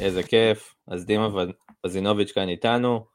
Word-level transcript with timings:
איזה 0.00 0.22
כיף. 0.22 0.74
אז 0.86 1.06
דימה 1.06 1.28
וזינוביץ' 1.86 2.32
כאן 2.32 2.48
איתנו. 2.48 3.06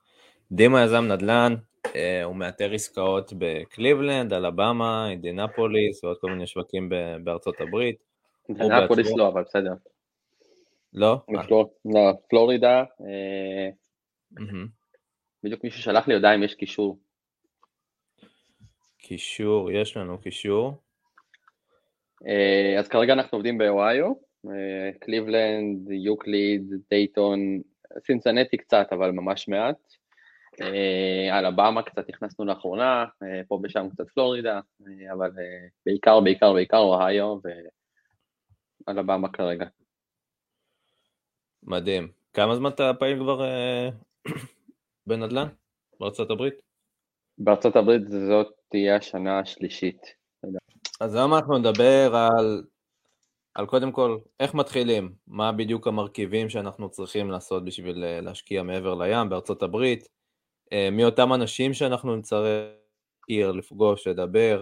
דימה 0.52 0.84
יזם 0.84 1.06
נדל"ן, 1.06 1.56
אה, 1.96 2.24
הוא 2.24 2.36
מאתר 2.36 2.74
עסקאות 2.74 3.34
בקליבלנד, 3.38 4.34
אלבמה, 4.34 5.08
אינדינפוליס 5.10 6.04
ועוד 6.04 6.18
כל 6.22 6.30
מיני 6.30 6.48
שווקים 6.48 6.90
בארצות 7.24 7.62
הברית. 7.62 8.04
אינדינפוליס 8.50 9.12
לא, 9.18 9.28
אבל 9.28 9.44
בסדר. 9.44 9.74
לא? 10.94 11.18
לא, 11.86 12.12
פלורידה. 12.30 12.84
אה, 13.02 13.70
בדיוק 15.44 15.64
מישהו 15.64 15.82
שלח 15.82 16.08
לי 16.08 16.14
הודעה 16.14 16.36
אם 16.36 16.44
יש 16.44 16.56
קישור. 16.56 17.00
קישור, 18.98 19.72
יש 19.72 19.98
לנו 19.98 20.22
קישור. 20.22 20.74
אה, 22.28 22.80
אז 22.80 22.88
כרגע 22.88 23.14
אנחנו 23.14 23.36
עובדים 23.38 23.58
באוהיו, 23.58 24.14
קליבלנד, 25.00 25.92
יוקליד, 25.92 26.74
דייטון, 26.90 27.40
סינסנטי 28.06 28.58
קצת, 28.58 28.88
אבל 28.92 29.12
ממש 29.12 29.48
מעט. 29.48 29.94
אלבמה 31.32 31.84
קצת 31.84 32.10
נכנסנו 32.10 32.46
לאחרונה, 32.46 33.06
פה 33.48 33.60
ושם 33.64 33.88
קצת 33.94 34.10
פלורידה, 34.10 34.60
אבל 35.14 35.32
בעיקר, 35.86 36.20
בעיקר, 36.20 36.54
בעיקר 36.54 36.78
אוהיו 36.78 37.38
ואלבמה 38.88 39.30
כרגע. 39.30 39.66
מדהים. 41.64 42.12
כמה 42.34 42.56
זמן 42.56 42.70
אתה 42.70 42.92
פעיל 43.00 43.20
כבר 43.20 43.42
בנדל"ן 45.08 45.48
בארצות 46.00 46.32
הברית? 46.32 46.54
בארצות 47.38 47.76
הברית 47.76 48.08
זאת 48.08 48.48
תהיה 48.70 48.96
השנה 48.96 49.40
השלישית. 49.40 50.02
אז 51.02 51.16
היום 51.16 51.34
אנחנו 51.34 51.58
נדבר 51.58 52.16
על, 52.16 52.64
על 53.54 53.66
קודם 53.66 53.92
כל 53.92 54.18
איך 54.40 54.54
מתחילים, 54.54 55.14
מה 55.28 55.52
בדיוק 55.52 55.88
המרכיבים 55.88 56.50
שאנחנו 56.50 56.90
צריכים 56.90 57.32
לעשות 57.32 57.66
בשביל 57.66 58.22
להשקיע 58.22 58.64
מעבר 58.64 58.96
לים 58.96 59.30
בארצות 59.30 59.64
הברית, 59.64 60.08
אה, 60.74 60.90
מי 60.92 61.06
אותם 61.06 61.34
אנשים 61.34 61.74
שאנחנו 61.74 62.16
נצטרך 62.16 62.76
לפגוש, 63.30 64.08
לדבר, 64.08 64.62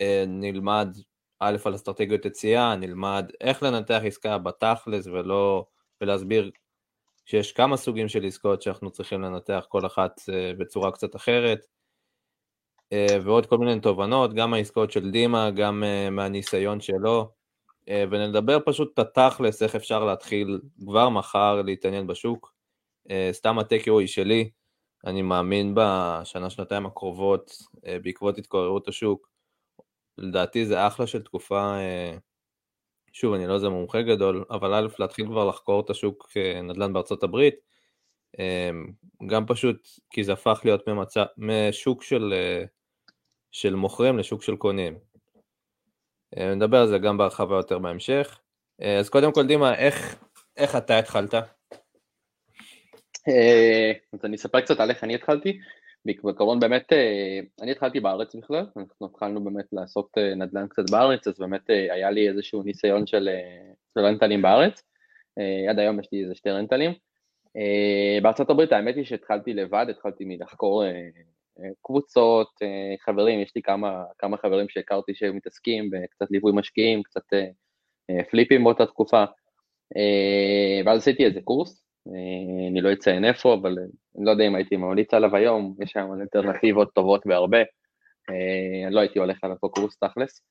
אה, 0.00 0.24
נלמד 0.26 0.96
א' 1.40 1.56
על 1.64 1.74
אסטרטגיות 1.74 2.24
יציאה, 2.24 2.76
נלמד 2.76 3.30
איך 3.40 3.62
לנתח 3.62 4.00
עסקה 4.04 4.38
בתכלס 4.38 5.06
ולא, 5.06 5.66
ולהסביר 6.00 6.50
שיש 7.26 7.52
כמה 7.52 7.76
סוגים 7.76 8.08
של 8.08 8.24
עסקאות 8.24 8.62
שאנחנו 8.62 8.90
צריכים 8.90 9.22
לנתח 9.22 9.66
כל 9.68 9.86
אחת 9.86 10.20
אה, 10.32 10.52
בצורה 10.58 10.92
קצת 10.92 11.16
אחרת, 11.16 11.66
ועוד 13.24 13.46
כל 13.46 13.58
מיני 13.58 13.80
תובנות, 13.80 14.34
גם 14.34 14.50
מהעסקאות 14.50 14.90
של 14.90 15.10
דימה, 15.10 15.50
גם 15.50 15.82
מהניסיון 16.10 16.80
שלו, 16.80 17.30
ונדבר 17.90 18.58
פשוט 18.64 18.92
את 18.94 18.98
התכלס, 18.98 19.62
איך 19.62 19.76
אפשר 19.76 20.04
להתחיל 20.04 20.60
כבר 20.84 21.08
מחר 21.08 21.62
להתעניין 21.62 22.06
בשוק. 22.06 22.54
סתם 23.32 23.58
הטק 23.58 23.82
שלי, 24.06 24.50
אני 25.06 25.22
מאמין 25.22 25.74
בשנה, 25.76 26.50
שנתיים 26.50 26.86
הקרובות, 26.86 27.52
אה, 27.86 27.98
בעקבות 27.98 28.38
התקוררות 28.38 28.88
השוק, 28.88 29.28
לדעתי 30.18 30.66
זה 30.66 30.86
אחלה 30.86 31.06
של 31.06 31.22
תקופה, 31.22 31.74
אה, 31.76 32.16
שוב, 33.12 33.34
אני 33.34 33.46
לא 33.46 33.54
איזה 33.54 33.68
מומחה 33.68 34.02
גדול, 34.02 34.44
אבל 34.50 34.74
א', 34.74 34.88
להתחיל 34.98 35.26
כבר 35.26 35.44
לחקור 35.44 35.80
את 35.80 35.90
השוק 35.90 36.28
אה, 36.36 36.62
נדל"ן 36.62 36.92
בארצות 36.92 37.22
הברית, 37.22 37.54
גם 39.26 39.46
פשוט 39.46 39.88
כי 40.10 40.24
זה 40.24 40.32
הפך 40.32 40.60
להיות 40.64 40.88
ממצא, 40.88 41.24
משוק 41.38 42.02
של, 42.02 42.34
של 43.50 43.74
מוכרים 43.74 44.18
לשוק 44.18 44.42
של 44.42 44.56
קונים. 44.56 44.98
נדבר 46.36 46.76
על 46.76 46.88
זה 46.88 46.98
גם 46.98 47.18
בהרחבה 47.18 47.56
יותר 47.56 47.78
בהמשך. 47.78 48.38
אז 48.80 49.08
קודם 49.08 49.32
כל, 49.32 49.46
דימה, 49.46 49.74
איך, 49.74 50.24
איך 50.56 50.76
אתה 50.76 50.98
התחלת? 50.98 51.34
אה, 53.28 53.92
אז 54.12 54.24
אני 54.24 54.36
אספר 54.36 54.60
קצת 54.60 54.80
על 54.80 54.90
איך 54.90 55.04
אני 55.04 55.14
התחלתי. 55.14 55.58
בעיקרון 56.04 56.60
באמת, 56.60 56.92
אה, 56.92 57.40
אני 57.62 57.70
התחלתי 57.70 58.00
בארץ 58.00 58.34
בכלל, 58.34 58.66
אנחנו 58.76 59.06
התחלנו 59.06 59.44
באמת 59.44 59.64
לעשות 59.72 60.08
אה, 60.18 60.34
נדל"ן 60.34 60.66
קצת 60.68 60.90
בארץ, 60.90 61.28
אז 61.28 61.38
באמת 61.38 61.70
היה 61.70 62.10
לי 62.10 62.28
איזשהו 62.28 62.62
ניסיון 62.62 63.06
של, 63.06 63.28
של 63.94 64.00
רנטלים 64.00 64.42
בארץ, 64.42 64.82
עד 65.70 65.78
היום 65.78 66.00
יש 66.00 66.08
לי 66.12 66.22
איזה 66.22 66.34
שתי 66.34 66.50
רנטלים. 66.50 66.92
בארצות 68.22 68.50
הברית 68.50 68.72
האמת 68.72 68.96
היא 68.96 69.04
שהתחלתי 69.04 69.54
לבד, 69.54 69.86
התחלתי 69.90 70.24
מלחקור 70.24 70.84
קבוצות, 71.82 72.48
חברים, 73.04 73.40
יש 73.40 73.52
לי 73.56 73.62
כמה, 73.62 74.04
כמה 74.18 74.36
חברים 74.36 74.68
שהכרתי 74.68 75.14
שהם 75.14 75.36
מתעסקים 75.36 75.90
בקצת 75.90 76.26
ליווי 76.30 76.52
משקיעים, 76.54 77.02
קצת 77.02 77.22
פליפים 78.30 78.64
באותה 78.64 78.86
תקופה, 78.86 79.24
ואז 80.84 80.98
עשיתי 80.98 81.24
איזה 81.24 81.40
קורס, 81.44 81.82
אה, 82.08 82.68
אני 82.70 82.80
לא 82.80 82.92
אציין 82.92 83.24
איפה, 83.24 83.54
אבל 83.54 83.78
אני 84.16 84.24
לא 84.24 84.30
יודע 84.30 84.46
אם 84.46 84.54
הייתי 84.54 84.76
ממליץ 84.76 85.14
עליו 85.14 85.36
היום, 85.36 85.74
יש 85.80 85.90
שם 85.90 86.08
אלטרנטיבות 86.20 86.94
טובות 86.94 87.26
בהרבה, 87.26 87.58
אה, 88.30 88.86
אני 88.86 88.94
לא 88.94 89.00
הייתי 89.00 89.18
הולך 89.18 89.38
על 89.42 89.50
אותו 89.50 89.70
קורס 89.70 89.96
תכלס, 89.98 90.42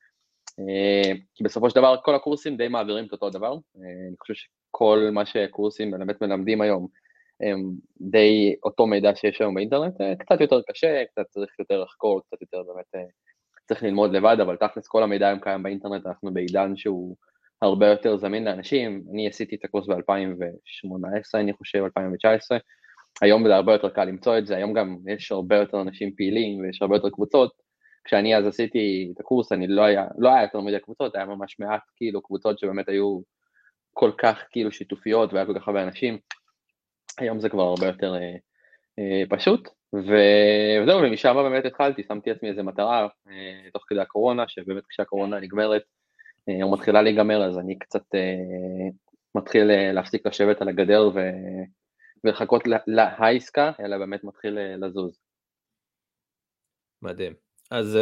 אה, 0.58 1.12
כי 1.34 1.44
בסופו 1.44 1.70
של 1.70 1.76
דבר 1.76 1.96
כל 2.04 2.14
הקורסים 2.14 2.56
די 2.56 2.68
מעבירים 2.68 3.06
את 3.06 3.12
אותו 3.12 3.30
דבר, 3.30 3.52
אני 3.52 4.16
חושב 4.20 4.34
שכל 4.34 5.08
מה 5.12 5.26
שקורסים 5.26 5.90
באמת 5.90 6.20
מלמדים 6.22 6.60
היום 6.60 6.86
די 8.00 8.54
אותו 8.64 8.86
מידע 8.86 9.14
שיש 9.14 9.40
היום 9.40 9.54
באינטרנט, 9.54 9.94
קצת 10.18 10.40
יותר 10.40 10.60
קשה, 10.68 11.04
קצת 11.04 11.26
צריך 11.30 11.58
יותר 11.58 11.82
לחקור, 11.82 12.20
קצת 12.26 12.40
יותר 12.40 12.62
באמת 12.62 13.08
צריך 13.68 13.82
ללמוד 13.82 14.12
לבד, 14.12 14.36
אבל 14.42 14.56
תכלס 14.56 14.88
כל 14.88 15.02
המידע 15.02 15.26
היום 15.26 15.40
קיים 15.40 15.62
באינטרנט, 15.62 16.06
אנחנו 16.06 16.34
בעידן 16.34 16.76
שהוא 16.76 17.16
הרבה 17.62 17.86
יותר 17.86 18.16
זמין 18.16 18.44
לאנשים, 18.44 19.04
אני 19.12 19.28
עשיתי 19.28 19.56
את 19.56 19.64
הקורס 19.64 19.86
ב-2018 19.86 21.40
אני 21.40 21.52
חושב, 21.52 21.84
2019, 21.84 22.58
היום 23.22 23.46
זה 23.46 23.54
הרבה 23.54 23.72
יותר 23.72 23.88
קל 23.88 24.04
למצוא 24.04 24.38
את 24.38 24.46
זה, 24.46 24.56
היום 24.56 24.72
גם 24.72 24.96
יש 25.06 25.32
הרבה 25.32 25.56
יותר 25.56 25.80
אנשים 25.80 26.14
פעילים 26.16 26.60
ויש 26.60 26.82
הרבה 26.82 26.96
יותר 26.96 27.10
קבוצות, 27.10 27.52
כשאני 28.04 28.36
אז 28.36 28.46
עשיתי 28.46 29.10
את 29.14 29.20
הקורס 29.20 29.52
אני 29.52 29.66
לא 29.66 29.82
היה, 29.82 30.06
לא 30.18 30.28
היה 30.28 30.42
יותר 30.42 30.60
מדי 30.60 30.80
קבוצות, 30.80 31.14
היה 31.14 31.24
ממש 31.24 31.60
מעט 31.60 31.82
כאילו 31.96 32.22
קבוצות 32.22 32.58
שבאמת 32.58 32.88
היו 32.88 33.20
כל 33.92 34.10
כך 34.18 34.44
כאילו 34.50 34.72
שיתופיות 34.72 35.32
והיה 35.32 35.46
כל 35.46 35.58
כך 35.58 35.68
הרבה 35.68 35.82
אנשים, 35.82 36.18
היום 37.18 37.40
זה 37.40 37.48
כבר 37.48 37.62
הרבה 37.62 37.86
יותר 37.86 38.14
אה, 38.14 38.36
אה, 38.98 39.22
פשוט, 39.28 39.68
וזהו, 39.92 41.02
ומשם 41.02 41.34
באמת 41.34 41.64
התחלתי, 41.64 42.02
שמתי 42.08 42.30
לעצמי 42.30 42.48
איזה 42.48 42.62
מטרה 42.62 43.08
אה, 43.28 43.70
תוך 43.72 43.84
כדי 43.86 44.00
הקורונה, 44.00 44.48
שבאמת 44.48 44.86
כשהקורונה 44.88 45.40
נגמרת 45.40 45.82
או 46.62 46.72
מתחילה 46.72 47.02
להיגמר, 47.02 47.44
אז 47.44 47.58
אני 47.58 47.78
קצת 47.78 48.02
מתחיל 49.34 49.92
להפסיק 49.92 50.26
לשבת 50.26 50.62
על 50.62 50.68
הגדר 50.68 51.10
ו... 51.14 51.20
ולחכות 52.24 52.62
לעסקה, 52.86 53.72
אלא 53.80 53.98
באמת 53.98 54.24
מתחיל 54.24 54.58
לזוז. 54.76 55.18
מדהים. 57.02 57.32
אז 57.70 57.98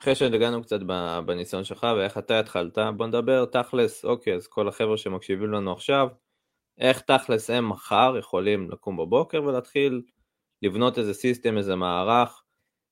אחרי 0.00 0.14
שהגענו 0.14 0.62
קצת 0.62 0.80
בניסיון 1.26 1.64
שלך 1.64 1.86
ואיך 1.96 2.18
אתה 2.18 2.40
התחלת, 2.40 2.78
בוא 2.96 3.06
נדבר 3.06 3.44
תכלס, 3.44 4.04
אוקיי, 4.04 4.34
אז 4.34 4.46
כל 4.46 4.68
החבר'ה 4.68 4.96
שמקשיבים 4.96 5.52
לנו 5.52 5.72
עכשיו, 5.72 6.08
איך 6.78 7.00
תכלס 7.00 7.50
הם 7.50 7.68
מחר 7.68 8.14
יכולים 8.18 8.70
לקום 8.70 8.96
בבוקר 8.96 9.42
ולהתחיל 9.42 10.02
לבנות 10.62 10.98
איזה 10.98 11.14
סיסטם, 11.14 11.58
איזה 11.58 11.76
מערך, 11.76 12.42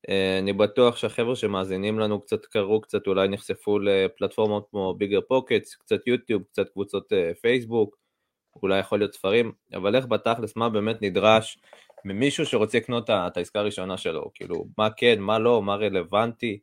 אה, 0.09 0.39
אני 0.39 0.53
בטוח 0.53 0.97
שהחבר'ה 0.97 1.37
שמאזינים 1.37 1.99
לנו 1.99 2.21
קצת 2.21 2.47
קראו, 2.47 2.81
קצת 2.81 3.07
אולי 3.07 3.29
נחשפו 3.29 3.79
לפלטפורמות 3.79 4.67
כמו 4.71 4.95
ביגר 4.95 5.21
פוקטס, 5.29 5.75
קצת 5.75 6.07
יוטיוב, 6.07 6.43
קצת 6.43 6.69
קבוצות 6.69 7.13
אה, 7.13 7.33
פייסבוק, 7.41 7.97
אולי 8.63 8.79
יכול 8.79 8.99
להיות 8.99 9.15
ספרים, 9.15 9.53
אבל 9.75 9.97
איך 9.97 10.07
בתכלס, 10.07 10.57
מה 10.57 10.69
באמת 10.69 11.03
נדרש 11.03 11.59
ממישהו 12.05 12.47
שרוצה 12.47 12.79
לקנות 12.79 13.11
את 13.11 13.37
העסקה 13.37 13.59
הראשונה 13.61 13.97
שלו, 13.97 14.31
כאילו, 14.35 14.67
מה 14.79 14.89
כן, 14.97 15.21
מה 15.21 15.39
לא, 15.39 15.63
מה 15.63 15.75
רלוונטי, 15.75 16.59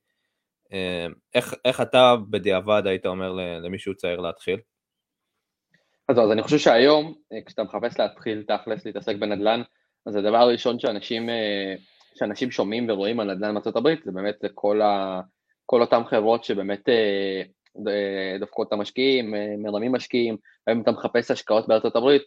אה, 0.74 1.08
איך, 1.34 1.56
איך 1.66 1.82
אתה 1.82 2.16
בדיעבד 2.30 2.84
היית 2.86 3.06
אומר 3.06 3.32
למישהו 3.62 3.96
צעיר 3.96 4.20
להתחיל? 4.20 4.60
אז, 6.10 6.20
אז 6.20 6.32
אני 6.32 6.44
חושב 6.44 6.58
שהיום, 6.58 7.14
כשאתה 7.46 7.64
מחפש 7.64 8.00
להתחיל 8.00 8.44
תכלס 8.48 8.86
להתעסק 8.86 9.16
בנדל"ן, 9.16 9.62
אז 10.06 10.16
הדבר 10.16 10.38
הראשון 10.38 10.80
שאנשים 10.80 11.30
שאנשים 12.16 12.52
שומעים 12.52 12.90
ורואים 12.90 13.20
על 13.20 13.34
נדל"ן 13.34 13.54
בארצות 13.54 13.76
הברית, 13.76 14.04
זה 14.04 14.12
באמת 14.12 14.36
כל, 14.54 14.82
ה, 14.82 15.22
כל 15.66 15.82
אותן 15.82 16.04
חברות 16.04 16.44
שבאמת 16.44 16.90
אה, 16.90 18.38
דופקות 18.40 18.68
את 18.68 18.74
המשקיעים, 18.74 19.36
אה, 19.36 19.56
מרמים 19.58 19.92
משקיעים, 19.92 20.38
היום 20.68 20.82
אתה 20.82 20.92
מחפש 20.92 21.32
השקעות 21.32 21.68
בארצות 21.68 21.96
הברית, 21.96 22.22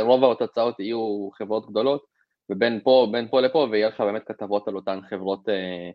רוב 0.00 0.32
התוצאות 0.32 0.80
יהיו 0.80 1.28
חברות 1.38 1.70
גדולות, 1.70 2.04
ובין 2.50 2.80
פה, 2.84 3.08
בין 3.12 3.28
פה 3.28 3.40
לפה, 3.40 3.68
ויהיה 3.70 3.88
לך 3.88 4.00
באמת 4.00 4.22
כתבות 4.26 4.68
על 4.68 4.76
אותן 4.76 4.98
חברות 5.10 5.48
אה, 5.48 5.90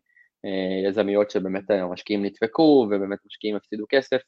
אה, 0.45 0.89
יזמיות 0.89 1.31
שבאמת 1.31 1.71
המשקיעים 1.71 2.25
נדפקו, 2.25 2.87
ובאמת 2.87 3.19
משקיעים 3.25 3.55
הפסידו 3.55 3.85
כסף, 3.89 4.21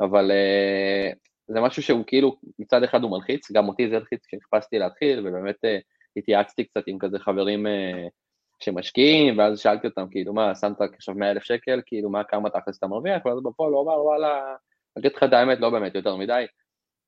אבל 0.00 0.30
אה, 0.30 1.10
זה 1.48 1.60
משהו 1.60 1.82
שהוא 1.82 2.04
כאילו, 2.06 2.36
מצד 2.58 2.82
אחד 2.82 3.02
הוא 3.02 3.10
מלחיץ, 3.10 3.52
גם 3.52 3.68
אותי 3.68 3.88
זה 3.88 3.96
הלחיץ 3.96 4.26
כשחיפשתי 4.26 4.78
להתחיל, 4.78 5.28
ובאמת 5.28 5.64
אה, 5.64 5.78
התייעצתי 6.16 6.64
קצת 6.64 6.82
עם 6.86 6.98
כזה 6.98 7.18
חברים 7.18 7.66
אה, 7.66 8.06
שמשקיעים, 8.60 9.38
ואז 9.38 9.60
שאלתי 9.60 9.86
אותם, 9.86 10.06
כאילו, 10.10 10.34
מה, 10.34 10.54
שמת 10.54 10.80
עכשיו 10.80 11.14
100 11.14 11.30
אלף 11.30 11.42
שקל, 11.42 11.80
כאילו, 11.86 12.10
מה, 12.10 12.24
כמה 12.24 12.50
תכלס 12.50 12.78
אתה 12.78 12.86
מרוויח, 12.86 13.26
ואז 13.26 13.38
בפועל 13.42 13.72
הוא 13.72 13.82
אמר, 13.82 14.04
וואלה, 14.04 14.54
אגיד 14.98 15.12
לך 15.16 15.22
את 15.22 15.32
האמת, 15.32 15.60
לא 15.60 15.70
באמת 15.70 15.94
יותר 15.94 16.16
מדי, 16.16 16.46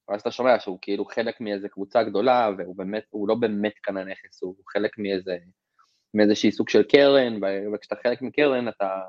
ואז 0.09 0.21
אתה 0.21 0.31
שומע 0.31 0.59
שהוא 0.59 0.79
כאילו 0.83 1.05
חלק 1.05 1.41
מאיזה 1.41 1.69
קבוצה 1.69 2.03
גדולה, 2.03 2.51
והוא 2.59 2.77
באמת, 2.77 3.05
הוא 3.11 3.29
לא 3.29 3.35
באמת 3.35 3.75
קנה 3.83 4.05
נכס, 4.05 4.43
הוא 4.43 4.55
חלק 4.73 4.99
מאיזה, 4.99 5.37
מאיזשהי 6.15 6.53
סוג 6.53 6.69
של 6.69 6.83
קרן, 6.83 7.41
וכשאתה 7.75 7.97
חלק 8.03 8.23
מקרן 8.23 8.69
אתה, 8.69 9.01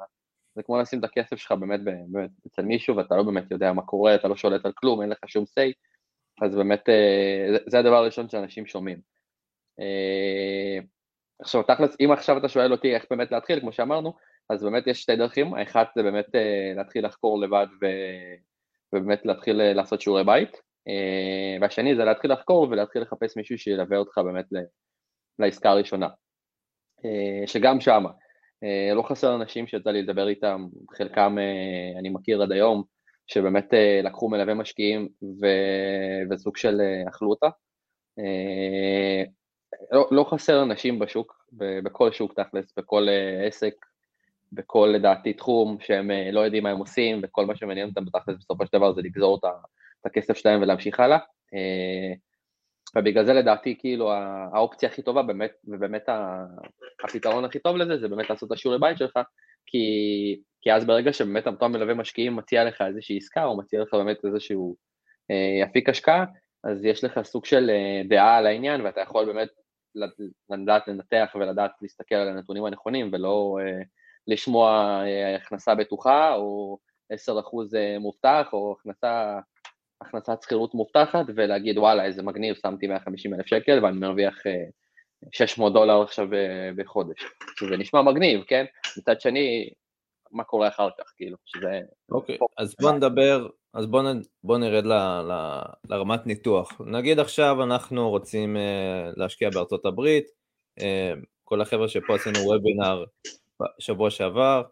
זה 0.56 0.64
כמו 0.64 0.78
לשים 0.78 1.00
את 1.00 1.04
הכסף 1.04 1.36
שלך 1.36 1.52
באמת, 1.52 1.80
באמת 1.84 2.30
אצל 2.48 2.62
מישהו, 2.62 2.96
ואתה 2.96 3.16
לא 3.16 3.24
באמת 3.24 3.52
יודע 3.52 3.74
מה 3.74 3.82
קורה, 3.82 4.16
אתה 4.16 4.28
לא 4.28 4.36
שולט 4.36 4.66
על 4.66 4.72
כלום, 4.72 5.02
אין 5.02 5.10
לך 5.10 5.20
שום 5.28 5.44
say, 5.44 5.74
אז 6.42 6.56
באמת 6.56 6.90
אה, 6.90 7.58
זה 7.68 7.80
הדבר 7.80 7.96
הראשון 7.96 8.30
שאנשים 8.30 8.66
שומעים. 8.66 9.00
אה, 9.80 10.80
עכשיו 11.42 11.64
תכלס, 11.64 11.98
אם 12.00 12.12
עכשיו 12.12 12.38
אתה 12.38 12.50
שואל 12.50 12.72
אותי 12.72 12.96
איך 12.96 13.06
באמת 13.10 13.32
להתחיל, 13.32 13.60
כמו 13.60 13.72
שאמרנו, 13.72 14.14
אז 14.50 14.64
באמת 14.64 14.88
יש 14.88 15.02
שתי 15.02 15.16
דרכים, 15.16 15.54
האחת 15.54 15.88
זה 15.96 16.04
באמת 16.04 16.36
אה, 16.36 16.74
להתחיל 16.76 17.06
לחקור 17.06 17.40
לבד 17.40 17.68
ו... 17.82 17.86
ובאמת 18.94 19.26
להתחיל 19.26 19.74
לעשות 19.74 20.02
שיעורי 20.02 20.24
בית, 20.24 20.62
והשני 21.62 21.96
זה 21.96 22.04
להתחיל 22.04 22.32
לחקור 22.32 22.68
ולהתחיל 22.70 23.02
לחפש 23.02 23.38
מישהו 23.38 23.58
שילווה 23.58 23.98
אותך 23.98 24.18
באמת 24.18 24.46
לעסקה 25.40 25.70
הראשונה, 25.70 26.08
שגם 27.46 27.82
שמה, 27.82 28.10
לא 28.96 29.02
חסר 29.02 29.36
אנשים 29.36 29.68
שיצא 29.68 29.92
לי 29.92 30.02
לדבר 30.02 30.28
איתם, 30.28 30.68
חלקם 30.98 31.38
אני 32.00 32.10
מכיר 32.10 32.42
עד 32.42 32.52
היום, 32.52 32.84
שבאמת 33.28 33.74
לקחו 34.04 34.30
מלווה 34.30 34.54
משקיעים 34.54 35.10
ו... 35.42 35.48
וסוג 36.32 36.58
של 36.58 36.82
אכלו 37.10 37.30
אותה. 37.30 37.48
לא, 39.92 40.08
לא 40.12 40.24
חסר 40.24 40.64
אנשים 40.64 41.00
בשוק, 41.00 41.46
בכל 41.84 42.12
שוק 42.12 42.40
תכלס, 42.40 42.74
בכל 42.78 43.08
עסק, 43.48 43.74
בכל 44.54 44.92
לדעתי 44.94 45.34
תחום 45.34 45.78
שהם 45.82 46.12
אה, 46.12 46.32
לא 46.32 46.40
יודעים 46.40 46.64
מה 46.64 46.70
הם 46.70 46.78
עושים 46.78 47.20
וכל 47.24 47.46
מה 47.46 47.56
שמעניין 47.56 47.90
אותם 47.90 48.06
בתכלס 48.06 48.38
בסופו 48.38 48.66
של 48.66 48.78
דבר 48.78 48.94
זה 48.94 49.02
לגזור 49.02 49.38
את 49.38 50.06
הכסף 50.06 50.38
שלהם 50.38 50.62
ולהמשיך 50.62 51.00
הלאה. 51.00 51.18
אה, 52.96 53.02
ובגלל 53.02 53.26
זה 53.26 53.34
לדעתי 53.34 53.76
כאילו 53.80 54.12
האופציה 54.54 54.90
הכי 54.90 55.02
טובה 55.02 55.24
באמת, 55.24 55.52
ובאמת 55.68 56.06
הפתרון 57.04 57.46
הכי 57.46 57.60
טוב 57.60 57.78
לזה 57.78 57.98
זה 57.98 58.08
באמת 58.08 58.30
לעשות 58.30 58.48
את 58.48 58.54
השיעורי 58.54 58.80
בית 58.80 58.98
שלך, 58.98 59.20
כי, 59.66 59.80
כי 60.62 60.74
אז 60.74 60.86
ברגע 60.86 61.14
שבאמת 61.14 61.48
אותו 61.48 61.70
מלווה 61.70 61.94
משקיעים 61.94 62.36
מציע 62.36 62.64
לך 62.64 62.82
איזושהי 62.82 63.18
עסקה 63.18 63.46
או 63.46 63.58
מציע 63.58 63.82
לך 63.82 63.94
באמת 63.94 64.26
איזשהו 64.26 64.76
אה, 65.32 65.66
אפיק 65.66 65.90
השקעה, 65.90 66.26
אז 66.64 66.86
יש 66.86 67.04
לך 67.04 67.22
סוג 67.24 67.46
של 67.46 67.72
דעה 68.10 68.38
על 68.38 68.46
העניין 68.46 68.82
ואתה 68.82 69.02
יכול 69.02 69.26
באמת 69.26 69.50
לדעת 70.50 70.88
לנתח 70.88 71.32
ולדעת 71.36 71.72
להסתכל 71.82 72.16
על 72.16 72.28
הנתונים 72.28 72.66
הנכונים 72.66 73.10
ולא 73.14 73.58
לשמוע 74.30 75.02
אה, 75.06 75.36
הכנסה 75.36 75.76
בטוחה, 75.76 76.36
או 76.36 76.78
10% 77.14 77.16
אה, 77.76 78.00
מובטח, 78.00 78.50
או 78.54 78.76
הכנסה, 78.80 79.40
הכנסת 80.02 80.42
שכירות 80.42 80.74
מובטחת, 80.74 81.26
ולהגיד 81.36 81.78
וואלה 81.78 82.06
איזה 82.06 82.24
מגניב, 82.24 82.56
שמתי 82.56 82.88
150 82.88 83.34
אלף 83.34 83.46
שקל 83.46 83.84
ואני 83.84 83.98
מרוויח 83.98 84.36
600 85.32 85.70
אה, 85.70 85.74
דולר 85.74 86.02
עכשיו 86.02 86.28
בחודש. 86.76 87.26
שזה 87.60 87.78
נשמע 87.78 88.02
מגניב, 88.02 88.44
כן? 88.48 88.66
מצד 88.98 89.22
שני, 89.22 89.70
מה 90.32 90.44
קורה 90.44 90.68
אחר 90.68 90.90
כך, 91.00 91.14
כאילו, 91.18 91.38
שזה... 91.46 91.80
אוקיי, 92.12 92.36
okay, 92.36 92.46
אז 92.58 92.76
בוא 92.82 92.92
נדבר, 92.92 93.48
אז 93.74 93.86
בוא, 93.86 94.02
נ, 94.02 94.22
בוא 94.44 94.58
נרד 94.58 94.86
ל, 94.86 94.94
ל, 95.32 95.62
לרמת 95.90 96.26
ניתוח. 96.28 96.82
נגיד 96.86 97.20
עכשיו 97.20 97.64
אנחנו 97.64 98.10
רוצים 98.10 98.56
uh, 98.56 98.60
להשקיע 99.18 99.50
בארצות 99.50 99.86
הברית, 99.86 100.26
כל 101.44 101.62
החבר'ה 101.62 101.88
שפה 101.88 102.16
עשינו 102.16 102.40
וובינר 102.40 103.04
שבוע 103.80 104.10
שעבר 104.10 104.64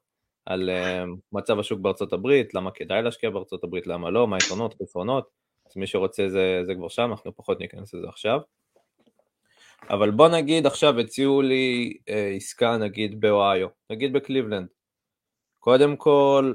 על 0.48 0.70
אה, 0.70 1.04
מצב 1.32 1.60
השוק 1.60 1.80
בארצות 1.80 2.14
הברית, 2.14 2.54
למה 2.54 2.72
כדאי 2.72 3.02
להשקיע 3.02 3.30
בארצות 3.30 3.64
הברית, 3.64 3.88
למה 3.88 4.10
לא, 4.10 4.28
מה 4.28 4.36
היתרונות, 4.36 4.76
חסרונות, 4.82 5.30
אז 5.70 5.78
מי 5.78 5.88
שרוצה 5.88 6.30
זה, 6.30 6.62
זה 6.64 6.76
כבר 6.76 6.88
שם, 6.88 7.10
אנחנו 7.12 7.36
פחות 7.36 7.60
ניכנס 7.60 7.94
לזה 7.94 8.08
עכשיו. 8.08 8.40
אבל 9.90 10.12
בוא 10.12 10.28
נגיד 10.28 10.66
עכשיו 10.66 11.00
הציעו 11.00 11.42
לי 11.42 11.98
אה, 12.10 12.34
עסקה 12.36 12.78
נגיד 12.78 13.22
באוהיו, 13.22 13.68
נגיד 13.90 14.14
בקליבלנד. 14.14 14.68
קודם 15.60 15.96
כל, 15.96 16.54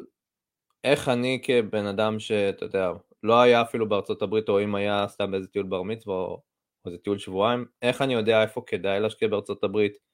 איך 0.85 1.09
אני 1.09 1.41
כבן 1.43 1.87
אדם 1.87 2.19
שאתה 2.19 2.65
יודע, 2.65 2.93
לא 3.23 3.41
היה 3.41 3.62
אפילו 3.62 3.88
בארצות 3.88 4.23
הברית, 4.23 4.49
או 4.49 4.62
אם 4.62 4.75
היה 4.75 5.06
סתם 5.09 5.31
באיזה 5.31 5.49
טיול 5.49 5.67
בר 5.67 5.83
מצווה, 5.83 6.17
או 6.17 6.43
איזה 6.87 6.99
טיול 6.99 7.19
שבועיים, 7.19 7.65
איך 7.83 8.03
אני 8.03 8.15
יודע 8.15 8.43
איפה 8.43 8.62
כדאי 8.67 9.00
להשקיע 9.00 9.29
בארצות 9.29 9.65
הברית, 9.65 10.12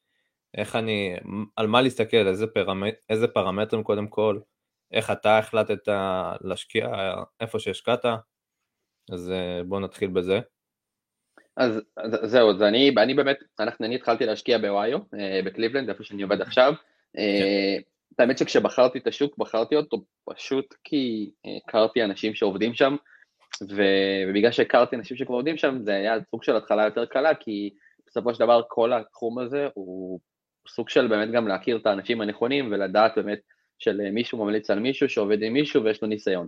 איך 0.56 0.76
אני, 0.76 1.16
על 1.56 1.66
מה 1.66 1.82
להסתכל, 1.82 2.26
איזה, 2.26 2.46
פרמט, 2.46 2.94
איזה 3.08 3.28
פרמטרים 3.28 3.82
קודם 3.82 4.08
כל, 4.08 4.38
איך 4.92 5.10
אתה 5.10 5.38
החלטת 5.38 5.88
להשקיע 6.40 6.88
איפה 7.40 7.58
שהשקעת, 7.58 8.04
אז 9.12 9.30
אה, 9.30 9.64
בוא 9.64 9.80
נתחיל 9.80 10.10
בזה. 10.10 10.40
אז, 11.56 11.80
אז 11.96 12.30
זהו, 12.30 12.50
אז 12.50 12.62
אני, 12.62 12.94
אני 12.96 13.14
באמת, 13.14 13.38
אנחנו, 13.60 13.86
אני 13.86 13.94
התחלתי 13.94 14.26
להשקיע 14.26 14.58
באוהיו, 14.58 14.98
אה, 15.18 15.40
בקליבלנד, 15.44 15.88
איפה 15.88 16.04
שאני 16.04 16.22
עובד 16.22 16.40
עכשיו. 16.40 16.72
אה, 17.18 17.76
כן. 18.16 18.22
האמת 18.22 18.38
שכשבחרתי 18.38 18.98
את 18.98 19.06
השוק, 19.06 19.38
בחרתי 19.38 19.76
אותו 19.76 20.04
פשוט 20.24 20.74
כי 20.84 21.30
הכרתי 21.66 22.04
אנשים 22.04 22.34
שעובדים 22.34 22.74
שם, 22.74 22.96
ובגלל 23.62 24.52
שהכרתי 24.52 24.96
אנשים 24.96 25.16
שכבר 25.16 25.34
עובדים 25.34 25.56
שם, 25.56 25.78
זה 25.84 25.94
היה 25.94 26.14
סוג 26.30 26.42
של 26.42 26.56
התחלה 26.56 26.84
יותר 26.84 27.06
קלה, 27.06 27.34
כי 27.34 27.70
בסופו 28.06 28.34
של 28.34 28.40
דבר 28.40 28.62
כל 28.68 28.92
התחום 28.92 29.38
הזה 29.38 29.68
הוא 29.74 30.20
סוג 30.68 30.88
של 30.88 31.06
באמת 31.06 31.30
גם 31.30 31.48
להכיר 31.48 31.76
את 31.76 31.86
האנשים 31.86 32.20
הנכונים 32.20 32.72
ולדעת 32.72 33.12
באמת 33.16 33.38
של 33.78 34.10
מישהו 34.10 34.44
ממליץ 34.44 34.70
על 34.70 34.80
מישהו 34.80 35.08
שעובד 35.08 35.42
עם 35.42 35.52
מישהו 35.52 35.84
ויש 35.84 36.02
לו 36.02 36.08
ניסיון. 36.08 36.46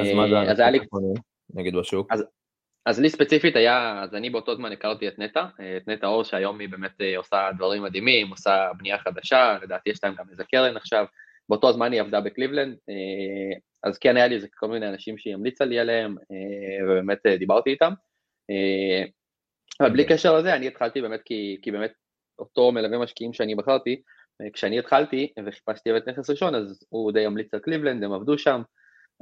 אז 0.00 0.12
מה 0.12 0.28
זה 0.28 0.36
האנשים 0.36 0.80
הנכונים, 0.80 1.14
נגיד 1.54 1.76
בשוק? 1.76 2.12
אז, 2.12 2.24
אז 2.86 3.00
לי 3.00 3.10
ספציפית 3.10 3.56
היה, 3.56 4.02
אז 4.02 4.14
אני 4.14 4.30
באותו 4.30 4.56
זמן 4.56 4.72
הכרתי 4.72 5.08
את 5.08 5.18
נטע, 5.18 5.44
את 5.76 5.88
נטע 5.88 6.06
אור 6.06 6.24
שהיום 6.24 6.60
היא 6.60 6.68
באמת 6.68 7.00
אה, 7.00 7.16
עושה 7.16 7.50
דברים 7.56 7.82
מדהימים, 7.82 8.30
עושה 8.30 8.68
בנייה 8.78 8.98
חדשה, 8.98 9.58
לדעתי 9.62 9.90
יש 9.90 10.04
להם 10.04 10.14
גם 10.18 10.24
איזה 10.30 10.44
קרן 10.44 10.76
עכשיו, 10.76 11.04
באותו 11.48 11.72
זמן 11.72 11.92
היא 11.92 12.00
עבדה 12.00 12.20
בקליבלנד, 12.20 12.76
אה, 12.88 13.58
אז 13.82 13.98
כן 13.98 14.16
היה 14.16 14.26
לי 14.26 14.34
איזה 14.34 14.46
כל 14.54 14.68
מיני 14.68 14.88
אנשים 14.88 15.18
שהיא 15.18 15.34
המליצה 15.34 15.64
לי 15.64 15.78
עליהם, 15.78 16.16
אה, 16.18 16.84
ובאמת 16.84 17.18
דיברתי 17.38 17.70
איתם. 17.70 17.92
אבל 19.80 19.90
בלי 19.90 20.02
אוקיי. 20.02 20.16
קשר 20.16 20.36
לזה, 20.36 20.54
אני 20.54 20.66
התחלתי 20.66 21.00
באמת 21.00 21.20
כי, 21.24 21.58
כי 21.62 21.70
באמת 21.70 21.92
אותו 22.40 22.72
מלווה 22.72 22.98
משקיעים 22.98 23.32
שאני 23.32 23.54
בחרתי, 23.54 24.02
כשאני 24.52 24.78
התחלתי 24.78 25.32
וחיפשתי 25.46 25.92
בית 25.92 26.08
נכס 26.08 26.30
ראשון, 26.30 26.54
אז 26.54 26.84
הוא 26.88 27.12
די 27.12 27.26
המליץ 27.26 27.54
על 27.54 27.60
קליבלנד, 27.60 28.04
הם 28.04 28.12
עבדו 28.12 28.38
שם, 28.38 28.62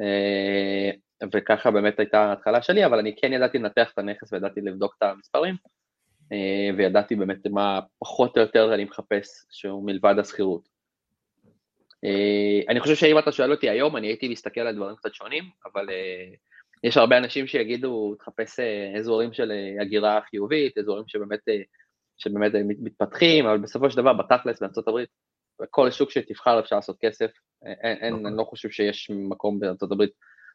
אה, 0.00 0.90
וככה 1.34 1.70
באמת 1.70 1.98
הייתה 1.98 2.20
ההתחלה 2.20 2.62
שלי, 2.62 2.86
אבל 2.86 2.98
אני 2.98 3.16
כן 3.16 3.32
ידעתי 3.32 3.58
לנתח 3.58 3.90
את 3.94 3.98
הנכס 3.98 4.32
וידעתי 4.32 4.60
לבדוק 4.60 4.94
את 4.98 5.02
המספרים, 5.02 5.54
אה, 6.32 6.70
וידעתי 6.76 7.16
באמת 7.16 7.46
מה 7.46 7.80
פחות 7.98 8.36
או 8.36 8.42
יותר 8.42 8.74
אני 8.74 8.84
מחפש 8.84 9.28
שהוא 9.50 9.86
מלבד 9.86 10.14
השכירות. 10.18 10.68
אה, 12.04 12.60
אני 12.68 12.80
חושב 12.80 12.94
שאם 12.94 13.18
אתה 13.18 13.32
שואל 13.32 13.50
אותי 13.50 13.70
היום, 13.70 13.96
אני 13.96 14.06
הייתי 14.06 14.28
מסתכל 14.28 14.60
על 14.60 14.76
דברים 14.76 14.96
קצת 14.96 15.14
שונים, 15.14 15.44
אבל 15.72 15.86
יש 16.84 16.96
הרבה 16.96 17.18
אנשים 17.18 17.46
שיגידו, 17.46 18.14
תחפש 18.14 18.60
אזורים 18.98 19.32
של 19.32 19.52
הגירה 19.80 20.20
חיובית, 20.30 20.78
אזורים 20.78 21.04
שבאמת 21.08 21.40
שבאמת 22.18 22.52
מתפתחים, 22.80 23.46
אבל 23.46 23.58
בסופו 23.58 23.90
של 23.90 23.96
דבר 23.96 24.12
בתכלס 24.12 24.60
בארצות 24.60 24.88
הברית, 24.88 25.08
בכל 25.60 25.90
שוק 25.90 26.10
שתבחר 26.10 26.60
אפשר 26.60 26.76
לעשות 26.76 26.96
כסף, 27.00 27.30
אין, 27.62 27.96
אין, 28.00 28.14
נכון. 28.14 28.26
אני 28.26 28.36
לא 28.36 28.44
חושב 28.44 28.70
שיש 28.70 29.10
מקום 29.10 29.60
הברית 29.82 30.10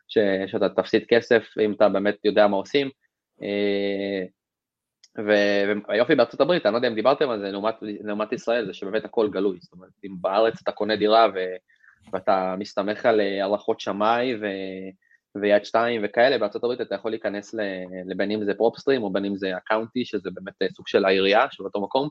ש, 0.07 0.17
שאתה 0.47 0.69
תפסיד 0.69 1.05
כסף, 1.07 1.43
אם 1.65 1.73
אתה 1.73 1.89
באמת 1.89 2.15
יודע 2.25 2.47
מה 2.47 2.57
עושים. 2.57 2.89
אה, 3.43 4.25
והיופי 5.87 6.15
בארצות 6.15 6.41
הברית, 6.41 6.65
אני 6.65 6.73
לא 6.73 6.77
יודע 6.77 6.87
אם 6.87 6.95
דיברתם 6.95 7.29
על 7.29 7.39
זה, 7.39 7.51
לעומת, 7.51 7.75
לעומת 7.81 8.33
ישראל, 8.33 8.65
זה 8.65 8.73
שבאמת 8.73 9.05
הכל 9.05 9.29
גלוי, 9.31 9.57
זאת 9.61 9.73
אומרת, 9.73 9.91
אם 10.05 10.15
בארץ 10.21 10.53
אתה 10.63 10.71
קונה 10.71 10.95
דירה 10.95 11.27
ו, 11.35 11.39
ואתה 12.13 12.55
מסתמך 12.59 13.05
על 13.05 13.19
הערכות 13.19 13.79
שמאי 13.79 14.35
ו, 14.35 14.45
ויד 15.41 15.65
שתיים 15.65 16.01
וכאלה, 16.03 16.47
הברית 16.55 16.81
אתה 16.81 16.95
יכול 16.95 17.11
להיכנס 17.11 17.55
לבין 18.05 18.31
אם 18.31 18.45
זה 18.45 18.53
פרופסטרים 18.53 19.03
או 19.03 19.13
בין 19.13 19.25
אם 19.25 19.35
זה 19.35 19.55
הקאונטי, 19.57 20.05
שזה 20.05 20.29
באמת 20.33 20.73
סוג 20.75 20.87
של 20.87 21.05
העירייה 21.05 21.45
של 21.51 21.63
אותו 21.63 21.81
מקום, 21.81 22.09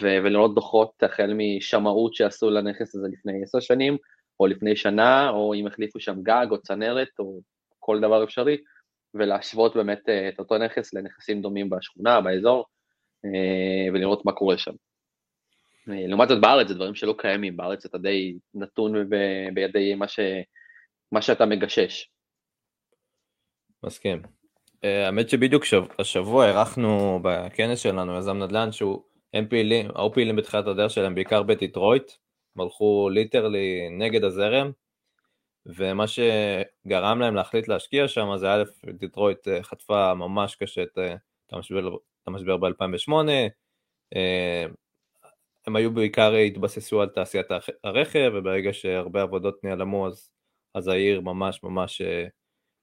ולראות 0.00 0.54
דוחות 0.54 1.02
החל 1.02 1.34
משמאות 1.34 2.14
שעשו 2.14 2.50
לנכס 2.50 2.94
הזה 2.94 3.08
לפני 3.12 3.42
עשר 3.42 3.60
שנים, 3.60 3.96
או 4.40 4.46
לפני 4.46 4.76
שנה, 4.76 5.30
או 5.30 5.54
אם 5.54 5.66
החליפו 5.66 6.00
שם 6.00 6.22
גג 6.22 6.46
או 6.50 6.58
צנרת, 6.62 7.08
או 7.18 7.40
כל 7.78 8.00
דבר 8.00 8.24
אפשרי, 8.24 8.56
ולהשוות 9.14 9.76
באמת 9.76 10.08
אה, 10.08 10.28
את 10.28 10.38
אותו 10.38 10.58
נכס 10.58 10.94
לנכסים 10.94 11.42
דומים 11.42 11.70
בשכונה, 11.70 12.20
באזור, 12.20 12.64
אה, 13.24 13.92
ולראות 13.92 14.24
מה 14.24 14.32
קורה 14.32 14.58
שם. 14.58 14.72
אה, 15.88 16.06
לעומת 16.06 16.28
זאת 16.28 16.40
בארץ 16.40 16.68
זה 16.68 16.74
דברים 16.74 16.94
שלא 16.94 17.14
קיימים, 17.18 17.56
בארץ 17.56 17.84
אתה 17.84 17.98
די 17.98 18.34
נתון 18.54 19.10
בידי 19.54 19.94
מה, 19.94 20.08
ש, 20.08 20.20
מה 21.12 21.22
שאתה 21.22 21.46
מגשש. 21.46 22.11
מסכים. 23.84 24.22
אה, 24.84 25.06
האמת 25.06 25.28
שבדיוק 25.28 25.64
השבוע 25.98 26.46
אירחנו 26.46 27.20
בכנס 27.22 27.78
שלנו 27.78 28.18
יזם 28.18 28.38
נדל"ן 28.38 28.72
שהוא, 28.72 29.02
הם 29.34 29.46
פעילים, 29.48 29.86
היו 29.94 30.12
פעילים 30.12 30.36
בתחילת 30.36 30.66
הדרך 30.66 30.90
שלהם 30.90 31.14
בעיקר 31.14 31.42
בדיטרויט, 31.42 32.12
הם 32.56 32.62
הלכו 32.62 33.08
literally 33.12 33.88
נגד 33.90 34.24
הזרם, 34.24 34.70
ומה 35.66 36.04
שגרם 36.06 37.20
להם 37.20 37.34
להחליט 37.34 37.68
להשקיע 37.68 38.08
שם 38.08 38.36
זה 38.36 38.54
א', 38.54 38.62
דיטרויט 38.92 39.48
חטפה 39.62 40.14
ממש 40.14 40.56
קשה 40.56 40.82
את 40.82 40.98
המשבר, 41.52 41.96
המשבר 42.26 42.56
ב-2008, 42.56 43.12
הם 45.66 45.76
היו 45.76 45.94
בעיקר 45.94 46.34
התבססו 46.34 47.02
על 47.02 47.08
תעשיית 47.08 47.46
הרכב, 47.84 48.30
וברגע 48.34 48.72
שהרבה 48.72 49.22
עבודות 49.22 49.64
נעלמו 49.64 50.06
אז, 50.06 50.30
אז 50.74 50.88
העיר 50.88 51.20
ממש 51.20 51.62
ממש 51.62 52.02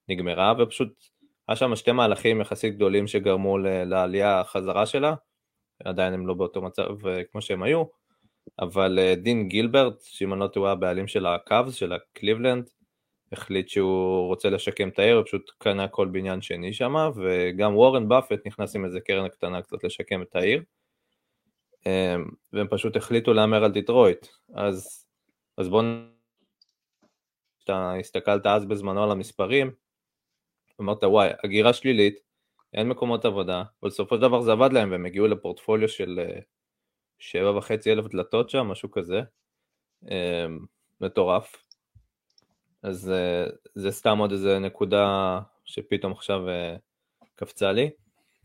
נגמרה, 0.09 0.53
ופשוט 0.59 0.89
היה 1.47 1.55
שם 1.55 1.75
שתי 1.75 1.91
מהלכים 1.91 2.41
יחסית 2.41 2.75
גדולים 2.75 3.07
שגרמו 3.07 3.57
לעלייה 3.57 4.39
החזרה 4.39 4.85
שלה, 4.85 5.15
עדיין 5.83 6.13
הם 6.13 6.27
לא 6.27 6.33
באותו 6.33 6.61
מצב 6.61 7.07
אה, 7.07 7.23
כמו 7.31 7.41
שהם 7.41 7.63
היו, 7.63 7.83
אבל 8.59 8.99
אה, 8.99 9.15
דן 9.15 9.47
גילברט, 9.47 10.01
שאם 10.01 10.33
אני 10.33 10.39
לא 10.39 10.47
טועה 10.47 10.71
הבעלים 10.71 11.07
של 11.07 11.25
הקאבס, 11.25 11.73
של 11.73 11.93
הקליבלנד, 11.93 12.69
החליט 13.31 13.69
שהוא 13.69 14.27
רוצה 14.27 14.49
לשקם 14.49 14.89
את 14.89 14.99
העיר, 14.99 15.15
הוא 15.15 15.25
פשוט 15.25 15.51
קנה 15.57 15.87
כל 15.87 16.07
בניין 16.07 16.41
שני 16.41 16.73
שם, 16.73 16.93
וגם 17.15 17.75
וורן 17.75 18.07
באפט 18.07 18.47
נכנס 18.47 18.75
עם 18.75 18.85
איזה 18.85 18.99
קרן 18.99 19.27
קטנה 19.27 19.61
קצת 19.61 19.83
לשקם 19.83 20.21
את 20.21 20.35
העיר, 20.35 20.63
אמ, 21.85 22.25
והם 22.53 22.67
פשוט 22.69 22.95
החליטו 22.95 23.33
להמר 23.33 23.63
על 23.63 23.71
דיטרויט, 23.71 24.27
אז, 24.55 25.05
אז 25.57 25.69
בואו, 25.69 25.85
אתה 27.63 27.93
הסתכלת 27.99 28.45
אז 28.45 28.65
בזמנו 28.65 29.03
על 29.03 29.11
המספרים, 29.11 29.71
אמרת 30.81 31.03
וואי, 31.03 31.29
הגירה 31.43 31.73
שלילית, 31.73 32.19
אין 32.73 32.89
מקומות 32.89 33.25
עבודה, 33.25 33.63
ובסופו 33.83 34.15
של 34.15 34.21
דבר 34.21 34.41
זה 34.41 34.51
עבד 34.51 34.73
להם 34.73 34.91
והם 34.91 35.05
הגיעו 35.05 35.27
לפורטפוליו 35.27 35.89
של 35.89 36.19
אה, 36.19 36.39
שבע 37.19 37.57
וחצי 37.57 37.91
אלף 37.91 38.05
דלתות 38.07 38.49
שם, 38.49 38.67
משהו 38.67 38.91
כזה, 38.91 39.21
אמ, 40.03 40.59
מטורף. 41.01 41.65
אז 42.83 43.11
אה, 43.11 43.45
זה 43.75 43.91
סתם 43.91 44.17
עוד 44.17 44.31
איזה 44.31 44.59
נקודה 44.59 45.39
שפתאום 45.65 46.11
עכשיו 46.11 46.49
אה, 46.49 46.75
קפצה 47.35 47.71
לי. 47.71 47.89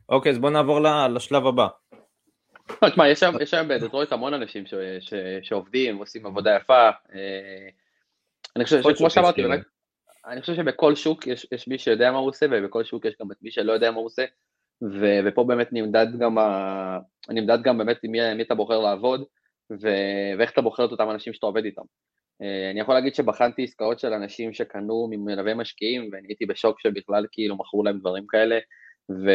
אוקיי, 0.08 0.32
אז 0.32 0.38
בואו 0.38 0.52
נעבור 0.52 0.80
לשלב 1.10 1.46
הבא. 1.46 1.66
לא, 2.82 2.88
תשמע, 2.88 3.08
יש 3.08 3.20
שם 3.44 3.68
בדטרויט 3.68 4.12
המון 4.12 4.34
אנשים 4.34 4.64
שעובדים, 5.42 5.96
עושים 5.96 6.26
עבודה 6.26 6.56
יפה. 6.56 6.90
אני 8.56 8.64
חושב 8.64 8.82
שכמו 8.82 9.10
שאמרתי, 9.10 9.42
אני 10.28 10.40
חושב 10.40 10.54
שבכל 10.54 10.94
שוק 10.94 11.26
יש, 11.26 11.46
יש 11.52 11.68
מי 11.68 11.78
שיודע 11.78 12.10
מה 12.12 12.18
הוא 12.18 12.28
עושה, 12.28 12.46
ובכל 12.50 12.84
שוק 12.84 13.04
יש 13.04 13.14
גם 13.20 13.32
את 13.32 13.36
מי 13.42 13.50
שלא 13.50 13.72
יודע 13.72 13.90
מה 13.90 13.96
הוא 13.96 14.06
עושה, 14.06 14.24
ו, 14.82 15.06
ופה 15.26 15.44
באמת 15.44 15.68
נמדד 15.72 16.06
גם, 16.18 16.38
ה, 16.38 16.98
נמדד 17.28 17.62
גם 17.62 17.78
באמת 17.78 17.96
עם 18.02 18.10
מי, 18.10 18.34
מי 18.34 18.42
אתה 18.42 18.54
בוחר 18.54 18.78
לעבוד, 18.78 19.24
ו, 19.72 19.88
ואיך 20.38 20.52
אתה 20.52 20.60
בוחר 20.60 20.84
את 20.84 20.90
אותם 20.90 21.10
אנשים 21.10 21.32
שאתה 21.32 21.46
עובד 21.46 21.64
איתם. 21.64 21.82
אה, 22.42 22.70
אני 22.70 22.80
יכול 22.80 22.94
להגיד 22.94 23.14
שבחנתי 23.14 23.64
עסקאות 23.64 23.98
של 23.98 24.12
אנשים 24.12 24.52
שקנו 24.52 25.08
ממלווה 25.10 25.54
משקיעים, 25.54 26.10
ואני 26.12 26.28
הייתי 26.28 26.46
בשוק 26.46 26.80
שבכלל 26.80 27.26
כאילו 27.32 27.56
מכרו 27.56 27.84
להם 27.84 27.98
דברים 27.98 28.26
כאלה, 28.26 28.58
ו, 29.10 29.30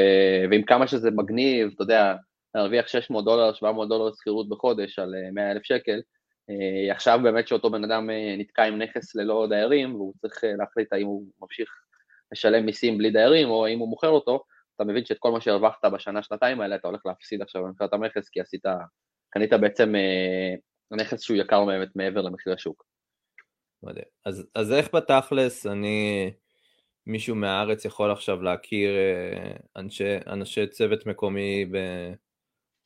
ועם 0.52 0.64
כמה 0.64 0.88
שזה 0.88 1.12
מגניב, 1.12 1.72
אתה 1.76 1.84
יודע, 1.84 2.16
להרוויח 2.56 2.88
600 2.88 3.26
דולר, 3.26 3.54
700 3.54 3.90
דולר 3.90 4.12
שכירות 4.14 4.50
בחודש 4.50 5.00
על 5.00 5.14
100 5.34 5.46
אה, 5.46 5.52
אלף 5.52 5.64
שקל, 5.64 6.00
עכשיו 6.92 7.20
באמת 7.24 7.48
שאותו 7.48 7.70
בן 7.70 7.84
אדם 7.84 8.10
אה, 8.10 8.36
נתקע 8.38 8.64
עם 8.64 8.82
נכס 8.82 9.16
ללא 9.16 9.48
דיירים 9.50 9.96
והוא 9.96 10.14
צריך 10.22 10.44
אה, 10.44 10.54
להחליט 10.58 10.94
האם 10.94 11.06
הוא 11.06 11.26
ממשיך 11.42 11.70
לשלם 12.32 12.66
מיסים 12.66 12.98
בלי 12.98 13.12
דיירים 13.12 13.50
או 13.50 13.66
האם 13.66 13.80
הוא 13.80 13.90
מוכר 13.90 14.08
אותו, 14.08 14.44
אתה 14.76 14.84
מבין 14.84 15.06
שאת 15.06 15.18
כל 15.20 15.32
מה 15.32 15.42
שהרווחת 15.42 15.86
בשנה 15.86 16.24
שנתיים 16.24 16.62
האלה 16.62 16.76
אתה 16.76 16.88
הולך 16.88 17.06
להפסיד 17.06 17.42
עכשיו 17.42 17.64
במכירת 17.64 17.94
המכס 17.94 18.30
כי 18.30 18.42
עשית, 18.42 18.64
קנית 19.30 19.54
בעצם 19.54 19.94
נכס 20.92 21.22
שהוא 21.22 21.38
יקר 21.38 21.66
באמת 21.66 21.96
מעבר 21.96 22.22
למחיר 22.22 22.54
השוק. 22.54 22.86
אז, 24.26 24.48
אז 24.56 24.74
איך 24.74 24.96
בתכלס 24.96 25.66
אני, 25.66 26.32
מישהו 27.08 27.36
מהארץ 27.36 27.86
יכול 27.86 28.12
עכשיו 28.12 28.42
להכיר 28.42 28.90
אנשי, 29.76 30.18
אנשי 30.28 30.68
צוות 30.68 31.06
מקומי 31.06 31.66
ב, 31.66 31.78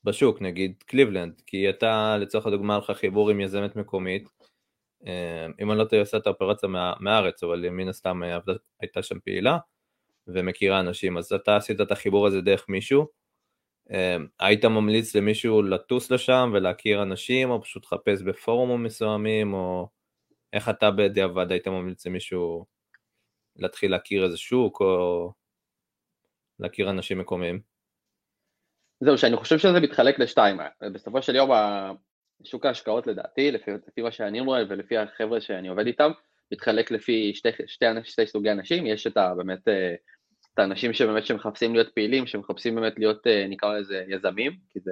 בשוק, 0.04 0.42
נגיד 0.42 0.84
קליבלנד, 0.86 1.42
כי 1.46 1.70
אתה 1.70 2.18
לצורך 2.18 2.46
הדוגמה 2.46 2.78
לך 2.78 2.92
חיבור 2.92 3.30
עם 3.30 3.42
יזמת 3.42 3.76
מקומית, 3.76 4.30
אה, 5.08 5.48
אם 5.62 5.72
אני 5.72 5.80
לא 5.80 5.86
טועה 5.86 6.02
עושה 6.02 6.18
את 6.18 6.28
האופרציה 6.28 6.70
מה, 6.70 6.94
מהארץ, 7.00 7.44
אבל 7.44 7.70
מן 7.70 7.88
הסתם 7.90 8.22
הייתה 8.80 9.04
שם 9.04 9.20
פעילה 9.20 9.58
ומכירה 10.28 10.80
אנשים, 10.80 11.18
אז 11.18 11.34
אתה 11.34 11.56
עשית 11.56 11.82
את 11.82 11.92
החיבור 11.92 12.28
הזה 12.28 12.42
דרך 12.42 12.70
מישהו, 12.70 13.08
אה, 13.92 14.18
היית 14.40 14.66
ממליץ 14.66 15.16
למישהו 15.16 15.62
לטוס 15.62 16.12
לשם 16.12 16.52
ולהכיר 16.54 17.04
אנשים, 17.04 17.50
או 17.50 17.62
פשוט 17.62 17.86
לחפש 17.86 18.22
בפורומים 18.22 18.84
מסוימים, 18.84 19.54
או 19.54 19.90
איך 20.54 20.70
אתה 20.70 20.92
בדיעבד 20.92 21.52
היית 21.52 21.68
ממליץ 21.68 22.08
למישהו 22.08 22.66
להתחיל 23.56 23.92
להכיר 23.92 24.26
איזה 24.26 24.38
שוק, 24.38 24.82
או 24.82 25.32
להכיר 26.60 26.90
אנשים 26.90 27.20
מקומיים? 27.20 27.73
זהו, 29.04 29.18
שאני 29.18 29.36
חושב 29.36 29.58
שזה 29.58 29.80
מתחלק 29.80 30.20
לשתיים. 30.20 30.58
בסופו 30.94 31.22
של 31.22 31.36
יום, 31.36 31.50
שוק 32.44 32.66
ההשקעות 32.66 33.08
לדעתי, 33.08 33.52
לפי, 33.52 33.72
לפי 33.88 34.02
מה 34.02 34.12
שאני 34.12 34.40
רואה 34.40 34.64
ולפי 34.70 34.98
החבר'ה 34.98 35.42
שאני 35.42 35.68
עובד 35.68 35.88
איתם, 35.88 36.12
מתחלק 36.52 36.92
לפי 36.92 37.32
שתי, 37.36 37.50
שתי, 37.68 37.86
שתי 38.04 38.26
סוגי 38.26 38.52
אנשים, 38.52 38.86
יש 38.86 39.08
את 39.08 39.18
ה, 39.18 39.34
באמת, 39.38 39.68
את 40.54 40.60
האנשים 40.60 40.94
שבאמת 40.94 41.26
שמחפשים 41.26 41.74
להיות 41.74 41.90
פעילים, 41.96 42.28
שמחפשים 42.28 42.76
באמת 42.76 42.94
להיות, 42.98 43.28
נקרא 43.50 43.78
לזה 43.78 44.04
יזמים, 44.08 44.52
כי 44.70 44.80
זה 44.80 44.92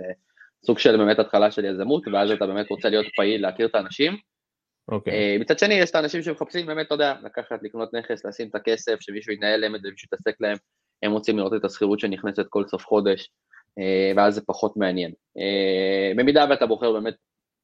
סוג 0.66 0.80
של 0.80 0.98
באמת 0.98 1.20
התחלה 1.20 1.52
של 1.52 1.66
יזמות, 1.66 2.08
ואז 2.14 2.32
אתה 2.32 2.48
באמת 2.48 2.70
רוצה 2.70 2.90
להיות 2.90 3.06
פעיל, 3.16 3.42
להכיר 3.42 3.68
את 3.68 3.76
האנשים. 3.76 4.14
Okay. 4.14 4.94
אוקיי. 4.94 5.14
אה, 5.14 5.38
מצד 5.40 5.60
שני, 5.60 5.74
יש 5.74 5.90
את 5.90 5.96
האנשים 5.96 6.22
שמחפשים 6.22 6.66
באמת, 6.66 6.86
אתה 6.86 6.96
יודע, 6.96 7.16
לקחת, 7.24 7.64
לקנות 7.64 7.94
נכס, 7.94 8.26
לשים 8.26 8.48
את 8.48 8.56
הכסף, 8.56 8.98
שמישהו 9.00 9.34
ינהל 9.34 9.60
להם 9.60 9.76
את 9.76 9.82
זה, 9.82 9.90
מישהו 9.92 10.06
יתעסק 10.06 10.36
להם, 10.40 10.58
הם 11.04 11.12
רוצים 11.12 11.38
לראות 11.38 11.54
את 11.54 11.66
השכירות 11.66 12.00
שנכנסת 12.00 12.46
כל 12.50 12.68
סוף 12.68 12.86
חודש. 12.86 13.30
אה, 13.80 14.12
ואז 14.16 14.36
זה 14.36 14.42
פחות 14.46 14.78
מעניין. 14.78 15.12
אה, 15.38 16.12
במידה 16.16 16.46
ואתה 16.50 16.66
בוחר 16.66 16.94
באמת 16.94 17.16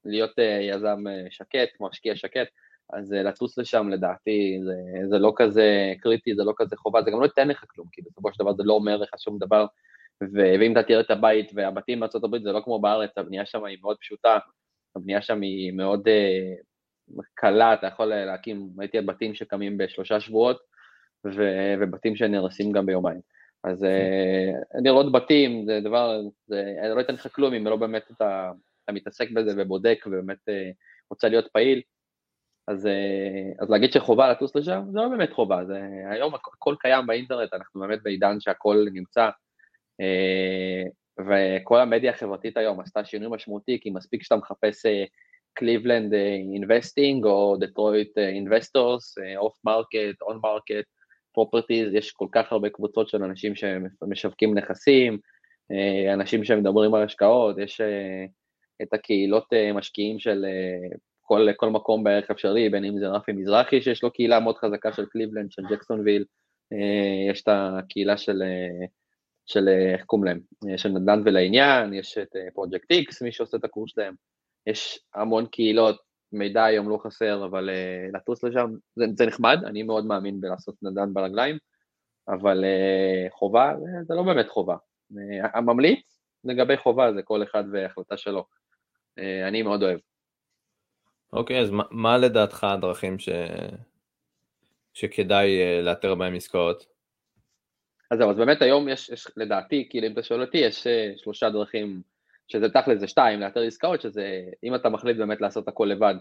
להיות 0.05 0.39
אה, 0.39 0.59
יזם 0.61 1.03
שקט, 1.29 1.69
משקיע 1.79 2.15
שקט, 2.15 2.47
אז 2.93 3.11
לטוס 3.11 3.57
לשם 3.57 3.89
לדעתי 3.89 4.59
זה, 4.63 5.07
זה 5.09 5.19
לא 5.19 5.33
כזה 5.35 5.93
קריטי, 6.01 6.35
זה 6.35 6.43
לא 6.43 6.53
כזה 6.57 6.75
חובה, 6.75 7.01
זה 7.01 7.11
גם 7.11 7.19
לא 7.19 7.25
ייתן 7.25 7.47
לך 7.47 7.65
כלום, 7.67 7.87
כי 7.91 8.01
בסופו 8.01 8.33
של 8.33 8.43
דבר 8.43 8.53
זה 8.53 8.63
לא 8.63 8.73
אומר 8.73 8.97
לך 8.97 9.09
שום 9.17 9.37
דבר, 9.39 9.65
ואם 10.33 10.71
אתה 10.71 10.83
תראה 10.83 10.99
את 10.99 11.11
הבית 11.11 11.51
והבתים 11.55 11.99
בארה"ב 11.99 12.37
זה 12.43 12.51
לא 12.51 12.61
כמו 12.63 12.79
בארץ, 12.79 13.17
הבנייה 13.17 13.45
שם 13.45 13.65
היא 13.65 13.77
מאוד 13.81 13.97
פשוטה, 13.97 14.37
הבנייה 14.95 15.21
שם 15.21 15.41
היא 15.41 15.71
מאוד 15.73 16.07
uh, 16.07 17.21
קלה, 17.33 17.73
אתה 17.73 17.87
יכול 17.87 18.05
להקים, 18.05 18.69
ראיתי 18.77 19.01
בתים 19.01 19.35
שקמים 19.35 19.77
בשלושה 19.77 20.19
שבועות, 20.19 20.57
ו- 21.25 21.73
ובתים 21.79 22.15
שנהרסים 22.15 22.71
גם 22.71 22.85
ביומיים. 22.85 23.19
אז 23.63 23.85
לראות 24.83 25.11
בתים 25.11 25.65
זה 25.65 25.79
דבר, 25.83 26.21
זה, 26.47 26.75
לא 26.95 27.01
אתן 27.01 27.13
לך 27.13 27.27
כלום 27.35 27.53
אם 27.53 27.67
לא 27.67 27.75
באמת 27.75 28.11
אתה, 28.11 28.51
אתה 28.83 28.91
מתעסק 28.91 29.31
בזה 29.31 29.51
ובודק 29.57 30.03
ובאמת 30.07 30.37
uh, 30.37 30.73
רוצה 31.09 31.29
להיות 31.29 31.47
פעיל, 31.47 31.81
אז, 32.67 32.85
uh, 32.85 33.63
אז 33.63 33.69
להגיד 33.69 33.91
שחובה 33.91 34.31
לטוס 34.31 34.55
לשם, 34.55 34.81
זה 34.91 34.99
לא 34.99 35.07
באמת 35.09 35.33
חובה, 35.33 35.65
זה, 35.65 35.81
היום 36.11 36.35
הכל 36.35 36.75
קיים 36.79 37.07
באינטרנט, 37.07 37.53
אנחנו 37.53 37.81
באמת 37.81 38.03
בעידן 38.03 38.39
שהכל 38.39 38.85
נמצא, 38.93 39.29
וכל 41.19 41.79
המדיה 41.79 42.11
החברתית 42.11 42.57
היום 42.57 42.79
עשתה 42.79 43.05
שינוי 43.05 43.27
משמעותי, 43.31 43.79
כי 43.81 43.89
מספיק 43.89 44.23
שאתה 44.23 44.35
מחפש 44.35 44.85
קליבלנד 45.53 46.13
investing 46.53 47.25
או 47.25 47.57
Detroit 47.59 48.17
investors, 48.17 49.17
off 49.37 49.57
market, 49.63 50.21
on 50.21 50.39
market, 50.43 50.87
properties, 51.37 51.93
יש 51.93 52.11
כל 52.11 52.27
כך 52.31 52.51
הרבה 52.51 52.69
קבוצות 52.69 53.09
של 53.09 53.23
אנשים 53.23 53.53
שמשווקים 53.55 54.57
נכסים, 54.57 55.17
אה, 55.71 56.13
אנשים 56.13 56.43
שמדברים 56.43 56.93
על 56.93 57.03
השקעות, 57.03 57.57
יש 57.57 57.81
אה, 57.81 58.25
את 58.81 58.93
הקהילות 58.93 59.53
אה, 59.53 59.73
משקיעים 59.73 60.19
של 60.19 60.45
כל, 61.21 61.47
כל 61.57 61.69
מקום 61.69 62.03
בערך 62.03 62.31
אפשרי, 62.31 62.69
בין 62.69 62.85
אם 62.85 62.99
זה 62.99 63.07
רפי 63.07 63.31
מזרחי, 63.31 63.81
שיש 63.81 64.03
לו 64.03 64.11
קהילה 64.11 64.39
מאוד 64.39 64.57
חזקה 64.57 64.93
של 64.93 65.05
קליבלנד, 65.05 65.51
של 65.51 65.61
ג'קסונוויל, 65.69 66.25
יש 67.31 67.41
את 67.41 67.47
הקהילה 67.51 68.17
של, 68.17 68.41
של 69.45 69.69
איך 69.93 70.05
קוראים 70.05 70.25
להם, 70.25 70.39
של 70.77 70.89
נדל"ן 70.89 71.21
ולעניין, 71.25 71.93
יש 71.93 72.17
את 72.17 72.35
פרויקט 72.53 72.91
איקס, 72.91 73.21
מי 73.21 73.31
שעושה 73.31 73.57
את 73.57 73.63
הקורס 73.63 73.91
שלהם, 73.91 74.13
יש 74.67 74.99
המון 75.15 75.45
קהילות, 75.45 76.06
מידע 76.31 76.63
היום 76.63 76.89
לא 76.89 76.97
חסר, 77.03 77.45
אבל 77.45 77.69
uh, 77.69 78.17
לטוס 78.17 78.43
לשם 78.43 78.71
זה, 78.95 79.05
זה 79.17 79.25
נחמד, 79.25 79.57
אני 79.65 79.83
מאוד 79.83 80.05
מאמין 80.05 80.41
בלעשות 80.41 80.75
נדל"ן 80.81 81.13
ברגליים, 81.13 81.57
אבל 82.27 82.63
uh, 82.63 83.33
חובה, 83.33 83.73
זה, 84.07 84.13
לא 84.15 84.23
באמת 84.23 84.49
חובה. 84.49 84.75
Uh, 85.13 85.17
הממליץ 85.53 86.21
לגבי 86.43 86.77
חובה 86.77 87.13
זה 87.13 87.21
כל 87.21 87.43
אחד 87.43 87.63
והחלטה 87.71 88.17
שלו. 88.17 88.45
Uh, 89.19 89.47
אני 89.47 89.61
מאוד 89.61 89.83
אוהב. 89.83 89.99
אוקיי, 91.33 91.59
okay, 91.59 91.61
אז 91.61 91.69
מה, 91.69 91.83
מה 91.91 92.17
לדעתך 92.17 92.63
הדרכים 92.63 93.19
ש... 93.19 93.29
שכדאי 94.93 95.59
לאתר 95.83 96.15
בהם 96.15 96.35
עסקאות? 96.35 96.85
אז 98.11 98.17
זהו, 98.19 98.31
אז 98.31 98.37
באמת 98.37 98.61
היום 98.61 98.89
יש, 98.89 99.09
יש 99.09 99.27
לדעתי, 99.37 99.87
כאילו 99.89 100.07
אם 100.07 100.11
אתה 100.11 100.23
שואל 100.23 100.41
אותי, 100.41 100.57
יש 100.57 100.87
שלושה 101.17 101.49
דרכים 101.49 102.01
שזה 102.47 102.69
תכל'ס 102.69 102.99
זה 102.99 103.07
שתיים, 103.07 103.39
לאתר 103.39 103.61
עסקאות, 103.61 104.01
שזה 104.01 104.41
אם 104.63 104.75
אתה 104.75 104.89
מחליט 104.89 105.17
באמת 105.17 105.41
לעשות 105.41 105.67
הכל 105.67 105.85
לבד, 105.91 106.15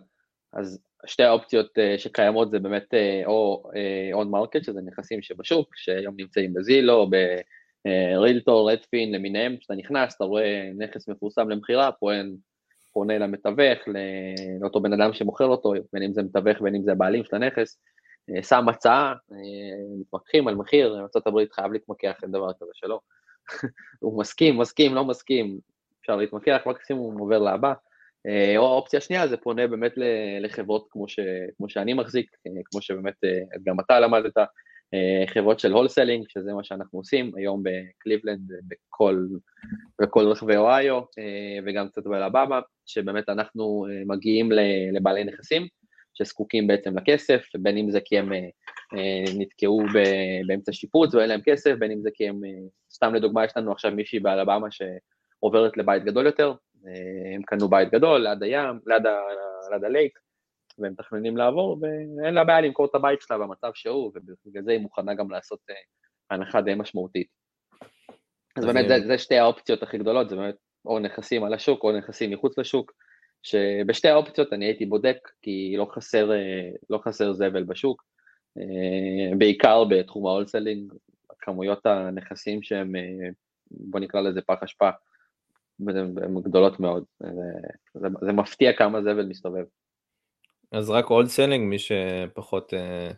אז 0.52 0.78
שתי 1.06 1.22
האופציות 1.22 1.78
שקיימות 1.96 2.50
זה 2.50 2.58
באמת 2.58 2.94
או 3.26 3.70
on 4.12 4.30
market, 4.30 4.64
שזה 4.64 4.80
נכסים 4.86 5.22
שבשוק, 5.22 5.76
שהיום 5.76 6.14
נמצאים 6.18 6.54
ב 6.54 6.61
Zillow, 6.61 7.10
ב 7.84 7.94
Realtor, 7.94 8.70
Redfin 8.70 9.14
למיניהם, 9.14 9.56
כשאתה 9.56 9.74
נכנס, 9.74 10.16
אתה 10.16 10.24
רואה 10.24 10.70
נכס 10.78 11.08
מפורסם 11.08 11.48
למכירה, 11.48 11.92
פועל 11.92 12.30
פונה 12.96 13.18
למתווך, 13.18 13.78
לאותו 14.60 14.80
בן 14.80 14.92
אדם 14.92 15.12
שמוכר 15.12 15.44
אותו, 15.44 15.72
בין 15.92 16.02
אם 16.02 16.12
זה 16.12 16.22
מתווך, 16.22 16.60
בין 16.60 16.74
אם 16.74 16.82
זה 16.82 16.92
הבעלים 16.92 17.24
של 17.24 17.36
הנכס, 17.36 17.78
אה, 18.30 18.42
שם 18.42 18.68
הצעה, 18.68 19.14
אה, 19.32 19.98
מתווכחים 20.00 20.48
על 20.48 20.54
מחיר, 20.54 20.96
ארה"ב 20.96 21.44
חייב 21.52 21.72
להתמקח 21.72 22.14
על 22.22 22.30
דבר 22.30 22.52
כזה 22.52 22.70
שלא. 22.74 23.00
הוא 24.00 24.20
מסכים, 24.20 24.58
מסכים, 24.58 24.94
לא 24.94 25.04
מסכים, 25.04 25.58
אפשר 26.06 26.16
להתמקח, 26.16 26.62
מקסימום 26.66 27.18
עובר. 27.18 27.46
אה, 28.26 28.54
או 28.56 28.66
האופציה 28.66 28.98
השנייה 28.98 29.28
זה 29.28 29.36
פונה 29.36 29.66
באמת 29.66 29.92
לחברות 30.40 30.86
כמו, 30.90 31.08
ש, 31.08 31.18
כמו 31.56 31.68
שאני 31.68 31.94
מחזיק, 31.94 32.30
כמו 32.64 32.82
שבאמת 32.82 33.14
גם 33.64 33.80
אתה 33.80 34.00
למדת, 34.00 34.36
חברות 35.26 35.60
של 35.60 35.72
הולסלינג, 35.72 36.24
שזה 36.28 36.52
מה 36.52 36.64
שאנחנו 36.64 36.98
עושים 36.98 37.32
היום 37.36 37.62
בקליבלנד, 37.62 38.52
בכל, 38.68 39.26
בכל 40.00 40.26
רחבי 40.26 40.56
אוהיו, 40.56 41.00
וגם 41.66 41.88
קצת 41.88 42.06
באלבמה, 42.06 42.60
שבאמת 42.86 43.28
אנחנו 43.28 43.86
מגיעים 44.06 44.52
לבעלי 44.92 45.24
נכסים, 45.24 45.66
שזקוקים 46.18 46.66
בעצם 46.66 46.98
לכסף, 46.98 47.46
בין 47.54 47.78
אם 47.78 47.90
זה 47.90 48.00
כי 48.04 48.18
הם 48.18 48.32
אה, 48.32 49.24
נתקעו 49.38 49.82
באמצע 50.46 50.72
שיפוץ 50.72 51.14
ואין 51.14 51.28
להם 51.28 51.40
כסף, 51.44 51.74
בין 51.78 51.90
אם 51.90 52.02
זה 52.02 52.10
כי 52.14 52.28
הם, 52.28 52.44
אה, 52.44 52.50
סתם 52.92 53.14
לדוגמה, 53.14 53.44
יש 53.44 53.52
לנו 53.56 53.72
עכשיו 53.72 53.90
מישהי 53.90 54.20
באלבמה 54.20 54.70
שעוברת 55.46 55.76
לבית 55.76 56.04
גדול 56.04 56.26
יותר, 56.26 56.52
אה, 56.86 57.34
הם 57.34 57.42
קנו 57.42 57.68
בית 57.68 57.90
גדול 57.90 58.28
ליד 58.28 58.42
הים, 58.42 58.80
ליד, 58.86 59.06
ה, 59.06 59.18
ליד 59.72 59.84
הלייק, 59.84 60.18
והם 60.78 60.92
מתכננים 60.92 61.36
לעבור, 61.36 61.78
ואין 61.80 62.34
לה 62.34 62.44
בעיה 62.44 62.60
למכור 62.60 62.86
את 62.86 62.94
הבית 62.94 63.20
שלה 63.20 63.38
במצב 63.38 63.70
שהוא, 63.74 64.12
ובגלל 64.14 64.62
זה 64.62 64.72
היא 64.72 64.80
מוכנה 64.80 65.14
גם 65.14 65.30
לעשות 65.30 65.58
הנחה 66.30 66.60
די 66.60 66.74
משמעותית. 66.74 67.26
אז 68.56 68.64
באמת 68.64 68.88
זה, 68.88 68.94
זה 69.06 69.18
שתי 69.18 69.38
האופציות 69.38 69.82
הכי 69.82 69.98
גדולות, 69.98 70.28
זה 70.28 70.36
באמת 70.36 70.54
או 70.84 70.98
נכסים 70.98 71.44
על 71.44 71.54
השוק 71.54 71.84
או 71.84 71.92
נכסים 71.98 72.30
מחוץ 72.30 72.58
לשוק. 72.58 72.92
שבשתי 73.42 74.08
האופציות 74.08 74.52
אני 74.52 74.64
הייתי 74.64 74.86
בודק, 74.86 75.16
כי 75.42 75.74
לא 75.78 75.86
חסר, 75.90 76.32
אה, 76.32 76.70
לא 76.90 76.98
חסר 76.98 77.32
זבל 77.32 77.64
בשוק, 77.64 78.04
אה, 78.58 79.36
בעיקר 79.38 79.84
בתחום 79.84 80.26
ה 80.26 80.31
wholesaling, 80.31 80.92
כמויות 81.38 81.86
הנכסים 81.86 82.62
שהם, 82.62 82.96
אה, 82.96 83.28
בוא 83.70 84.00
נקרא 84.00 84.20
לזה 84.20 84.40
פח 84.42 84.62
אשפה, 84.64 84.90
הן 85.88 86.40
גדולות 86.42 86.80
מאוד, 86.80 87.04
זה, 87.94 88.08
זה, 88.20 88.32
מפתיע 88.32 88.72
כמה 88.72 89.02
זבל 89.02 89.26
מסתובב. 89.26 89.64
אז 90.72 90.90
רק 90.90 91.04
wholesaling, 91.04 91.68
מי 91.68 91.78
שפחות 91.78 92.72
אה, 92.72 93.14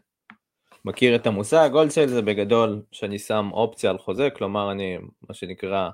מכיר 0.85 1.17
את 1.17 1.27
המושג, 1.27 1.71
wholesale 1.73 2.07
זה 2.07 2.23
בגדול 2.23 2.83
שאני 2.93 3.19
שם 3.19 3.51
אופציה 3.53 3.91
על 3.91 3.99
חוזה, 3.99 4.31
כלומר 4.31 4.73
אני, 4.73 4.99
מה 5.29 5.35
שנקרא, 5.35 5.91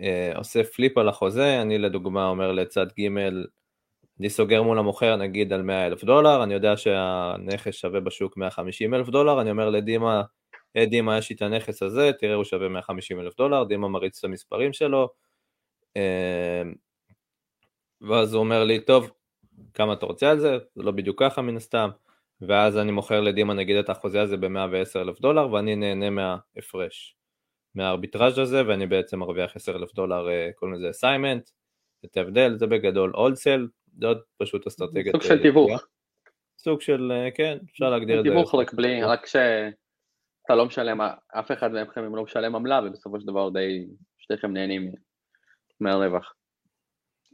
אה, 0.00 0.32
עושה 0.36 0.64
flip 0.64 0.98
על 0.98 1.08
החוזה, 1.08 1.62
אני 1.62 1.78
לדוגמה 1.78 2.28
אומר 2.28 2.52
לצד 2.52 2.86
ג' 3.00 3.18
אני 4.20 4.30
סוגר 4.30 4.62
מול 4.62 4.78
המוכר 4.78 5.16
נגיד 5.16 5.52
על 5.52 5.62
100 5.62 5.86
אלף 5.86 6.04
דולר, 6.04 6.42
אני 6.42 6.54
יודע 6.54 6.76
שהנכס 6.76 7.74
שווה 7.74 8.00
בשוק 8.00 8.36
150 8.36 8.94
אלף 8.94 9.08
דולר, 9.08 9.40
אני 9.40 9.50
אומר 9.50 9.70
לדימה, 9.70 10.22
היי 10.74 10.86
דימה 10.86 11.18
יש 11.18 11.30
לי 11.30 11.36
את 11.36 11.42
הנכס 11.42 11.82
הזה, 11.82 12.10
תראה 12.20 12.34
הוא 12.34 12.44
שווה 12.44 12.68
150 12.68 13.20
אלף 13.20 13.36
דולר, 13.36 13.64
דימה 13.64 13.88
מריץ 13.88 14.18
את 14.18 14.24
המספרים 14.24 14.72
שלו, 14.72 15.02
אה, 15.02 15.06
ואז 18.00 18.34
הוא 18.34 18.40
אומר 18.40 18.64
לי, 18.64 18.80
טוב, 18.80 19.10
כמה 19.74 19.92
אתה 19.92 20.06
רוצה 20.06 20.30
על 20.30 20.38
זה? 20.38 20.58
זה 20.74 20.82
לא 20.82 20.90
בדיוק 20.90 21.22
ככה 21.22 21.42
מן 21.42 21.56
הסתם, 21.56 21.90
ואז 22.40 22.78
אני 22.78 22.92
מוכר 22.92 23.20
לדימה 23.20 23.54
נגיד 23.54 23.76
את 23.76 23.88
החוזה 23.88 24.22
הזה 24.22 24.36
ב-110 24.36 25.00
אלף 25.00 25.20
דולר 25.20 25.52
ואני 25.52 25.76
נהנה 25.76 26.10
מההפרש. 26.10 27.16
מהארביטראז' 27.74 28.38
הזה 28.38 28.68
ואני 28.68 28.86
בעצם 28.86 29.18
מרוויח 29.18 29.56
10 29.56 29.76
אלף 29.76 29.94
דולר 29.94 30.28
כל 30.54 30.68
מיני 30.68 30.90
אסיימנט, 30.90 31.50
את 32.04 32.16
ההבדל 32.16 32.56
זה 32.56 32.66
בגדול 32.66 33.12
אולסל, 33.14 33.68
זה 33.98 34.06
עוד 34.06 34.20
פשוט 34.36 34.66
אסטרטגיה. 34.66 35.12
סוג 35.12 35.22
של 35.22 35.42
תיווך. 35.42 35.86
סוג 36.58 36.80
של, 36.80 37.12
כן, 37.34 37.58
אפשר 37.70 37.90
להגדיר 37.90 38.20
את 38.20 38.24
זה. 38.24 38.30
תיווך 38.30 38.54
רק 38.54 38.74
בלי, 38.74 39.02
רק 39.02 39.26
שאתה 39.26 40.54
לא 40.54 40.66
משלם, 40.66 41.00
אף 41.28 41.52
אחד 41.52 41.70
מכם 41.72 42.14
לא 42.16 42.22
משלם 42.22 42.56
עמלה 42.56 42.80
ובסופו 42.84 43.20
של 43.20 43.26
דבר 43.26 43.50
די 43.50 43.86
שתיכם 44.18 44.52
נהנים 44.52 44.92
מהרווח. 45.84 46.34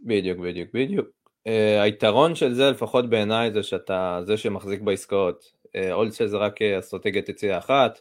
בדיוק, 0.07 0.39
בדיוק, 0.39 0.71
בדיוק. 0.75 1.09
Uh, 1.49 1.83
היתרון 1.83 2.35
של 2.35 2.55
זה 2.55 2.71
לפחות 2.71 3.11
בעיניי 3.11 3.53
זה 3.53 3.63
שאתה 3.63 4.21
זה 4.25 4.37
שמחזיק 4.37 4.81
בעסקאות. 4.81 5.45
אולסל 5.93 6.25
uh, 6.25 6.29
זה 6.29 6.37
רק 6.37 6.63
אסטרטגיית 6.63 7.29
יציאה 7.29 7.59
אחת, 7.59 8.01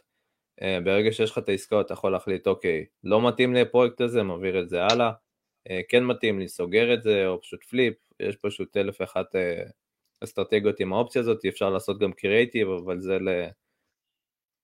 אה, 0.62 0.78
ברגע 0.84 1.12
שיש 1.12 1.30
לך 1.30 1.38
את 1.38 1.48
העסקאות 1.48 1.86
אתה 1.86 1.94
יכול 1.94 2.12
להחליט 2.12 2.46
אוקיי, 2.46 2.86
לא 3.04 3.28
מתאים 3.28 3.54
לי 3.54 3.60
הפרויקט 3.60 4.00
הזה, 4.00 4.22
מעביר 4.22 4.60
את 4.60 4.68
זה 4.68 4.82
הלאה, 4.82 5.12
אה, 5.70 5.80
כן 5.88 6.04
מתאים 6.04 6.38
לי, 6.38 6.48
סוגר 6.48 6.94
את 6.94 7.02
זה, 7.02 7.26
או 7.26 7.40
פשוט 7.40 7.64
flip, 7.64 7.94
יש 8.20 8.36
פשוט 8.36 8.76
אלף 8.76 9.00
ואחת 9.00 9.36
אה, 9.36 9.62
אסטרטגיות 10.24 10.80
עם 10.80 10.92
האופציה 10.92 11.20
הזאת, 11.20 11.44
אפשר 11.48 11.70
לעשות 11.70 11.98
גם 11.98 12.12
קריאייטיב, 12.12 12.68
אבל 12.68 13.00
זה 13.00 13.18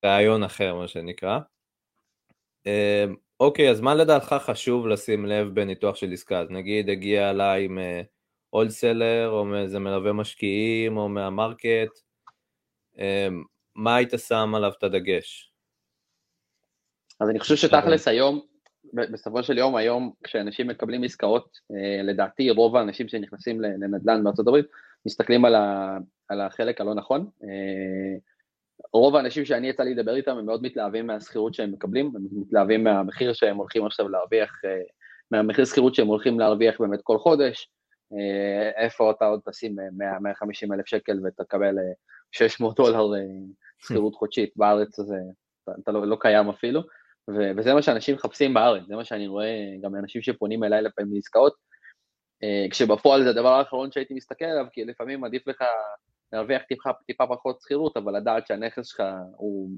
לריאיון 0.05 0.43
אחר 0.43 0.75
מה 0.75 0.89
שנקרא. 0.89 1.39
אוקיי, 3.41 3.71
אז 3.71 3.81
מה 3.81 3.95
לדעתך 3.95 4.37
חשוב 4.41 4.87
לשים 4.87 5.27
לב 5.27 5.55
בניתוח 5.55 5.97
של 5.97 6.13
עסקה? 6.13 6.41
אז 6.41 6.51
נגיד 6.51 6.91
הגיע 6.91 7.31
אליי 7.31 7.65
אם 7.65 7.79
wholesaler, 8.51 9.29
או 9.31 9.45
מאיזה 9.45 9.79
מלווה 9.79 10.13
משקיעים, 10.13 10.97
או 10.97 11.09
מה 11.09 11.27
market, 11.27 11.91
מה 13.75 13.97
היית 13.97 14.11
שם 14.29 14.53
עליו 14.57 14.73
את 14.79 14.83
הדגש? 14.83 15.53
אז 17.21 17.31
אני 17.31 17.41
חושב 17.41 17.57
שתכלס 17.57 18.09
היום, 18.09 18.41
בסופו 18.95 19.43
של 19.43 19.59
יום, 19.59 19.77
היום 19.77 20.13
כשאנשים 20.25 20.67
מקבלים 20.67 21.05
עסקאות, 21.05 21.59
אה, 21.71 22.03
לדעתי 22.03 22.51
רוב 22.51 22.77
האנשים 22.77 23.09
שנכנסים 23.09 23.61
לנדל"ן 23.61 24.25
בארצות 24.25 24.47
הברית, 24.47 24.67
מסתכלים 25.07 25.45
על, 25.45 25.55
ה, 25.55 25.99
על 26.29 26.41
החלק 26.41 26.81
הלא 26.81 26.95
נכון. 26.95 27.31
אה, 28.81 28.89
רוב 28.93 29.17
האנשים 29.17 29.45
שאני 29.45 29.69
יצא 29.69 29.83
לי 29.83 29.95
לדבר 29.95 30.15
איתם 30.15 30.39
הם 30.39 30.47
מאוד 30.47 30.63
מתלהבים 30.63 31.07
מהשכירות 31.07 31.55
שהם 31.55 31.73
מקבלים, 31.73 32.13
הם 32.17 32.23
מתלהבים 32.33 32.85
מהמחיר 32.85 33.33
שהם 33.33 33.57
הולכים 33.57 33.87
עכשיו 33.87 34.09
להרוויח, 34.09 34.53
אה, 34.65 34.81
מהמחיר 35.31 35.65
שכירות 35.65 35.95
שהם 35.95 36.07
הולכים 36.07 36.41
להרוויח 36.41 36.81
באמת 36.81 37.01
כל 37.03 37.19
חודש, 37.19 37.69
איפה 38.77 39.11
אתה 39.11 39.27
עוד 39.27 39.41
תשים 39.49 39.77
100-150 40.69 40.75
אלף 40.75 40.87
שקל 40.87 41.21
ותקבל 41.25 41.75
600 42.33 42.77
דולר 42.77 43.07
שכירות 43.79 44.15
חודשית, 44.19 44.53
בארץ 44.57 45.01
זה 45.01 45.17
אתה 45.83 45.93
לא, 45.93 46.07
לא 46.07 46.17
קיים 46.21 46.49
אפילו. 46.49 46.81
וזה 47.57 47.75
מה 47.75 47.83
שאנשים 47.83 48.15
מחפשים 48.15 48.55
בארץ, 48.55 48.83
זה 48.87 48.97
מה 48.97 49.05
שאני 49.05 49.27
רואה 49.27 49.55
גם 49.83 49.93
מאנשים 49.93 50.23
שפונים 50.23 50.65
אליי 50.65 50.83
לפעמים 50.83 51.15
לעסקאות, 51.15 51.55
אה, 52.43 52.67
כשבפועל 52.71 53.25
זה 53.25 53.31
הדבר 53.31 53.49
האחרון 53.49 53.93
שהייתי 53.93 54.15
מסתכל 54.15 54.45
עליו, 54.45 54.67
כי 54.73 54.85
לפעמים 54.85 55.25
עדיף 55.25 55.49
לך 55.49 55.65
להרוויח 56.33 56.63
טיפה, 56.63 56.91
טיפה 57.07 57.27
פחות 57.27 57.61
שכירות, 57.61 57.97
אבל 57.97 58.17
לדעת 58.17 58.47
שהנכס 58.47 58.87
שלך 58.87 59.03
הוא 59.37 59.71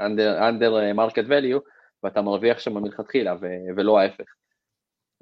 under, 0.00 0.40
under 0.40 0.72
אה, 0.76 0.92
market 0.92 1.28
value, 1.28 1.60
ואתה 2.02 2.22
מרוויח 2.22 2.58
שם 2.58 2.78
מלכתחילה, 2.78 3.36
ולא 3.76 3.98
ההפך. 3.98 4.24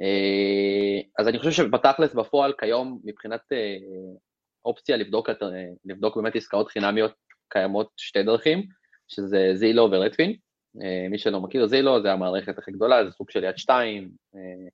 אה, 0.00 1.00
אז 1.18 1.28
אני 1.28 1.38
חושב 1.38 1.50
שבתכלס 1.50 2.14
בפועל 2.14 2.52
כיום, 2.58 3.00
מבחינת 3.04 3.40
אופציה 4.64 4.96
לבדוק, 4.96 5.28
לבדוק 5.84 6.16
באמת 6.16 6.36
עסקאות 6.36 6.68
חינמיות, 6.68 7.12
קיימות 7.48 7.90
שתי 7.96 8.22
דרכים, 8.22 8.62
שזה 9.08 9.50
זילו 9.54 9.88
ורדפין. 9.92 10.36
אה, 10.82 11.06
מי 11.10 11.18
שלא 11.18 11.40
מכיר 11.40 11.66
זילו 11.66 12.02
זה 12.02 12.12
המערכת 12.12 12.58
הכי 12.58 12.72
גדולה, 12.72 13.04
זה 13.04 13.10
סוג 13.10 13.30
של 13.30 13.44
יד 13.44 13.58
שתיים, 13.58 14.10
אה, 14.34 14.68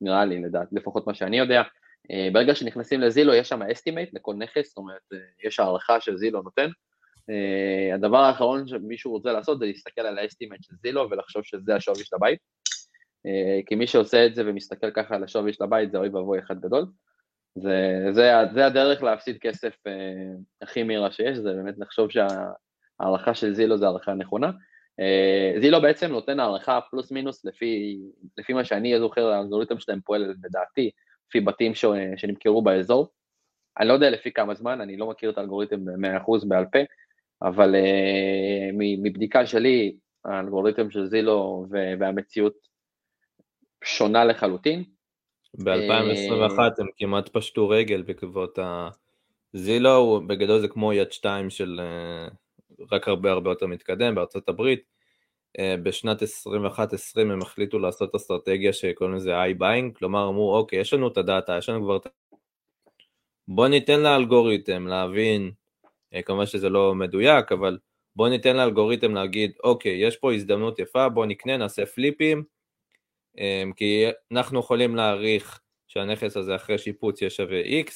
נראה 0.00 0.24
לי 0.24 0.42
לדעת, 0.42 0.68
לפחות 0.72 1.06
מה 1.06 1.14
שאני 1.14 1.38
יודע. 1.38 1.62
אה, 2.10 2.28
ברגע 2.32 2.54
שנכנסים 2.54 3.00
לזילו 3.00 3.34
יש 3.34 3.48
שם 3.48 3.62
estimate 3.62 4.14
לכל 4.14 4.34
נכס, 4.34 4.68
זאת 4.68 4.76
אומרת 4.76 5.00
יש 5.44 5.60
הערכה 5.60 6.00
שזילו 6.00 6.42
נותן. 6.42 6.68
הדבר 7.94 8.18
האחרון 8.18 8.68
שמישהו 8.68 9.12
רוצה 9.12 9.32
לעשות 9.32 9.58
זה 9.58 9.66
להסתכל 9.66 10.00
על 10.00 10.18
ה 10.18 10.23
estimate 10.23 10.62
של 10.62 10.74
זילו 10.82 11.10
ולחשוב 11.10 11.42
שזה 11.44 11.74
השווי 11.74 12.04
של 12.04 12.16
הבית. 12.16 12.38
כי 13.66 13.74
מי 13.74 13.86
שעושה 13.86 14.26
את 14.26 14.34
זה 14.34 14.42
ומסתכל 14.46 14.90
ככה 14.90 15.14
על 15.14 15.24
השווי 15.24 15.52
של 15.52 15.64
הבית 15.64 15.90
זה 15.90 15.98
אוי 15.98 16.08
ואבוי 16.08 16.38
אחד 16.38 16.60
גדול. 16.60 16.86
זה, 17.54 18.06
זה, 18.12 18.32
זה 18.54 18.66
הדרך 18.66 19.02
להפסיד 19.02 19.38
כסף 19.40 19.74
הכי 20.62 20.82
מהירה 20.82 21.10
שיש, 21.10 21.38
זה 21.38 21.52
באמת 21.52 21.74
לחשוב 21.78 22.08
שההערכה 22.10 23.34
של 23.34 23.54
זילו 23.54 23.78
זה 23.78 23.86
הערכה 23.86 24.14
נכונה. 24.14 24.50
אה, 25.00 25.60
זילו 25.60 25.80
בעצם 25.80 26.06
נותן 26.06 26.40
הערכה 26.40 26.80
פלוס 26.90 27.10
מינוס 27.10 27.44
לפי, 27.44 27.98
לפי 28.38 28.52
מה 28.52 28.64
שאני 28.64 28.98
זוכר, 28.98 29.26
האלגוריתם 29.26 29.78
שלהם 29.78 30.00
פועל 30.04 30.34
לדעתי, 30.44 30.90
לפי 31.28 31.40
בתים 31.40 31.74
ש, 31.74 31.84
שנמכרו 32.16 32.62
באזור. 32.62 33.08
אני 33.78 33.88
לא 33.88 33.92
יודע 33.92 34.10
לפי 34.10 34.32
כמה 34.32 34.54
זמן, 34.54 34.80
אני 34.80 34.96
לא 34.96 35.06
מכיר 35.06 35.30
את 35.30 35.38
האלגוריתם 35.38 35.84
ב-100% 35.84 36.48
בעל 36.48 36.64
פה, 36.72 36.78
אבל 37.42 37.74
uh, 37.74 38.74
מבדיקה 39.02 39.46
שלי, 39.46 39.96
האלגוריתם 40.24 40.90
של 40.90 41.06
זילו 41.06 41.66
והמציאות 41.98 42.54
שונה 43.84 44.24
לחלוטין. 44.24 44.84
ב-2021 45.64 46.58
הם 46.78 46.86
כמעט 46.96 47.28
פשטו 47.28 47.68
רגל 47.68 48.02
בעקבות 48.02 48.58
זילו 49.52 50.20
בגדול 50.26 50.60
זה 50.60 50.68
כמו 50.68 50.92
יד 50.92 51.12
שתיים 51.12 51.50
של 51.50 51.80
רק 52.92 53.08
הרבה 53.08 53.30
הרבה 53.30 53.50
יותר 53.50 53.66
מתקדם 53.66 54.14
בארצות 54.14 54.48
הברית. 54.48 54.97
בשנת 55.82 56.22
21-20 56.22 56.26
הם 57.20 57.42
החליטו 57.42 57.78
לעשות 57.78 58.14
אסטרטגיה 58.14 58.72
שקוראים 58.72 59.16
לזה 59.16 59.44
i-buying, 59.44 59.98
כלומר 59.98 60.28
אמרו 60.28 60.56
אוקיי 60.56 60.80
יש 60.80 60.92
לנו 60.92 61.08
את 61.08 61.16
הדאטה, 61.16 61.58
יש 61.58 61.68
לנו 61.68 61.84
כבר 61.84 61.96
את 61.96 62.06
בוא 63.48 63.68
ניתן 63.68 64.00
לאלגוריתם 64.00 64.86
להבין, 64.86 65.50
אה, 66.14 66.22
כמובן 66.22 66.46
שזה 66.46 66.68
לא 66.68 66.94
מדויק, 66.94 67.52
אבל 67.52 67.78
בוא 68.16 68.28
ניתן 68.28 68.56
לאלגוריתם 68.56 69.14
להגיד, 69.14 69.52
אוקיי, 69.64 70.06
יש 70.06 70.16
פה 70.16 70.34
הזדמנות 70.34 70.78
יפה, 70.78 71.08
בוא 71.08 71.26
נקנה, 71.26 71.56
נעשה 71.56 71.86
פליפים, 71.86 72.44
אה, 73.38 73.64
כי 73.76 74.04
אנחנו 74.32 74.60
יכולים 74.60 74.96
להעריך 74.96 75.60
שהנכס 75.88 76.36
הזה 76.36 76.56
אחרי 76.56 76.78
שיפוץ 76.78 77.22
יהיה 77.22 77.30
שווה 77.30 77.62
X, 77.62 77.90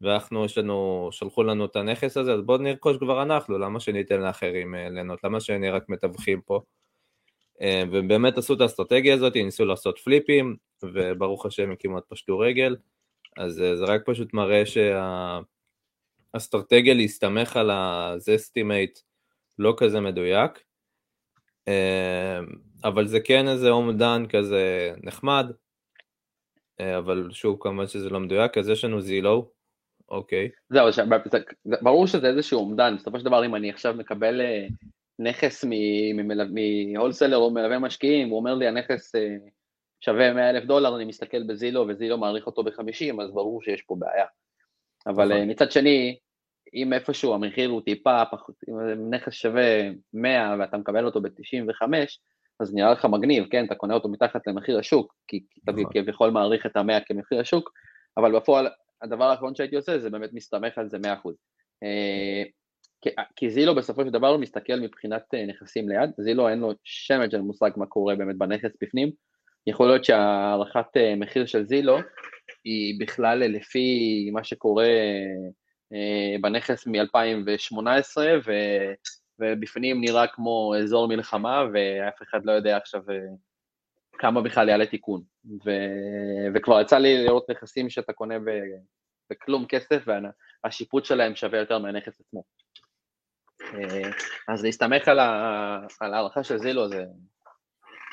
ואנחנו, 0.00 0.44
יש 0.44 0.58
לנו, 0.58 1.08
שלחו 1.12 1.42
לנו 1.42 1.64
את 1.64 1.76
הנכס 1.76 2.16
הזה, 2.16 2.32
אז 2.32 2.40
בואו 2.40 2.58
נרכוש 2.58 2.96
כבר 2.96 3.22
אנחנו, 3.22 3.58
למה 3.58 3.80
שניתן 3.80 4.20
לאחרים 4.20 4.74
אה, 4.74 4.88
ליהנות, 4.88 5.24
למה 5.24 5.40
שנהיה 5.40 5.72
רק 5.72 5.88
מתווכים 5.88 6.40
פה? 6.40 6.60
ובאמת 7.90 8.38
עשו 8.38 8.54
את 8.54 8.60
האסטרטגיה 8.60 9.14
הזאת, 9.14 9.36
ניסו 9.36 9.64
לעשות 9.64 9.98
פליפים, 9.98 10.56
וברוך 10.82 11.46
השם 11.46 11.70
הם 11.70 11.76
כמעט 11.78 12.04
פשטו 12.08 12.38
רגל. 12.38 12.76
אז 13.36 13.60
אה, 13.60 13.76
זה 13.76 13.84
רק 13.84 14.02
פשוט 14.06 14.34
מראה 14.34 14.62
שהאסטרטגיה 16.32 16.94
להסתמך 16.94 17.56
על 17.56 17.70
ה-Zestimate 17.70 19.00
לא 19.58 19.74
כזה 19.76 20.00
מדויק, 20.00 20.50
אה, 21.68 22.40
אבל 22.84 23.06
זה 23.06 23.20
כן 23.20 23.48
איזה 23.48 23.70
אומדן 23.70 24.24
כזה 24.28 24.94
נחמד, 25.02 25.46
אה, 26.80 26.98
אבל 26.98 27.28
שוב 27.32 27.56
כמובן 27.60 27.86
שזה 27.86 28.10
לא 28.10 28.20
מדויק, 28.20 28.58
אז 28.58 28.68
יש 28.68 28.84
לנו 28.84 29.00
זילו, 29.00 29.50
אוקיי. 30.08 30.48
זהו, 30.70 30.86
ברור 31.82 32.06
שזה 32.06 32.26
איזשהו 32.26 32.60
אומדן, 32.60 32.96
בסופו 32.96 33.18
של 33.18 33.24
דבר 33.24 33.46
אם 33.46 33.54
אני 33.54 33.70
עכשיו 33.70 33.94
מקבל 33.94 34.40
נכס 35.18 35.64
מהולסלר 36.94 37.36
או 37.36 37.50
מלווה 37.50 37.78
משקיעים, 37.78 38.28
הוא 38.28 38.38
אומר 38.38 38.54
לי 38.54 38.68
הנכס 38.68 39.12
שווה 40.04 40.32
100 40.32 40.50
אלף 40.50 40.64
דולר, 40.64 40.96
אני 40.96 41.04
מסתכל 41.04 41.42
בזילו 41.42 41.86
וזילו 41.88 42.18
מעריך 42.18 42.46
אותו 42.46 42.64
ב-50, 42.64 43.22
אז 43.22 43.30
ברור 43.30 43.62
שיש 43.62 43.82
פה 43.82 43.96
בעיה. 43.98 44.26
אבל 45.06 45.24
נכון. 45.24 45.36
אה, 45.36 45.44
מצד 45.44 45.72
שני, 45.72 46.18
אם 46.74 46.92
איפשהו 46.92 47.34
המחיר 47.34 47.70
הוא 47.70 47.80
טיפה, 47.80 48.22
אם 48.68 49.14
נכס 49.14 49.32
שווה 49.32 49.90
100 50.12 50.56
ואתה 50.58 50.76
מקבל 50.76 51.04
אותו 51.04 51.20
ב-95, 51.20 51.82
אז 52.60 52.74
נראה 52.74 52.92
לך 52.92 53.04
מגניב, 53.04 53.44
כן, 53.50 53.64
אתה 53.64 53.74
קונה 53.74 53.94
אותו 53.94 54.08
מתחת 54.08 54.46
למחיר 54.46 54.78
השוק, 54.78 55.14
כי 55.28 55.44
אתה 55.64 55.72
נכון. 55.72 55.92
כביכול 55.92 56.30
מעריך 56.30 56.66
את 56.66 56.76
ה-100 56.76 57.00
כמחיר 57.06 57.40
השוק, 57.40 57.72
אבל 58.16 58.36
בפועל 58.36 58.68
הדבר 59.02 59.24
האחרון 59.24 59.54
שהייתי 59.54 59.76
עושה 59.76 59.98
זה 59.98 60.10
באמת 60.10 60.30
מסתמך 60.32 60.78
על 60.78 60.88
זה 60.88 60.98
100%. 60.98 61.00
אה, 63.08 63.24
כי 63.36 63.50
זילו 63.50 63.74
בסופו 63.74 64.04
של 64.04 64.10
דבר 64.10 64.28
הוא 64.28 64.40
מסתכל 64.40 64.76
מבחינת 64.76 65.22
אה, 65.34 65.46
נכסים 65.46 65.88
ליד, 65.88 66.10
זילו 66.18 66.48
אין 66.48 66.58
לו 66.58 66.72
שמץ 66.84 67.30
של 67.30 67.40
מושג 67.40 67.70
מה 67.76 67.86
קורה 67.86 68.14
באמת 68.14 68.36
בנכס 68.36 68.70
בפנים, 68.82 69.10
יכול 69.66 69.86
להיות 69.86 70.04
שהערכת 70.04 70.96
אה, 70.96 71.14
מחיר 71.16 71.46
של 71.46 71.64
זילו 71.64 71.98
היא 72.64 73.00
בכלל 73.00 73.38
לפי 73.38 74.30
מה 74.32 74.44
שקורה 74.44 74.88
בנכס 76.40 76.86
מ-2018 76.86 78.16
ו... 78.46 78.52
ובפנים 79.38 80.00
נראה 80.00 80.26
כמו 80.26 80.74
אזור 80.82 81.08
מלחמה 81.08 81.64
ואף 81.72 82.22
אחד 82.22 82.44
לא 82.44 82.52
יודע 82.52 82.76
עכשיו 82.76 83.02
כמה 84.18 84.42
בכלל 84.42 84.68
יעלה 84.68 84.86
תיקון. 84.86 85.22
ו... 85.64 85.70
וכבר 86.54 86.80
יצא 86.80 86.98
לי 86.98 87.24
לראות 87.24 87.50
נכסים 87.50 87.90
שאתה 87.90 88.12
קונה. 88.12 88.34
בכלום 89.30 89.66
כסף 89.66 90.04
והשיפוט 90.64 91.04
שלהם 91.04 91.36
שווה 91.36 91.58
יותר 91.58 91.78
מהנכס 91.78 92.20
עצמו. 92.20 92.42
אז 94.48 94.64
להסתמך 94.64 95.08
על, 95.08 95.18
ה... 95.18 95.78
על 96.00 96.14
הערכה 96.14 96.44
של 96.44 96.58
זילו 96.58 96.88
זה, 96.88 97.04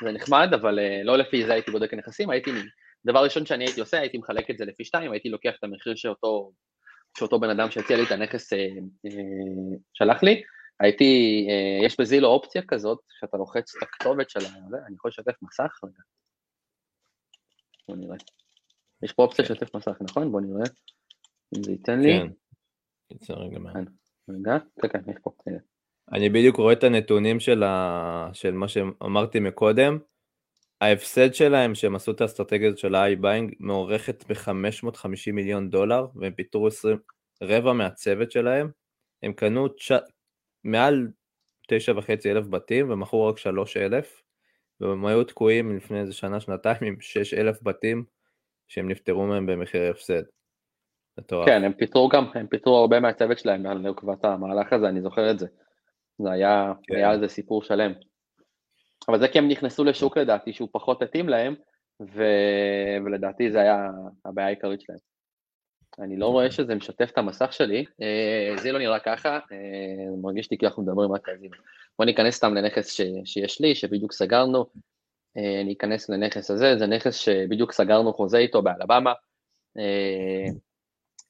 זה 0.04 0.12
נחמד, 0.12 0.48
אבל 0.54 0.78
uh, 0.78 1.04
לא 1.04 1.18
לפי 1.18 1.46
זה 1.46 1.52
הייתי 1.52 1.70
בודק 1.70 1.94
נכסים, 1.94 2.30
הייתי, 2.30 2.50
דבר 3.06 3.24
ראשון 3.24 3.46
שאני 3.46 3.64
הייתי 3.64 3.80
עושה, 3.80 4.00
הייתי 4.00 4.18
מחלק 4.18 4.50
את 4.50 4.58
זה 4.58 4.64
לפי 4.64 4.84
שתיים, 4.84 5.12
הייתי 5.12 5.28
לוקח 5.28 5.52
את 5.58 5.64
המחיר 5.64 5.94
שאותו, 5.96 6.52
שאותו 7.18 7.40
בן 7.40 7.50
אדם 7.50 7.70
שהציע 7.70 7.96
לי 7.96 8.02
את 8.02 8.10
הנכס 8.10 8.52
uh, 8.52 8.56
שלח 9.94 10.22
לי, 10.22 10.42
הייתי, 10.80 11.46
יש 11.86 12.00
בזילו 12.00 12.28
אופציה 12.28 12.62
כזאת, 12.68 12.98
שאתה 13.20 13.36
לוחץ 13.36 13.76
את 13.76 13.82
הכתובת 13.82 14.30
של 14.30 14.40
ה... 14.40 14.48
אני 14.86 14.94
יכול 14.94 15.08
לשתף 15.08 15.42
מסך 15.42 15.80
רגע? 15.84 16.02
בוא 17.88 17.96
נראה. 17.96 18.16
יש 19.02 19.12
פה 19.12 19.22
אופציה 19.22 19.44
לשתף 19.44 19.76
מסך, 19.76 19.96
נכון? 20.00 20.32
בוא 20.32 20.40
נראה. 20.40 20.64
אם 21.56 21.62
זה 21.62 21.72
ייתן 21.72 22.00
לי. 22.00 22.18
כן, 22.18 22.26
יצא 23.14 23.32
רגע 23.32 23.58
מה. 23.58 23.72
אני 26.12 26.28
בדיוק 26.28 26.56
רואה 26.56 26.72
את 26.72 26.84
הנתונים 26.84 27.40
של, 27.40 27.62
ה... 27.62 28.30
של 28.32 28.54
מה 28.54 28.68
שאמרתי 28.68 29.40
מקודם. 29.40 29.98
ההפסד 30.80 31.34
שלהם 31.34 31.74
שהם 31.74 31.94
עשו 31.94 32.12
את 32.12 32.20
האסטרטגיה 32.20 32.76
של 32.76 32.94
ה-i-buying 32.94 33.54
מוערכת 33.60 34.24
ב-550 34.28 35.32
מיליון 35.32 35.70
דולר 35.70 36.06
והם 36.14 36.32
פיטרו 36.32 36.66
20, 36.66 36.98
רבע 37.42 37.72
מהצוות 37.72 38.30
שלהם. 38.30 38.70
הם 39.22 39.32
קנו 39.32 39.68
תש... 39.68 39.92
מעל 40.64 41.08
9.5 41.72 42.10
אלף 42.26 42.46
בתים 42.46 42.90
ומכרו 42.90 43.26
רק 43.26 43.38
3 43.38 43.76
אלף 43.76 44.22
והם 44.80 45.06
היו 45.06 45.24
תקועים 45.24 45.76
לפני 45.76 46.00
איזה 46.00 46.12
שנה 46.12 46.40
שנתיים 46.40 46.76
עם 46.82 47.00
6 47.00 47.34
אלף 47.34 47.58
בתים 47.62 48.04
שהם 48.68 48.88
נפטרו 48.90 49.26
מהם 49.26 49.46
במחיר 49.46 49.90
הפסד. 49.90 50.22
כן, 51.46 51.64
הם 51.64 51.72
פיטרו 51.72 52.08
גם, 52.08 52.24
הם 52.34 52.46
פיטרו 52.46 52.76
הרבה 52.76 53.00
מהצוות 53.00 53.38
שלהם 53.38 53.66
על 53.66 53.78
נקוות 53.78 54.24
המהלך 54.24 54.72
הזה, 54.72 54.88
אני 54.88 55.02
זוכר 55.02 55.30
את 55.30 55.38
זה. 55.38 55.46
זה 56.18 56.30
היה, 56.30 56.72
כן. 56.82 56.94
היה 56.94 57.10
על 57.10 57.20
זה 57.20 57.28
סיפור 57.28 57.62
שלם. 57.62 57.92
אבל 59.08 59.20
זה 59.20 59.28
כי 59.28 59.38
הם 59.38 59.48
נכנסו 59.48 59.84
לשוק 59.84 60.18
לדעתי 60.18 60.52
שהוא 60.52 60.68
פחות 60.72 61.02
התאים 61.02 61.28
להם, 61.28 61.54
ו... 62.02 62.24
ולדעתי 63.04 63.50
זה 63.50 63.60
היה 63.60 63.90
הבעיה 64.24 64.46
העיקרית 64.46 64.80
שלהם. 64.80 64.98
אני 65.98 66.16
לא 66.16 66.26
רואה 66.26 66.50
שזה 66.50 66.74
משתף 66.74 67.10
את 67.12 67.18
המסך 67.18 67.52
שלי, 67.52 67.84
אה, 68.02 68.56
זה 68.56 68.72
לא 68.72 68.78
נראה 68.78 68.98
ככה, 68.98 69.38
אה, 69.52 70.16
מרגיש 70.22 70.50
לי 70.50 70.58
כאילו 70.58 70.68
אנחנו 70.68 70.82
מדברים 70.82 71.12
רק 71.12 71.28
על 71.28 71.38
זה. 71.38 71.46
בוא 71.98 72.06
ניכנס 72.06 72.34
סתם 72.34 72.54
לנכס 72.54 72.92
ש... 72.92 73.00
שיש 73.24 73.60
לי, 73.60 73.74
שבדיוק 73.74 74.12
סגרנו, 74.12 74.66
אה, 75.36 75.60
אני 75.60 75.72
אכנס 75.72 76.08
לנכס 76.08 76.50
הזה, 76.50 76.78
זה 76.78 76.86
נכס 76.86 77.14
שבדיוק 77.14 77.72
סגרנו 77.72 78.12
חוזה 78.12 78.38
איתו 78.38 78.62
באלבמה. 78.62 79.12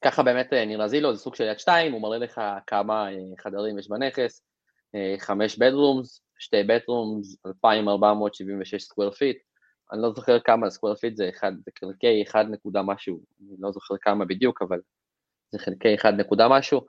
ככה 0.04 0.22
באמת 0.22 0.52
נראה 0.52 0.88
זילו, 0.88 1.14
זה 1.14 1.20
סוג 1.20 1.34
של 1.34 1.44
יד 1.44 1.58
שתיים, 1.58 1.92
הוא 1.92 2.02
מראה 2.02 2.18
לך 2.18 2.40
כמה 2.66 3.06
חדרים 3.38 3.78
יש 3.78 3.88
בנכס, 3.88 4.42
אה, 4.94 5.14
חמש 5.18 5.58
bedrooms, 5.58 6.22
שתי 6.38 6.62
bathrooms, 6.62 7.36
2,476 7.46 8.82
square 8.82 9.10
feet, 9.10 9.36
אני 9.92 10.02
לא 10.02 10.12
זוכר 10.12 10.40
כמה 10.40 10.70
square 10.70 10.94
feet 10.94 11.16
זה, 11.16 11.28
אחד, 11.28 11.52
זה 11.64 11.70
חלקי 11.80 12.22
אחד 12.22 12.44
נקודה 12.50 12.82
משהו, 12.82 13.20
אני 13.40 13.56
לא 13.60 13.72
זוכר 13.72 13.94
כמה 14.00 14.24
בדיוק, 14.24 14.62
אבל 14.62 14.78
זה 15.52 15.58
חלקי 15.58 15.94
אחד 15.94 16.12
נקודה 16.14 16.48
משהו, 16.48 16.80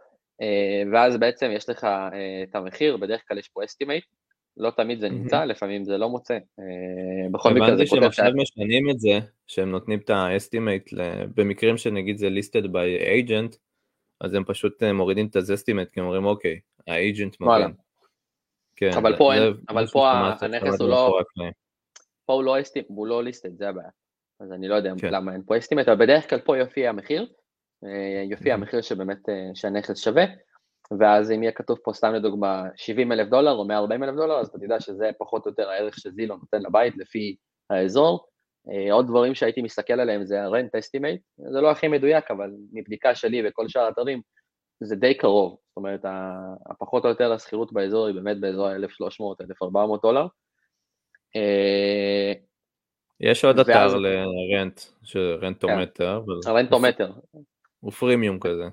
אה, 0.41 0.83
ואז 0.93 1.17
בעצם 1.17 1.49
יש 1.53 1.69
לך 1.69 1.83
אה, 1.83 2.43
את 2.43 2.55
המחיר, 2.55 2.97
בדרך 2.97 3.21
כלל 3.27 3.37
יש 3.37 3.49
פה 3.49 3.63
estimate, 3.63 4.05
לא 4.57 4.71
תמיד 4.77 4.99
זה 4.99 5.09
נמצא, 5.09 5.45
לפעמים 5.45 5.83
זה 5.83 5.97
לא 5.97 6.09
מוצא. 6.09 6.37
בכל 7.31 7.53
מקרה 7.53 7.65
זה 7.65 7.71
פותר... 7.71 7.73
הבנתי 7.73 7.87
שהם 7.87 8.03
עכשיו 8.03 8.31
משנים 8.35 8.89
את 8.89 8.99
זה, 8.99 9.19
שהם 9.47 9.71
נותנים 9.71 9.99
את 9.99 10.09
ה 10.09 10.17
estimate, 10.17 10.89
במקרים 11.35 11.77
שנגיד 11.77 12.17
זה 12.17 12.27
listed 12.27 12.65
by 12.65 13.03
agent, 13.03 13.57
אז 14.21 14.33
הם 14.33 14.43
פשוט 14.43 14.83
מורידים 14.83 15.27
את 15.27 15.35
ה 15.35 15.40
Zestimate, 15.40 15.89
כי 15.89 15.99
הם 15.99 16.05
אומרים 16.05 16.25
אוקיי, 16.25 16.59
ה 16.87 16.95
agent 16.95 17.35
מבין. 17.39 17.73
כן, 18.75 18.91
אבל 18.97 19.17
פה, 19.17 19.33
אין, 19.33 19.53
אבל 19.69 19.87
פה 19.87 20.11
הנכס 20.11 20.81
הוא 20.81 20.89
לא, 20.89 21.19
פה 22.25 22.33
הוא 22.33 22.43
לא 22.43 22.61
estimate, 22.61 22.85
הוא 22.87 23.07
לא 23.07 23.23
listed, 23.23 23.57
זה 23.57 23.69
הבעיה. 23.69 23.89
אז 24.39 24.51
אני 24.51 24.67
לא 24.67 24.75
יודע 24.75 24.93
כן. 24.97 25.13
למה 25.13 25.33
אין 25.33 25.41
פה 25.45 25.57
estimate, 25.57 25.87
אבל 25.87 26.05
בדרך 26.05 26.29
כלל 26.29 26.39
פה 26.39 26.57
יופיע 26.57 26.89
המחיר, 26.89 27.27
אה, 27.83 28.23
יופיע 28.29 28.53
המחיר 28.53 28.81
שבאמת, 28.81 29.29
אה, 29.29 29.49
שהנכס 29.53 29.99
שווה, 30.03 30.23
ואז 30.99 31.31
אם 31.31 31.43
יהיה 31.43 31.51
כתוב 31.51 31.77
פה 31.83 31.93
סתם 31.93 32.13
לדוגמה 32.13 32.63
70 32.75 33.11
אלף 33.11 33.27
דולר 33.27 33.51
או 33.51 33.65
140 33.65 34.03
אלף 34.03 34.15
דולר, 34.15 34.39
אז 34.39 34.47
אתה 34.47 34.57
תדע 34.57 34.79
שזה 34.79 35.09
פחות 35.17 35.45
או 35.45 35.51
יותר 35.51 35.69
הערך 35.69 35.99
שזילו 35.99 36.35
נותן 36.35 36.61
לבית 36.61 36.97
לפי 36.97 37.35
האזור. 37.69 38.27
אה, 38.69 38.93
עוד 38.93 39.07
דברים 39.07 39.35
שהייתי 39.35 39.61
מסתכל 39.61 39.93
עליהם 39.93 40.25
זה 40.25 40.43
ה-rent 40.43 40.79
estimate, 40.79 41.51
זה 41.51 41.61
לא 41.61 41.71
הכי 41.71 41.87
מדויק, 41.87 42.31
אבל 42.31 42.51
מבדיקה 42.73 43.15
שלי 43.15 43.47
וכל 43.47 43.67
שאר 43.67 43.81
האתרים, 43.81 44.21
זה 44.83 44.95
די 44.95 45.17
קרוב, 45.17 45.51
זאת 45.51 45.77
אומרת, 45.77 46.01
הפחות 46.69 47.03
או 47.03 47.09
יותר 47.09 47.33
השכירות 47.33 47.73
באזור 47.73 48.07
היא 48.07 48.15
באמת 48.15 48.39
באזור 48.39 48.67
ה-1300-1400 48.67 50.01
דולר. 50.01 50.27
אה, 51.35 52.33
יש 53.19 53.45
עוד 53.45 53.59
אתר 53.59 53.97
לרנט, 53.97 54.81
רנטומטר. 55.15 56.21
רנטומטר. 56.47 57.11
הוא 57.79 57.91
פרימיום 57.91 58.39
כזה. 58.39 58.63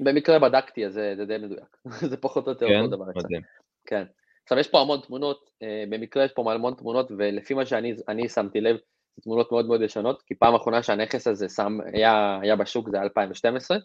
במקרה 0.00 0.38
בדקתי, 0.38 0.86
אז 0.86 0.92
זה 0.92 1.24
די 1.28 1.38
מדויק. 1.38 1.76
זה 2.10 2.16
פחות 2.16 2.46
או 2.46 2.52
יותר 2.52 2.68
כן? 2.68 2.80
אותו 2.80 2.96
דבר. 2.96 3.04
מדהים. 3.16 3.42
כן. 3.86 4.04
עכשיו 4.42 4.58
יש 4.58 4.68
פה 4.68 4.80
המון 4.80 5.00
תמונות, 5.00 5.50
אה, 5.62 5.84
במקרה 5.90 6.24
יש 6.24 6.32
פה 6.32 6.52
המון 6.52 6.74
תמונות, 6.74 7.10
ולפי 7.18 7.54
מה 7.54 7.66
שאני 7.66 8.28
שמתי 8.28 8.60
לב, 8.60 8.76
זה 9.16 9.22
תמונות 9.22 9.52
מאוד 9.52 9.66
מאוד 9.66 9.82
ישנות, 9.82 10.22
כי 10.22 10.34
פעם 10.34 10.54
אחרונה 10.54 10.82
שהנכס 10.82 11.26
הזה 11.26 11.48
שם, 11.48 11.78
היה, 11.92 12.38
היה 12.42 12.56
בשוק 12.56 12.88
זה 12.90 13.00
2012, 13.00 13.78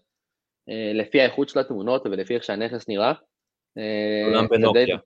לפי 0.93 1.21
האיכות 1.21 1.49
של 1.49 1.59
התמונות 1.59 2.05
ולפי 2.05 2.35
איך 2.35 2.43
שהנכס 2.43 2.87
נראה. 2.87 3.13
עולם 4.25 4.47
בנוקיה. 4.47 4.97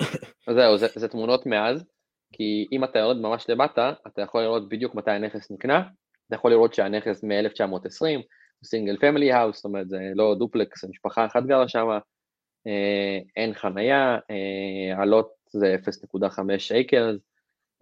זהו, 0.56 0.78
זה, 0.78 0.86
זה 0.94 1.08
תמונות 1.08 1.46
מאז, 1.46 1.84
כי 2.32 2.66
אם 2.72 2.84
אתה 2.84 2.98
יורד 2.98 3.16
ממש 3.16 3.46
למטה, 3.48 3.92
אתה 4.06 4.22
יכול 4.22 4.42
לראות 4.42 4.68
בדיוק 4.68 4.94
מתי 4.94 5.10
הנכס 5.10 5.50
נקנה, 5.50 5.82
אתה 6.26 6.36
יכול 6.36 6.50
לראות 6.50 6.74
שהנכס 6.74 7.24
מ-1920, 7.24 8.22
single 8.64 8.96
family 8.96 9.32
house, 9.32 9.56
זאת 9.56 9.64
אומרת 9.64 9.88
זה 9.88 9.98
לא 10.14 10.34
דופלקס, 10.38 10.84
משפחה 10.84 11.26
אחת 11.26 11.42
גרה 11.42 11.68
שם, 11.68 11.88
אה, 12.66 13.18
אין 13.36 13.54
חנייה, 13.54 14.18
אה, 14.30 15.02
עלות 15.02 15.32
זה 15.50 15.76
0.5 15.84 16.58
שייקרס, 16.58 17.20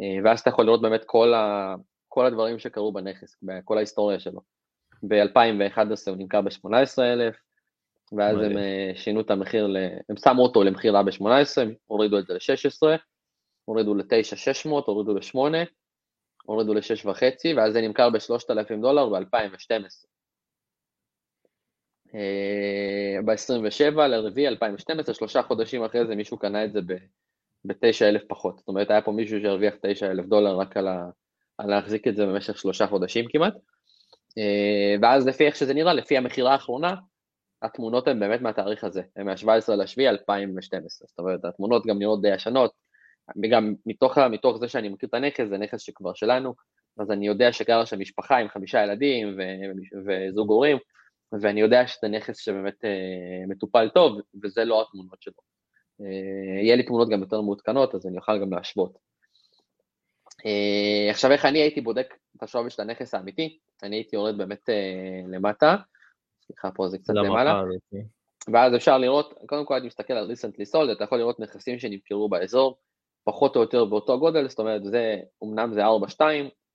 אה, 0.01 0.17
ואז 0.25 0.41
אתה 0.41 0.51
יכול 0.51 0.65
לראות 0.65 0.83
באמת 0.83 1.05
כל, 1.07 1.35
ה, 1.35 1.75
כל 2.09 2.27
הדברים 2.27 2.59
שקרו 2.59 2.93
בנכס, 2.93 3.37
כל 3.65 3.77
ההיסטוריה 3.77 4.21
שלו. 4.21 4.41
ב-2011 5.09 6.11
הוא 6.11 6.17
נמכר 6.17 6.41
ב-18,000, 6.41 7.37
ואז 8.19 8.37
הם 8.41 8.53
שינו 8.95 9.21
את 9.21 9.31
המחיר, 9.31 9.75
הם 10.09 10.17
שמו 10.17 10.43
אותו 10.43 10.65
למכירה 10.65 11.03
ב-18, 11.03 11.25
הורידו 11.87 12.19
את 12.19 12.27
זה 12.27 12.35
ל-16, 12.35 12.99
הורידו 13.65 13.95
ל-9,600, 13.95 14.69
הורידו 14.69 15.15
ל-8, 15.15 15.37
הורידו 16.45 16.75
ל-6.5, 16.75 17.23
ואז 17.57 17.73
זה 17.73 17.81
נמכר 17.81 18.11
ב-3,000 18.11 18.81
דולר 18.81 19.09
ב-2012. 19.09 20.07
ב-27 23.25 23.97
לרביעי 23.97 24.49
2012, 24.49 25.15
שלושה 25.15 25.43
חודשים 25.43 25.85
אחרי 25.85 26.07
זה 26.07 26.15
מישהו 26.15 26.39
קנה 26.39 26.65
את 26.65 26.73
זה 26.73 26.81
ב-9,000 27.65 28.27
פחות. 28.29 28.59
זאת 28.59 28.69
אומרת, 28.69 28.91
היה 28.91 29.03
פה 29.03 29.13
מישהו 29.13 29.41
שהרוויח 29.41 29.75
9,000 29.83 30.27
דולר 30.27 30.57
רק 30.57 30.77
על, 30.77 30.89
ה... 30.89 31.05
על 31.59 31.71
להחזיק 31.71 32.09
את 32.09 32.17
זה 32.17 32.27
במשך 32.27 32.59
שלושה 32.59 32.87
חודשים 32.87 33.25
כמעט. 33.29 33.55
אה, 34.39 34.97
ואז 35.03 35.27
לפי 35.27 35.47
איך 35.47 35.57
שזה 35.57 35.75
נראה, 35.75 35.95
לפי 35.95 36.17
המכירה 36.17 36.53
האחרונה, 36.53 36.95
התמונות 37.63 38.09
הן 38.09 38.21
באמת 38.21 38.41
מהתאריך 38.41 38.85
הזה, 38.85 39.03
הן 39.17 39.27
מה-17 39.27 39.73
לשביעי 39.73 40.09
2012. 40.09 41.07
זאת 41.09 41.19
אומרת, 41.19 41.45
התמונות 41.45 41.87
גם 41.87 41.99
נראות 41.99 42.23
די 42.23 42.35
ישנות, 42.35 42.73
וגם 43.43 43.75
מתוך, 43.87 44.19
מתוך 44.19 44.57
זה 44.57 44.69
שאני 44.69 44.89
מכיר 44.89 45.09
את 45.09 45.15
הנכס, 45.15 45.49
זה 45.49 45.59
נכס 45.59 45.81
שכבר 45.81 46.15
שלנו, 46.15 46.55
אז 46.99 47.11
אני 47.11 47.27
יודע 47.27 47.53
שגרה 47.53 47.87
שם 47.87 48.01
משפחה 48.01 48.37
עם 48.37 48.49
חמישה 48.49 48.83
ילדים 48.83 49.37
ו- 49.39 50.07
וזוג 50.07 50.51
הורים, 50.51 50.79
ואני 51.41 51.61
יודע 51.61 51.87
שזה 51.87 52.09
נכס 52.09 52.39
שבאמת 52.39 52.85
אה, 52.85 53.47
מטופל 53.49 53.89
טוב, 53.95 54.21
וזה 54.43 54.65
לא 54.65 54.83
התמונות 54.83 55.23
שלו. 55.23 55.35
אה, 56.01 56.63
יהיה 56.63 56.77
לי 56.77 56.83
תמונות 56.83 57.09
גם 57.09 57.21
יותר 57.21 57.41
מעודכנות, 57.41 57.95
אז 57.95 58.07
אני 58.07 58.17
אוכל 58.17 58.41
גם 58.41 58.53
להשוות. 58.53 58.99
אה, 60.47 61.11
עכשיו, 61.11 61.33
איך 61.33 61.45
אני 61.45 61.59
הייתי 61.59 61.81
בודק 61.81 62.15
את 62.37 62.43
השווי 62.43 62.71
של 62.71 62.83
הנכס 62.83 63.15
האמיתי? 63.15 63.59
אני 63.83 63.97
הייתי 63.97 64.17
יורד 64.17 64.39
באמת 64.39 64.69
למטה, 65.29 65.77
סליחה, 66.47 66.71
פה 66.75 66.89
זה 66.89 66.99
קצת 66.99 67.15
למעלה. 67.15 67.63
ואז 68.53 68.75
אפשר 68.75 68.99
לראות, 68.99 69.35
קודם 69.47 69.67
כל 69.67 69.75
אני 69.75 69.87
מסתכל 69.87 70.13
על 70.13 70.31
recently 70.31 70.75
sold, 70.75 70.93
אתה 70.93 71.05
יכול 71.05 71.19
לראות 71.19 71.41
נכסים 71.41 71.79
שנמכרו 71.79 72.29
באזור, 72.29 72.79
פחות 73.25 73.57
או 73.57 73.61
יותר 73.61 73.85
באותו 73.85 74.19
גודל, 74.19 74.49
זאת 74.49 74.59
אומרת, 74.59 74.85
זה, 74.85 75.17
אמנם 75.45 75.73
זה 75.73 75.85
4-2, 75.85 76.21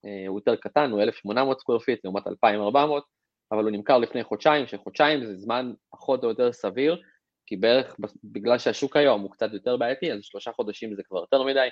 אה, 0.05 0.27
הוא 0.27 0.39
יותר 0.39 0.55
קטן, 0.55 0.91
הוא 0.91 1.01
1,800 1.01 1.59
square 1.59 1.79
feet 1.79 1.99
לעומת 2.03 2.27
2,400, 2.27 3.03
אבל 3.51 3.63
הוא 3.63 3.71
נמכר 3.71 3.97
לפני 3.97 4.23
חודשיים, 4.23 4.67
שחודשיים 4.67 5.25
זה 5.25 5.35
זמן 5.35 5.73
פחות 5.89 6.23
או 6.23 6.29
יותר 6.29 6.53
סביר, 6.53 7.01
כי 7.45 7.55
בערך 7.55 7.95
בגלל 8.23 8.57
שהשוק 8.57 8.97
היום 8.97 9.21
הוא 9.21 9.31
קצת 9.31 9.53
יותר 9.53 9.77
בעייתי, 9.77 10.13
אז 10.13 10.19
שלושה 10.23 10.51
חודשים 10.51 10.95
זה 10.95 11.03
כבר 11.03 11.19
יותר 11.19 11.43
מדי, 11.43 11.67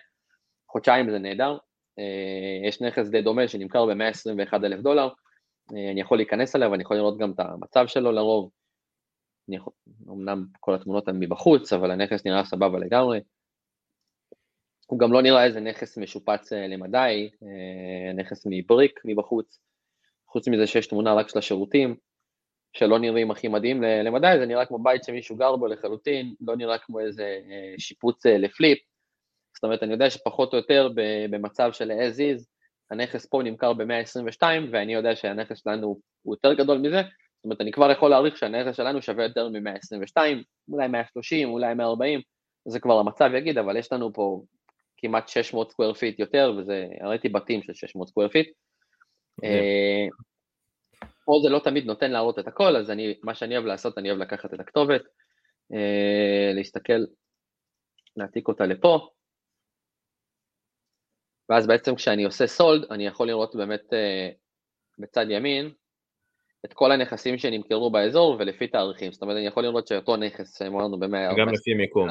חודשיים 0.71 1.09
זה 1.11 1.19
נהדר. 1.19 1.57
אה, 1.99 2.67
יש 2.67 2.81
נכס 2.81 3.09
די 3.09 3.21
דומה 3.21 3.47
שנמכר 3.47 3.85
ב-121 3.85 4.53
אלף 4.65 4.79
דולר, 4.79 5.09
אה, 5.75 5.91
אני 5.91 6.01
יכול 6.01 6.17
להיכנס 6.17 6.55
אליו, 6.55 6.73
אני 6.73 6.83
יכול 6.83 6.97
לראות 6.97 7.17
גם 7.17 7.31
את 7.31 7.39
המצב 7.39 7.87
שלו 7.87 8.11
לרוב. 8.11 8.51
אני 9.47 9.55
יכול, 9.55 9.73
אמנם 10.09 10.45
כל 10.59 10.75
התמונות 10.75 11.07
הן 11.07 11.19
מבחוץ, 11.19 11.73
אבל 11.73 11.91
הנכס 11.91 12.25
נראה 12.25 12.45
סבבה 12.45 12.79
לגמרי. 12.79 13.19
הוא 14.87 14.99
גם 14.99 15.13
לא 15.13 15.21
נראה 15.21 15.45
איזה 15.45 15.59
נכס 15.59 15.97
משופץ 15.97 16.53
אה, 16.53 16.67
למדי, 16.67 17.29
נכס 18.15 18.47
מבריק 18.49 18.99
מבחוץ. 19.05 19.59
חוץ 20.35 20.47
מזה 20.47 20.67
שיש 20.67 20.87
תמונה 20.87 21.13
רק 21.13 21.29
של 21.29 21.39
השירותים, 21.39 21.95
שלא 22.73 22.99
נראים 22.99 23.31
הכי 23.31 23.47
מדהים 23.47 23.83
למדי, 23.83 24.35
זה 24.39 24.45
נראה 24.45 24.65
כמו 24.65 24.79
בית 24.79 25.03
שמישהו 25.03 25.35
גר 25.35 25.55
בו 25.55 25.67
לחלוטין, 25.67 26.33
לא 26.41 26.55
נראה 26.55 26.77
כמו 26.77 26.99
איזה 26.99 27.23
אה, 27.23 27.73
שיפוץ 27.77 28.25
אה, 28.25 28.37
לפליפ. 28.37 28.77
זאת 29.55 29.63
אומרת, 29.63 29.83
אני 29.83 29.91
יודע 29.93 30.09
שפחות 30.09 30.53
או 30.53 30.57
יותר 30.57 30.89
במצב 31.29 31.69
של 31.73 31.91
as 31.91 32.15
is, 32.15 32.45
הנכס 32.91 33.25
פה 33.25 33.41
נמכר 33.43 33.73
ב-122, 33.73 34.43
ואני 34.71 34.93
יודע 34.93 35.15
שהנכס 35.15 35.63
שלנו 35.63 35.99
הוא 36.21 36.35
יותר 36.35 36.53
גדול 36.53 36.77
מזה, 36.77 37.01
זאת 37.01 37.45
אומרת, 37.45 37.61
אני 37.61 37.71
כבר 37.71 37.91
יכול 37.91 38.09
להעריך 38.09 38.37
שהנכס 38.37 38.77
שלנו 38.77 39.01
שווה 39.01 39.23
יותר 39.23 39.49
מ-122, 39.49 40.17
אולי 40.71 40.87
130, 40.87 41.49
אולי 41.49 41.73
140, 41.73 42.21
זה 42.67 42.79
כבר 42.79 42.99
המצב 42.99 43.29
יגיד, 43.37 43.57
אבל 43.57 43.77
יש 43.77 43.91
לנו 43.91 44.13
פה 44.13 44.41
כמעט 44.97 45.27
600 45.27 45.71
square 45.71 45.93
feet 45.93 46.19
יותר, 46.19 46.53
וזה, 46.57 46.87
ראיתי 47.03 47.29
בתים 47.29 47.63
של 47.63 47.73
600 47.73 48.09
square 48.09 48.29
feet, 48.29 48.47
אה, 48.47 48.53
פה 51.25 51.39
זה 51.43 51.49
לא 51.49 51.59
תמיד 51.59 51.85
נותן 51.85 52.11
להראות 52.11 52.39
את 52.39 52.47
הכל, 52.47 52.75
אז 52.75 52.91
אני, 52.91 53.15
מה 53.23 53.35
שאני 53.35 53.55
אוהב 53.55 53.65
לעשות, 53.65 53.97
אני 53.97 54.09
אוהב 54.09 54.21
לקחת 54.21 54.53
את 54.53 54.59
הכתובת, 54.59 55.01
אה, 55.73 56.53
להסתכל, 56.53 57.05
להעתיק 58.17 58.47
אותה 58.47 58.65
לפה, 58.65 59.09
ואז 61.49 61.67
בעצם 61.67 61.95
כשאני 61.95 62.23
עושה 62.23 62.47
sold, 62.47 62.91
אני 62.91 63.07
יכול 63.07 63.27
לראות 63.27 63.55
באמת 63.55 63.93
אה, 63.93 64.29
בצד 64.99 65.25
ימין 65.29 65.71
את 66.65 66.73
כל 66.73 66.91
הנכסים 66.91 67.37
שנמכרו 67.37 67.91
באזור 67.91 68.35
ולפי 68.39 68.67
תאריכים, 68.67 69.11
זאת 69.11 69.21
אומרת 69.21 69.37
אני 69.37 69.47
יכול 69.47 69.63
לראות 69.63 69.87
שאותו 69.87 70.17
נכס 70.17 70.61
אמרנו 70.61 70.99
במאה... 70.99 71.29
גם 71.37 71.53
לפי 71.53 71.73
מיקום. 71.73 72.09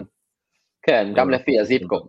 כן, 0.83 1.13
גם 1.17 1.31
לפי 1.31 1.59
ה 1.61 1.66
zip 1.66 1.83
code. 1.87 2.09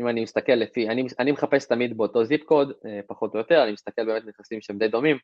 אם 0.00 0.08
אני 0.08 0.22
מסתכל 0.22 0.52
לפי, 0.52 0.88
אני, 0.88 1.06
אני 1.18 1.32
מחפש 1.32 1.68
תמיד 1.68 1.96
באותו 1.96 2.24
zip 2.24 2.44
code, 2.44 2.72
אה, 2.86 3.00
פחות 3.06 3.34
או 3.34 3.38
יותר, 3.38 3.62
אני 3.62 3.72
מסתכל 3.72 4.04
באמת 4.04 4.22
נכסים 4.26 4.60
שהם 4.60 4.78
די 4.78 4.88
דומים, 4.88 5.18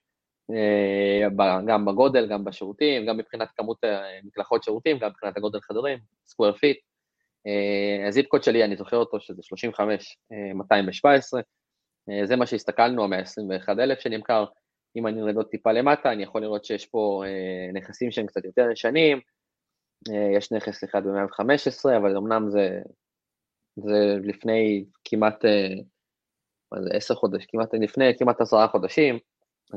אה, 0.51 1.29
גם 1.67 1.85
בגודל, 1.85 2.29
גם 2.29 2.45
בשירותים, 2.45 3.07
גם 3.07 3.17
מבחינת 3.17 3.49
כמות 3.57 3.85
אה, 3.85 4.19
מקלחות 4.25 4.63
שירותים, 4.63 4.99
גם 4.99 5.09
מבחינת 5.11 5.37
הגודל 5.37 5.61
חדרים, 5.61 5.99
square 6.27 6.53
feet. 6.53 6.79
ה 8.09 8.13
zip 8.13 8.27
code 8.27 8.43
שלי, 8.43 8.65
אני 8.65 8.77
זוכר 8.77 8.97
אותו 8.97 9.21
שזה 9.21 9.43
35-217, 9.43 11.41
זה 12.25 12.37
מה 12.37 12.47
שהסתכלנו, 12.47 13.05
ה-121,000 13.05 14.01
שנמכר. 14.01 14.45
אם 14.97 15.07
אני 15.07 15.21
יורד 15.21 15.37
עוד 15.37 15.47
טיפה 15.47 15.73
למטה, 15.73 16.13
אני 16.13 16.23
יכול 16.23 16.43
לראות 16.43 16.65
שיש 16.65 16.87
פה 16.87 17.23
נכסים 17.73 18.11
שהם 18.11 18.27
קצת 18.27 18.45
יותר 18.45 18.71
ישנים, 18.71 19.21
יש 20.37 20.53
נכס 20.53 20.85
אחד 20.85 21.03
ב-115, 21.07 21.97
אבל 21.97 22.17
אמנם 22.17 22.51
זה 22.51 22.81
זה 23.83 24.17
לפני 24.25 24.85
כמעט, 25.05 25.45
אה, 25.45 25.75
מה 26.73 26.83
זה, 26.83 26.91
עשר 26.93 27.15
חודשים, 27.15 27.47
כמעט 27.51 27.75
לפני 27.75 28.19
כמעט 28.19 28.41
עשרה 28.41 28.69
חודשים, 28.69 29.19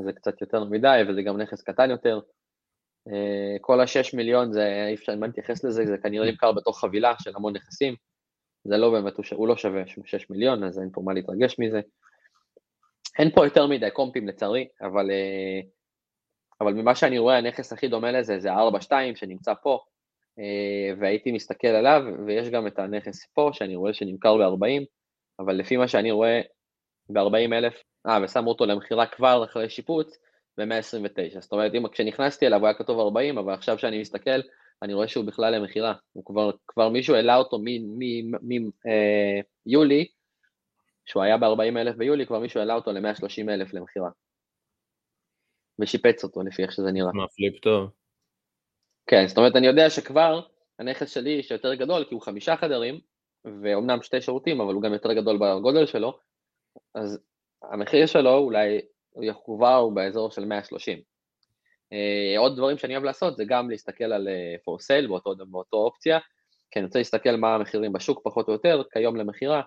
זה 0.04 0.12
קצת 0.12 0.40
יותר 0.40 0.64
מדי, 0.64 1.00
וזה 1.08 1.22
גם 1.22 1.40
נכס 1.40 1.62
קטן 1.62 1.90
יותר. 1.90 2.20
אה, 3.08 3.56
כל 3.60 3.80
השש 3.80 4.14
מיליון, 4.14 4.52
זה, 4.52 4.86
אי 4.88 4.94
אפשר, 4.94 5.14
אם 5.14 5.24
אני 5.24 5.32
אתייחס 5.32 5.64
לזה, 5.64 5.86
זה 5.86 5.96
כנראה 6.02 6.30
נמכר 6.30 6.52
בתוך 6.52 6.80
חבילה 6.80 7.14
של 7.18 7.32
המון 7.34 7.56
נכסים. 7.56 7.94
זה 8.64 8.76
לא 8.76 8.90
באמת, 8.90 9.16
הוא, 9.16 9.24
הוא 9.32 9.48
לא 9.48 9.56
שווה 9.56 9.82
שש 10.04 10.30
מיליון, 10.30 10.64
אז 10.64 10.78
אין 10.78 10.90
פה 10.92 11.00
מה 11.00 11.12
להתרגש 11.12 11.56
מזה. 11.58 11.80
אין 13.18 13.30
פה 13.30 13.44
יותר 13.44 13.66
מדי 13.66 13.90
קומפים 13.90 14.28
לצערי, 14.28 14.68
אבל, 14.80 15.10
אה, 15.10 15.60
אבל 16.60 16.72
ממה 16.72 16.94
שאני 16.94 17.18
רואה, 17.18 17.38
הנכס 17.38 17.72
הכי 17.72 17.88
דומה 17.88 18.12
לזה 18.12 18.38
זה 18.38 18.52
ה-4-2 18.52 18.92
שנמצא 19.14 19.52
פה, 19.62 19.84
והייתי 21.00 21.32
מסתכל 21.32 21.68
עליו, 21.68 22.02
ויש 22.26 22.48
גם 22.48 22.66
את 22.66 22.78
הנכס 22.78 23.26
פה, 23.34 23.50
שאני 23.52 23.76
רואה 23.76 23.94
שנמכר 23.94 24.36
ב-40, 24.36 24.84
אבל 25.38 25.54
לפי 25.54 25.76
מה 25.76 25.88
שאני 25.88 26.10
רואה, 26.10 26.40
ב-40 27.08 27.52
אלף, 27.52 27.82
אה, 28.06 28.18
ושמו 28.24 28.50
אותו 28.50 28.66
למכירה 28.66 29.06
כבר 29.06 29.44
אחרי 29.44 29.70
שיפוץ, 29.70 30.18
ב-129. 30.58 31.40
זאת 31.40 31.52
אומרת, 31.52 31.74
אם 31.74 31.88
כשנכנסתי 31.88 32.46
אליו 32.46 32.58
הוא 32.58 32.66
היה 32.66 32.74
כתוב 32.74 33.00
40, 33.00 33.38
אבל 33.38 33.52
עכשיו 33.52 33.78
שאני 33.78 34.00
מסתכל, 34.00 34.40
אני 34.82 34.94
רואה 34.94 35.08
שהוא 35.08 35.24
בכלל 35.24 35.54
למכירה. 35.54 35.94
הוא 36.12 36.24
כבר, 36.24 36.50
כבר 36.66 36.88
מישהו 36.88 37.14
העלה 37.14 37.36
אותו 37.36 37.58
מיולי, 39.66 40.00
אה, 40.00 40.04
שהוא 41.06 41.22
היה 41.22 41.36
ב-40 41.36 41.78
אלף 41.78 41.96
ביולי, 41.96 42.26
כבר 42.26 42.38
מישהו 42.38 42.60
העלה 42.60 42.74
אותו 42.74 42.92
ל-130 42.92 43.50
אלף 43.50 43.74
למכירה. 43.74 44.10
ושיפץ 45.78 46.24
אותו 46.24 46.42
לפי 46.42 46.62
איך 46.62 46.72
שזה 46.72 46.92
נראה. 46.92 47.12
מה, 47.12 47.28
פליפ 47.36 47.60
טוב. 47.62 47.90
כן, 49.06 49.26
זאת 49.26 49.38
אומרת, 49.38 49.56
אני 49.56 49.66
יודע 49.66 49.90
שכבר 49.90 50.40
הנכס 50.78 51.10
שלי 51.10 51.42
שיותר 51.42 51.74
גדול, 51.74 52.04
כי 52.04 52.14
הוא 52.14 52.22
חמישה 52.22 52.56
חדרים, 52.56 53.00
ואומנם 53.62 54.02
שתי 54.02 54.20
שירותים, 54.20 54.60
אבל 54.60 54.74
הוא 54.74 54.82
גם 54.82 54.92
יותר 54.92 55.12
גדול 55.12 55.38
בגודל 55.40 55.86
שלו, 55.86 56.18
אז 56.94 57.18
המחיר 57.62 58.06
שלו 58.06 58.38
אולי 58.38 58.80
יחובר 59.22 59.88
באזור 59.88 60.30
של 60.30 60.44
130. 60.44 60.98
Uh, 60.98 62.38
עוד 62.38 62.56
דברים 62.56 62.78
שאני 62.78 62.94
אוהב 62.94 63.04
לעשות 63.04 63.36
זה 63.36 63.44
גם 63.44 63.70
להסתכל 63.70 64.04
על 64.04 64.28
uh, 64.28 64.60
for 64.60 64.78
sale 64.80 65.08
באותו, 65.08 65.34
באותו 65.50 65.76
אופציה, 65.76 66.18
כי 66.70 66.78
אני 66.78 66.86
רוצה 66.86 66.98
להסתכל 66.98 67.36
מה 67.36 67.54
המחירים 67.54 67.92
בשוק 67.92 68.20
פחות 68.24 68.48
או 68.48 68.52
יותר, 68.52 68.82
כיום 68.92 69.16
למכירה, 69.16 69.62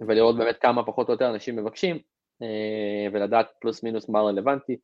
ולראות 0.00 0.36
באמת 0.36 0.56
כמה 0.60 0.86
פחות 0.86 1.08
או 1.08 1.12
יותר 1.12 1.30
אנשים 1.30 1.56
מבקשים, 1.56 1.96
uh, 1.96 2.44
ולדעת 3.12 3.46
פלוס 3.60 3.82
מינוס 3.82 4.08
מה 4.08 4.20
רלוונטי. 4.20 4.76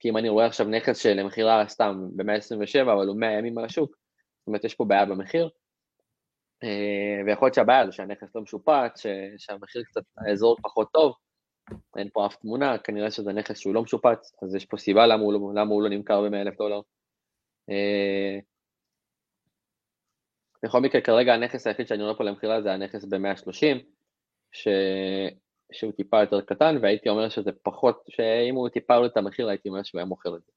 כי 0.00 0.10
אם 0.10 0.16
אני 0.16 0.28
רואה 0.28 0.46
עכשיו 0.46 0.66
נכס 0.66 0.98
שלמכירה 0.98 1.68
סתם 1.68 2.08
ב-127, 2.16 2.82
אבל 2.82 3.06
הוא 3.06 3.20
100 3.20 3.38
ימים 3.38 3.58
על 3.58 3.64
השוק, 3.64 3.96
זאת 4.38 4.46
אומרת, 4.46 4.64
יש 4.64 4.74
פה 4.74 4.84
בעיה 4.84 5.04
במחיר, 5.04 5.48
אה, 6.64 7.24
ויכול 7.26 7.46
להיות 7.46 7.54
שהבעיה 7.54 7.86
זה 7.86 7.92
שהנכס 7.92 8.34
לא 8.34 8.42
משופץ, 8.42 9.02
שהמחיר 9.38 9.82
קצת, 9.82 10.02
האזור 10.16 10.56
פחות 10.62 10.88
טוב, 10.92 11.14
אין 11.96 12.08
פה 12.12 12.26
אף 12.26 12.36
תמונה, 12.36 12.78
כנראה 12.78 13.10
שזה 13.10 13.32
נכס 13.32 13.58
שהוא 13.58 13.74
לא 13.74 13.82
משופץ, 13.82 14.32
אז 14.42 14.54
יש 14.54 14.64
פה 14.64 14.76
סיבה 14.76 15.06
למה 15.06 15.22
הוא 15.22 15.32
לא, 15.32 15.60
למה 15.60 15.70
הוא 15.70 15.82
לא 15.82 15.88
נמכר 15.88 16.22
ב-100 16.22 16.36
אלף 16.36 16.58
דולר. 16.58 16.80
אה, 17.70 18.38
בכל 20.62 20.80
מקרה, 20.80 21.00
כרגע 21.00 21.34
הנכס 21.34 21.66
היחיד 21.66 21.86
שאני 21.86 22.02
רואה 22.02 22.14
פה 22.14 22.24
למכירה 22.24 22.62
זה 22.62 22.72
הנכס 22.72 23.04
ב-130, 23.04 23.78
ש... 24.52 24.68
שהוא 25.72 25.92
טיפה 25.92 26.20
יותר 26.20 26.40
קטן, 26.40 26.78
והייתי 26.82 27.08
אומר 27.08 27.28
שזה 27.28 27.50
פחות, 27.62 28.04
שאם 28.08 28.54
הוא 28.54 28.68
טיפה 28.68 28.94
עולה 28.94 29.06
את 29.06 29.16
המחיר, 29.16 29.48
הייתי 29.48 29.68
אומר 29.68 29.82
שהוא 29.82 29.98
היה 29.98 30.06
מוכר 30.06 30.36
את 30.36 30.42
זה. 30.42 30.52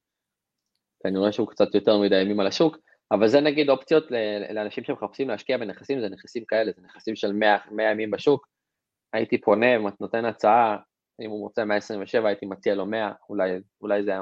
אני 1.05 1.17
רואה 1.17 1.31
שהוא 1.31 1.47
קצת 1.47 1.75
יותר 1.75 1.97
מדי 1.97 2.21
ימים 2.21 2.39
על 2.39 2.47
השוק, 2.47 2.77
אבל 3.11 3.27
זה 3.27 3.41
נגיד 3.41 3.69
אופציות 3.69 4.03
לאנשים 4.49 4.83
שמחפשים 4.83 5.29
להשקיע 5.29 5.57
בנכסים, 5.57 6.01
זה 6.01 6.09
נכסים 6.09 6.45
כאלה, 6.47 6.71
זה 6.75 6.81
נכסים 6.81 7.15
של 7.15 7.33
100, 7.33 7.57
100 7.71 7.91
ימים 7.91 8.11
בשוק. 8.11 8.47
הייתי 9.13 9.41
פונה, 9.41 9.67
נותן 9.99 10.25
הצעה, 10.25 10.77
אם 11.21 11.29
הוא 11.29 11.41
רוצה 11.41 11.65
127 11.65 12.27
הייתי 12.27 12.45
מציע 12.45 12.75
לו 12.75 12.85
100, 12.85 13.11
אולי, 13.29 13.51
אולי 13.81 14.03
זה 14.03 14.11
היה 14.11 14.21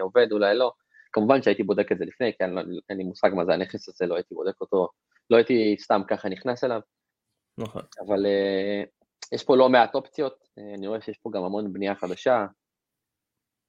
עובד, 0.00 0.32
אולי 0.32 0.56
לא. 0.56 0.72
כמובן 1.12 1.42
שהייתי 1.42 1.62
בודק 1.62 1.92
את 1.92 1.98
זה 1.98 2.04
לפני, 2.04 2.32
כי 2.38 2.44
לא, 2.48 2.60
אין 2.90 2.98
לי 2.98 3.04
מושג 3.04 3.30
מה 3.34 3.44
זה 3.44 3.52
הנכס 3.52 3.88
הזה, 3.88 4.06
לא 4.06 4.14
הייתי 4.14 4.34
בודק 4.34 4.60
אותו, 4.60 4.88
לא 5.30 5.36
הייתי 5.36 5.76
סתם 5.78 6.02
ככה 6.08 6.28
נכנס 6.28 6.64
אליו. 6.64 6.80
נכון. 7.58 7.82
אבל 8.06 8.26
uh, 8.26 8.95
יש 9.32 9.44
פה 9.44 9.56
לא 9.56 9.68
מעט 9.68 9.94
אופציות, 9.94 10.34
uh, 10.42 10.78
אני 10.78 10.86
רואה 10.86 11.00
שיש 11.00 11.18
פה 11.18 11.30
גם 11.34 11.44
המון 11.44 11.72
בנייה 11.72 11.94
חדשה, 11.94 12.46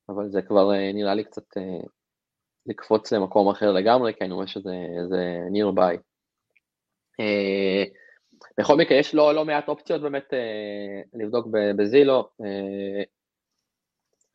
אבל 0.10 0.30
זה 0.30 0.42
כבר 0.42 0.72
uh, 0.72 0.94
נראה 0.94 1.14
לי 1.14 1.24
קצת 1.24 1.58
uh, 1.58 1.88
לקפוץ 2.66 3.12
למקום 3.12 3.50
אחר 3.50 3.72
לגמרי, 3.72 4.14
כי 4.14 4.24
אני 4.24 4.34
רואה 4.34 4.48
שזה 4.48 4.72
nearby. 5.54 5.98
Uh, 7.22 7.90
בכל 8.60 8.76
מקרה, 8.78 8.98
יש 8.98 9.16
לא, 9.16 9.34
לא 9.34 9.46
מעט 9.46 9.68
אופציות 9.68 10.02
באמת 10.02 10.34
לבדוק 11.14 11.48
בזילו. 11.78 12.30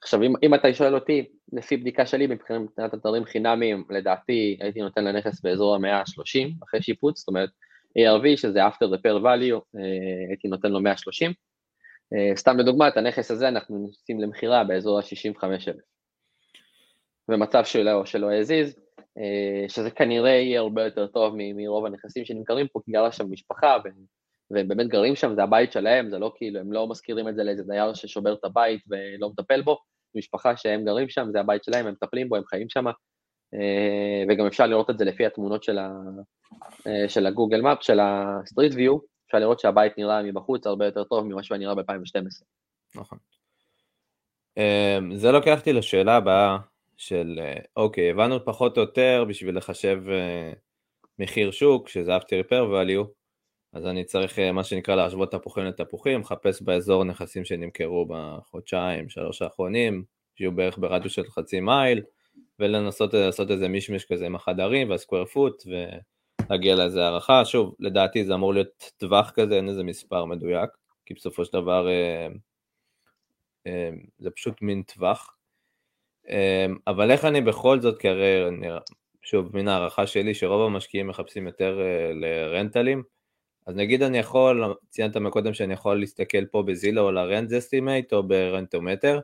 עכשיו, 0.03 0.23
אם, 0.23 0.33
אם 0.43 0.55
אתה 0.55 0.75
שואל 0.75 0.95
אותי, 0.95 1.29
לפי 1.53 1.77
בדיקה 1.77 2.07
שלי, 2.07 2.27
מבחינת 2.27 2.95
אתרים 2.95 3.25
חינמיים, 3.25 3.85
לדעתי 3.91 4.59
הייתי 4.61 4.81
נותן 4.81 5.05
לנכס 5.05 5.41
באזור 5.41 5.75
המאה 5.75 5.99
ה-30 5.99 6.65
אחרי 6.65 6.83
שיפוץ, 6.83 7.19
זאת 7.19 7.29
אומרת 7.29 7.51
ARV, 7.99 8.37
שזה 8.37 8.67
after 8.67 8.87
repair 8.95 9.23
value, 9.23 9.61
uh, 9.77 9.81
הייתי 10.29 10.49
נותן 10.49 10.73
לו 10.73 10.81
130. 10.81 11.31
Uh, 11.31 12.37
סתם 12.37 12.59
לדוגמה, 12.59 12.89
את 12.89 12.97
הנכס 12.97 13.31
הזה 13.31 13.49
אנחנו 13.49 13.79
נוסעים 13.79 14.21
למכירה 14.21 14.65
באזור 14.65 14.99
ה-65,000. 14.99 15.93
במצב 17.29 17.65
שלו, 17.65 18.07
שלו 18.07 18.33
הזיז, 18.33 18.77
אה, 19.19 19.69
שזה 19.69 19.91
כנראה 19.91 20.31
יהיה 20.31 20.61
הרבה 20.61 20.85
יותר 20.85 21.07
טוב 21.07 21.35
מרוב 21.37 21.87
הנכסים 21.87 22.25
שנמכרים 22.25 22.69
פה, 22.69 22.81
כי 22.85 22.93
גרה 22.93 23.13
שם 23.13 23.31
משפחה, 23.31 23.77
והם 24.51 24.69
באמת 24.69 24.87
גרים 24.87 25.17
שם, 25.17 25.35
זה 25.35 25.43
הבית 25.43 25.73
שלהם, 25.73 26.11
זה 26.11 26.19
לא 26.19 26.33
כאילו, 26.37 26.61
הם 26.61 26.73
לא 26.73 26.89
משכירים 26.89 27.29
את 27.29 27.37
זה 27.37 27.45
לאיזה 27.45 27.63
דייר 27.63 27.95
ששובר 27.95 28.35
את 28.35 28.45
הבית 28.45 28.81
ולא 28.89 29.31
מטפל 29.31 29.63
בו, 29.63 29.79
משפחה 30.15 30.57
שהם 30.57 30.85
גרים 30.85 31.09
שם, 31.09 31.29
זה 31.33 31.41
הבית 31.41 31.65
שלהם, 31.65 31.87
הם 31.87 31.93
מטפלים 31.93 32.29
בו, 32.29 32.37
הם 32.37 32.45
חיים 32.45 32.69
שם, 32.69 32.89
אה, 32.89 32.93
וגם 34.29 34.47
אפשר 34.47 34.67
לראות 34.67 34.91
את 34.91 34.99
זה 34.99 35.05
לפי 35.05 35.27
התמונות 35.27 35.63
של, 35.63 35.79
ה, 35.79 35.91
אה, 36.87 37.09
של 37.09 37.27
הגוגל 37.27 37.61
map, 37.61 37.83
של 37.83 37.99
ה 38.03 38.13
street 38.13 38.73
view, 38.75 38.99
אפשר 39.27 39.39
לראות 39.39 39.61
שהבית 39.61 39.99
נראה 39.99 40.23
מבחוץ 40.23 40.67
הרבה 40.67 40.85
יותר 40.85 41.05
טוב 41.05 41.25
ממה 41.27 41.43
שהוא 41.43 41.57
נראה 41.57 41.75
ב-2012. 41.75 42.45
נכון. 42.95 43.19
זה 45.15 45.33
לוקח 45.33 45.59
אותי 45.59 45.73
לשאלה 45.73 46.17
הבאה, 46.17 46.59
של 47.03 47.39
אה, 47.43 47.59
אוקיי, 47.77 48.11
הבנו 48.11 48.45
פחות 48.45 48.77
או 48.77 48.83
יותר 48.83 49.25
בשביל 49.29 49.57
לחשב 49.57 50.03
אה, 50.11 50.53
מחיר 51.19 51.51
שוק, 51.51 51.89
שזה 51.89 52.17
after 52.17 52.21
repair 52.21 52.73
value, 52.73 53.07
אז 53.73 53.87
אני 53.87 54.05
צריך 54.05 54.39
אה, 54.39 54.53
מה 54.53 54.65
שנקרא 54.65 54.95
להשוות 54.95 55.33
תפוחים 55.33 55.65
לתפוחים, 55.65 56.21
לחפש 56.21 56.63
באזור 56.63 57.05
נכסים 57.05 57.45
שנמכרו 57.45 58.07
בחודשיים, 58.09 59.09
שלוש 59.09 59.43
האחרונים, 59.43 60.05
שיהיו 60.35 60.53
בערך 60.53 60.79
ברדיוס 60.79 61.13
של 61.13 61.25
חצי 61.25 61.61
מייל, 61.61 62.03
ולנסות 62.59 63.15
לעשות 63.15 63.51
איזה 63.51 63.69
מישמיש 63.69 64.05
כזה 64.05 64.27
עם 64.27 64.35
החדרים 64.35 64.91
והסקוויר 64.91 65.25
פוט, 65.25 65.63
ולהגיע 65.67 66.75
לאיזה 66.75 67.05
הערכה. 67.05 67.45
שוב, 67.45 67.75
לדעתי 67.81 68.25
זה 68.25 68.35
אמור 68.35 68.55
להיות 68.55 68.93
טווח 68.97 69.31
כזה, 69.31 69.57
אין 69.57 69.69
איזה 69.69 69.85
מספר 69.85 70.25
מדויק, 70.25 70.71
כי 71.07 71.15
בסופו 71.15 71.45
של 71.45 71.53
דבר 71.53 71.89
זה 74.19 74.31
פשוט 74.31 74.63
מין 74.63 74.83
טווח. 74.83 75.37
אמ, 76.29 76.77
אבל 76.87 77.11
איך 77.11 77.25
אני 77.25 77.41
בכל 77.41 77.81
זאת, 77.81 77.99
כי 77.99 78.09
הרי, 78.09 78.43
שוב, 79.23 79.57
מן 79.57 79.69
הערכה 79.69 80.07
שלי, 80.07 80.35
שרוב 80.35 80.63
המשקיעים 80.63 81.07
מחפשים 81.07 81.47
יותר 81.47 81.81
אה, 81.81 82.13
ל 82.13 82.22
rentalים, 82.22 83.03
אז 83.67 83.77
נגיד 83.77 84.03
אני 84.03 84.19
יכול, 84.19 84.75
ציינת 84.91 85.17
מקודם 85.17 85.55
שאני 85.55 85.75
יכול 85.75 86.01
להסתכל 86.01 86.47
פה 86.47 86.63
בזילו 86.63 87.09
על 87.09 87.19
ה 87.19 87.26
rent 87.26 87.53
estimate 87.53 88.13
או 88.13 88.23
ברנטומטר, 88.23 89.21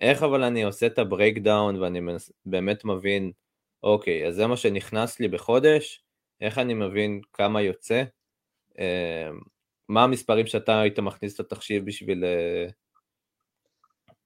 איך 0.00 0.22
אבל 0.22 0.42
אני 0.42 0.62
עושה 0.62 0.86
את 0.86 0.98
ה 0.98 1.06
breakdown 1.06 1.82
ואני 1.82 2.00
באמת 2.44 2.84
מבין, 2.84 3.32
אוקיי, 3.82 4.26
אז 4.26 4.34
זה 4.34 4.46
מה 4.46 4.56
שנכנס 4.56 5.20
לי 5.20 5.28
בחודש, 5.28 6.04
איך 6.40 6.58
אני 6.58 6.74
מבין 6.74 7.20
כמה 7.32 7.62
יוצא, 7.62 8.02
אמ, 8.78 9.40
מה 9.88 10.04
המספרים 10.04 10.46
שאתה 10.46 10.80
היית 10.80 10.98
מכניס 10.98 11.34
את 11.34 11.40
התחשיב 11.40 11.86
בשביל 11.86 12.24
אה, 12.24 12.66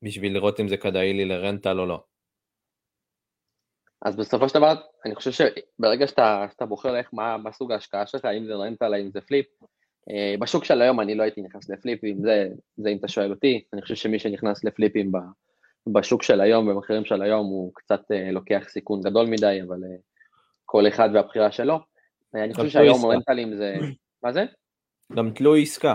בשביל 0.03 0.35
לראות 0.35 0.61
אם 0.61 0.69
זה 0.69 0.77
כדאי 0.77 1.13
לי 1.13 1.25
לרנטל 1.25 1.81
או 1.81 1.87
לא. 1.87 2.03
אז 4.03 4.17
בסופו 4.17 4.49
של 4.49 4.55
דבר, 4.55 4.75
אני 5.05 5.15
חושב 5.15 5.31
שברגע 5.31 6.07
שאתה, 6.07 6.47
שאתה 6.51 6.67
בוחר 6.67 6.97
איך, 6.97 7.09
מה, 7.13 7.37
מה 7.37 7.53
סוג 7.53 7.73
ההשקעה 7.73 8.07
שלך, 8.07 8.25
האם 8.25 8.47
זה 8.47 8.55
רנטל, 8.55 8.95
האם 8.95 9.11
זה 9.11 9.21
פליפ, 9.21 9.47
אה, 10.11 10.35
בשוק 10.41 10.65
של 10.65 10.83
היום 10.83 11.01
אני 11.01 11.15
לא 11.15 11.23
הייתי 11.23 11.43
נכנס 11.43 11.71
לפליפים, 11.71 12.23
זה, 12.23 12.49
זה 12.77 12.89
אם 12.89 12.97
אתה 12.97 13.09
שואל 13.09 13.31
אותי, 13.31 13.65
אני 13.73 13.83
חושב 13.83 13.95
שמי 13.95 14.19
שנכנס 14.19 14.65
לפליפים 14.65 15.13
ב, 15.13 15.17
בשוק 15.87 16.23
של 16.23 16.41
היום, 16.41 16.69
במחירים 16.69 17.05
של 17.05 17.23
היום, 17.23 17.47
הוא 17.47 17.73
קצת 17.75 18.01
אה, 18.13 18.31
לוקח 18.33 18.65
סיכון 18.69 19.01
גדול 19.01 19.27
מדי, 19.27 19.61
אבל 19.67 19.85
אה, 19.85 19.97
כל 20.65 20.89
אחד 20.89 21.09
והבחירה 21.15 21.53
שלו. 21.53 21.79
אני 22.35 22.55
חושב 22.55 22.69
שהיום 22.69 23.07
רנטלים 23.07 23.57
זה... 23.57 23.75
מה 24.25 24.33
זה? 24.33 24.45
גם 25.17 25.31
תלוי 25.31 25.63
עסקה. 25.63 25.95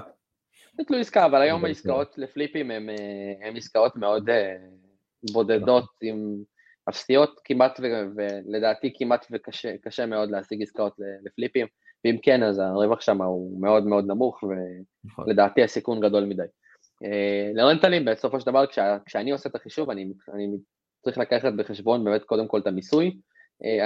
זה 0.78 0.84
תלוי 0.84 1.02
עסקה, 1.02 1.26
אבל 1.26 1.42
היום 1.42 1.66
העסקאות 1.66 2.18
לפליפים 2.18 2.72
הן 2.72 2.90
אה, 2.90 3.58
עסקאות 3.58 3.96
מאוד 3.96 4.30
בודדות, 5.34 5.84
נכון. 5.84 5.96
עם 6.02 6.44
אפסיות 6.90 7.40
כמעט, 7.44 7.80
ולדעתי 8.16 8.94
כמעט 8.98 9.26
וקשה 9.32 10.06
מאוד 10.06 10.32
להשיג 10.32 10.62
עסקאות 10.62 10.94
לפליפים, 11.26 11.68
ואם 12.06 12.18
כן, 12.22 12.44
אז 12.44 12.60
הרווח 12.60 13.02
שם 13.02 13.22
הוא 13.22 13.62
מאוד 13.62 13.86
מאוד 13.86 14.06
נמוך, 14.08 14.44
נכון. 15.06 15.26
ולדעתי 15.26 15.64
הסיכון 15.64 16.00
גדול 16.00 16.26
מדי. 16.26 16.44
אה, 17.04 17.52
לרנטלים, 17.54 18.06
בסופו 18.06 18.40
של 18.40 18.46
דבר, 18.46 18.66
כשה, 18.66 18.98
כשאני 19.06 19.32
עושה 19.32 19.50
את 19.50 19.56
החישוב, 19.56 19.90
אני, 19.90 20.14
אני 20.34 20.48
צריך 21.06 21.18
לקחת 21.18 21.54
בחשבון 21.54 22.04
באמת 22.04 22.24
קודם 22.24 22.48
כל 22.48 22.60
את 22.60 22.68
המיסוי. 22.68 23.18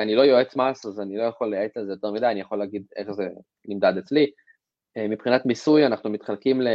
אני 0.01 0.15
לא 0.15 0.21
יועץ 0.21 0.55
מס, 0.55 0.85
אז 0.85 0.99
אני 0.99 1.17
לא 1.17 1.23
יכול 1.23 1.49
לייעץ 1.49 1.77
על 1.77 1.85
זה 1.85 1.91
יותר 1.91 2.11
מדי, 2.11 2.25
אני 2.25 2.39
יכול 2.39 2.57
להגיד 2.57 2.83
איך 2.97 3.11
זה 3.11 3.27
נמדד 3.67 3.97
אצלי. 3.97 4.31
אה, 4.97 5.07
מבחינת 5.07 5.45
מיסוי 5.45 5.85
אנחנו 5.85 6.09
מתחלקים 6.09 6.61
ל... 6.61 6.67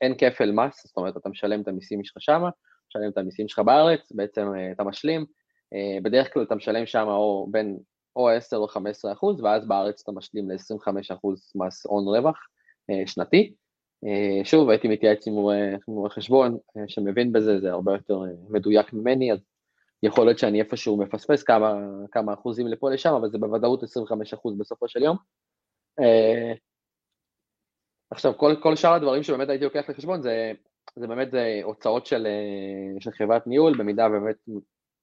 אין 0.00 0.14
כפל 0.18 0.50
מס, 0.52 0.86
זאת 0.86 0.96
אומרת 0.96 1.16
אתה 1.16 1.28
משלם 1.28 1.60
את 1.60 1.68
המיסים 1.68 2.04
שלך 2.04 2.16
שמה, 2.20 2.50
משלם 2.90 3.10
את 3.12 3.18
המיסים 3.18 3.48
שלך 3.48 3.58
בארץ, 3.58 4.12
בעצם 4.12 4.46
אה, 4.56 4.72
אתה 4.72 4.84
משלים, 4.84 5.26
אה, 5.74 5.98
בדרך 6.02 6.34
כלל 6.34 6.42
אתה 6.42 6.54
משלם 6.54 6.86
שם 6.86 7.06
או 7.08 7.48
בין 7.50 7.78
או 8.16 8.28
10 8.28 8.56
או 8.56 8.68
15 8.68 9.12
אחוז, 9.12 9.40
ואז 9.40 9.66
בארץ 9.66 10.00
אתה 10.02 10.12
משלים 10.12 10.50
ל-25 10.50 11.14
אחוז 11.14 11.52
מס 11.54 11.86
הון 11.86 12.04
רווח 12.16 12.38
שנתי. 13.06 13.54
שוב, 14.44 14.70
הייתי 14.70 14.88
מתייעץ 14.88 15.26
עם 15.26 15.34
רואה 15.34 16.10
חשבון 16.10 16.58
שמבין 16.86 17.32
בזה, 17.32 17.60
זה 17.60 17.70
הרבה 17.70 17.92
יותר 17.92 18.20
מדויק 18.48 18.92
ממני, 18.92 19.32
אז 19.32 19.38
יכול 20.02 20.26
להיות 20.26 20.38
שאני 20.38 20.60
איפשהו 20.60 20.96
מפספס 20.96 21.42
כמה, 21.42 21.74
כמה 22.12 22.34
אחוזים 22.34 22.66
לפה 22.66 22.90
לשם, 22.90 23.14
אבל 23.14 23.30
זה 23.30 23.38
בוודאות 23.38 23.82
25 23.82 24.34
אחוז 24.34 24.58
בסופו 24.58 24.88
של 24.88 25.02
יום. 25.02 25.16
עכשיו, 28.10 28.38
כל, 28.38 28.54
כל 28.62 28.76
שאר 28.76 28.92
הדברים 28.92 29.22
שבאמת 29.22 29.48
הייתי 29.48 29.64
לוקח 29.64 29.90
לחשבון 29.90 30.22
זה, 30.22 30.52
זה 30.96 31.06
באמת 31.06 31.30
זה 31.30 31.60
הוצאות 31.62 32.06
של, 32.06 32.26
אה, 32.26 33.00
של 33.00 33.10
חברת 33.10 33.46
ניהול, 33.46 33.78
במידה 33.78 34.08
באמת 34.08 34.36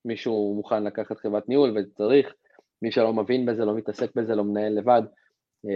מישהו 0.05 0.53
מוכן 0.55 0.83
לקחת 0.83 1.17
חברת 1.17 1.49
ניהול 1.49 1.77
וצריך, 1.77 2.33
מי 2.81 2.91
שלא 2.91 3.13
מבין 3.13 3.45
בזה, 3.45 3.65
לא 3.65 3.75
מתעסק 3.75 4.15
בזה, 4.15 4.35
לא 4.35 4.43
מנהל 4.43 4.73
לבד, 4.73 5.01
אה, 5.05 5.24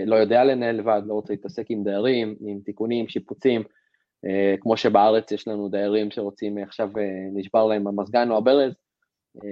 לא 0.05 0.15
יודע 0.15 0.43
לנהל 0.43 0.75
לבד, 0.75 1.01
לא 1.05 1.13
רוצה 1.13 1.33
להתעסק 1.33 1.65
עם 1.69 1.83
דיירים, 1.83 2.35
עם 2.41 2.59
תיקונים, 2.65 3.07
שיפוצים, 3.07 3.63
אה, 4.25 4.55
כמו 4.59 4.77
שבארץ 4.77 5.31
יש 5.31 5.47
לנו 5.47 5.69
דיירים 5.69 6.11
שרוצים 6.11 6.57
עכשיו, 6.57 6.89
נשבר 7.33 7.65
להם 7.65 7.87
המזגן 7.87 8.31
או 8.31 8.37
הברז, 8.37 8.73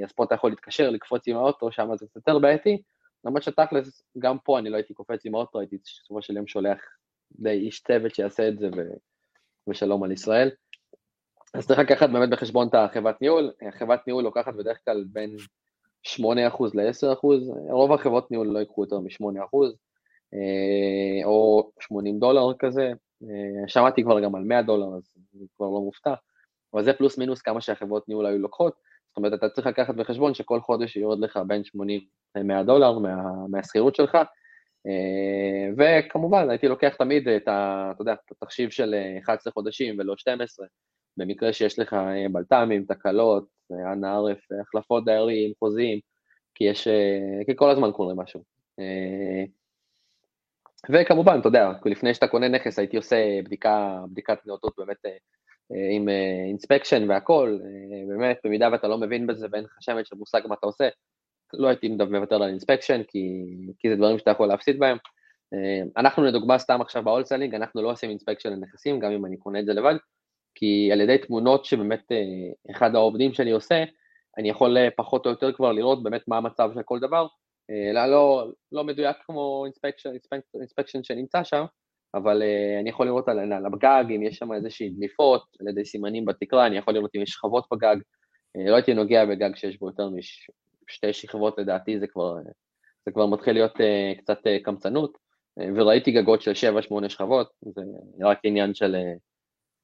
אז 0.03 0.11
פה 0.15 0.23
אתה 0.23 0.35
יכול 0.35 0.49
להתקשר, 0.49 0.89
לקפוץ 0.89 1.27
עם 1.27 1.35
האוטו, 1.35 1.71
שם 1.71 1.89
זה 1.95 2.05
קצת 2.05 2.15
יותר 2.15 2.39
בעייתי, 2.39 2.81
למרות 3.25 3.43
שתכלס, 3.43 4.03
גם 4.19 4.37
פה 4.43 4.59
אני 4.59 4.69
לא 4.69 4.75
הייתי 4.75 4.93
קופץ 4.93 5.25
עם 5.25 5.35
האוטו, 5.35 5.59
הייתי 5.59 5.77
בסופו 5.83 6.21
של 6.21 6.37
יום 6.37 6.47
שולח 6.47 6.79
די 7.31 7.49
איש 7.49 7.83
צוות 7.83 8.15
שיעשה 8.15 8.47
את 8.47 8.59
זה 8.59 8.69
ו... 8.77 8.81
ושלום 9.69 10.03
על 10.03 10.11
ישראל. 10.11 10.49
אז 11.53 11.67
צריך 11.67 11.79
לקחת 11.79 12.09
באמת 12.09 12.29
בחשבון 12.29 12.67
את 12.67 12.75
החברת 12.75 13.21
ניהול, 13.21 13.51
החברת 13.67 14.07
ניהול 14.07 14.23
לוקחת 14.23 14.53
בדרך 14.53 14.79
כלל 14.85 15.03
בין 15.11 15.35
8% 16.07 16.21
ל-10%, 16.73 17.27
רוב 17.69 17.91
החברות 17.91 18.31
ניהול 18.31 18.47
לא 18.47 18.59
ייקחו 18.59 18.83
יותר 18.83 18.99
מ-8%, 18.99 19.23
אה, 19.23 19.69
או 21.25 21.71
80 21.79 22.19
דולר 22.19 22.53
כזה, 22.59 22.91
אה, 23.23 23.67
שמעתי 23.67 24.03
כבר 24.03 24.19
גם 24.19 24.35
על 24.35 24.43
100 24.43 24.61
דולר, 24.61 24.87
אז 24.97 25.13
אני 25.35 25.45
כבר 25.57 25.65
לא 25.65 25.81
מופתע, 25.81 26.13
אבל 26.73 26.83
זה 26.83 26.93
פלוס 26.93 27.17
מינוס 27.17 27.41
כמה 27.41 27.61
שהחברות 27.61 28.09
ניהול 28.09 28.25
היו 28.25 28.37
לוקחות, 28.37 28.73
זאת 29.09 29.17
אומרת, 29.17 29.33
אתה 29.33 29.49
צריך 29.49 29.67
לקחת 29.67 29.95
בחשבון 29.95 30.33
שכל 30.33 30.61
חודש 30.61 30.95
יורד 30.95 31.19
לך 31.19 31.39
בין 31.47 31.63
80 31.63 32.01
ל-100 32.35 32.63
דולר 32.63 32.99
מה, 32.99 33.15
מהשכירות 33.49 33.95
שלך, 33.95 34.15
אה, 34.87 35.69
וכמובן, 35.77 36.49
הייתי 36.49 36.67
לוקח 36.67 36.95
תמיד 36.95 37.27
את, 37.27 37.47
ה, 37.47 37.87
אתה 37.95 38.01
יודע, 38.01 38.13
את 38.13 38.31
התחשיב 38.31 38.69
של 38.69 38.95
11 39.23 39.53
חודשים 39.53 39.95
ולא 39.99 40.17
12, 40.17 40.67
במקרה 41.17 41.53
שיש 41.53 41.79
לך 41.79 41.95
בלת"מים, 42.31 42.85
תקלות, 42.85 43.45
אנא 43.93 44.07
ערף, 44.07 44.37
החלפות 44.61 45.05
דיירים, 45.05 45.51
חוזים, 45.59 45.99
כי 46.55 46.63
יש, 46.63 46.87
כי 47.45 47.55
כל 47.55 47.69
הזמן 47.69 47.91
קורה 47.91 48.13
משהו. 48.13 48.43
וכמובן, 50.89 51.37
אתה 51.39 51.47
יודע, 51.47 51.71
לפני 51.85 52.13
שאתה 52.13 52.27
קונה 52.27 52.47
נכס 52.47 52.79
הייתי 52.79 52.97
עושה 52.97 53.39
בדיקה, 53.43 53.99
בדיקת 54.11 54.37
נאותות 54.45 54.73
באמת 54.77 55.05
אה, 55.05 55.11
אה, 55.71 55.89
עם 55.91 56.09
inspection 56.49 57.03
אה, 57.03 57.09
והכל, 57.09 57.59
באמת, 58.07 58.37
במידה 58.43 58.69
ואתה 58.71 58.87
לא 58.87 58.97
מבין 58.97 59.27
בזה 59.27 59.47
ואין 59.51 59.63
לך 59.63 59.77
שמץ 59.79 60.07
של 60.07 60.15
מושג 60.15 60.41
מה 60.47 60.55
אתה 60.59 60.65
עושה, 60.65 60.89
לא 61.53 61.67
הייתי 61.67 61.89
מוותר 61.89 62.35
על 62.35 62.49
inspection, 62.49 63.01
כי, 63.07 63.45
כי 63.79 63.89
זה 63.89 63.95
דברים 63.95 64.19
שאתה 64.19 64.31
יכול 64.31 64.47
להפסיד 64.47 64.79
בהם. 64.79 64.97
אנחנו 65.97 66.23
לדוגמה 66.23 66.57
סתם 66.57 66.81
עכשיו 66.81 67.03
ב 67.03 67.07
wholesaling, 67.07 67.55
אנחנו 67.55 67.81
לא 67.81 67.91
עושים 67.91 68.09
inspection 68.09 68.49
לנכסים, 68.49 68.99
גם 68.99 69.11
אם 69.11 69.25
אני 69.25 69.37
קונה 69.37 69.59
את 69.59 69.65
זה 69.65 69.73
לבד, 69.73 69.95
כי 70.55 70.89
על 70.91 71.01
ידי 71.01 71.17
תמונות 71.17 71.65
שבאמת 71.65 72.11
אחד 72.71 72.95
העובדים 72.95 73.33
שלי 73.33 73.51
עושה, 73.51 73.83
אני 74.37 74.49
יכול 74.49 74.77
פחות 74.95 75.25
או 75.25 75.31
יותר 75.31 75.53
כבר 75.53 75.71
לראות 75.71 76.03
באמת 76.03 76.21
מה 76.27 76.37
המצב 76.37 76.69
של 76.73 76.81
כל 76.85 76.99
דבר, 76.99 77.27
לא, 77.93 78.05
לא, 78.05 78.51
לא 78.71 78.83
מדויק 78.83 79.17
כמו 79.25 79.65
אינספקשן, 80.55 81.03
שנמצא 81.03 81.43
שם, 81.43 81.65
אבל 82.15 82.41
uh, 82.41 82.81
אני 82.81 82.89
יכול 82.89 83.05
לראות 83.05 83.27
על, 83.27 83.53
על 83.53 83.65
הגג 83.65 84.05
אם 84.15 84.23
יש 84.23 84.37
שם 84.37 84.53
איזושהי 84.53 84.89
דליפות, 84.89 85.43
על 85.59 85.67
ידי 85.67 85.85
סימנים 85.85 86.25
בתקרה, 86.25 86.67
אני 86.67 86.77
יכול 86.77 86.93
לראות 86.93 87.11
אם 87.15 87.21
יש 87.21 87.29
שכבות 87.29 87.65
בגג, 87.73 87.95
uh, 88.57 88.69
לא 88.69 88.75
הייתי 88.75 88.93
נוגע 88.93 89.25
בגג 89.25 89.55
שיש 89.55 89.79
בו 89.79 89.87
יותר 89.87 90.09
משתי 90.89 91.13
שכבות 91.13 91.57
לדעתי, 91.57 91.99
זה 91.99 92.07
כבר, 92.07 92.35
זה 93.05 93.11
כבר 93.11 93.25
מתחיל 93.25 93.53
להיות 93.53 93.73
קצת 94.17 94.39
קמצנות, 94.63 95.17
וראיתי 95.75 96.11
גגות 96.11 96.41
של 96.41 96.51
7-8 97.05 97.09
שכבות, 97.09 97.49
זה 97.61 97.81
רק 98.21 98.39
עניין 98.43 98.73
של, 98.73 98.95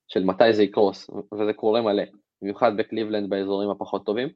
של 0.07 0.23
מתי 0.23 0.53
זה 0.53 0.63
יקרוס, 0.63 1.09
וזה 1.09 1.53
קורה 1.53 1.81
מלא, 1.81 2.03
במיוחד 2.41 2.77
בקליבלנד 2.77 3.29
באזורים 3.29 3.69
הפחות 3.69 4.05
טובים. 4.05 4.29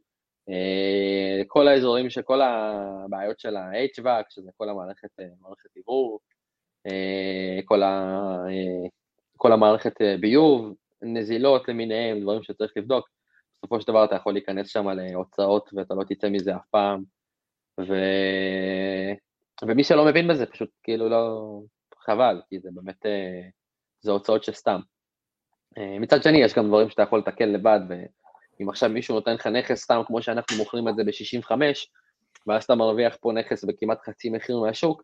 אה, 0.50 1.42
כל 1.48 1.68
האזורים 1.68 2.10
שכל 2.10 2.42
הבעיות 2.42 3.40
של 3.40 3.56
ה-HVAC, 3.56 4.26
שזה 4.30 4.52
כל 4.58 4.70
המערכת, 4.70 5.10
אה, 5.20 5.26
מערכת 5.42 5.76
עיבור, 5.76 6.20
אה, 6.88 7.60
כל, 7.66 7.84
ה, 7.84 8.18
כל 9.38 9.52
המערכת 9.52 9.94
ביוב, 10.20 10.76
נזילות 11.02 11.68
למיניהם, 11.68 12.22
דברים 12.22 12.44
שצריך 12.44 12.72
לבדוק, 12.78 13.10
בסופו 13.58 13.82
של 13.82 13.88
דבר 13.88 14.06
אתה 14.06 14.16
יכול 14.16 14.34
להיכנס 14.34 14.70
שם 14.70 14.90
להוצאות 14.90 15.70
ואתה 15.74 15.94
לא 15.94 16.04
תצא 16.04 16.30
מזה 16.30 16.56
אף 16.56 16.66
פעם, 16.72 17.04
ו... 17.80 17.94
ומי 19.68 19.84
שלא 19.84 20.06
מבין 20.06 20.28
בזה 20.28 20.46
פשוט 20.46 20.70
כאילו 20.84 21.10
לא, 21.10 21.40
חבל, 21.98 22.42
כי 22.50 22.60
זה 22.60 22.70
באמת, 22.74 23.06
זה 24.00 24.12
הוצאות 24.12 24.44
שסתם. 24.44 24.80
מצד 26.00 26.24
שני, 26.24 26.38
יש 26.38 26.54
גם 26.54 26.68
דברים 26.68 26.90
שאתה 26.90 27.02
יכול 27.02 27.20
לתקן 27.20 27.50
לבד, 27.50 27.80
אם 28.62 28.70
עכשיו 28.70 28.90
מישהו 28.90 29.16
נותן 29.16 29.34
לך 29.34 29.48
נכס 29.48 29.84
סתם 29.84 30.02
כמו 30.08 30.22
שאנחנו 30.22 30.58
מוכרים 30.58 30.88
את 30.88 30.96
זה 30.96 31.04
ב-65, 31.04 31.52
ואז 32.48 32.64
אתה 32.64 32.76
מרוויח 32.76 33.18
פה 33.22 33.32
נכס 33.32 33.64
בכמעט 33.64 34.00
חצי 34.02 34.30
מחיר 34.30 34.60
מהשוק, 34.60 35.04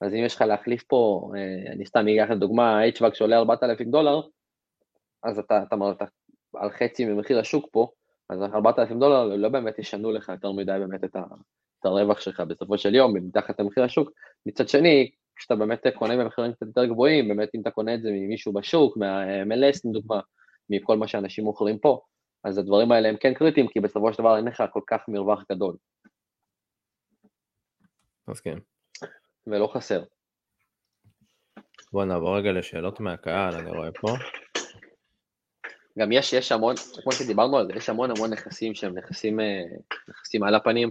אז 0.00 0.14
אם 0.14 0.24
יש 0.24 0.34
לך 0.34 0.42
להחליף 0.42 0.82
פה, 0.82 1.30
אה, 1.36 1.72
אני 1.72 1.86
סתם 1.86 2.06
אקח 2.08 2.30
לדוגמה, 2.30 2.80
HVAC 2.84 3.14
שעולה 3.14 3.38
4,000 3.38 3.90
דולר, 3.90 4.20
אז 5.22 5.38
אתה, 5.38 5.62
אתה, 5.62 5.76
אתה 5.96 6.04
על 6.56 6.70
חצי 6.70 7.04
ממחיר 7.04 7.38
השוק 7.38 7.68
פה, 7.72 7.88
אז 8.30 8.42
4,000 8.42 8.98
דולר 8.98 9.36
לא 9.36 9.48
באמת 9.48 9.78
ישנו 9.78 10.12
לך 10.12 10.28
יותר 10.28 10.52
מדי 10.52 10.72
באמת 10.78 11.04
את, 11.04 11.16
ה, 11.16 11.22
את 11.80 11.86
הרווח 11.86 12.20
שלך 12.20 12.40
בסופו 12.40 12.78
של 12.78 12.94
יום, 12.94 13.16
מתחת 13.16 13.60
למחיר 13.60 13.84
השוק. 13.84 14.10
מצד 14.46 14.68
שני, 14.68 15.10
כשאתה 15.36 15.56
באמת 15.56 15.86
קונה 15.94 16.16
במחירים 16.16 16.52
קצת 16.52 16.66
יותר 16.66 16.84
גבוהים, 16.84 17.28
באמת 17.28 17.48
אם 17.54 17.60
אתה 17.60 17.70
קונה 17.70 17.94
את 17.94 18.02
זה 18.02 18.10
ממישהו 18.12 18.52
בשוק, 18.52 18.96
מה-MLS 18.96 19.80
לדוגמה, 19.84 20.20
מכל 20.70 20.96
מה 20.96 21.08
שאנשים 21.08 21.44
מוכרים 21.44 21.78
פה, 21.78 22.00
אז 22.44 22.58
הדברים 22.58 22.92
האלה 22.92 23.08
הם 23.08 23.16
כן 23.16 23.34
קריטיים, 23.34 23.68
כי 23.68 23.80
בסופו 23.80 24.12
של 24.12 24.18
דבר 24.18 24.36
אין 24.36 24.44
לך 24.44 24.62
כל 24.72 24.80
כך 24.86 25.00
מרווח 25.08 25.42
גדול. 25.52 25.76
אז 28.28 28.40
כן. 28.40 28.58
ולא 29.46 29.70
חסר. 29.74 30.02
בוא 31.92 32.04
נעבור 32.04 32.38
רגע 32.38 32.52
לשאלות 32.52 33.00
מהקהל, 33.00 33.54
אני 33.54 33.70
רואה 33.70 33.92
פה. 33.92 34.08
גם 35.98 36.12
יש, 36.12 36.32
יש 36.32 36.52
המון, 36.52 36.74
כמו 37.02 37.12
שדיברנו 37.12 37.58
על 37.58 37.66
זה, 37.66 37.72
יש 37.76 37.88
המון 37.88 38.10
המון 38.10 38.32
נכסים 38.32 38.74
שהם 38.74 38.98
נכסים, 38.98 39.40
אה, 39.40 39.62
נכסים 40.08 40.42
על 40.42 40.54
הפנים, 40.54 40.90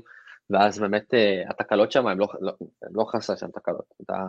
ואז 0.49 0.79
באמת 0.79 1.13
אה, 1.13 1.43
התקלות 1.49 1.91
שם, 1.91 2.07
הם 2.07 2.19
לא, 2.19 2.27
לא, 2.41 2.51
הם 2.61 2.91
לא 2.95 3.05
חסר 3.15 3.35
שם 3.35 3.51
תקלות. 3.51 3.93
אתה, 4.01 4.25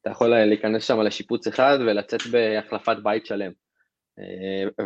אתה 0.00 0.10
יכול 0.10 0.28
להיכנס 0.28 0.84
שם 0.84 1.00
לשיפוץ 1.00 1.46
אחד 1.46 1.78
ולצאת 1.80 2.20
בהחלפת 2.32 2.96
בית 3.02 3.26
שלם. 3.26 3.52
אה, 4.18 4.84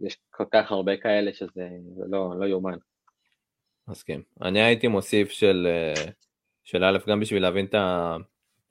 ויש 0.00 0.18
כל 0.30 0.44
כך 0.52 0.72
הרבה 0.72 0.96
כאלה 0.96 1.32
שזה 1.32 1.68
לא, 2.08 2.40
לא 2.40 2.46
יאומן. 2.46 2.78
מסכים. 3.88 4.22
אני 4.42 4.62
הייתי 4.62 4.88
מוסיף 4.88 5.30
של, 5.30 5.66
אה, 5.70 6.04
של 6.64 6.84
א', 6.84 6.98
גם 7.06 7.20
בשביל 7.20 7.42
להבין 7.42 7.66
את, 7.66 7.74
ה, 7.74 8.16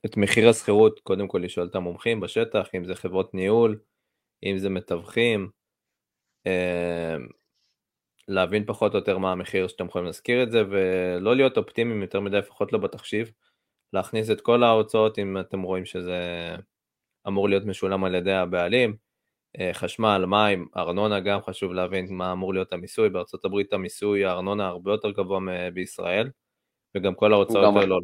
את 0.06 0.16
מחיר 0.16 0.48
השכירות, 0.48 1.00
קודם 1.00 1.28
כל 1.28 1.38
לשאול 1.38 1.66
את 1.66 1.74
המומחים 1.74 2.20
בשטח, 2.20 2.68
אם 2.74 2.84
זה 2.84 2.94
חברות 2.94 3.34
ניהול, 3.34 3.78
אם 4.42 4.58
זה 4.58 4.68
מתווכים, 4.68 5.50
אה, 6.46 7.16
להבין 8.28 8.64
פחות 8.66 8.94
או 8.94 8.98
יותר 8.98 9.18
מה 9.18 9.32
המחיר 9.32 9.68
שאתם 9.68 9.86
יכולים 9.86 10.06
להזכיר 10.06 10.42
את 10.42 10.50
זה, 10.50 10.62
ולא 10.70 11.36
להיות 11.36 11.56
אופטימיים 11.56 12.02
יותר 12.02 12.20
מדי, 12.20 12.38
לפחות 12.38 12.72
לא 12.72 12.78
בתחשיב, 12.78 13.30
להכניס 13.92 14.30
את 14.30 14.40
כל 14.40 14.62
ההוצאות 14.62 15.18
אם 15.18 15.40
אתם 15.40 15.62
רואים 15.62 15.84
שזה 15.84 16.20
אמור 17.28 17.48
להיות 17.48 17.64
משולם 17.64 18.04
על 18.04 18.14
ידי 18.14 18.32
הבעלים, 18.32 18.90
אה, 18.90 18.96
חשמל, 19.72 20.24
מים, 20.26 20.68
ארנונה 20.76 21.20
גם 21.20 21.42
חשוב 21.42 21.72
להבין 21.72 22.06
מה 22.10 22.32
אמור 22.32 22.54
להיות 22.54 22.72
המיסוי, 22.72 23.08
בארצות 23.08 23.44
הברית 23.44 23.72
המיסוי, 23.72 24.24
הארנונה 24.24 24.66
הרבה 24.66 24.90
יותר 24.92 25.10
גבוה 25.10 25.40
בישראל, 25.74 26.30
וגם 26.94 27.14
כל 27.14 27.32
ההוצאות 27.32 27.76
האלו 27.76 27.96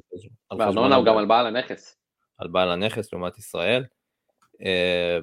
על 0.51 0.59
חשבון... 0.69 0.93
הוא 0.93 1.05
גם 1.05 1.17
על 1.17 1.27
בעל 1.27 1.47
הנכס. 1.47 1.97
על 2.39 2.49
בעל 2.49 2.71
הנכס 2.71 3.13
לעומת 3.13 3.39
ישראל. 3.39 3.85
אה, 4.65 5.19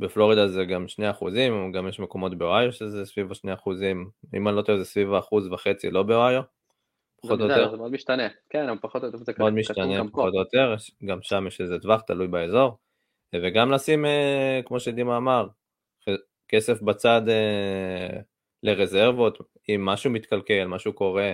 בפלורידה 0.00 0.48
זה 0.48 0.64
גם 0.64 0.88
2 0.88 1.10
אחוזים, 1.10 1.72
גם 1.72 1.88
יש 1.88 2.00
מקומות 2.00 2.38
באוהיו 2.38 2.72
שזה 2.72 3.06
סביב 3.06 3.32
ה-2 3.32 3.54
אחוזים, 3.54 4.10
אם 4.36 4.48
אני 4.48 4.56
לא 4.56 4.62
טועה 4.62 4.78
זה 4.78 4.84
סביב 4.84 5.12
האחוז 5.12 5.52
וחצי, 5.52 5.90
לא 5.90 6.02
באוהיו. 6.02 6.42
פחות 7.22 7.40
או 7.40 7.46
יותר. 7.46 7.70
זה 7.70 7.76
מאוד 7.76 7.92
משתנה, 7.92 8.28
כן, 8.50 8.78
פחות 8.80 9.04
או 9.04 9.08
יותר. 9.08 9.34
מאוד 9.38 9.52
משתנה, 9.52 10.02
פחות 10.12 10.34
או 10.34 10.38
יותר, 10.38 10.74
גם 11.04 11.18
שם 11.22 11.46
יש 11.46 11.60
איזה 11.60 11.78
טווח, 11.78 12.00
תלוי 12.00 12.28
באזור. 12.28 12.78
וגם 13.34 13.70
לשים, 13.70 14.04
אה, 14.04 14.60
כמו 14.66 14.80
שדימה 14.80 15.16
אמר, 15.16 15.48
כסף 16.48 16.82
בצד 16.82 17.22
אה, 17.28 18.20
לרזרבות, 18.62 19.38
אם 19.68 19.84
משהו 19.84 20.10
מתקלקל, 20.10 20.66
משהו 20.66 20.92
קורה, 20.92 21.32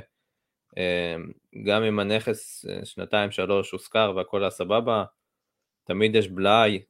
אה, 0.78 1.16
גם 1.64 1.82
אם 1.82 1.98
הנכס 1.98 2.64
שנתיים 2.84 3.30
שלוש 3.30 3.70
הושכר 3.70 4.12
והכל 4.16 4.42
היה 4.42 4.50
סבבה, 4.50 5.04
תמיד 5.84 6.14
יש 6.14 6.28
בלאי, 6.28 6.82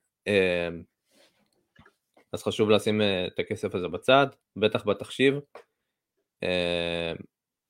אז 2.32 2.42
חשוב 2.42 2.70
לשים 2.70 3.00
את 3.26 3.38
הכסף 3.38 3.74
הזה 3.74 3.88
בצד, 3.88 4.26
בטח 4.57 4.86
בתחשיב. 4.86 5.34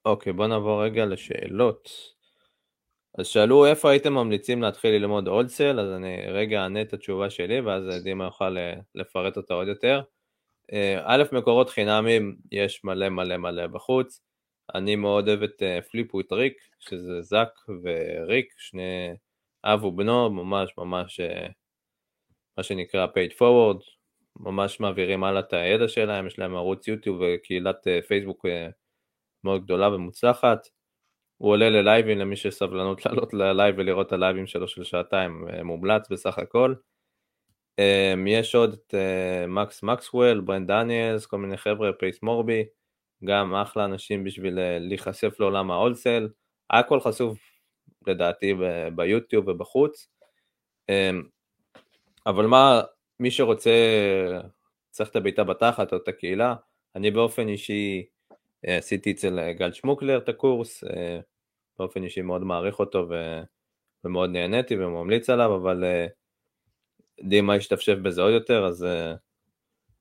אוקיי, 0.04 0.32
בוא 0.32 0.46
נעבור 0.46 0.84
רגע 0.84 1.04
לשאלות. 1.06 2.15
אז 3.18 3.26
שאלו 3.26 3.66
איפה 3.66 3.90
הייתם 3.90 4.12
ממליצים 4.12 4.62
להתחיל 4.62 4.90
ללמוד 4.90 5.28
אולסל, 5.28 5.80
אז 5.80 5.92
אני 5.92 6.16
רגע 6.26 6.62
אענה 6.62 6.82
את 6.82 6.92
התשובה 6.92 7.30
שלי 7.30 7.60
ואז 7.60 8.02
דימה 8.02 8.24
יוכל 8.24 8.58
אה, 8.58 8.74
לפרט 8.94 9.36
אותה 9.36 9.54
עוד 9.54 9.68
יותר. 9.68 10.02
אה, 10.72 11.02
א', 11.04 11.24
מקורות 11.32 11.70
חינמים 11.70 12.36
יש 12.52 12.84
מלא 12.84 13.08
מלא 13.08 13.36
מלא 13.36 13.66
בחוץ. 13.66 14.20
אני 14.74 14.96
מאוד 14.96 15.28
אוהב 15.28 15.42
את 15.42 15.62
פליפ 15.90 16.14
וויט 16.14 16.32
ריק, 16.32 16.56
שזה 16.78 17.22
זאק 17.22 17.48
וריק, 17.68 18.54
שני 18.56 19.14
אב 19.64 19.84
ובנו, 19.84 20.30
ממש 20.30 20.70
ממש 20.78 21.20
אה, 21.20 21.46
מה 22.56 22.62
שנקרא 22.62 23.06
pay 23.06 23.22
it 23.22 23.32
forward, 23.32 23.84
ממש 24.40 24.80
מעבירים 24.80 25.24
הלאה 25.24 25.40
את 25.40 25.52
הידע 25.52 25.88
שלהם, 25.88 26.26
יש 26.26 26.38
להם 26.38 26.54
ערוץ 26.54 26.88
יוטיוב 26.88 27.20
וקהילת 27.20 27.86
פייסבוק 28.08 28.46
מאוד 29.44 29.64
גדולה 29.64 29.94
ומוצלחת. 29.94 30.75
הוא 31.38 31.50
עולה 31.50 31.70
ללייבים 31.70 32.18
למי 32.18 32.36
שיש 32.36 32.54
סבלנות 32.54 33.06
לעלות 33.06 33.34
ללייב 33.34 33.74
ולראות 33.78 34.06
את 34.06 34.12
הלייבים 34.12 34.46
שלו 34.46 34.68
של 34.68 34.84
שעתיים, 34.84 35.48
אה, 35.48 35.62
מומלץ 35.62 36.08
בסך 36.10 36.38
הכל. 36.38 36.74
יש 38.26 38.54
עוד 38.54 38.72
את 38.72 38.94
מקס 39.48 39.82
מקסוול, 39.82 40.40
ברנט 40.40 40.68
דניאלס, 40.68 41.26
כל 41.26 41.38
מיני 41.38 41.56
חבר'ה, 41.56 41.92
פייס 41.92 42.22
מורבי, 42.22 42.64
גם 43.24 43.54
אחלה 43.54 43.84
אנשים 43.84 44.24
בשביל 44.24 44.58
להיחשף 44.78 45.40
לעולם 45.40 45.70
ה 45.70 45.76
wholesale, 45.76 46.28
הכל 46.70 47.00
חשוף 47.00 47.38
לדעתי 48.06 48.54
ביוטיוב 48.94 49.48
ובחוץ, 49.48 50.08
אבל 52.26 52.46
מה, 52.46 52.80
מי 53.20 53.30
שרוצה, 53.30 53.70
צריך 54.90 55.10
את 55.10 55.16
הביתה 55.16 55.44
בתחת 55.44 55.92
או 55.92 55.96
את 55.98 56.08
הקהילה, 56.08 56.54
אני 56.96 57.10
באופן 57.10 57.48
אישי 57.48 58.06
עשיתי 58.66 59.12
אצל 59.12 59.52
גל 59.52 59.72
שמוקלר 59.72 60.18
את 60.18 60.28
הקורס, 60.28 60.84
באופן 61.78 62.02
אישי 62.02 62.22
מאוד 62.22 62.42
מעריך 62.42 62.78
אותו 62.78 63.06
ו... 63.10 63.40
ומאוד 64.04 64.30
נהניתי 64.30 64.76
וממליץ 64.76 65.30
עליו, 65.30 65.56
אבל 65.56 65.84
דימה 67.20 67.54
השתפשף 67.54 67.94
בזה 68.02 68.22
עוד 68.22 68.32
יותר, 68.32 68.66
אז 68.66 68.86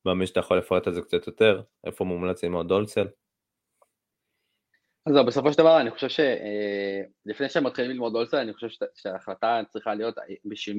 מאמין 0.06 0.28
שאתה 0.28 0.40
יכול 0.40 0.58
לפרט 0.58 0.88
על 0.88 0.94
זה 0.94 1.02
קצת 1.02 1.28
יותר, 1.28 1.62
איפה 1.84 2.04
מומלץ 2.04 2.44
ללמוד 2.44 2.68
דולסל. 2.68 3.08
אז 5.06 5.16
בסופו 5.28 5.52
של 5.52 5.58
דבר 5.58 5.82
אני 5.82 5.92
חושב 5.92 6.08
שלפני 6.10 7.50
שהם 7.50 7.64
מתחילים 7.64 7.92
ללמוד 7.92 8.14
דולסל, 8.14 8.38
אני 8.38 8.54
חושב 8.54 8.86
שההחלטה 8.96 9.62
צריכה 9.70 9.96
להיות 9.96 10.16
בשביל 10.46 10.78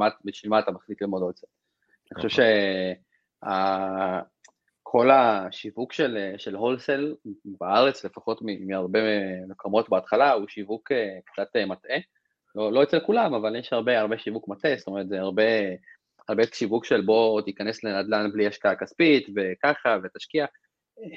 מה 0.48 0.58
אתה 0.58 0.70
מחליט 0.70 1.02
ללמוד 1.02 1.22
דולסל. 1.22 1.46
אני 2.12 2.22
חושב 2.22 2.42
שכל 4.86 5.10
השיווק 5.10 5.92
של, 5.92 6.34
של 6.38 6.54
הולסל 6.54 7.14
בארץ, 7.44 8.04
לפחות 8.04 8.42
מהרבה 8.66 8.98
מקומות 9.48 9.88
בהתחלה, 9.88 10.32
הוא 10.32 10.48
שיווק 10.48 10.92
קצת 11.24 11.56
מטעה. 11.66 11.98
לא, 12.54 12.72
לא 12.72 12.82
אצל 12.82 13.00
כולם, 13.00 13.34
אבל 13.34 13.56
יש 13.56 13.72
הרבה 13.72 14.00
הרבה 14.00 14.18
שיווק 14.18 14.48
מטעה, 14.48 14.76
זאת 14.76 14.86
אומרת 14.86 15.08
זה 15.08 15.20
הרבה 15.20 15.42
הרבה 16.28 16.42
שיווק 16.52 16.84
של 16.84 17.00
בוא 17.00 17.42
תיכנס 17.42 17.84
לנדל"ן 17.84 18.32
בלי 18.32 18.46
השקעה 18.46 18.76
כספית 18.76 19.26
וככה 19.36 19.96
ותשקיע. 20.02 20.46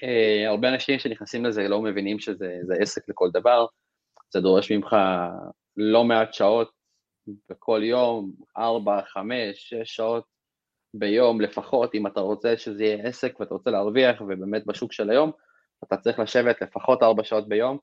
אה, 0.03 0.49
הרבה 0.49 0.69
אנשים 0.69 0.99
שנכנסים 0.99 1.45
לזה 1.45 1.67
לא 1.67 1.81
מבינים 1.81 2.19
שזה 2.19 2.73
עסק 2.81 3.09
לכל 3.09 3.29
דבר, 3.33 3.65
זה 4.33 4.39
דורש 4.39 4.71
ממך 4.71 4.95
לא 5.77 6.03
מעט 6.03 6.33
שעות 6.33 6.71
בכל 7.49 7.81
יום, 7.83 8.31
4, 8.57 9.01
5, 9.01 9.33
6 9.55 9.75
שעות 9.83 10.38
ביום 10.93 11.41
לפחות, 11.41 11.95
אם 11.95 12.07
אתה 12.07 12.19
רוצה 12.19 12.57
שזה 12.57 12.83
יהיה 12.83 13.07
עסק 13.07 13.39
ואתה 13.39 13.53
רוצה 13.53 13.71
להרוויח, 13.71 14.21
ובאמת 14.21 14.65
בשוק 14.65 14.93
של 14.93 15.09
היום, 15.09 15.31
אתה 15.83 15.97
צריך 15.97 16.19
לשבת 16.19 16.61
לפחות 16.61 17.03
4 17.03 17.23
שעות 17.23 17.49
ביום 17.49 17.77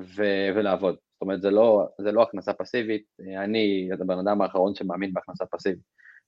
ו- 0.00 0.48
ולעבוד. 0.56 0.94
זאת 0.94 1.22
אומרת, 1.22 1.42
זה 1.42 1.50
לא, 1.50 1.88
זה 2.00 2.12
לא 2.12 2.22
הכנסה 2.22 2.52
פסיבית, 2.52 3.04
אני 3.44 3.88
הבן 3.92 4.18
אדם 4.18 4.42
האחרון 4.42 4.74
שמאמין 4.74 5.12
בהכנסה 5.12 5.44
פסיבית. 5.46 5.82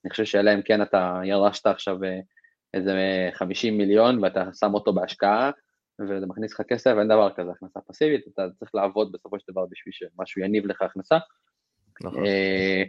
אני 0.04 0.10
חושב 0.10 0.24
שאלא 0.24 0.54
אם 0.54 0.62
כן 0.62 0.82
אתה 0.82 1.20
ירשת 1.24 1.66
עכשיו 1.66 2.04
אה, 2.04 2.20
איזה 2.74 2.94
50 3.32 3.78
מיליון 3.78 4.24
ואתה 4.24 4.44
שם 4.52 4.74
אותו 4.74 4.92
בהשקעה 4.92 5.50
וזה 6.00 6.26
מכניס 6.26 6.52
לך 6.52 6.62
כסף, 6.68 6.94
אין 6.98 7.08
דבר 7.08 7.30
כזה 7.36 7.50
הכנסה 7.50 7.80
פסיבית, 7.80 8.24
אתה 8.34 8.42
צריך 8.58 8.74
לעבוד 8.74 9.12
בסופו 9.12 9.38
של 9.38 9.52
דבר 9.52 9.66
בשביל 9.70 9.92
שמשהו 9.92 10.42
יניב 10.42 10.66
לך 10.66 10.82
הכנסה. 10.82 11.18
נכון. 12.04 12.26
אה, 12.26 12.82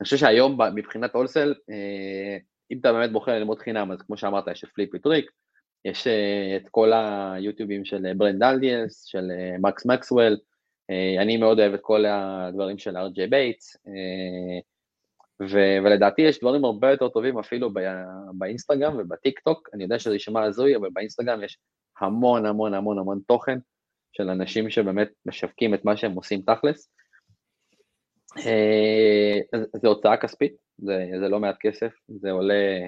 אני 0.00 0.04
חושב 0.04 0.16
שהיום 0.16 0.58
מבחינת 0.74 1.14
wholesale, 1.14 1.54
אה, 1.70 2.38
אם 2.72 2.78
אתה 2.78 2.92
באמת 2.92 3.12
בוחר 3.12 3.32
ללמוד 3.32 3.58
חינם, 3.58 3.92
אז 3.92 4.02
כמו 4.02 4.16
שאמרת, 4.16 4.44
יש 4.48 4.64
את 4.64 4.68
פליפינג 4.74 4.98
טריק, 4.98 5.30
יש 5.84 6.06
את 6.56 6.68
כל 6.70 6.92
היוטיובים 6.94 7.84
של 7.84 8.12
ברנט 8.16 8.40
דניאלס, 8.40 9.04
של 9.04 9.30
מקס 9.58 9.86
מקסוול, 9.86 10.36
אני 11.18 11.36
מאוד 11.36 11.60
אוהב 11.60 11.74
את 11.74 11.80
כל 11.82 12.04
הדברים 12.06 12.78
של 12.78 12.96
אר 12.96 13.06
ג'יי 13.06 13.26
בייטס, 13.26 13.76
ו- 15.42 15.76
ולדעתי 15.84 16.22
יש 16.22 16.40
דברים 16.40 16.64
הרבה 16.64 16.90
יותר 16.90 17.08
טובים 17.08 17.38
אפילו 17.38 17.70
באינסטגרם 18.38 18.96
ובטיק 18.98 19.40
טוק, 19.40 19.68
אני 19.74 19.82
יודע 19.82 19.98
שזה 19.98 20.14
יישמע 20.14 20.42
הזוי, 20.42 20.76
אבל 20.76 20.88
באינסטגרם 20.92 21.44
יש 21.44 21.58
המון 22.00 22.46
המון 22.46 22.74
המון 22.74 22.98
המון 22.98 23.20
תוכן 23.26 23.58
של 24.12 24.30
אנשים 24.30 24.70
שבאמת 24.70 25.08
משווקים 25.26 25.74
את 25.74 25.84
מה 25.84 25.96
שהם 25.96 26.12
עושים 26.12 26.42
תכלס. 26.42 26.90
אה, 28.38 29.38
זה 29.82 29.88
הוצאה 29.88 30.16
כספית, 30.16 30.52
זה, 30.82 31.06
זה 31.20 31.28
לא 31.28 31.40
מעט 31.40 31.56
כסף, 31.60 31.92
זה 32.08 32.30
עולה 32.30 32.78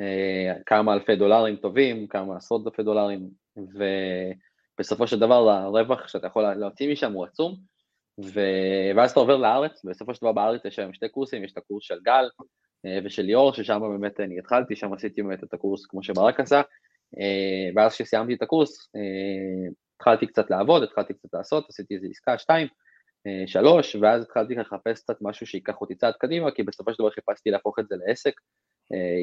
אה, 0.00 0.54
כמה 0.66 0.94
אלפי 0.94 1.16
דולרים 1.16 1.56
טובים, 1.56 2.06
כמה 2.06 2.36
עשרות 2.36 2.66
אלפי 2.66 2.82
דולרים, 2.82 3.30
ובסופו 3.56 5.06
של 5.06 5.18
דבר 5.18 5.50
הרווח 5.50 6.08
שאתה 6.08 6.26
יכול 6.26 6.54
להוציא 6.54 6.92
משם 6.92 7.12
הוא 7.12 7.24
עצום, 7.24 7.56
ו... 8.24 8.40
ואז 8.96 9.10
אתה 9.10 9.20
עובר 9.20 9.36
לארץ, 9.36 9.84
ובסופו 9.84 10.14
של 10.14 10.20
דבר 10.20 10.32
בארץ 10.32 10.64
יש 10.64 10.78
היום 10.78 10.94
שתי 10.94 11.08
קורסים, 11.08 11.44
יש 11.44 11.52
את 11.52 11.56
הקורס 11.56 11.84
של 11.84 11.98
גל 12.02 12.28
אה, 12.86 12.98
ושל 13.04 13.22
ליאור, 13.22 13.52
ששם 13.52 13.80
באמת 13.80 14.20
אני 14.20 14.38
התחלתי, 14.38 14.76
שם 14.76 14.92
עשיתי 14.92 15.22
באמת 15.22 15.44
את 15.44 15.54
הקורס 15.54 15.86
כמו 15.86 16.02
שברק 16.02 16.40
עשה, 16.40 16.62
אה, 17.18 17.70
ואז 17.76 17.94
כשסיימתי 17.94 18.34
את 18.34 18.42
הקורס, 18.42 18.88
אה, 18.96 19.70
התחלתי 19.96 20.26
קצת 20.26 20.50
לעבוד, 20.50 20.82
התחלתי 20.82 21.14
קצת 21.14 21.34
לעשות, 21.34 21.66
עשיתי 21.68 21.94
איזה 21.94 22.06
עסקה, 22.10 22.38
שתיים, 22.38 22.68
שלוש, 23.46 23.96
ואז 23.96 24.22
התחלתי 24.22 24.54
לחפש 24.54 25.02
קצת 25.02 25.16
משהו 25.20 25.46
שייקח 25.46 25.80
אותי 25.80 25.94
צעד 25.94 26.14
קדימה, 26.18 26.50
כי 26.50 26.62
בסופו 26.62 26.92
של 26.92 26.98
דבר 26.98 27.10
חיפשתי 27.10 27.50
להפוך 27.50 27.78
את 27.78 27.88
זה 27.88 27.94
לעסק 28.06 28.34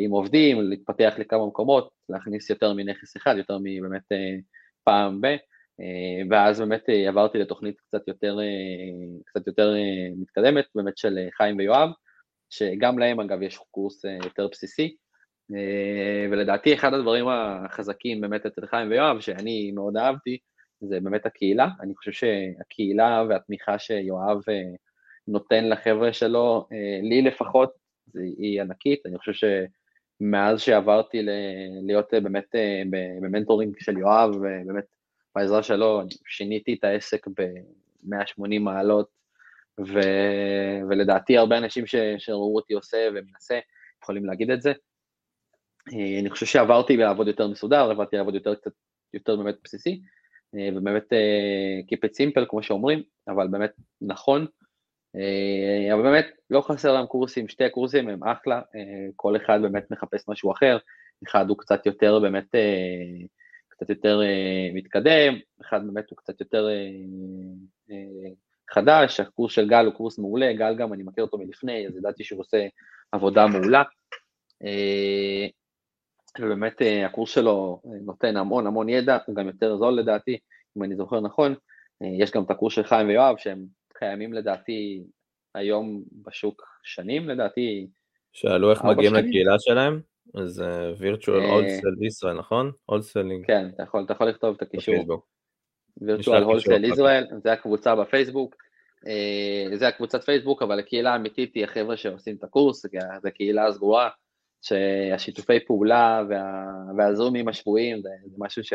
עם 0.03 0.11
עובדים, 0.11 0.69
להתפתח 0.69 1.13
לכמה 1.17 1.47
מקומות, 1.47 1.89
להכניס 2.09 2.49
יותר 2.49 2.73
מנכס 2.73 3.17
אחד, 3.17 3.35
יותר 3.37 3.57
מבאמת 3.63 4.03
פעם 4.83 5.21
ב... 5.21 5.27
אה, 5.81 6.27
ואז 6.29 6.59
באמת 6.59 6.89
אה, 6.89 7.09
עברתי 7.09 7.37
לתוכנית 7.37 7.81
קצת 7.81 8.07
יותר, 8.07 8.39
אה, 8.39 9.19
קצת 9.25 9.47
יותר 9.47 9.73
מתקדמת, 10.17 10.65
באמת 10.75 10.97
של 10.97 11.17
חיים 11.37 11.57
ויואב, 11.57 11.89
שגם 12.49 12.99
להם 12.99 13.19
אגב 13.19 13.41
יש 13.41 13.57
קורס 13.71 14.03
יותר 14.23 14.47
בסיסי, 14.51 14.95
ולדעתי 16.31 16.73
אחד 16.73 16.93
הדברים 16.93 17.25
החזקים 17.27 18.21
באמת 18.21 18.45
אצל 18.45 18.65
חיים 18.65 18.89
ויואב, 18.89 19.19
שאני 19.19 19.71
מאוד 19.71 19.97
אהבתי, 19.97 20.37
זה 20.82 20.99
באמת 20.99 21.25
הקהילה, 21.25 21.67
אני 21.82 21.95
חושב 21.95 22.11
שהקהילה 22.11 23.23
והתמיכה 23.30 23.80
שיואב 23.80 24.41
נותן 25.27 25.69
לחבר'ה 25.69 26.13
שלו, 26.13 26.67
לי 27.01 27.21
לפחות, 27.21 27.73
היא 28.15 28.61
ענקית, 28.61 29.05
אני 29.05 29.17
חושב 29.17 29.47
שמאז 30.21 30.61
שעברתי 30.61 31.21
להיות 31.82 32.13
באמת 32.23 32.55
במנטורינג 33.21 33.75
של 33.80 33.97
יואב, 33.97 34.32
באמת 34.65 34.86
בעזרה 35.36 35.63
שלו 35.63 36.01
שיניתי 36.25 36.73
את 36.73 36.84
העסק 36.84 37.27
ב-180 37.27 38.59
מעלות, 38.59 39.07
ו... 39.80 39.99
ולדעתי 40.89 41.38
הרבה 41.38 41.57
אנשים 41.57 41.88
ש... 41.88 41.95
שראו 42.17 42.55
אותי 42.55 42.73
עושה 42.73 43.07
ומנסה 43.13 43.59
יכולים 44.03 44.25
להגיד 44.25 44.51
את 44.51 44.61
זה. 44.61 44.73
אה, 45.93 46.19
אני 46.19 46.30
חושב 46.30 46.45
שעברתי 46.45 46.97
לעבוד 46.97 47.27
יותר 47.27 47.47
מסודר, 47.47 47.91
עברתי 47.91 48.15
לעבוד 48.15 48.36
יותר 48.36 48.55
קצת 48.55 48.71
יותר 49.13 49.36
באמת 49.36 49.55
בסיסי, 49.63 49.89
אה, 49.89 50.18
ובאמת 50.53 51.13
אה, 51.13 51.79
Keep 51.87 52.09
it 52.09 52.13
simple 52.13 52.45
כמו 52.49 52.63
שאומרים, 52.63 53.03
אבל 53.27 53.47
באמת 53.47 53.71
נכון. 54.01 54.45
אבל 55.93 56.03
באמת 56.03 56.25
לא 56.49 56.61
חסר 56.61 56.93
להם 56.93 57.05
קורסים, 57.05 57.47
שתי 57.47 57.63
הקורסים 57.63 58.09
הם 58.09 58.23
אחלה, 58.23 58.61
כל 59.15 59.35
אחד 59.35 59.59
באמת 59.61 59.91
מחפש 59.91 60.29
משהו 60.29 60.51
אחר, 60.51 60.77
אחד 61.27 61.49
הוא 61.49 61.57
קצת 61.57 61.85
יותר 61.85 62.19
באמת 62.19 62.55
קצת 63.69 63.89
יותר 63.89 64.21
מתקדם, 64.73 65.33
אחד 65.61 65.87
באמת 65.87 66.09
הוא 66.09 66.17
קצת 66.17 66.39
יותר 66.39 66.67
חדש, 68.69 69.19
הקורס 69.19 69.53
של 69.53 69.69
גל 69.69 69.85
הוא 69.85 69.93
קורס 69.93 70.19
מעולה, 70.19 70.53
גל 70.53 70.75
גם 70.75 70.93
אני 70.93 71.03
מכיר 71.03 71.23
אותו 71.23 71.37
מלפני, 71.37 71.87
אז 71.87 71.97
ידעתי 71.97 72.23
שהוא 72.23 72.39
עושה 72.39 72.67
עבודה 73.11 73.47
מעולה. 73.47 73.83
Uh, 76.39 76.43
ובאמת 76.45 76.81
uh, 76.81 77.05
הקורס 77.05 77.29
שלו 77.29 77.81
נותן 78.01 78.37
המון 78.37 78.67
המון 78.67 78.89
ידע, 78.89 79.17
הוא 79.25 79.35
גם 79.35 79.47
יותר 79.47 79.77
זול 79.77 79.93
לדעתי, 79.93 80.37
אם 80.77 80.83
אני 80.83 80.95
זוכר 80.95 81.19
נכון. 81.19 81.53
Uh, 82.03 82.07
יש 82.23 82.31
גם 82.31 82.43
את 82.43 82.51
הקורס 82.51 82.73
של 82.73 82.83
חיים 82.83 83.07
ויואב, 83.07 83.35
שהם 83.37 83.65
קיימים 83.93 84.33
לדעתי 84.33 85.03
היום 85.55 86.03
בשוק 86.25 86.61
שנים 86.83 87.29
לדעתי. 87.29 87.87
שאלו 88.33 88.71
איך 88.71 88.83
מגיעים 88.83 89.13
לקהילה 89.13 89.55
שלהם? 89.59 90.01
אז 90.35 90.63
וירטואל 90.97 91.43
הולסל 91.43 92.03
ישראל, 92.07 92.37
נכון? 92.37 92.71
הולסלינג. 92.85 93.47
כן, 93.47 93.69
אתה 93.75 93.83
יכול, 93.83 94.03
אתה 94.03 94.13
יכול 94.13 94.27
לכתוב 94.27 94.55
את 94.55 94.61
הקישור. 94.61 95.23
וירטואל 96.01 96.43
הולסל 96.43 96.83
ישראל, 96.83 97.25
זה 97.43 97.53
הקבוצה 97.53 97.95
בפייסבוק. 97.95 98.55
אה, 99.07 99.77
זה 99.77 99.87
הקבוצת 99.87 100.23
פייסבוק, 100.23 100.61
אבל 100.61 100.79
הקהילה 100.79 101.13
האמיתית 101.13 101.55
היא 101.55 101.63
החבר'ה 101.63 101.97
שעושים 101.97 102.35
את 102.35 102.43
הקורס, 102.43 102.85
זו 103.21 103.29
קהילה 103.33 103.71
סגורה, 103.71 104.09
שהשיתופי 104.62 105.66
פעולה 105.66 106.24
וה, 106.30 106.66
והזומים 106.97 107.47
השבויים 107.47 108.01
זה, 108.01 108.10
זה 108.26 108.36
משהו 108.39 108.64
ש, 108.64 108.74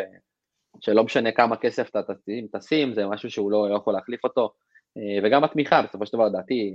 שלא 0.81 1.05
משנה 1.05 1.33
כמה 1.33 1.57
כסף 1.57 1.89
אתה 1.89 2.15
תשים, 2.15 2.47
תשים, 2.53 2.95
זה 2.95 3.07
משהו 3.07 3.31
שהוא 3.31 3.53
לא, 3.53 3.71
לא 3.71 3.77
יכול 3.77 3.95
להחליף 3.95 4.25
אותו, 4.25 4.53
אה, 4.97 5.27
וגם 5.27 5.45
התמיכה, 5.45 5.83
בסופו 5.83 6.07
של 6.07 6.13
דבר, 6.13 6.27
לדעתי, 6.27 6.73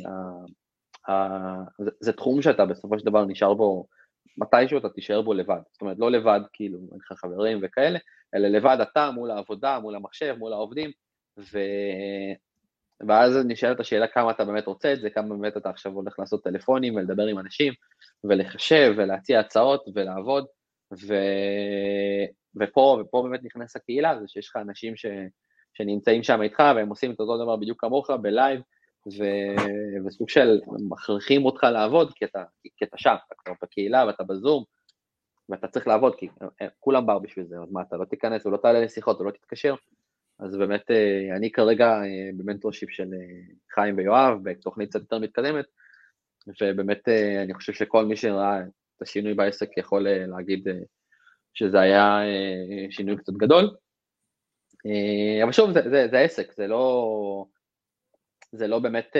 זה, 1.79 1.91
זה 1.99 2.13
תחום 2.13 2.41
שאתה 2.41 2.65
בסופו 2.65 2.99
של 2.99 3.05
דבר 3.05 3.25
נשאר 3.25 3.53
בו 3.53 3.85
מתישהו 4.37 4.77
אתה 4.77 4.89
תישאר 4.89 5.21
בו 5.21 5.33
לבד, 5.33 5.59
זאת 5.71 5.81
אומרת 5.81 5.97
לא 5.99 6.11
לבד 6.11 6.39
כאילו 6.53 6.79
אין 6.79 6.99
לך 6.99 7.19
חברים 7.19 7.59
וכאלה, 7.63 7.99
אלא 8.35 8.47
לבד 8.47 8.77
אתה 8.81 9.11
מול 9.11 9.31
העבודה, 9.31 9.79
מול 9.79 9.95
המחשב, 9.95 10.35
מול 10.39 10.53
העובדים, 10.53 10.91
ו... 11.39 11.59
ואז 13.07 13.37
נשאלת 13.45 13.79
השאלה 13.79 14.07
כמה 14.07 14.31
אתה 14.31 14.45
באמת 14.45 14.67
רוצה 14.67 14.93
את 14.93 15.01
זה, 15.01 15.09
כמה 15.09 15.35
באמת 15.35 15.57
אתה 15.57 15.69
עכשיו 15.69 15.91
הולך 15.91 16.19
לעשות 16.19 16.43
טלפונים 16.43 16.95
ולדבר 16.95 17.25
עם 17.25 17.39
אנשים, 17.39 17.73
ולחשב 18.23 18.93
ולהציע 18.97 19.39
הצעות 19.39 19.85
ולעבוד, 19.95 20.45
ו... 21.07 21.15
ופה, 22.55 23.01
ופה 23.01 23.23
באמת 23.29 23.43
נכנס 23.43 23.75
הקהילה, 23.75 24.19
זה 24.19 24.27
שיש 24.27 24.49
לך 24.49 24.55
אנשים 24.55 24.95
ש... 24.95 25.05
שנמצאים 25.73 26.23
שם 26.23 26.41
איתך 26.41 26.59
והם 26.75 26.89
עושים 26.89 27.11
את 27.11 27.19
אותו 27.19 27.43
דבר 27.43 27.55
בדיוק 27.55 27.81
כמוך 27.81 28.09
ב 28.09 28.18
live, 28.18 28.61
ו... 29.19 29.23
וסוג 30.05 30.29
של 30.29 30.59
מכריחים 30.89 31.45
אותך 31.45 31.63
לעבוד 31.63 32.13
כי 32.13 32.25
אתה, 32.25 32.43
כי 32.77 32.85
אתה 32.85 32.97
שם, 32.97 33.15
אתה 33.27 33.35
כבר 33.37 33.53
בקהילה 33.61 34.05
ואתה 34.07 34.23
בזום, 34.23 34.63
ואתה 35.49 35.67
צריך 35.67 35.87
לעבוד, 35.87 36.15
כי 36.15 36.27
כולם 36.79 37.05
באו 37.05 37.19
בשביל 37.19 37.45
זה, 37.45 37.55
אז 37.63 37.71
מה, 37.71 37.81
אתה 37.81 37.97
לא 37.97 38.05
תיכנס 38.05 38.45
ולא 38.45 38.57
תעלה 38.57 38.79
לשיחות 38.81 39.21
ולא 39.21 39.31
תתקשר, 39.31 39.75
אז 40.39 40.55
באמת 40.55 40.91
אה, 40.91 41.35
אני 41.35 41.51
כרגע 41.51 41.87
אה, 41.87 42.29
ב 42.37 42.42
mentorship 42.42 42.89
של 42.89 43.13
אה, 43.13 43.53
חיים 43.73 43.97
ויואב, 43.97 44.37
בתוכנית 44.43 44.89
קצת 44.89 44.99
יותר 44.99 45.19
מתקדמת, 45.19 45.65
ובאמת 46.61 47.07
אני 47.43 47.53
חושב 47.53 47.73
שכל 47.73 48.05
מי 48.05 48.15
שראה 48.15 48.61
את 48.97 49.01
השינוי 49.01 49.33
בעסק 49.33 49.77
יכול 49.77 50.07
להגיד 50.09 50.67
שזה 51.53 51.79
היה 51.79 52.19
שינוי 52.89 53.17
קצת 53.17 53.33
גדול. 53.33 53.75
אבל 55.43 55.51
שוב, 55.51 55.71
זה, 55.71 55.81
זה, 55.89 56.07
זה 56.11 56.19
עסק, 56.19 56.53
זה 56.53 56.67
לא, 56.67 57.45
זה 58.51 58.67
לא 58.67 58.79
באמת, 58.79 59.15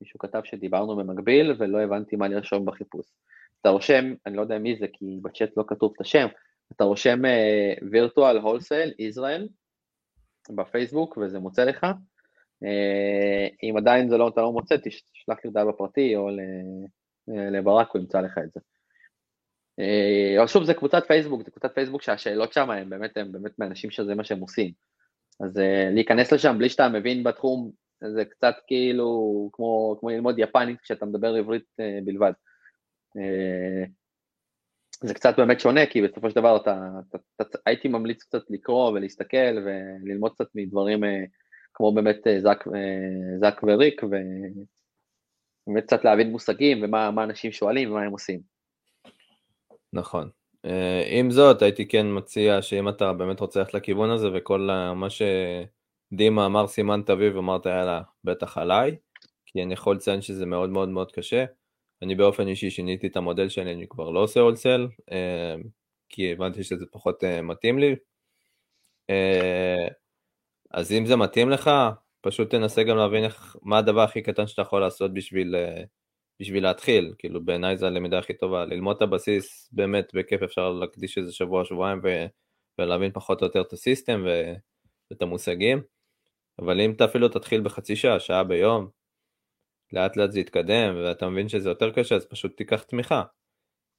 מישהו 0.00 0.18
כתב 0.18 0.40
שדיברנו 0.44 0.96
במקביל 0.96 1.54
ולא 1.58 1.80
הבנתי 1.80 2.16
מה 2.16 2.28
לרשום 2.28 2.64
בחיפוש. 2.64 3.06
אתה 3.60 3.68
רושם, 3.68 4.14
אני 4.26 4.36
לא 4.36 4.42
יודע 4.42 4.58
מי 4.58 4.76
זה 4.76 4.86
כי 4.92 5.18
בצ'אט 5.22 5.50
לא 5.56 5.64
כתוב 5.66 5.92
את 5.96 6.00
השם, 6.00 6.26
אתה 6.72 6.84
רושם 6.84 7.22
וירטואל 7.90 8.38
הולסייל 8.38 8.92
ישראל, 8.98 9.48
בפייסבוק 10.50 11.18
וזה 11.18 11.38
מוצא 11.38 11.64
לך. 11.64 11.86
אה, 12.64 13.48
אם 13.62 13.76
עדיין 13.76 14.08
זה 14.08 14.16
לא, 14.16 14.28
אתה 14.28 14.40
לא 14.40 14.52
מוצא, 14.52 14.76
תשלח 14.76 15.38
לי 15.44 15.48
הודעה 15.48 15.64
בפרטי 15.64 16.16
או 16.16 16.28
אה, 16.28 17.50
לברק, 17.50 17.90
הוא 17.90 18.00
ימצא 18.00 18.20
לך 18.20 18.38
את 18.38 18.52
זה. 18.52 18.60
אה, 19.78 20.34
אבל 20.38 20.46
שוב, 20.46 20.64
זה 20.64 20.74
קבוצת 20.74 21.02
פייסבוק, 21.06 21.42
זה 21.44 21.50
קבוצת 21.50 21.74
פייסבוק 21.74 22.02
שהשאלות 22.02 22.52
שם 22.52 22.70
הן 22.70 22.90
באמת, 22.90 23.16
הן 23.16 23.32
באמת 23.32 23.58
מאנשים 23.58 23.90
שזה 23.90 24.14
מה 24.14 24.24
שהם 24.24 24.40
עושים. 24.40 24.72
אז 25.40 25.60
להיכנס 25.94 26.32
לשם 26.32 26.56
בלי 26.58 26.68
שאתה 26.68 26.88
מבין 26.88 27.24
בתחום, 27.24 27.70
זה 28.14 28.24
קצת 28.24 28.54
כאילו 28.66 29.50
כמו, 29.52 29.96
כמו 30.00 30.10
ללמוד 30.10 30.38
יפנית 30.38 30.80
כשאתה 30.80 31.06
מדבר 31.06 31.34
עברית 31.34 31.64
בלבד. 32.04 32.32
זה 35.06 35.14
קצת 35.14 35.34
באמת 35.36 35.60
שונה, 35.60 35.86
כי 35.86 36.02
בסופו 36.02 36.30
של 36.30 36.36
דבר 36.36 36.56
אתה, 36.56 36.88
אתה, 37.08 37.18
אתה, 37.42 37.58
הייתי 37.66 37.88
ממליץ 37.88 38.22
קצת 38.22 38.42
לקרוא 38.50 38.90
ולהסתכל 38.90 39.58
וללמוד 39.64 40.32
קצת 40.32 40.46
מדברים 40.54 41.04
אה, 41.04 41.24
כמו 41.74 41.94
באמת 41.94 42.26
אה, 42.26 42.40
זק, 42.40 42.64
אה, 42.74 43.38
זק 43.40 43.60
וריק, 43.62 44.02
ובאמת 44.02 45.84
קצת 45.86 46.04
להבין 46.04 46.30
מושגים 46.30 46.82
ומה 46.82 47.24
אנשים 47.24 47.52
שואלים 47.52 47.90
ומה 47.90 48.02
הם 48.02 48.12
עושים. 48.12 48.40
נכון. 49.92 50.30
עם 51.06 51.30
זאת, 51.30 51.62
הייתי 51.62 51.88
כן 51.88 52.06
מציע 52.10 52.62
שאם 52.62 52.88
אתה 52.88 53.12
באמת 53.12 53.40
רוצה 53.40 53.60
ללכת 53.60 53.74
לכיוון 53.74 54.10
הזה 54.10 54.28
וכל 54.34 54.70
מה 54.94 55.08
שדימה 55.10 56.46
אמר 56.46 56.66
סימן 56.66 57.02
תביב, 57.06 57.36
אמרת 57.36 57.66
יאללה, 57.66 58.02
בטח 58.24 58.58
עליי, 58.58 58.96
כי 59.46 59.62
אני 59.62 59.72
יכול 59.72 59.96
לציין 59.96 60.22
שזה 60.22 60.46
מאוד 60.46 60.70
מאוד 60.70 60.88
מאוד 60.88 61.12
קשה. 61.12 61.44
אני 62.02 62.14
באופן 62.14 62.48
אישי 62.48 62.70
שיניתי 62.70 63.06
את 63.06 63.16
המודל 63.16 63.48
שלי, 63.48 63.72
אני 63.72 63.88
כבר 63.88 64.10
לא 64.10 64.20
עושה 64.20 64.40
הולסל, 64.40 64.88
אה, 65.12 65.54
כי 66.08 66.32
הבנתי 66.32 66.64
שזה 66.64 66.86
פחות 66.92 67.24
אה, 67.24 67.42
מתאים 67.42 67.78
לי. 67.78 67.96
אה, 69.10 69.88
אז 70.70 70.92
אם 70.92 71.06
זה 71.06 71.16
מתאים 71.16 71.50
לך, 71.50 71.70
פשוט 72.20 72.50
תנסה 72.50 72.82
גם 72.82 72.96
להבין 72.96 73.24
איך, 73.24 73.56
מה 73.62 73.78
הדבר 73.78 74.00
הכי 74.00 74.22
קטן 74.22 74.46
שאתה 74.46 74.62
יכול 74.62 74.80
לעשות 74.80 75.14
בשביל, 75.14 75.54
בשביל 76.40 76.62
להתחיל, 76.62 77.14
כאילו 77.18 77.44
בעיניי 77.44 77.76
זה 77.76 77.86
הלמידה 77.86 78.18
הכי 78.18 78.34
טובה, 78.34 78.64
ללמוד 78.64 78.96
את 78.96 79.02
הבסיס, 79.02 79.68
באמת 79.72 80.14
בכיף 80.14 80.42
אפשר 80.42 80.72
להקדיש 80.72 81.18
איזה 81.18 81.32
שבוע, 81.32 81.64
שבועיים 81.64 82.00
ו, 82.04 82.26
ולהבין 82.78 83.12
פחות 83.12 83.40
או 83.40 83.46
יותר 83.46 83.60
את 83.60 83.72
הסיסטם 83.72 84.22
ו, 84.26 84.52
ואת 85.10 85.22
המושגים, 85.22 85.82
אבל 86.58 86.80
אם 86.80 86.92
אתה 86.92 87.04
אפילו 87.04 87.28
תתחיל 87.28 87.60
בחצי 87.60 87.96
שעה, 87.96 88.20
שעה 88.20 88.44
ביום, 88.44 88.88
לאט 89.92 90.16
לאט 90.16 90.32
זה 90.32 90.40
יתקדם 90.40 90.94
ואתה 90.96 91.28
מבין 91.28 91.48
שזה 91.48 91.68
יותר 91.68 91.90
קשה 91.90 92.14
אז 92.14 92.26
פשוט 92.26 92.56
תיקח 92.56 92.82
תמיכה. 92.82 93.22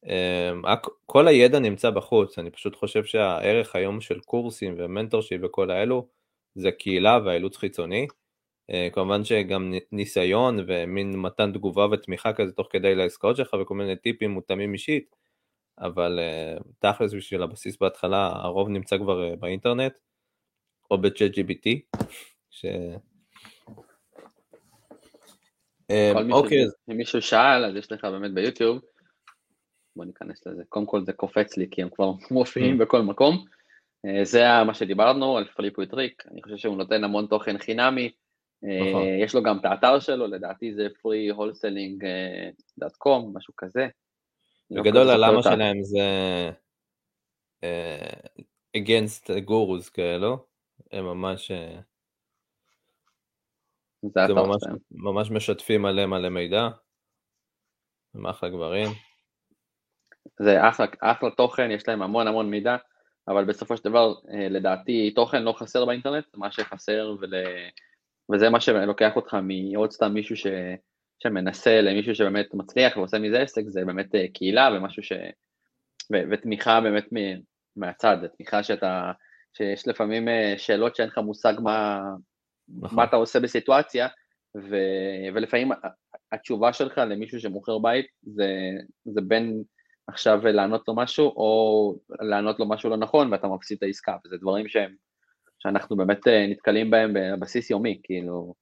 אמ, 0.06 0.62
כל 1.06 1.28
הידע 1.28 1.60
נמצא 1.60 1.90
בחוץ, 1.90 2.40
אני 2.40 2.52
פשוט 2.52 2.76
חושב 2.76 3.06
שהערך 3.06 3.76
היום 3.76 4.02
של 4.02 4.20
קורסים 4.20 4.76
ו 4.78 4.83
mentorship 4.83 5.42
וכל 5.44 5.72
האלו 5.72 6.08
זה 6.56 6.72
קהילה 6.72 7.20
והאילוץ 7.26 7.58
חיצוני. 7.58 8.08
אה, 8.70 8.88
כמובן 8.94 9.24
שגם 9.24 9.74
ניסיון 9.92 10.60
ומין 10.68 11.20
מתן 11.20 11.52
תגובה 11.52 11.88
ותמיכה 11.92 12.34
כזה 12.34 12.52
תוך 12.52 12.68
כדי 12.72 12.96
לעסקאות 12.96 13.36
שלך 13.36 13.56
וכל 13.62 13.76
מיני 13.76 13.96
טיפים 13.96 14.32
מותאמים 14.32 14.74
אישית, 14.74 15.16
אבל 15.80 16.20
אה, 16.20 16.58
תכלס 16.80 17.14
בשביל 17.14 17.44
הבסיס 17.44 17.78
בהתחלה 17.78 18.28
הרוב 18.34 18.70
נמצא 18.70 18.98
כבר 18.98 19.30
אה, 19.30 19.36
באינטרנט 19.36 19.94
או 20.92 20.98
ב 20.98 21.04
Chat 21.04 21.32
GPT, 21.32 22.00
ש... 22.50 22.66
אמ, 25.90 26.32
אוקיי. 26.32 26.66
אם 26.92 26.98
מישהו 26.98 27.22
שאל, 27.22 27.66
אז 27.66 27.76
יש 27.76 27.92
לך 27.92 28.06
באמת 28.06 28.34
ביוטיוב, 28.34 28.82
בוא 29.96 30.06
ניכנס 30.06 30.48
לזה, 30.48 30.64
קודם 30.70 30.86
כל 30.86 31.06
זה 31.06 31.14
קופץ 31.14 31.58
לי 31.58 31.68
כי 31.72 31.82
הם 31.82 31.90
כבר 31.90 32.12
מופיעים 32.32 32.76
mm. 32.76 32.80
בכל 32.84 33.02
מקום. 33.02 33.46
אה, 34.06 34.26
זה 34.26 34.44
מה 34.66 34.74
שדיברנו 34.74 35.38
על 35.38 35.46
פליפו 35.56 35.86
טריק, 35.86 36.24
אני 36.32 36.44
חושב 36.44 36.58
שהוא 36.58 36.78
נותן 36.78 37.04
המון 37.04 37.28
תוכן 37.28 37.58
חינמי, 37.58 38.12
אה, 38.64 38.90
נכון. 38.90 39.04
יש 39.24 39.36
לו 39.36 39.44
גם 39.44 39.58
את 39.58 39.66
האתר 39.66 40.00
שלו, 40.00 40.28
לדעתי 40.28 40.74
זה 40.74 40.88
freewholesaling.com, 40.88 43.22
משהו 43.34 43.54
כזה. 43.58 43.88
לא 44.72 44.82
בגדול 44.82 45.10
הלמה 45.10 45.44
שלהם 45.44 45.84
זה 45.84 46.00
אה, 47.64 48.10
against 48.78 49.30
gurus 49.48 49.92
כאלו, 49.94 50.46
הם 50.92 51.06
ממש... 51.06 51.52
זה 54.14 54.28
זה 54.28 54.34
ממש, 54.34 54.62
ממש 54.92 55.32
משתפים 55.32 55.82
מלא 55.82 56.06
מלא 56.06 56.30
מידע. 56.30 56.68
הם 58.16 58.28
אחלה 58.28 58.50
גברים. 58.50 58.90
זה 60.40 60.70
אחלה, 60.70 60.86
אחלה 61.02 61.30
תוכן, 61.32 61.72
יש 61.72 61.88
להם 61.88 62.02
המון 62.02 62.28
המון 62.28 62.50
מידע, 62.50 62.76
אבל 63.28 63.46
בסופו 63.46 63.78
של 63.78 63.84
דבר, 63.84 64.14
אה, 64.34 64.50
לדעתי, 64.50 65.12
תוכן 65.16 65.44
לא 65.44 65.52
חסר 65.52 65.86
באינטרנט, 65.86 66.26
מה 66.36 66.52
שחסר, 66.52 67.16
ול... 67.22 67.34
וזה 68.34 68.50
מה 68.50 68.60
שלוקח 68.60 69.16
אותך 69.16 69.38
מעוד 69.44 69.92
סתם 69.92 70.14
מישהו 70.14 70.36
ש... 70.36 70.48
שמנסה 71.20 71.82
למישהו 71.82 72.16
שבאמת 72.16 72.54
מצליח 72.54 72.98
ועושה 72.98 73.20
מזה 73.20 73.42
עסק, 73.42 73.64
זה 73.68 73.86
באמת 73.86 74.16
אה, 74.16 74.26
קהילה 74.34 74.70
ומשהו 74.74 75.04
ש... 75.04 75.12
ו... 76.14 76.16
ותמיכה 76.32 76.82
באמת 76.82 77.06
מ... 77.14 77.18
מהצד, 77.76 78.18
תמיכה 78.38 78.64
שאתה, 78.64 79.12
שיש 79.58 79.88
לפעמים 79.88 80.28
אה, 80.28 80.54
שאלות 80.58 80.96
שאין 80.96 81.08
לך 81.08 81.18
מושג 81.18 81.54
מה, 81.60 82.02
נכון. 82.70 82.96
מה 82.96 83.04
אתה 83.04 83.16
עושה 83.16 83.40
בסיטואציה, 83.40 84.08
ו, 84.58 84.76
ולפעמים 85.34 85.72
התשובה 86.32 86.74
שלך 86.74 86.98
למישהו 86.98 87.40
שמוכר 87.40 87.78
בית 87.80 88.06
זה, 88.24 88.50
זה 89.06 89.22
בין 89.22 89.64
עכשיו 90.08 90.40
לענות 90.44 90.88
לו 90.88 90.96
משהו, 90.96 91.26
או 91.26 91.96
לענות 92.22 92.60
לו 92.60 92.70
משהו 92.70 92.90
לא 92.90 92.98
נכון 92.98 93.32
ואתה 93.32 93.48
מפסיד 93.48 93.78
את 93.78 93.84
העסקה, 93.84 94.18
וזה 94.26 94.38
דברים 94.38 94.68
שהם, 94.68 94.96
שאנחנו 95.60 95.98
באמת 95.98 96.28
אה, 96.28 96.48
נתקלים 96.48 96.92
בהם 96.92 97.14
בבסיס 97.14 97.70
יומי, 97.70 98.00
כאילו, 98.04 98.54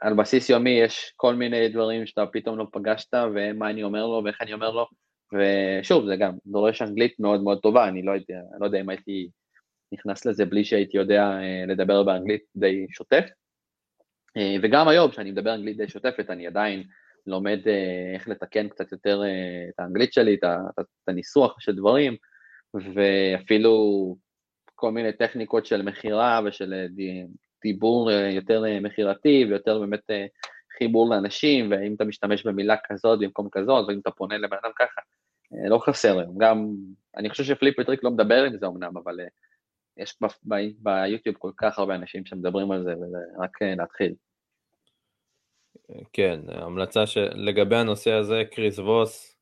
על 0.00 0.14
בסיס 0.14 0.50
יומי 0.50 0.70
יש 0.70 1.12
כל 1.16 1.34
מיני 1.34 1.68
דברים 1.68 2.06
שאתה 2.06 2.26
פתאום 2.32 2.58
לא 2.58 2.66
פגשת, 2.72 3.14
ומה 3.34 3.70
אני 3.70 3.82
אומר 3.82 4.06
לו 4.06 4.22
ואיך 4.24 4.42
אני 4.42 4.52
אומר 4.52 4.70
לו, 4.70 4.86
ושוב, 5.32 6.06
זה 6.06 6.16
גם 6.16 6.32
דורש 6.46 6.82
אנגלית 6.82 7.20
מאוד 7.20 7.42
מאוד 7.42 7.58
טובה, 7.60 7.88
אני 7.88 8.02
לא 8.02 8.12
יודע, 8.12 8.40
לא 8.60 8.66
יודע 8.66 8.80
אם 8.80 8.88
הייתי 8.88 9.28
נכנס 9.92 10.26
לזה 10.26 10.44
בלי 10.44 10.64
שהייתי 10.64 10.96
יודע 10.96 11.22
אה, 11.22 11.64
לדבר 11.66 12.02
באנגלית 12.02 12.42
די 12.56 12.86
שוטף. 12.90 13.24
אה, 14.36 14.56
וגם 14.62 14.88
היום, 14.88 15.10
כשאני 15.10 15.30
מדבר 15.30 15.54
אנגלית 15.54 15.76
די 15.76 15.88
שוטפת, 15.88 16.30
אני 16.30 16.46
עדיין 16.46 16.84
לומד 17.26 17.58
אה, 17.66 18.14
איך 18.14 18.28
לתקן 18.28 18.68
קצת 18.68 18.92
יותר 18.92 19.22
את 19.68 19.80
האנגלית 19.80 20.12
שלי, 20.12 20.34
את 20.78 21.08
הניסוח 21.08 21.60
של 21.60 21.76
דברים, 21.76 22.16
ואפילו 22.94 24.16
כל 24.74 24.90
מיני 24.90 25.12
טכניקות 25.12 25.66
של 25.66 25.82
מכירה 25.82 26.40
ושל 26.44 26.86
דיבור 27.62 28.10
יותר 28.10 28.64
מכירתי 28.80 29.44
ויותר 29.48 29.78
באמת 29.78 30.10
חיבור 30.78 31.10
לאנשים, 31.10 31.70
ואם 31.70 31.94
אתה 31.94 32.04
משתמש 32.04 32.46
במילה 32.46 32.76
כזאת 32.88 33.18
במקום 33.18 33.48
כזאת, 33.52 33.88
ואם 33.88 33.98
אתה 33.98 34.10
פונה 34.10 34.38
לבן 34.38 34.56
אדם 34.62 34.70
ככה, 34.78 35.00
לא 35.68 35.78
חסר 35.78 36.18
היום. 36.18 36.38
גם, 36.38 36.66
אני 37.16 37.30
חושב 37.30 37.44
שפליפ 37.44 37.78
וטריק 37.78 38.04
לא 38.04 38.10
מדבר 38.10 38.44
עם 38.44 38.56
זה 38.58 38.66
אמנם, 38.66 38.96
אבל 38.96 39.20
יש 40.02 40.18
ביוטיוב 40.78 41.36
כל 41.38 41.50
כך 41.56 41.78
הרבה 41.78 41.94
אנשים 41.94 42.26
שמדברים 42.26 42.70
על 42.70 42.84
זה, 42.84 42.94
וזה 42.96 43.18
רק 43.38 43.62
אה, 43.62 43.74
להתחיל. 43.74 44.14
כן, 46.12 46.40
המלצה 46.48 47.06
שלגבי 47.06 47.76
הנושא 47.76 48.12
הזה, 48.12 48.42
קריס 48.50 48.78
ווס, 48.78 49.36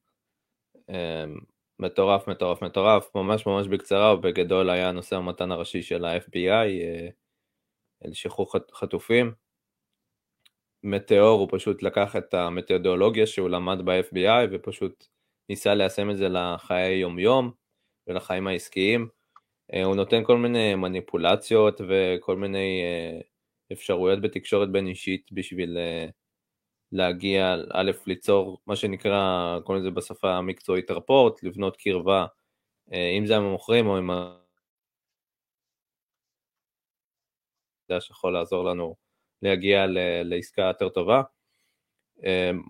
אמ, 0.89 1.39
מטורף, 1.79 2.29
מטורף, 2.29 2.63
מטורף, 2.63 3.15
ממש 3.15 3.47
ממש 3.47 3.67
בקצרה, 3.67 4.15
ובגדול 4.15 4.71
היה 4.71 4.93
נושא 4.93 5.17
המתן 5.17 5.53
הראשי 5.53 5.83
של 5.83 6.05
ה-FBI, 6.05 6.51
אה, 6.51 7.09
לשחרור 8.05 8.53
חטופים. 8.73 9.33
מטאור, 10.83 11.41
הוא 11.41 11.49
פשוט 11.51 11.83
לקח 11.83 12.17
את 12.17 12.35
המתודולוגיה 12.35 13.27
שהוא 13.27 13.49
למד 13.49 13.79
ב-FBI 13.85 14.49
ופשוט 14.53 15.07
ניסה 15.49 15.75
ליישם 15.75 16.11
את 16.11 16.17
זה 16.17 16.29
לחיי 16.29 16.97
יום-יום 16.97 17.51
ולחיים 18.07 18.47
העסקיים. 18.47 19.09
אה, 19.75 19.85
הוא 19.85 19.97
נותן 19.97 20.25
כל 20.25 20.37
מיני 20.37 20.75
מניפולציות 20.75 21.81
וכל 21.89 22.37
מיני 22.37 22.83
אה, 22.83 23.21
אפשרויות 23.73 24.21
בתקשורת 24.21 24.73
בין 24.73 24.87
אישית 24.87 25.33
בשביל 25.33 25.79
אה, 25.79 26.07
להגיע, 26.93 27.55
א', 27.73 27.91
ליצור 28.07 28.59
מה 28.67 28.77
שנקרא, 28.77 29.59
קוראים 29.65 29.85
לזה 29.85 29.91
בשפה 29.91 30.31
המקצועית 30.35 30.91
רפורט, 30.91 31.43
לבנות 31.43 31.77
קרבה, 31.77 32.27
אם 33.19 33.27
זה 33.27 33.37
עם 33.37 33.43
המוכרים 33.43 33.87
או 33.87 33.97
עם 33.97 34.11
ה... 34.11 34.39
שיכול 38.01 38.33
לעזור 38.33 38.65
לנו 38.65 38.95
להגיע 39.43 39.87
לעסקה 40.25 40.63
יותר 40.63 40.89
טובה. 40.89 41.23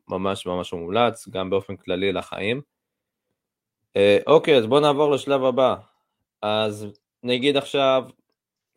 ממש 0.09 0.47
ממש 0.47 0.73
מומלץ, 0.73 1.29
גם 1.29 1.51
באופן 1.51 1.77
כללי 1.77 2.13
לחיים. 2.13 2.63
אוקיי, 4.27 4.57
אז 4.57 4.67
בואו 4.67 4.81
נעבור 4.81 5.11
לשלב 5.11 5.45
הבא. 5.45 5.88
אז 6.43 6.87
נגיד 7.23 7.57
עכשיו, 7.57 8.05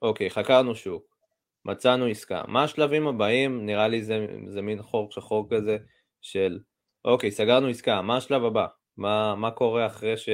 אוקיי, 0.01 0.29
חקרנו 0.29 0.75
שוק, 0.75 1.17
מצאנו 1.65 2.05
עסקה, 2.05 2.43
מה 2.47 2.63
השלבים 2.63 3.07
הבאים? 3.07 3.65
נראה 3.65 3.87
לי 3.87 4.03
זה, 4.03 4.27
זה 4.47 4.61
מין 4.61 4.81
חור 4.81 5.11
שחור 5.11 5.47
כזה 5.49 5.77
של, 6.21 6.59
אוקיי, 7.05 7.31
סגרנו 7.31 7.67
עסקה, 7.67 8.01
מה 8.01 8.17
השלב 8.17 8.45
הבא? 8.45 8.67
מה, 8.97 9.35
מה 9.35 9.51
קורה 9.51 9.85
אחרי 9.85 10.17
ש... 10.17 10.29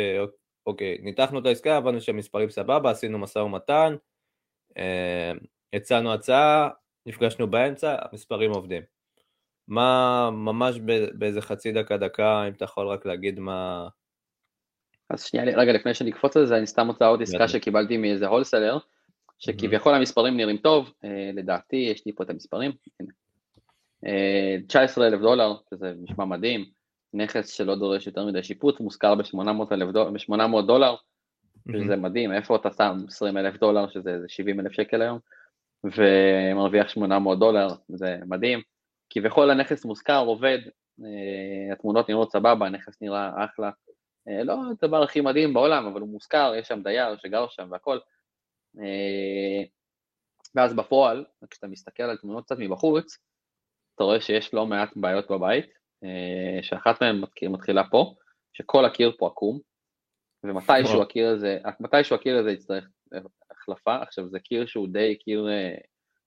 אוקיי, 0.66 0.98
ניתחנו 1.02 1.40
את 1.40 1.46
העסקה, 1.46 1.78
הבנו 1.78 2.02
שהמספרים 2.02 2.50
סבבה, 2.50 2.92
עשינו 2.92 3.20
משא 3.20 3.40
ומתן, 3.40 3.96
אה, 4.78 5.32
הצענו 5.74 6.14
הצעה, 6.14 6.70
נפגשנו 7.06 7.48
באמצע, 7.52 7.96
המספרים 8.12 8.52
עובדים. 8.52 8.84
מה, 9.68 10.30
ממש 10.32 10.80
באיזה 11.14 11.42
חצי 11.42 11.72
דקה, 11.72 11.98
דקה, 11.98 12.48
אם 12.48 12.54
אתה 12.54 12.66
יכול 12.66 12.88
רק 12.88 13.06
להגיד 13.06 13.40
מה, 13.40 13.88
אז 15.10 15.24
שנייה, 15.24 15.58
רגע 15.58 15.74
לפני 15.74 15.94
שנקפוץ 15.94 16.38
על 16.38 16.46
זה, 16.46 16.58
אני 16.58 16.68
סתם 16.68 16.88
רוצה 16.88 17.08
עוד 17.08 17.22
עסקה 17.22 17.48
שקיבלתי 17.48 17.98
מאיזה 17.98 18.28
הולסלר, 18.28 18.78
שכביכול 19.40 19.94
המספרים 19.94 20.38
נראים 20.38 20.58
טוב, 20.58 20.94
אה, 21.04 21.32
לדעתי, 21.34 21.76
יש 21.76 22.06
לי 22.06 22.12
פה 22.16 22.24
את 22.24 22.30
המספרים, 22.30 22.72
19 24.68 25.04
אה, 25.04 25.10
אלף 25.10 25.22
דולר, 25.22 25.56
שזה 25.70 25.94
נשמע 25.98 26.26
מדהים, 26.26 26.66
נכס 27.14 27.50
שלא 27.50 27.76
דורש 27.76 28.08
יותר 28.08 28.26
מדי 28.26 28.44
שיפוץ, 28.44 28.80
מושכר 28.80 29.16
ב-800 29.16 30.62
דולר, 30.68 30.96
שזה 31.72 31.96
מדהים, 31.96 32.34
איפה 32.34 32.56
אתה 32.56 32.72
שם 32.72 32.98
20 33.08 33.38
אלף 33.38 33.58
דולר, 33.60 33.90
שזה 33.90 34.18
70 34.28 34.60
אלף 34.60 34.72
שקל 34.72 35.02
היום, 35.02 35.20
ומרוויח 35.84 36.90
800 36.90 37.40
דולר, 37.40 37.68
זה 37.90 38.18
מדהים, 38.26 38.62
כביכול 39.10 39.52
הנכס 39.52 39.86
מושכר, 39.86 40.26
עובד, 40.26 40.60
אה, 41.04 41.74
התמונות 41.74 42.10
נראות 42.10 42.32
סבבה, 42.32 42.66
הנכס 42.66 43.02
נראה 43.02 43.46
אחלה, 43.46 43.70
לא 44.28 44.58
הדבר 44.72 45.04
הכי 45.04 45.22
מדהים 45.22 45.54
בעולם, 45.54 45.86
אבל 45.86 46.02
הוא 46.02 46.10
מוזכר, 46.10 46.54
יש 46.60 46.68
שם 46.68 46.84
דייר 46.84 47.18
שגר 47.18 47.48
שם 47.50 47.68
והכל. 47.72 48.00
אה, 48.80 49.64
ואז 50.56 50.74
בפועל, 50.74 51.26
כשאתה 51.50 51.68
מסתכל 51.68 52.04
על 52.04 52.18
תמונות 52.18 52.46
קצת 52.46 52.56
מבחוץ, 52.60 53.18
אתה 53.96 54.04
רואה 54.04 54.22
שיש 54.22 54.54
לא 54.54 54.66
מעט 54.66 54.90
בעיות 54.96 55.32
בבית, 55.32 55.66
אה, 56.04 56.64
שאחת 56.64 57.02
מהן 57.02 57.22
מתחילה 57.50 57.84
פה, 57.92 58.14
שכל 58.54 58.86
הקיר 58.86 59.16
פה 59.18 59.28
עקום, 59.28 59.60
ומתישהו 60.44 61.02
הקיר 61.02 61.30
הזה, 61.30 61.58
מתישהו 61.80 62.16
הקיר 62.16 62.38
הזה 62.38 62.52
יצטרך 62.52 62.88
החלפה, 63.52 64.02
עכשיו 64.02 64.30
זה 64.30 64.40
קיר 64.40 64.66
שהוא 64.66 64.88
די 64.88 65.16
קיר 65.16 65.48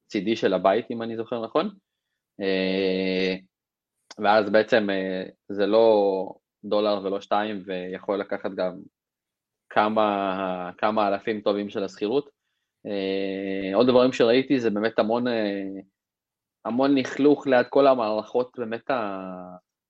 צידי 0.06 0.36
של 0.36 0.54
הבית, 0.54 0.90
אם 0.90 1.02
אני 1.02 1.16
זוכר 1.16 1.44
נכון, 1.44 1.70
ואז 4.18 4.50
בעצם 4.50 4.86
זה 5.48 5.66
לא, 5.66 6.34
דולר 6.64 7.00
ולא 7.04 7.20
שתיים, 7.20 7.62
ויכול 7.66 8.20
לקחת 8.20 8.50
גם 8.50 8.72
כמה, 9.70 10.70
כמה 10.78 11.08
אלפים 11.08 11.40
טובים 11.40 11.70
של 11.70 11.84
השכירות. 11.84 12.30
אה, 12.86 13.74
עוד 13.74 13.86
דברים 13.86 14.12
שראיתי 14.12 14.60
זה 14.60 14.70
באמת 14.70 14.98
המון, 14.98 15.28
אה, 15.28 15.62
המון 16.64 16.94
לכלוך 16.94 17.46
ליד 17.46 17.66
כל 17.68 17.86
המערכות 17.86 18.58
באמת 18.58 18.90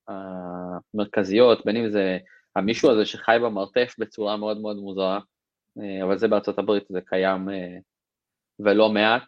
המרכזיות, 0.09 1.65
בין 1.65 1.77
אם 1.77 1.91
זה 1.91 2.19
המישהו 2.57 2.91
הזה 2.91 3.07
שחי 3.07 3.37
במרתף 3.43 3.95
בצורה 3.99 4.37
מאוד 4.37 4.61
מאוד 4.61 4.77
מוזרה, 4.77 5.21
אה, 5.81 6.05
אבל 6.05 6.19
זה 6.19 6.29
בארצות 6.29 6.59
הברית, 6.59 6.85
זה 6.89 7.01
קיים 7.01 7.49
ולא 8.59 8.89
מעט. 8.89 9.23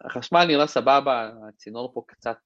החשמל 0.00 0.44
נראה 0.44 0.66
סבבה, 0.66 1.30
הצינור 1.48 1.94
פה 1.94 2.02
קצת 2.06 2.38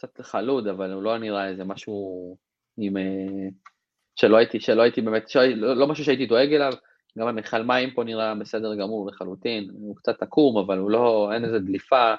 קצת 0.00 0.20
חלוד, 0.20 0.68
אבל 0.68 0.92
הוא 0.92 1.02
לא 1.02 1.18
נראה 1.18 1.48
איזה 1.48 1.64
משהו 1.64 2.36
עם... 2.76 2.96
אה, 2.96 3.48
שלא 4.16 4.36
הייתי, 4.36 4.60
שלא 4.60 4.82
הייתי 4.82 5.00
באמת, 5.00 5.28
שלא, 5.28 5.46
לא, 5.46 5.76
לא 5.76 5.86
משהו 5.86 6.04
שהייתי 6.04 6.26
דואג 6.26 6.54
אליו, 6.54 6.72
גם 7.18 7.28
המכל 7.28 7.62
מים 7.62 7.90
פה 7.90 8.04
נראה 8.04 8.34
בסדר 8.34 8.74
גמור 8.74 9.06
לחלוטין, 9.06 9.70
הוא 9.72 9.96
קצת 9.96 10.22
עקום, 10.22 10.58
אבל 10.58 10.78
הוא 10.78 10.90
לא, 10.90 11.30
אין 11.34 11.44
איזה 11.44 11.58
דליפה, 11.58 12.14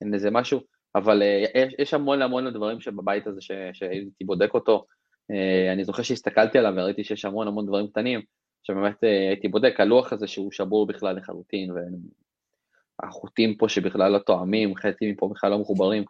אין 0.00 0.14
איזה 0.14 0.30
משהו, 0.30 0.60
אבל 0.94 1.22
uh, 1.22 1.50
יש, 1.58 1.74
יש 1.78 1.94
המון 1.94 2.22
המון 2.22 2.52
דברים 2.52 2.80
שבבית 2.80 3.26
הזה 3.26 3.40
שהייתי 3.72 4.24
בודק 4.24 4.54
אותו, 4.54 4.86
uh, 5.32 5.72
אני 5.72 5.84
זוכר 5.84 6.02
שהסתכלתי 6.02 6.58
עליו 6.58 6.72
וראיתי 6.76 7.04
שיש 7.04 7.24
המון 7.24 7.48
המון 7.48 7.66
דברים 7.66 7.86
קטנים, 7.86 8.20
שבאמת 8.62 9.02
הייתי 9.02 9.48
בודק, 9.48 9.74
הלוח 9.78 10.12
הזה 10.12 10.26
שהוא 10.26 10.52
שבור 10.52 10.86
בכלל 10.86 11.16
לחלוטין, 11.16 11.70
והחוטים 13.02 13.56
פה 13.56 13.68
שבכלל 13.68 14.12
לא 14.12 14.18
תואמים, 14.18 14.76
חצי 14.76 15.12
מפה 15.12 15.28
בכלל 15.34 15.50
לא 15.50 15.58
מחוברים, 15.58 16.04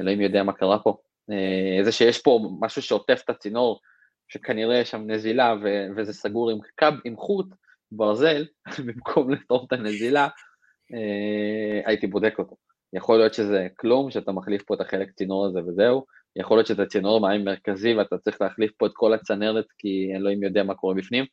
אלוהים 0.00 0.20
יודע 0.20 0.42
מה 0.42 0.52
קרה 0.52 0.78
פה. 0.78 0.96
אה, 1.30 1.84
זה 1.84 1.92
שיש 1.92 2.22
פה 2.22 2.40
משהו 2.60 2.82
שעוטף 2.82 3.20
את 3.24 3.30
הצינור, 3.30 3.80
שכנראה 4.28 4.78
יש 4.78 4.90
שם 4.90 5.10
נזילה 5.10 5.54
ו- 5.62 5.86
וזה 5.96 6.12
סגור 6.12 6.50
עם 6.50 6.58
קו, 6.78 6.86
עם 7.04 7.16
חוט, 7.16 7.46
ברזל, 7.92 8.44
במקום 8.86 9.30
לפתור 9.30 9.64
את 9.66 9.72
הנזילה, 9.72 10.28
אה, 10.94 11.80
הייתי 11.86 12.06
בודק 12.06 12.34
אותו. 12.38 12.56
יכול 12.92 13.18
להיות 13.18 13.34
שזה 13.34 13.66
כלום, 13.76 14.10
שאתה 14.10 14.32
מחליף 14.32 14.62
פה 14.62 14.74
את 14.74 14.80
החלק 14.80 15.12
צינור 15.12 15.46
הזה 15.46 15.60
וזהו, 15.66 16.04
יכול 16.36 16.56
להיות 16.56 16.66
שזה 16.66 16.86
צינור 16.86 17.20
מים 17.20 17.44
מרכזי 17.44 17.94
ואתה 17.94 18.18
צריך 18.18 18.40
להחליף 18.40 18.72
פה 18.78 18.86
את 18.86 18.92
כל 18.94 19.14
הצנרת 19.14 19.66
כי 19.78 20.12
אלוהים 20.16 20.42
יודע 20.42 20.62
מה 20.62 20.74
קורה 20.74 20.94
בפנים, 20.94 21.24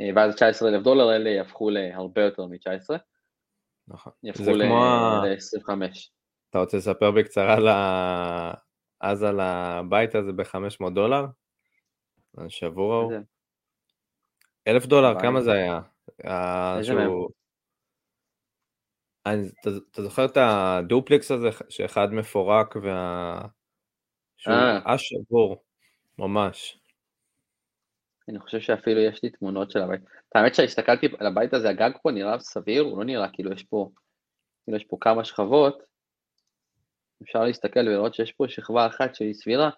אה, 0.00 0.10
ואז 0.16 0.34
19 0.34 0.68
אלף 0.68 0.82
דולר 0.82 1.08
האלה 1.08 1.30
יהפכו 1.30 1.70
להרבה 1.70 2.22
יותר 2.22 2.46
מ-19. 2.46 2.96
נכון. 3.88 4.12
יהפכו 4.22 4.50
ל-25. 4.50 5.70
אתה 6.50 6.58
רוצה 6.58 6.76
לספר 6.76 7.10
בקצרה 7.10 7.60
ל... 7.60 7.68
אז 9.00 9.22
על 9.22 9.40
הבית 9.40 10.14
הזה 10.14 10.32
ב-500 10.32 10.90
דולר? 10.94 11.24
שבור 12.48 12.92
ההוא? 12.94 13.12
אלף 14.68 14.86
דולר, 14.86 15.20
כמה 15.20 15.40
זה 15.40 15.52
היה? 15.52 15.80
איזה 16.78 16.94
מהם? 16.94 17.10
אתה 19.90 20.02
זוכר 20.02 20.24
את 20.24 20.36
הדופלקס 20.36 21.30
הזה 21.30 21.48
שאחד 21.68 22.08
מפורק 22.12 22.76
וה... 22.82 23.40
שהוא 24.36 24.54
אה. 24.54 24.94
אש 24.94 25.08
שבור, 25.08 25.64
ממש. 26.18 26.78
אני 28.28 28.38
חושב 28.38 28.60
שאפילו 28.60 29.00
יש 29.00 29.22
לי 29.22 29.30
תמונות 29.30 29.70
של 29.70 29.78
הבית. 29.78 30.00
האמת 30.34 30.54
שהסתכלתי 30.54 31.06
על 31.18 31.26
הבית 31.26 31.54
הזה, 31.54 31.68
הגג 31.68 31.90
פה 32.02 32.10
נראה 32.10 32.38
סביר, 32.40 32.82
הוא 32.82 32.98
לא 32.98 33.04
נראה 33.04 33.28
כאילו 33.32 33.52
יש 33.52 33.62
פה, 33.62 33.90
כאילו 34.64 34.76
יש 34.76 34.84
פה 34.84 34.96
כמה 35.00 35.24
שכבות, 35.24 35.82
אפשר 37.22 37.44
להסתכל 37.44 37.80
ולראות 37.80 38.14
שיש 38.14 38.32
פה 38.32 38.44
שכבה 38.48 38.86
אחת 38.86 39.14
שהיא 39.14 39.34
סבירה, 39.34 39.70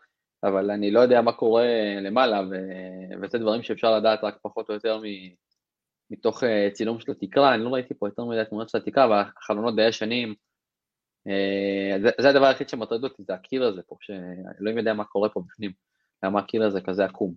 אבל 0.45 0.71
אני 0.71 0.91
לא 0.91 1.01
יודע 1.01 1.23
מה 1.23 1.33
קורה 1.33 1.67
למעלה, 2.01 2.41
ו... 2.51 2.55
וזה 3.23 3.39
דברים 3.39 3.63
שאפשר 3.63 3.97
לדעת 3.97 4.25
רק 4.25 4.39
פחות 4.43 4.69
או 4.69 4.75
יותר 4.75 4.99
מ... 4.99 5.03
מתוך 6.11 6.45
אה, 6.45 6.69
צילום 6.73 7.01
של 7.01 7.13
התקרה, 7.13 7.55
אני 7.55 7.65
לא 7.65 7.69
ראיתי 7.69 7.95
פה 7.95 8.09
יותר 8.09 8.25
מדי 8.25 8.43
תמונות 8.49 8.69
של 8.69 8.79
התקרה, 8.79 9.09
והחלונות 9.09 9.77
די 9.77 9.89
ישנים. 9.89 10.35
אה, 11.29 12.01
זה, 12.03 12.11
זה 12.21 12.29
הדבר 12.29 12.47
היחיד 12.47 12.69
שמטריד 12.69 13.05
אותי, 13.05 13.23
זה 13.23 13.35
הקיר 13.35 13.65
הזה 13.65 13.83
פה, 13.87 13.97
שאלוהים 14.01 14.79
יודע 14.79 14.95
מה 14.95 15.05
קורה 15.05 15.29
פה 15.29 15.43
בפנים, 15.47 15.73
למה 16.23 16.41
הקיר 16.41 16.65
הזה 16.65 16.81
כזה 16.81 17.05
עקום. 17.05 17.35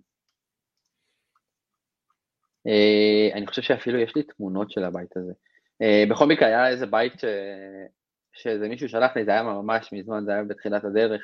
אה, 2.66 3.28
אני 3.34 3.46
חושב 3.46 3.62
שאפילו 3.62 3.98
יש 3.98 4.16
לי 4.16 4.22
תמונות 4.22 4.70
של 4.70 4.84
הבית 4.84 5.16
הזה. 5.16 5.32
בכל 6.10 6.26
מקרה 6.26 6.48
היה 6.48 6.68
איזה 6.68 6.86
בית 6.86 7.20
ש... 7.20 7.24
שאיזה 8.34 8.68
מישהו 8.68 8.88
שלח 8.88 9.16
לי, 9.16 9.24
זה 9.24 9.30
היה 9.30 9.42
ממש 9.42 9.92
מזמן, 9.92 10.24
זה 10.24 10.32
היה 10.32 10.44
בתחילת 10.44 10.84
הדרך, 10.84 11.22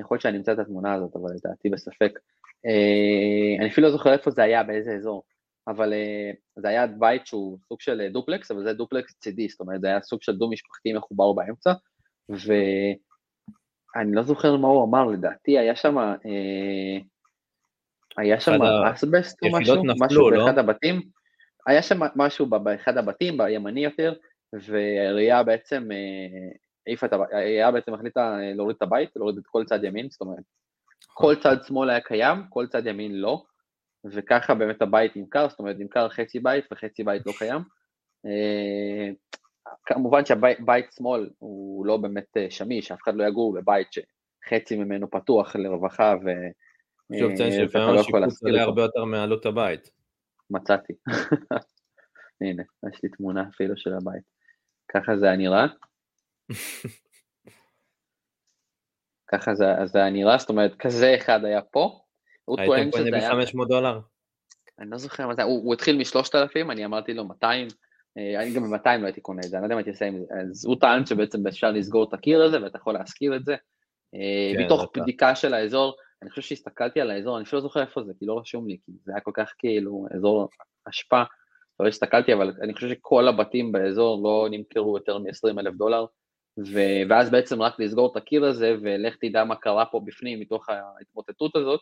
יכול 0.00 0.14
להיות 0.14 0.22
שאני 0.22 0.38
אמצא 0.38 0.52
את 0.52 0.58
התמונה 0.58 0.94
הזאת, 0.94 1.16
אבל 1.16 1.30
לדעתי 1.34 1.68
בספק. 1.68 2.18
אה, 2.66 3.60
אני 3.60 3.68
אפילו 3.68 3.86
לא 3.86 3.92
זוכר 3.92 4.12
איפה 4.12 4.30
זה 4.30 4.42
היה, 4.42 4.62
באיזה 4.62 4.94
אזור, 4.94 5.22
אבל 5.68 5.92
אה, 5.92 6.30
זה 6.56 6.68
היה 6.68 6.86
בית 6.86 7.26
שהוא 7.26 7.58
סוג 7.68 7.80
של 7.80 8.00
אה, 8.00 8.08
דופלקס, 8.08 8.50
אבל 8.50 8.64
זה 8.64 8.72
דופלקס 8.72 9.14
צידי, 9.18 9.48
זאת 9.48 9.60
אומרת, 9.60 9.80
זה 9.80 9.86
היה 9.86 10.00
סוג 10.00 10.22
של 10.22 10.36
דו-משפחתי 10.36 10.92
מחובר 10.92 11.32
באמצע, 11.32 11.72
ואני 12.28 14.14
לא 14.14 14.22
זוכר 14.22 14.56
מה 14.56 14.68
הוא 14.68 14.84
אמר, 14.84 15.04
לדעתי 15.04 15.58
היה 15.58 15.76
שם, 15.76 15.96
היה 18.16 18.40
שם 18.40 18.62
אסבסט 18.92 19.42
או 19.42 19.48
משהו, 19.52 19.82
משהו 20.00 20.30
לא? 20.30 20.44
באחד 20.44 20.58
הבתים, 20.58 21.00
היה 21.66 21.82
שם 21.82 22.00
משהו 22.16 22.46
באחד 22.46 22.96
הבתים, 22.96 23.38
בימני 23.38 23.84
יותר, 23.84 24.14
והעירייה 24.60 25.42
בעצם 25.42 25.88
העיפה 26.86 27.06
את 27.06 27.12
הבית, 27.12 27.32
העירייה 27.32 27.70
בעצם 27.70 27.94
החליטה 27.94 28.36
להוריד 28.54 28.76
את 28.76 28.82
הבית, 28.82 29.10
להוריד 29.16 29.38
את 29.38 29.46
כל 29.46 29.64
צד 29.64 29.84
ימין, 29.84 30.08
זאת 30.10 30.20
אומרת, 30.20 30.44
כל 31.14 31.34
צד 31.42 31.56
שמאל 31.66 31.90
היה 31.90 32.00
קיים, 32.00 32.38
כל 32.48 32.66
צד 32.66 32.86
ימין 32.86 33.14
לא, 33.14 33.44
וככה 34.04 34.54
באמת 34.54 34.82
הבית 34.82 35.16
נמכר, 35.16 35.48
זאת 35.48 35.58
אומרת 35.58 35.76
נמכר 35.78 36.08
חצי 36.08 36.40
בית 36.40 36.64
וחצי 36.72 37.04
בית 37.04 37.26
לא 37.26 37.32
קיים. 37.38 37.60
כמובן 39.86 40.24
שהבית 40.24 40.92
שמאל 40.92 41.30
הוא 41.38 41.86
לא 41.86 41.96
באמת 41.96 42.36
שמיש, 42.50 42.92
אף 42.92 42.98
אחד 43.02 43.14
לא 43.14 43.24
יגור 43.24 43.54
בבית 43.54 43.88
שחצי 43.92 44.76
ממנו 44.76 45.10
פתוח 45.10 45.56
לרווחה 45.56 46.14
ו... 46.24 46.28
שוב 47.18 47.34
ציין 47.36 47.52
שלפעמים 47.52 47.98
השיפוץ 47.98 48.42
עולה 48.42 48.62
הרבה 48.62 48.82
יותר 48.82 49.04
מעלות 49.04 49.46
הבית. 49.46 49.90
מצאתי. 50.50 50.92
הנה, 52.40 52.62
יש 52.92 53.02
לי 53.02 53.08
תמונה 53.08 53.44
אפילו 53.54 53.76
של 53.76 53.92
הבית. 53.92 54.33
ככה 54.96 55.16
זה 55.16 55.26
היה 55.26 55.36
נראה. 55.36 55.66
ככה 59.32 59.54
זה, 59.54 59.64
זה 59.84 59.98
היה 59.98 60.10
נראה, 60.10 60.38
זאת 60.38 60.48
אומרת, 60.48 60.74
כזה 60.74 61.14
אחד 61.16 61.44
היה 61.44 61.62
פה. 61.62 62.00
הוא 62.44 62.56
טוען 62.66 62.90
שזה 62.92 63.02
היה... 63.02 63.30
הייתם 63.30 63.52
קונה 63.52 63.64
ב-500 63.64 63.68
דולר? 63.68 64.00
אני 64.78 64.90
לא 64.90 64.98
זוכר 64.98 65.28
מתי, 65.28 65.42
הוא, 65.42 65.64
הוא 65.64 65.74
התחיל 65.74 65.96
מ-3,000, 65.96 66.72
אני 66.72 66.84
אמרתי 66.84 67.14
לו 67.14 67.24
200, 67.24 67.68
אה, 68.18 68.42
אני 68.42 68.54
גם 68.54 68.70
ב-200 68.70 68.98
לא 69.00 69.06
הייתי 69.06 69.20
קונה 69.20 69.40
את 69.44 69.50
זה, 69.50 69.56
אני 69.56 69.62
לא 69.62 69.66
יודע 69.66 69.74
מה 69.74 69.78
הייתי 69.78 69.90
עושה 69.90 70.06
עם 70.06 70.18
זה, 70.18 70.24
אז 70.50 70.66
הוא 70.66 70.76
טען 70.80 71.06
שבעצם 71.06 71.46
אפשר 71.46 71.70
לסגור 71.70 72.08
את 72.08 72.14
הקיר 72.14 72.42
הזה 72.42 72.62
ואתה 72.62 72.78
יכול 72.78 72.94
להשכיר 72.94 73.36
את 73.36 73.44
זה. 73.44 73.52
אה, 74.14 74.52
כן, 74.56 74.64
מתוך 74.64 74.92
בדיקה 74.96 75.34
של 75.34 75.54
האזור, 75.54 75.96
אני 76.22 76.30
חושב 76.30 76.42
שהסתכלתי 76.42 77.00
על 77.00 77.10
האזור, 77.10 77.36
אני 77.36 77.44
אפילו 77.44 77.62
לא 77.62 77.68
זוכר 77.68 77.80
איפה 77.80 78.02
זה, 78.02 78.12
כי 78.18 78.26
לא 78.26 78.38
רשום 78.38 78.68
לי, 78.68 78.78
כי 78.84 78.92
זה 79.04 79.12
היה 79.12 79.20
כל 79.20 79.30
כך 79.34 79.52
כאילו 79.58 80.06
אזור 80.16 80.48
אשפה, 80.88 81.22
לא 81.80 81.88
הסתכלתי, 81.88 82.34
אבל 82.34 82.52
אני 82.62 82.74
חושב 82.74 82.88
שכל 82.88 83.28
הבתים 83.28 83.72
באזור 83.72 84.22
לא 84.24 84.48
נמכרו 84.50 84.96
יותר 84.96 85.18
מ-20 85.18 85.60
אלף 85.60 85.74
דולר, 85.74 86.06
ו- 86.58 87.02
ואז 87.08 87.30
בעצם 87.30 87.62
רק 87.62 87.80
לסגור 87.80 88.12
את 88.12 88.16
הקיר 88.16 88.44
הזה, 88.44 88.76
ולך 88.82 89.16
תדע 89.20 89.44
מה 89.44 89.56
קרה 89.56 89.86
פה 89.86 90.00
בפנים 90.04 90.40
מתוך 90.40 90.68
ההתמוטטות 90.68 91.56
הזאת, 91.56 91.80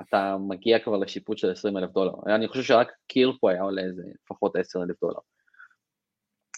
אתה 0.00 0.36
מגיע 0.48 0.78
כבר 0.78 0.96
לשיפוט 0.96 1.38
של 1.38 1.50
20 1.50 1.76
אלף 1.76 1.90
דולר. 1.90 2.12
אני 2.26 2.48
חושב 2.48 2.62
שרק 2.62 2.92
קיר 3.06 3.32
פה 3.40 3.50
היה 3.50 3.62
עולה 3.62 3.82
איזה 3.82 4.02
לפחות 4.24 4.56
10 4.56 4.82
אלף 4.82 5.00
דולר. 5.00 5.18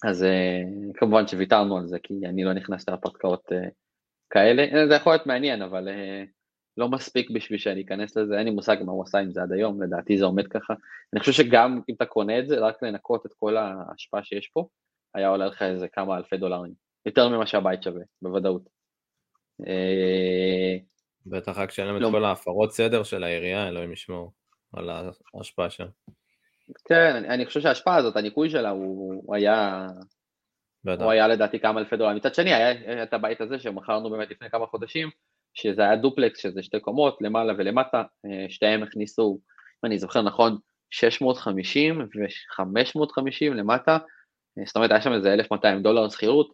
אז 0.05 0.25
אה, 0.25 0.63
כמובן 0.95 1.27
שוויתרנו 1.27 1.77
על 1.77 1.87
זה, 1.87 1.99
כי 2.03 2.15
אני 2.25 2.45
לא 2.45 2.53
נכנס 2.53 2.89
להרפתקאות 2.89 3.53
אה, 3.53 3.69
כאלה. 4.31 4.89
זה 4.89 4.95
יכול 4.95 5.13
להיות 5.13 5.27
מעניין, 5.27 5.63
אבל 5.63 5.89
אה, 5.89 6.25
לא 6.79 6.89
מספיק 6.89 7.31
בשביל 7.31 7.59
שאני 7.59 7.83
אכנס 7.83 8.17
לזה, 8.17 8.39
אין 8.39 8.45
לי 8.45 8.51
מושג 8.51 8.77
מה 8.85 8.93
הוא 8.93 9.03
עשה 9.03 9.19
עם 9.19 9.33
זה 9.33 9.43
עד 9.43 9.53
היום, 9.53 9.83
לדעתי 9.83 10.19
זה 10.19 10.25
עומד 10.25 10.49
ככה. 10.49 10.75
אני 11.13 11.21
חושב 11.21 11.33
שגם 11.33 11.81
אם 11.89 11.95
אתה 11.95 12.07
קונה 12.07 12.39
את 12.39 12.49
זה, 12.49 12.59
רק 12.59 12.83
לנקות 12.83 13.27
את 13.27 13.31
כל 13.39 13.57
ההשפעה 13.57 14.25
שיש 14.25 14.49
פה, 14.49 14.67
היה 15.15 15.29
עולה 15.29 15.47
לך 15.47 15.63
איזה 15.63 15.89
כמה 15.89 16.17
אלפי 16.17 16.37
דולרים. 16.37 16.73
יותר 17.07 17.29
ממה 17.29 17.47
שהבית 17.47 17.83
שווה, 17.83 18.03
בוודאות. 18.23 18.63
אה, 19.67 20.77
בטח 21.27 21.59
רק 21.59 21.71
שאין 21.71 21.87
להם 21.87 21.97
את 21.97 22.03
לא. 22.03 22.11
כל 22.11 22.25
ההפרות 22.25 22.73
סדר 22.73 23.03
של 23.03 23.25
העירייה, 23.25 23.69
אלוהים 23.69 23.93
ישמור 23.93 24.33
על 24.73 24.91
ההשפעה 25.35 25.71
שם. 25.71 25.87
כן, 26.85 27.17
אני, 27.17 27.29
אני 27.29 27.47
חושב 27.47 27.61
שההשפעה 27.61 27.97
הזאת, 27.97 28.17
הניקוי 28.17 28.51
שלה, 28.51 28.71
הוא, 28.71 29.23
הוא 29.27 29.37
היה... 29.37 29.87
בטח. 30.85 31.03
הוא 31.03 31.11
היה 31.11 31.29
לדעתי 31.29 31.61
כמה 31.61 31.81
אלפי 31.81 31.97
דולרים. 31.97 32.17
מצד 32.17 32.35
שני, 32.35 32.55
היה 32.55 33.03
את 33.03 33.13
הבית 33.13 33.41
הזה 33.41 33.59
שמכרנו 33.59 34.11
באמת 34.11 34.31
לפני 34.31 34.51
כמה 34.51 34.67
חודשים, 34.67 35.11
שזה 35.59 35.83
היה 35.83 35.97
דופלקס, 35.97 36.41
שזה 36.41 36.63
שתי 36.63 36.81
קומות, 36.81 37.19
למעלה 37.21 37.53
ולמטה, 37.59 38.03
אה, 38.27 38.47
שתיהם 38.49 38.83
הכניסו, 38.83 39.39
אם 39.85 39.89
אני 39.89 39.99
זוכר 39.99 40.23
נכון, 40.23 40.59
650 40.91 42.01
ו-550 42.01 43.55
למטה, 43.55 43.99
אה, 44.59 44.63
זאת 44.67 44.77
אומרת 44.77 44.91
היה 44.91 45.01
שם 45.01 45.13
איזה 45.13 45.33
1,200 45.35 45.83
דולר 45.83 46.09
שכירות, 46.09 46.49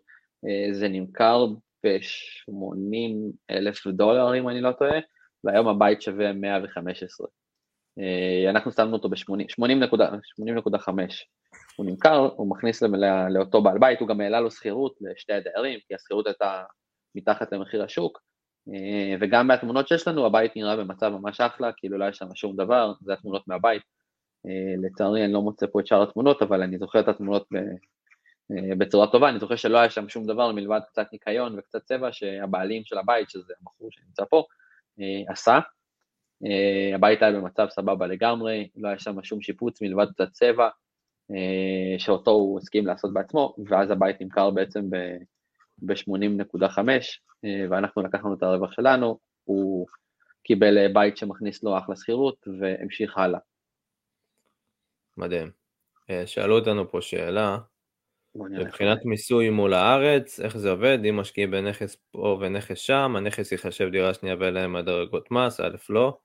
אה, 0.44 0.74
זה 0.74 0.88
נמכר 0.88 1.46
ב-80 1.86 3.32
אלף 3.50 3.86
דולר 3.86 4.38
אם 4.38 4.48
אני 4.48 4.61
לא 4.61 4.72
טועה, 4.72 4.98
והיום 5.44 5.68
הבית 5.68 6.02
שווה 6.02 6.32
115. 6.32 7.26
אנחנו 8.50 8.72
שמנו 8.72 8.92
אותו 8.92 9.09
ב-80.5, 9.09 10.88
הוא 11.76 11.86
נמכר, 11.86 12.28
הוא 12.36 12.50
מכניס 12.50 12.82
לאותו 13.30 13.62
בעל 13.62 13.78
בית, 13.78 14.00
הוא 14.00 14.09
גם 14.09 14.20
העלה 14.20 14.40
לו 14.40 14.50
שכירות 14.50 14.94
לשתי 15.00 15.32
הדיירים, 15.32 15.78
כי 15.88 15.94
השכירות 15.94 16.26
הייתה 16.26 16.64
מתחת 17.14 17.52
למחיר 17.52 17.82
השוק, 17.82 18.20
וגם 19.21 19.47
מהתמונות 19.47 19.89
שיש 19.89 20.09
לנו, 20.09 20.27
הבית 20.27 20.57
נראה 20.57 20.77
במצב 20.77 21.09
ממש 21.09 21.41
אחלה, 21.41 21.73
כאילו 21.73 21.99
לא 21.99 22.05
היה 22.05 22.12
שם 22.12 22.35
שום 22.35 22.57
דבר, 22.57 22.93
זה 23.01 23.12
התמונות 23.12 23.49
מהבית. 23.49 23.83
אה, 24.47 24.75
לצערי 24.83 25.25
אני 25.25 25.33
לא 25.33 25.43
מוצא 25.43 25.67
פה 25.73 25.81
את 25.81 25.87
שאר 25.87 26.03
התמונות, 26.03 26.43
אבל 26.43 26.62
אני 26.62 26.79
זוכר 26.79 27.01
את 27.01 27.09
התמונות 27.09 27.47
אה, 27.57 28.75
בצורה 28.79 29.07
טובה, 29.07 29.29
אני 29.29 29.39
זוכר 29.39 29.57
שלא 29.57 29.79
היה 29.79 29.91
שם 29.91 30.09
שום 30.09 30.27
דבר 30.27 30.53
מלבד 30.53 30.81
קצת 30.89 31.07
ניקיון 31.12 31.59
וקצת 31.59 31.83
צבע 31.85 32.09
שהבעלים 32.12 32.85
של 32.85 32.99
הבית, 32.99 33.31
שזה 33.31 33.53
הבחור 33.61 33.89
שנמצא 33.91 34.25
פה, 34.25 34.45
עשה. 35.29 35.59
הבית 36.95 37.23
היה 37.23 37.33
במצב 37.33 37.67
סבבה 37.71 38.07
לגמרי, 38.07 38.69
לא 38.77 38.89
היה 38.89 38.99
שם 38.99 39.23
שום 39.23 39.41
שיפוץ 39.41 39.83
מלבד 39.83 40.07
קצת 40.12 40.29
צבע, 40.33 40.69
שאותו 41.99 42.31
הוא 42.31 42.59
הסכים 42.59 42.87
לעשות 42.87 43.12
בעצמו, 43.12 43.55
ואז 43.67 43.91
הבית 43.91 44.21
נמכר 44.21 44.51
בעצם 44.51 44.91
ב-80.5, 45.79 46.79
אה, 47.45 47.66
ואנחנו 47.70 48.03
לקחנו 48.03 48.35
את 48.35 48.43
הרווח 48.43 48.72
שלנו, 48.72 49.18
הוא 49.45 49.87
קיבל 50.43 50.79
אה, 50.79 50.89
בית 50.93 51.16
שמכניס 51.16 51.62
לו 51.62 51.79
אחלה 51.79 51.97
שכירות 51.97 52.49
והמשיך 52.61 53.18
הלאה. 53.18 53.41
מדהים. 55.16 55.51
אה, 56.11 56.27
שאלו 56.27 56.59
אותנו 56.59 56.91
פה 56.91 57.01
שאלה, 57.01 57.59
מבחינת 58.35 59.05
מיסוי 59.05 59.51
מול 59.51 59.75
הארץ, 59.75 60.41
איך 60.41 60.57
זה 60.57 60.70
עובד, 60.70 60.99
אם 61.09 61.16
משקיעים 61.16 61.51
בנכס 61.51 61.97
פה 62.11 62.39
ונכס 62.41 62.79
שם, 62.79 63.14
הנכס 63.16 63.53
ייחשב 63.53 63.89
דירה 63.89 64.14
שנייה 64.14 64.37
ואלה 64.41 64.64
עם 64.64 64.77
הדרגות 64.77 65.31
מס, 65.31 65.61
א' 65.61 65.77
לא, 65.91 66.18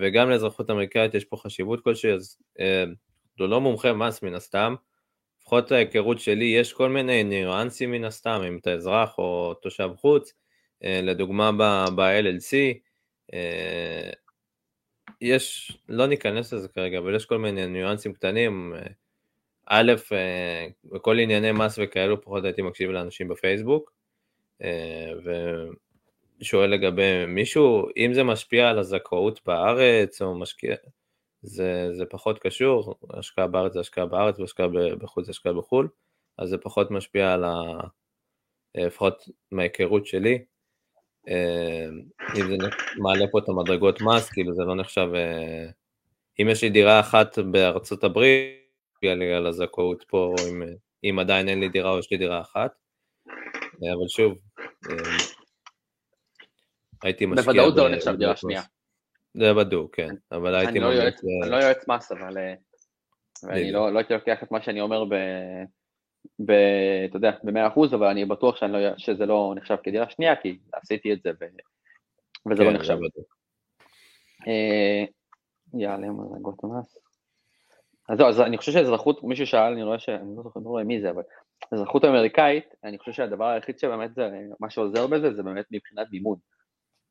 וגם 0.00 0.30
לאזרחות 0.30 0.70
אמריקאית 0.70 1.14
יש 1.14 1.24
פה 1.24 1.36
חשיבות 1.36 1.84
כלשהי, 1.84 2.12
אז 2.12 2.38
הוא 3.38 3.48
לא 3.48 3.60
מומחה 3.60 3.92
מס 3.92 4.22
מן 4.22 4.34
הסתם, 4.34 4.74
לפחות 5.44 5.72
ההיכרות 5.72 6.20
שלי, 6.20 6.44
יש 6.44 6.72
כל 6.72 6.88
מיני 6.88 7.24
ניואנסים 7.24 7.90
מן 7.90 8.04
הסתם, 8.04 8.42
אם 8.48 8.58
אתה 8.58 8.72
אזרח 8.72 9.18
או 9.18 9.54
תושב 9.54 9.90
חוץ, 9.96 10.32
אה, 10.84 11.00
לדוגמה 11.02 11.52
ב-LLC, 11.96 12.54
אה, 13.34 14.10
יש, 15.20 15.72
לא 15.88 16.06
ניכנס 16.06 16.52
לזה 16.52 16.68
כרגע, 16.68 16.98
אבל 16.98 17.14
יש 17.14 17.26
כל 17.26 17.38
מיני 17.38 17.66
ניואנסים 17.66 18.12
קטנים, 18.12 18.74
אה, 18.76 18.86
א', 19.66 19.92
בכל 20.84 21.18
ענייני 21.18 21.52
מס 21.52 21.78
וכאלו 21.82 22.22
פחות 22.22 22.44
הייתי 22.44 22.62
מקשיב 22.62 22.90
לאנשים 22.90 23.28
בפייסבוק, 23.28 23.92
ושואל 26.40 26.70
לגבי 26.70 27.26
מישהו, 27.26 27.88
אם 27.96 28.14
זה 28.14 28.24
משפיע 28.24 28.68
על 28.70 28.78
הזכאות 28.78 29.40
בארץ, 29.46 30.22
או 30.22 30.38
משקיע, 30.38 30.74
זה, 31.44 31.88
זה 31.92 32.04
פחות 32.10 32.38
קשור, 32.38 32.94
השקעה 33.10 33.46
בארץ 33.46 33.72
זה 33.72 33.80
השקעה 33.80 34.06
בארץ 34.06 34.38
והשקעה 34.38 34.66
בחו"ל 34.98 35.24
זה 35.24 35.30
השקעה 35.30 35.52
בחו"ל, 35.52 35.88
אז 36.38 36.48
זה 36.48 36.58
פחות 36.58 36.90
משפיע 36.90 37.32
על 37.32 37.44
ה... 37.44 37.54
לפחות 38.74 39.28
מההיכרות 39.52 40.06
שלי. 40.06 40.44
אה, 41.28 41.86
אם 42.36 42.48
זה 42.48 42.56
מעלה 42.96 43.24
פה 43.32 43.38
את 43.38 43.48
המדרגות 43.48 44.00
מס, 44.00 44.30
כאילו 44.30 44.54
זה 44.54 44.62
לא 44.62 44.76
נחשב... 44.76 45.08
אה, 45.14 45.66
אם 46.40 46.48
יש 46.48 46.62
לי 46.62 46.70
דירה 46.70 47.00
אחת 47.00 47.38
בארצות 47.38 48.04
הברית, 48.04 48.54
לי 49.02 49.34
על 49.34 49.46
הזכאות 49.46 50.04
פה, 50.08 50.34
אם, 50.48 50.62
אם 51.04 51.18
עדיין 51.18 51.48
אין 51.48 51.60
לי 51.60 51.68
דירה 51.68 51.90
או 51.90 51.98
יש 51.98 52.10
לי 52.10 52.16
דירה 52.16 52.40
אחת. 52.40 52.70
אה, 53.84 53.92
אבל 53.92 54.08
שוב, 54.08 54.38
הייתי 57.02 57.26
משקיע... 57.26 57.44
בוודאות 57.44 57.74
זה 57.74 57.82
לא 57.82 57.88
נחשב 57.88 58.14
דירה 58.18 58.36
שנייה. 58.36 58.62
זה 59.34 59.54
בדוק, 59.54 59.96
כן, 59.96 60.14
אבל 60.32 60.54
הייתי 60.54 60.78
לא 60.78 60.88
ממליץ... 60.88 61.20
אני 61.42 61.50
לא 61.50 61.56
יועץ 61.56 61.88
מס, 61.88 62.12
אבל... 62.12 62.38
אה, 62.38 62.54
ואני 63.42 63.72
לא, 63.72 63.92
לא 63.92 63.98
הייתי 63.98 64.14
לוקח 64.14 64.42
את 64.42 64.50
מה 64.50 64.62
שאני 64.62 64.80
אומר 64.80 65.04
ב... 65.04 65.14
ב... 66.38 66.50
אתה 67.08 67.16
יודע, 67.16 67.30
ב-100%, 67.44 67.94
אבל 67.96 68.06
אני 68.06 68.24
בטוח 68.24 68.56
שאני 68.56 68.72
לא, 68.72 68.78
שזה 68.96 69.26
לא 69.26 69.52
נחשב 69.56 69.76
כדירה 69.82 70.10
שנייה, 70.10 70.36
כי 70.36 70.58
עשיתי 70.72 71.12
את 71.12 71.22
זה 71.22 71.30
ו... 71.40 71.44
וזה 72.50 72.62
לא 72.62 72.68
כן, 72.68 72.74
לא 72.74 72.78
נחשב. 72.78 72.96
אה, 74.46 75.04
יאללה, 75.74 76.06
מדרגות 76.06 76.64
המס. 76.64 76.98
אז 78.08 78.18
זהו, 78.18 78.28
אז 78.28 78.40
אני 78.40 78.58
חושב 78.58 78.72
שאזרחות, 78.72 79.24
מישהו 79.24 79.46
שאל, 79.46 79.72
אני 79.72 79.82
רואה 79.82 79.98
ש... 79.98 80.08
אני 80.08 80.36
לא 80.36 80.42
זוכר 80.42 80.60
לא 80.64 80.82
מי 80.84 81.00
זה, 81.00 81.10
אבל 81.10 81.22
אזרחות 81.72 82.04
אמריקאית, 82.04 82.74
אני 82.84 82.98
חושב 82.98 83.12
שהדבר 83.12 83.44
היחיד 83.44 83.78
שבאמת 83.78 84.14
זה, 84.14 84.30
מה 84.60 84.70
שעוזר 84.70 85.06
בזה, 85.06 85.34
זה 85.34 85.42
באמת 85.42 85.64
מבחינת 85.70 86.06
מימון. 86.12 86.38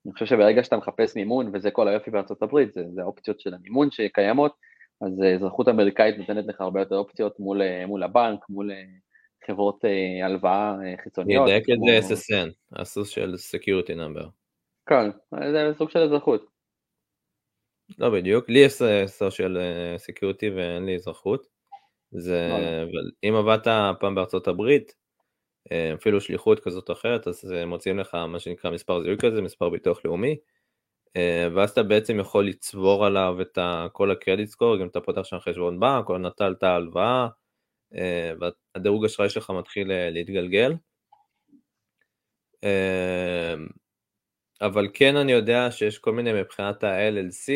אני 0.05 0.13
חושב 0.13 0.25
שברגע 0.25 0.63
שאתה 0.63 0.77
מחפש 0.77 1.15
מימון, 1.15 1.51
וזה 1.53 1.71
כל 1.71 1.87
היופי 1.87 2.11
בארצות 2.11 2.41
הברית, 2.41 2.73
זה, 2.73 2.83
זה 2.93 3.01
האופציות 3.01 3.39
של 3.39 3.53
המימון 3.53 3.91
שקיימות, 3.91 4.53
אז 5.01 5.21
אה, 5.23 5.33
אזרחות 5.33 5.67
אמריקאית 5.67 6.17
נותנת 6.17 6.45
לך 6.47 6.61
הרבה 6.61 6.79
יותר 6.79 6.95
אופציות 6.95 7.39
מול, 7.39 7.61
אה, 7.61 7.85
מול 7.85 8.03
הבנק, 8.03 8.39
מול 8.49 8.71
אה, 8.71 8.83
חברות 9.47 9.79
הלוואה 10.23 10.75
חיצוניות. 11.03 11.43
נדייק 11.43 11.63
את 11.69 11.77
זה 11.85 12.15
SSN, 12.15 12.79
הסוס 12.81 13.09
של 13.09 13.33
Security 13.33 13.91
Number. 13.91 14.27
כן, 14.89 15.09
זה 15.51 15.71
סוג 15.77 15.89
של 15.89 15.99
אזרחות. 15.99 16.45
לא 17.97 18.09
בדיוק, 18.09 18.49
לי 18.49 18.59
יש 18.59 18.73
סושיאל 19.05 19.57
security 19.97 20.49
ואין 20.49 20.85
לי 20.85 20.95
אזרחות, 20.95 21.47
זה, 22.11 22.49
אבל 22.83 23.11
אם 23.23 23.35
עבדת 23.35 23.67
פעם 23.99 24.15
בארצות 24.15 24.47
הברית, 24.47 24.93
אפילו 25.93 26.21
שליחות 26.21 26.59
כזאת 26.59 26.89
או 26.89 26.93
אחרת, 26.93 27.27
אז 27.27 27.53
מוצאים 27.65 27.99
לך 27.99 28.15
מה 28.15 28.39
שנקרא 28.39 28.71
מספר 28.71 29.01
זיהוי 29.01 29.17
כזה, 29.17 29.41
מספר 29.41 29.69
ביטוח 29.69 29.99
לאומי, 30.05 30.37
אה, 31.15 31.47
ואז 31.55 31.69
אתה 31.69 31.83
בעצם 31.83 32.19
יכול 32.19 32.47
לצבור 32.47 33.05
עליו 33.05 33.37
את 33.41 33.57
כל 33.91 34.11
ה 34.11 34.17
credit 34.17 34.49
score, 34.49 34.75
אם 34.75 34.87
אתה 34.87 35.01
פותח 35.01 35.23
שם 35.23 35.39
חשבון 35.39 35.79
בנק 35.79 36.09
או 36.09 36.17
נטלת 36.17 36.63
הלוואה, 36.63 37.27
אה, 37.95 38.33
והדירוג 38.39 39.05
אשראי 39.05 39.29
שלך 39.29 39.49
מתחיל 39.49 39.91
להתגלגל. 40.09 40.73
אבל 44.61 44.87
כן 44.93 45.15
אני 45.15 45.31
יודע 45.31 45.71
שיש 45.71 45.97
כל 45.97 46.11
מיני 46.11 46.33
מבחינת 46.33 46.83
ה-LLC, 46.83 47.51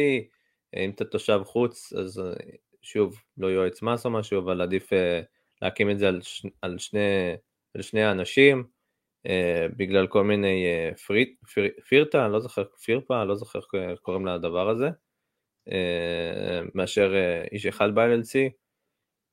אם 0.76 0.90
אתה 0.90 1.06
תושב 1.06 1.40
חוץ, 1.46 1.94
אז 1.94 2.22
שוב, 2.82 3.22
לא 3.38 3.48
יועץ 3.48 3.82
מס 3.82 4.06
או 4.06 4.12
משהו, 4.12 4.40
אבל 4.40 4.62
עדיף 4.62 4.90
להקים 5.62 5.92
את 5.92 6.00
זה 6.00 6.08
על, 6.08 6.22
ש... 6.22 6.46
על 6.62 6.78
שני 6.78 7.36
של 7.78 7.82
שני 7.82 8.12
אנשים, 8.12 8.64
אה, 9.28 9.68
בגלל 9.78 10.08
כל 10.08 10.24
מיני 10.24 10.66
אה, 10.66 10.96
פריט, 10.96 11.30
פיר, 11.54 11.70
פירטה, 11.88 12.28
לא 12.28 12.40
זוכר, 12.40 12.64
פירפה, 12.84 13.24
לא 13.24 13.36
זוכר 13.36 13.60
איך 13.74 14.00
קוראים 14.00 14.26
לדבר 14.26 14.70
הזה, 14.70 14.90
אה, 15.72 16.62
מאשר 16.76 17.16
אה, 17.16 17.44
איש 17.52 17.66
אחד 17.66 17.96
ב-LLC, 17.96 18.52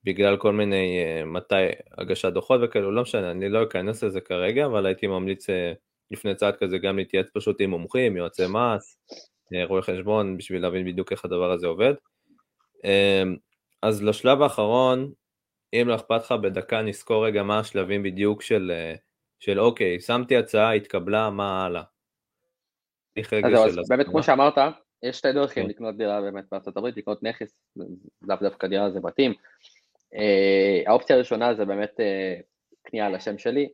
בגלל 0.05 0.36
כל 0.36 0.53
מיני 0.53 0.99
אה, 0.99 1.24
מתי 1.24 1.55
הגשת 1.99 2.32
דוחות 2.32 2.61
וכאלו, 2.64 2.92
לא 2.92 3.03
משנה, 3.03 3.30
אני 3.30 3.49
לא 3.49 3.62
אכנס 3.62 4.05
לזה 4.05 4.20
כרגע, 4.20 4.66
אבל 4.66 4.86
הייתי 4.86 5.07
ממליץ 5.07 5.51
אה, 5.51 5.72
לפני 6.11 6.34
צעד 6.34 6.57
כזה 6.57 6.78
גם 6.78 6.97
להתייעץ 6.97 7.26
פשוט 7.34 7.61
עם 7.61 7.70
מומחים, 7.70 8.16
יועצי 8.16 8.42
מס, 8.47 8.99
אה, 9.55 9.64
רואי 9.64 9.82
חשבון, 9.82 10.36
בשביל 10.36 10.62
להבין 10.62 10.86
בדיוק 10.86 11.12
איך 11.12 11.24
הדבר 11.24 11.53
הזה 11.53 11.66
עובד. 11.66 11.95
אה, 12.84 13.22
אז 13.82 14.03
לשלב 14.03 14.42
האחרון, 14.42 15.12
אם 15.75 15.89
לא 15.89 15.95
אכפת 15.95 16.20
לך 16.25 16.33
בדקה 16.33 16.83
נסקור 16.83 17.27
רגע 17.27 17.43
מה 17.43 17.59
השלבים 17.59 18.03
בדיוק 18.03 18.43
של, 18.43 18.72
אה, 18.75 18.95
של 19.41 19.61
אוקיי, 19.61 20.01
שמתי 20.01 20.37
הצעה, 20.37 20.72
התקבלה, 20.72 21.31
מה 21.31 21.64
הלאה. 21.64 21.83
אז, 23.45 23.79
אז 23.79 23.89
באמת 23.89 24.07
כמו 24.07 24.22
שאמרת, 24.22 24.59
יש 25.03 25.18
שתי 25.18 25.33
דרכים 25.33 25.64
כן. 25.64 25.70
לקנות 25.70 25.97
דירה 25.97 26.20
באמת 26.20 26.45
בארצות 26.53 26.77
הברית, 26.77 26.97
לקנות 26.97 27.22
נכס, 27.22 27.55
לאו 28.22 28.37
דווקא 28.43 28.66
דירה 28.66 28.91
זה 28.91 29.01
בתים. 29.01 29.35
אה, 30.14 30.83
האופציה 30.87 31.16
הראשונה 31.16 31.55
זה 31.55 31.64
באמת 31.64 32.01
אה, 32.01 32.35
קנייה 32.83 33.07
על 33.07 33.14
השם 33.14 33.39
שלי, 33.39 33.68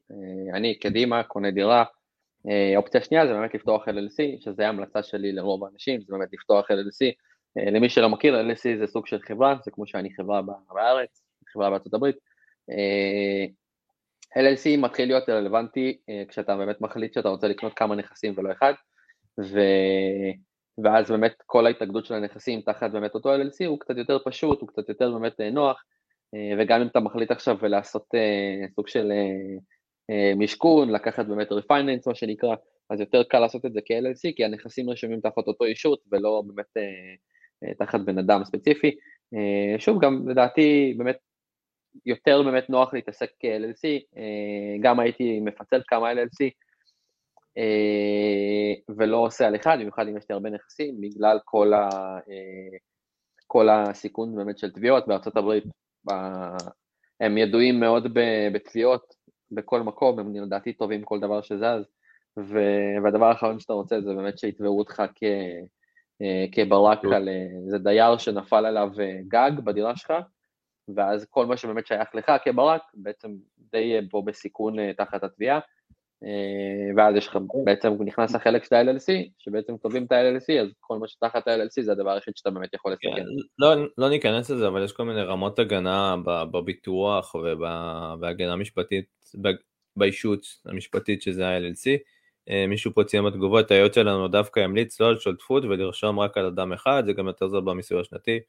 אני 0.54 0.74
קדימה 0.74 1.22
קונה 1.22 1.50
דירה. 1.50 1.84
האופציה 2.74 3.00
השנייה 3.00 3.26
זה 3.26 3.32
באמת 3.32 3.54
לפתוח 3.54 3.88
LLC, 3.88 4.40
שזה 4.40 4.68
המלצה 4.68 5.02
שלי 5.02 5.32
לרוב 5.32 5.64
האנשים, 5.64 6.00
זה 6.00 6.12
באמת 6.12 6.28
לפתוח 6.32 6.70
LLC. 6.70 7.12
למי 7.56 7.88
שלא 7.88 8.08
מכיר, 8.08 8.40
LLC 8.40 8.78
זה 8.78 8.86
סוג 8.86 9.06
של 9.06 9.20
חברה, 9.20 9.56
זה 9.64 9.70
כמו 9.70 9.86
שאני 9.86 10.14
חברה 10.14 10.42
בארץ, 10.74 11.22
חברה 11.52 11.70
בארצות 11.70 11.94
הברית. 11.94 12.16
אה, 12.70 13.46
LLC 14.42 14.78
מתחיל 14.78 15.08
להיות 15.08 15.28
רלוונטי 15.28 15.98
אה, 16.08 16.22
כשאתה 16.28 16.56
באמת 16.56 16.80
מחליט 16.80 17.14
שאתה 17.14 17.28
רוצה 17.28 17.48
לקנות 17.48 17.72
כמה 17.74 17.96
נכסים 17.96 18.34
ולא 18.36 18.52
אחד, 18.52 18.72
ו... 19.40 19.60
ואז 20.84 21.10
באמת 21.10 21.34
כל 21.46 21.66
ההתאגדות 21.66 22.06
של 22.06 22.14
הנכסים 22.14 22.60
תחת 22.60 22.90
באמת 22.90 23.14
אותו 23.14 23.36
LLC 23.36 23.66
הוא 23.66 23.80
קצת 23.80 23.96
יותר 23.96 24.18
פשוט, 24.24 24.60
הוא 24.60 24.68
קצת 24.68 24.88
יותר 24.88 25.12
באמת 25.12 25.40
אה, 25.40 25.50
נוח, 25.50 25.84
וגם 26.58 26.80
אם 26.80 26.86
אתה 26.86 27.00
מחליט 27.00 27.30
עכשיו 27.30 27.56
לעשות 27.62 28.06
סוג 28.74 28.88
של 28.88 29.12
משכון, 30.36 30.90
לקחת 30.90 31.26
באמת 31.26 31.52
רפייננס 31.52 32.06
מה 32.06 32.14
שנקרא, 32.14 32.54
אז 32.90 33.00
יותר 33.00 33.22
קל 33.22 33.38
לעשות 33.38 33.66
את 33.66 33.72
זה 33.72 33.80
כ-LLC, 33.84 34.32
כי 34.36 34.44
הנכסים 34.44 34.90
רשומים 34.90 35.20
תחת 35.20 35.46
אותו 35.46 35.64
אישות 35.64 36.00
ולא 36.12 36.42
באמת 36.46 36.86
תחת 37.78 38.00
בן 38.00 38.18
אדם 38.18 38.44
ספציפי. 38.44 38.96
שוב, 39.78 40.02
גם 40.02 40.28
לדעתי 40.28 40.94
באמת 40.98 41.16
יותר 42.06 42.42
באמת 42.42 42.70
נוח 42.70 42.94
להתעסק 42.94 43.30
כ-LLC, 43.40 43.84
אה, 44.16 44.76
גם 44.80 45.00
הייתי 45.00 45.40
מפצל 45.40 45.80
כמה 45.86 46.12
LLC 46.12 46.50
אה, 47.58 48.94
ולא 48.96 49.16
עושה 49.16 49.46
על 49.46 49.56
אחד, 49.56 49.76
במיוחד 49.80 50.08
אם 50.08 50.16
יש 50.16 50.24
לי 50.30 50.32
הרבה 50.34 50.50
נכסים, 50.50 51.00
בגלל 51.00 51.38
כל, 51.44 51.72
ה, 51.72 51.88
אה, 52.16 52.76
כל 53.46 53.68
הסיכון 53.68 54.36
באמת 54.36 54.58
של 54.58 54.70
תביעות. 54.70 55.08
בארצות 55.08 55.36
הברית, 55.36 55.64
הם 57.20 57.38
ידועים 57.38 57.80
מאוד 57.80 58.06
בתביעות 58.52 59.14
בכל 59.50 59.82
מקום, 59.82 60.18
הם 60.18 60.34
לדעתי 60.34 60.72
טובים 60.72 61.02
כל 61.04 61.20
דבר 61.20 61.42
שזז, 61.42 61.84
והדבר 63.02 63.26
האחרון 63.26 63.60
שאתה 63.60 63.72
רוצה 63.72 64.00
זה 64.00 64.14
באמת 64.14 64.38
שיתבעו 64.38 64.78
אותך 64.78 65.02
כ... 65.14 65.24
כברק 66.52 67.04
על 67.04 67.28
איזה 67.64 67.78
דייר 67.78 68.18
שנפל 68.18 68.66
עליו 68.66 68.88
גג 69.28 69.50
בדירה 69.64 69.96
שלך, 69.96 70.12
ואז 70.94 71.26
כל 71.30 71.46
מה 71.46 71.56
שבאמת 71.56 71.86
שייך 71.86 72.08
לך 72.14 72.32
כברק, 72.44 72.82
בעצם 72.94 73.30
די 73.58 74.00
פה 74.10 74.22
בסיכון 74.26 74.78
אה, 74.78 74.92
תחת 74.96 75.24
התביעה, 75.24 75.60
אה, 76.24 76.94
ואז 76.96 77.16
יש 77.16 77.28
לך, 77.28 77.38
בעצם 77.64 77.92
נכנס 78.00 78.34
החלק 78.34 78.64
של 78.64 78.74
ה-LLC, 78.74 79.12
שבעצם 79.38 79.76
כותבים 79.78 80.04
את 80.04 80.12
ה-LLC, 80.12 80.60
אז 80.62 80.68
כל 80.80 80.98
מה 80.98 81.08
שתחת 81.08 81.48
ה-LLC 81.48 81.82
זה 81.82 81.92
הדבר 81.92 82.10
היחיד 82.10 82.36
שאתה 82.36 82.50
באמת 82.50 82.74
יכול 82.74 82.92
לסכן. 82.92 83.24
לא, 83.58 83.74
לא 83.98 84.08
ניכנס 84.08 84.50
לזה, 84.50 84.68
אבל 84.68 84.84
יש 84.84 84.92
כל 84.92 85.04
מיני 85.04 85.22
רמות 85.22 85.58
הגנה 85.58 86.16
בביטוח 86.52 87.34
ובהגנה 87.34 88.52
המשפטית, 88.52 89.04
באישות 89.96 90.40
המשפטית 90.66 91.22
שזה 91.22 91.48
ה-LLC. 91.48 91.98
אה, 92.50 92.66
מישהו 92.66 92.94
פה 92.94 93.04
ציין 93.04 93.24
בתגובות, 93.24 93.70
היועץ 93.70 93.94
שלנו 93.94 94.28
דווקא 94.28 94.60
המליץ 94.60 95.00
לא 95.00 95.08
על 95.08 95.18
שותפות 95.18 95.64
ולרשום 95.64 96.20
רק 96.20 96.36
על 96.36 96.46
אדם 96.46 96.72
אחד, 96.72 97.02
זה 97.06 97.12
גם 97.12 97.26
יותר 97.26 97.48
זול 97.48 97.60
במיסוי 97.64 98.00
השנתי. 98.00 98.40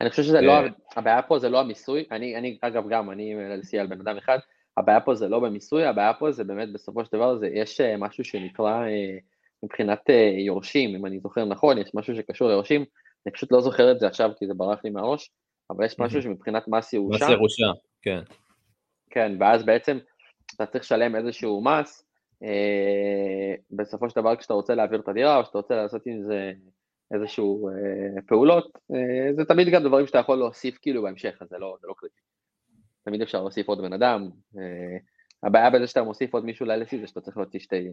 אני 0.00 0.10
חושב 0.10 0.22
שזה 0.22 0.40
לא, 0.40 0.52
הבעיה 0.96 1.22
פה 1.22 1.38
זה 1.38 1.48
לא 1.48 1.60
המיסוי, 1.60 2.04
אני, 2.10 2.36
אני 2.36 2.58
אגב 2.60 2.88
גם, 2.88 3.10
אני 3.10 3.34
LC 3.34 3.76
על 3.80 3.86
בן 3.86 4.00
אדם 4.00 4.16
אחד, 4.16 4.38
הבעיה 4.76 5.00
פה 5.00 5.14
זה 5.14 5.28
לא 5.28 5.40
במיסוי, 5.40 5.84
הבעיה 5.84 6.14
פה 6.14 6.32
זה 6.32 6.44
באמת 6.44 6.72
בסופו 6.72 7.04
של 7.04 7.12
דבר 7.12 7.36
זה, 7.36 7.46
יש 7.46 7.80
אה, 7.80 7.96
משהו 7.96 8.24
שנקרא 8.24 8.86
אה, 8.86 9.18
מבחינת 9.62 10.10
אה, 10.10 10.32
יורשים, 10.46 10.94
אם 10.94 11.06
אני 11.06 11.20
זוכר 11.20 11.44
נכון, 11.44 11.78
יש 11.78 11.90
משהו 11.94 12.16
שקשור 12.16 12.48
ליורשים, 12.48 12.84
אני 13.26 13.32
פשוט 13.32 13.52
לא 13.52 13.60
זוכר 13.60 13.92
את 13.92 14.00
זה 14.00 14.06
עכשיו 14.06 14.30
כי 14.38 14.46
זה 14.46 14.54
ברח 14.54 14.84
לי 14.84 14.90
מהראש, 14.90 15.30
אבל 15.70 15.84
יש 15.84 15.98
משהו 15.98 16.22
שמבחינת 16.22 16.68
מס 16.68 16.92
ירושה, 16.92 17.24
מס 17.24 17.30
ירושה, 17.30 17.66
כן. 18.02 18.20
כן, 19.10 19.32
ואז 19.40 19.64
בעצם 19.64 19.98
אתה 20.56 20.66
צריך 20.66 20.84
לשלם 20.84 21.16
איזשהו 21.16 21.64
מס, 21.64 22.06
בסופו 23.70 24.10
של 24.10 24.20
דבר 24.20 24.36
כשאתה 24.36 24.54
רוצה 24.54 24.74
להעביר 24.74 25.00
את 25.00 25.08
הדירה, 25.08 25.36
או 25.38 25.44
שאתה 25.44 25.58
רוצה 25.58 25.74
לעשות 25.74 26.06
עם 26.06 26.22
זה 26.22 26.52
איזשהו 27.14 27.68
אה, 27.68 28.22
פעולות, 28.26 28.78
אה, 28.94 29.32
זה 29.36 29.44
תמיד 29.44 29.68
גם 29.68 29.82
דברים 29.82 30.06
שאתה 30.06 30.18
יכול 30.18 30.38
להוסיף 30.38 30.78
כאילו 30.82 31.02
בהמשך, 31.02 31.38
אז 31.40 31.48
זה 31.48 31.58
לא, 31.58 31.76
לא 31.82 31.94
קריטי. 31.98 32.20
תמיד 33.04 33.22
אפשר 33.22 33.40
להוסיף 33.40 33.68
עוד 33.68 33.80
בן 33.82 33.92
אדם. 33.92 34.28
אה, 34.58 34.96
הבעיה 35.42 35.70
בזה 35.70 35.86
שאתה 35.86 36.02
מוסיף 36.02 36.34
עוד 36.34 36.44
מישהו 36.44 36.66
ל-LSE 36.66 37.00
זה 37.00 37.06
שאתה 37.06 37.20
צריך 37.20 37.36
להוציא 37.36 37.60
שתי, 37.60 37.88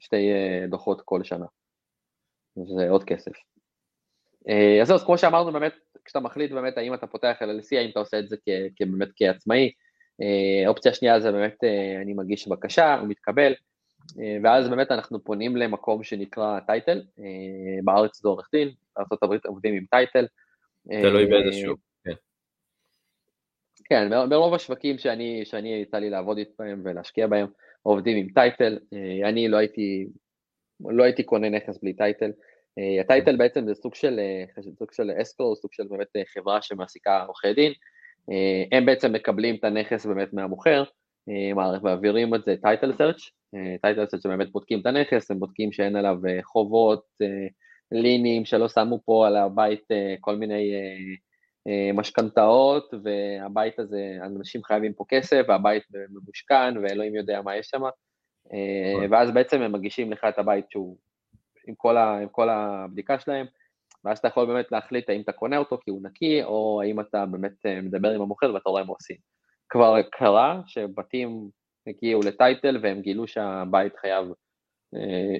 שתי 0.00 0.32
אה, 0.32 0.66
דוחות 0.68 1.02
כל 1.04 1.24
שנה. 1.24 1.46
זה 2.76 2.90
עוד 2.90 3.04
כסף. 3.04 3.32
אה, 4.48 4.82
אז 4.82 4.88
זהו, 4.88 4.94
אז 4.94 5.04
כמו 5.04 5.18
שאמרנו 5.18 5.52
באמת, 5.52 5.72
כשאתה 6.04 6.20
מחליט 6.20 6.52
באמת 6.52 6.78
האם 6.78 6.94
אתה 6.94 7.06
פותח 7.06 7.36
LLC, 7.40 7.76
האם 7.76 7.90
אתה 7.90 8.00
עושה 8.00 8.18
את 8.18 8.28
זה 8.28 8.36
כ, 8.36 8.82
באמת 8.82 9.08
כעצמאי, 9.16 9.72
אה, 10.22 10.68
אופציה 10.68 10.94
שנייה 10.94 11.20
זה 11.20 11.32
באמת 11.32 11.64
אה, 11.64 12.02
אני 12.02 12.14
מגיש 12.14 12.48
בקשה, 12.48 12.94
הוא 12.94 13.08
מתקבל, 13.08 13.54
ואז 14.42 14.68
באמת 14.68 14.90
אנחנו 14.90 15.24
פונים 15.24 15.56
למקום 15.56 16.02
שנקרא 16.02 16.60
טייטל, 16.60 17.02
אה, 17.18 17.24
בארץ 17.84 18.22
זה 18.22 18.28
עורך 18.28 18.48
דין, 18.52 18.70
בארה"ב 18.96 19.38
עובדים 19.46 19.74
עם 19.74 19.84
טייטל. 19.90 20.26
תלוי 20.88 21.26
באיזה 21.26 21.48
אה, 21.48 21.62
שוק, 21.62 21.80
כן. 22.04 22.12
כן, 23.84 24.28
ברוב 24.28 24.54
השווקים 24.54 24.98
שאני, 24.98 25.44
שאני 25.44 25.68
יצא 25.68 25.96
לי 25.96 26.10
לעבוד 26.10 26.38
איתם 26.38 26.80
ולהשקיע 26.84 27.26
בהם, 27.26 27.46
עובדים 27.82 28.16
עם 28.16 28.28
title, 28.34 28.78
אני 29.24 29.48
לא 29.48 29.56
הייתי, 29.56 30.06
לא 30.80 31.04
הייתי 31.04 31.22
קונה 31.22 31.48
נכס 31.48 31.78
בלי 31.82 31.92
title. 31.92 32.30
ה 33.00 33.06
title 33.06 33.36
בעצם 33.36 33.66
זה 33.66 33.74
סוג 33.74 33.94
של, 33.94 34.20
סוג 34.78 34.92
של 34.92 35.10
escrow, 35.22 35.56
סוג 35.56 35.72
של 35.72 35.84
באמת 35.90 36.08
חברה 36.34 36.62
שמעסיקה 36.62 37.22
עורכי 37.22 37.52
דין, 37.54 37.72
הם 38.72 38.86
בעצם 38.86 39.12
מקבלים 39.12 39.54
את 39.54 39.64
הנכס 39.64 40.06
באמת 40.06 40.32
מהמוכר, 40.32 40.84
מעבירים 41.82 42.34
את 42.34 42.44
זה 42.44 42.54
title 42.62 42.92
search, 42.92 43.30
title 43.82 44.06
search 44.06 44.22
שבאמת 44.22 44.52
בודקים 44.52 44.80
את 44.80 44.86
הנכס, 44.86 45.30
הם 45.30 45.38
בודקים 45.38 45.72
שאין 45.72 45.96
עליו 45.96 46.16
אה, 46.28 46.38
חובות, 46.42 47.04
אה, 47.22 47.46
lien 47.92 48.22
ים, 48.22 48.44
שלא 48.44 48.68
שמו 48.68 49.00
פה 49.04 49.26
על 49.26 49.36
הבית 49.36 49.90
אה, 49.90 50.14
כל 50.20 50.36
מיני 50.36 50.72
משכנתאות, 51.94 52.94
והבית 53.02 53.78
הזה, 53.78 54.18
אנשים 54.22 54.64
חייבים 54.64 54.92
פה 54.92 55.04
כסף, 55.08 55.42
והבית 55.48 55.82
ממושכן, 56.10 56.74
ואלוהים 56.82 57.14
יודע 57.14 57.42
מה 57.42 57.56
יש 57.56 57.66
שם, 57.66 57.82
נכון. 57.82 59.12
ואז 59.12 59.30
בעצם 59.30 59.62
הם 59.62 59.72
מגישים 59.72 60.12
לך 60.12 60.24
את 60.28 60.38
הבית 60.38 60.70
שהוא 60.70 60.96
עם 61.68 61.74
כל, 61.74 61.96
ה, 61.96 62.18
עם 62.18 62.28
כל 62.28 62.48
הבדיקה 62.48 63.18
שלהם, 63.18 63.46
ואז 64.04 64.18
אתה 64.18 64.28
יכול 64.28 64.46
באמת 64.46 64.72
להחליט 64.72 65.10
האם 65.10 65.20
אתה 65.20 65.32
קונה 65.32 65.58
אותו 65.58 65.78
כי 65.78 65.90
הוא 65.90 66.02
נקי, 66.02 66.44
או 66.44 66.82
האם 66.82 67.00
אתה 67.00 67.26
באמת 67.26 67.66
מדבר 67.82 68.10
עם 68.10 68.20
המוכר 68.20 68.54
ואתה 68.54 68.68
רואה 68.68 68.84
מה 68.84 68.92
עושים. 68.92 69.33
כבר 69.74 70.02
קרה 70.02 70.60
שבתים 70.66 71.50
הגיעו 71.86 72.20
לטייטל 72.26 72.78
והם 72.82 73.00
גילו 73.00 73.26
שהבית 73.26 73.96
חייב 73.96 74.26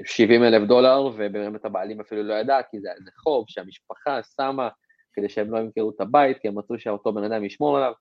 70 0.04 0.42
אה, 0.42 0.48
אלף 0.48 0.68
דולר, 0.68 1.10
ובאמת 1.14 1.64
הבעלים 1.64 2.00
אפילו 2.00 2.22
לא 2.22 2.34
ידע, 2.34 2.58
כי 2.70 2.80
זה 2.80 2.88
איזה 2.98 3.10
חוב 3.22 3.44
שהמשפחה 3.48 4.20
שמה 4.36 4.68
כדי 5.12 5.28
שהם 5.28 5.52
לא 5.52 5.58
ימכרו 5.58 5.90
את 5.90 6.00
הבית, 6.00 6.38
כי 6.38 6.48
הם 6.48 6.58
רצו 6.58 6.78
שאותו 6.78 7.12
בן 7.12 7.24
אדם 7.24 7.44
ישמור 7.44 7.76
עליו, 7.76 7.92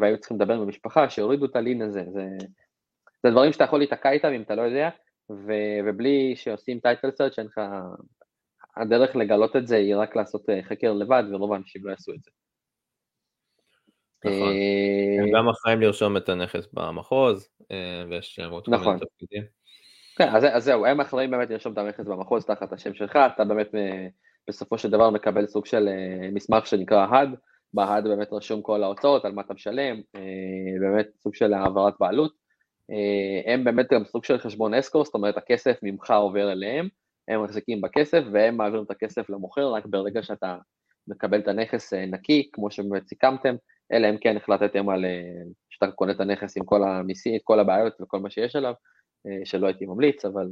והיו 0.00 0.18
צריכים 0.18 0.36
לדבר 0.36 0.54
עם 0.54 0.60
המשפחה, 0.60 1.10
שיורידו 1.10 1.46
את 1.46 1.56
הלין 1.56 1.82
הזה, 1.82 2.04
זה, 2.12 2.24
זה 3.22 3.30
דברים 3.30 3.52
שאתה 3.52 3.64
יכול 3.64 3.78
להיתקע 3.78 4.10
איתם 4.10 4.32
אם 4.32 4.42
אתה 4.42 4.54
לא 4.54 4.62
יודע, 4.62 4.88
ו, 5.30 5.52
ובלי 5.86 6.36
שעושים 6.36 6.80
טייטל 6.80 7.10
סרט 7.10 7.32
שאין 7.32 7.46
לך, 7.46 7.60
הדרך 8.76 9.16
לגלות 9.16 9.56
את 9.56 9.66
זה 9.66 9.76
היא 9.76 9.96
רק 9.96 10.16
לעשות 10.16 10.46
חקר 10.62 10.92
לבד, 10.92 11.22
ורוב 11.32 11.52
האנשים 11.52 11.86
לא 11.86 11.90
יעשו 11.90 12.12
את 12.12 12.22
זה. 12.22 12.30
נכון. 14.26 14.52
הם 15.20 15.30
גם 15.36 15.48
אחראים 15.48 15.80
לרשום 15.80 16.16
את 16.16 16.28
הנכס 16.28 16.68
במחוז, 16.72 17.48
ויש 18.08 18.38
להם 18.38 18.50
עוד 18.50 18.64
כל 18.64 18.70
מיני 18.70 18.82
נכון. 18.82 18.98
תפקידים. 18.98 19.42
כן, 20.16 20.28
אז, 20.28 20.44
אז 20.52 20.64
זהו, 20.64 20.86
הם 20.86 21.00
אחראים 21.00 21.30
באמת 21.30 21.50
לרשום 21.50 21.72
את 21.72 21.78
הנכס 21.78 22.04
במחוז 22.04 22.44
תחת 22.44 22.72
השם 22.72 22.94
שלך, 22.94 23.18
אתה 23.34 23.44
באמת 23.44 23.70
בסופו 24.48 24.78
של 24.78 24.90
דבר 24.90 25.10
מקבל 25.10 25.46
סוג 25.46 25.66
של 25.66 25.88
מסמך 26.32 26.66
שנקרא 26.66 27.06
HUD, 27.06 27.28
ב-HUD 27.74 28.02
באמת 28.02 28.32
רשום 28.32 28.62
כל 28.62 28.82
ההוצאות, 28.82 29.24
על 29.24 29.32
מה 29.32 29.42
אתה 29.42 29.54
משלם, 29.54 30.00
באמת 30.80 31.06
סוג 31.22 31.34
של 31.34 31.52
העברת 31.54 31.94
בעלות. 32.00 32.32
הם 33.46 33.64
באמת 33.64 33.92
גם 33.92 34.04
סוג 34.04 34.24
של 34.24 34.38
חשבון 34.38 34.74
אסקור, 34.74 35.04
זאת 35.04 35.14
אומרת 35.14 35.36
הכסף 35.36 35.78
ממך 35.82 36.10
עובר 36.10 36.52
אליהם, 36.52 36.88
הם 37.28 37.44
מחזיקים 37.44 37.80
בכסף 37.80 38.22
והם 38.32 38.56
מעבירים 38.56 38.84
את 38.84 38.90
הכסף 38.90 39.30
למוכר 39.30 39.68
רק 39.68 39.86
ברגע 39.86 40.22
שאתה 40.22 40.56
מקבל 41.08 41.38
את 41.38 41.48
הנכס 41.48 41.92
נקי, 41.92 42.50
כמו 42.52 42.70
שבאמת 42.70 43.06
סיכמתם, 43.08 43.54
אלא 43.92 44.10
אם 44.10 44.18
כן 44.18 44.36
החלטתם 44.36 44.88
על 44.88 45.04
שאתה 45.70 45.90
קונה 45.90 46.12
את 46.12 46.20
הנכס 46.20 46.56
עם 46.56 46.64
כל 46.64 46.82
המיסים, 46.82 47.36
את 47.36 47.40
כל 47.44 47.60
הבעיות 47.60 48.00
וכל 48.00 48.18
מה 48.18 48.30
שיש 48.30 48.56
עליו, 48.56 48.74
שלא 49.44 49.66
הייתי 49.66 49.86
ממליץ, 49.86 50.24
אבל 50.24 50.46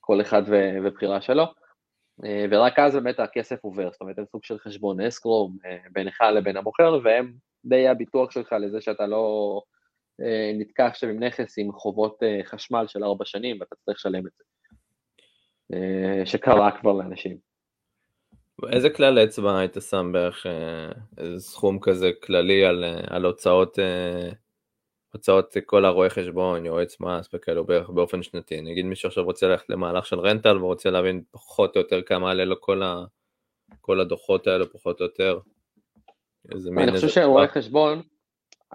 כל 0.00 0.20
אחד 0.20 0.42
ובחירה 0.84 1.20
שלו. 1.20 1.44
ורק 2.50 2.78
אז 2.78 2.94
באמת 2.94 3.20
הכסף 3.20 3.64
עובר, 3.64 3.90
זאת 3.92 4.00
אומרת, 4.00 4.18
הם 4.18 4.24
סוג 4.32 4.44
של 4.44 4.58
חשבון 4.58 5.00
אסקרו 5.00 5.50
בינך 5.92 6.20
לבין 6.20 6.56
המוכר, 6.56 6.98
והם 7.04 7.32
די 7.64 7.88
הביטוח 7.88 8.30
שלך 8.30 8.52
לזה 8.52 8.80
שאתה 8.80 9.06
לא 9.06 9.62
נתקע 10.58 10.86
עכשיו 10.86 11.10
עם 11.10 11.22
נכס 11.22 11.58
עם 11.58 11.72
חובות 11.72 12.22
חשמל 12.44 12.84
של 12.86 13.04
ארבע 13.04 13.24
שנים 13.24 13.56
ואתה 13.60 13.76
צריך 13.84 13.98
לשלם 13.98 14.26
את 14.26 14.32
זה, 14.36 14.44
שקרה 16.24 16.80
כבר 16.80 16.92
לאנשים. 16.92 17.51
איזה 18.68 18.90
כלל 18.90 19.18
אצבע 19.18 19.58
היית 19.58 19.76
שם 19.90 20.10
בערך 20.12 20.46
איזה 21.18 21.40
סכום 21.40 21.78
כזה 21.80 22.10
כללי 22.22 22.64
על, 22.64 22.84
על 23.10 23.24
הוצאות 23.24 23.78
הוצאות 25.12 25.56
כל 25.66 25.84
הרואה 25.84 26.10
חשבון, 26.10 26.66
יועץ 26.66 27.00
מס 27.00 27.28
וכאלו 27.34 27.64
בערך 27.64 27.90
באופן 27.90 28.22
שנתי. 28.22 28.60
נגיד 28.60 28.84
מישהו 28.84 29.08
עכשיו 29.08 29.24
רוצה 29.24 29.48
ללכת 29.48 29.70
למהלך 29.70 30.06
של 30.06 30.20
רנטל 30.20 30.56
ורוצה 30.58 30.90
להבין 30.90 31.22
פחות 31.30 31.76
או 31.76 31.80
יותר 31.80 32.02
כמה 32.02 32.30
עלה 32.30 32.44
לו 32.44 32.60
כל, 32.60 32.82
ה... 32.82 33.04
כל 33.80 34.00
הדוחות 34.00 34.46
האלו 34.46 34.72
פחות 34.72 35.00
או 35.00 35.04
יותר. 35.04 35.38
אני 36.78 36.92
חושב 36.92 37.08
שרואה 37.08 37.48
חשבון, 37.48 38.02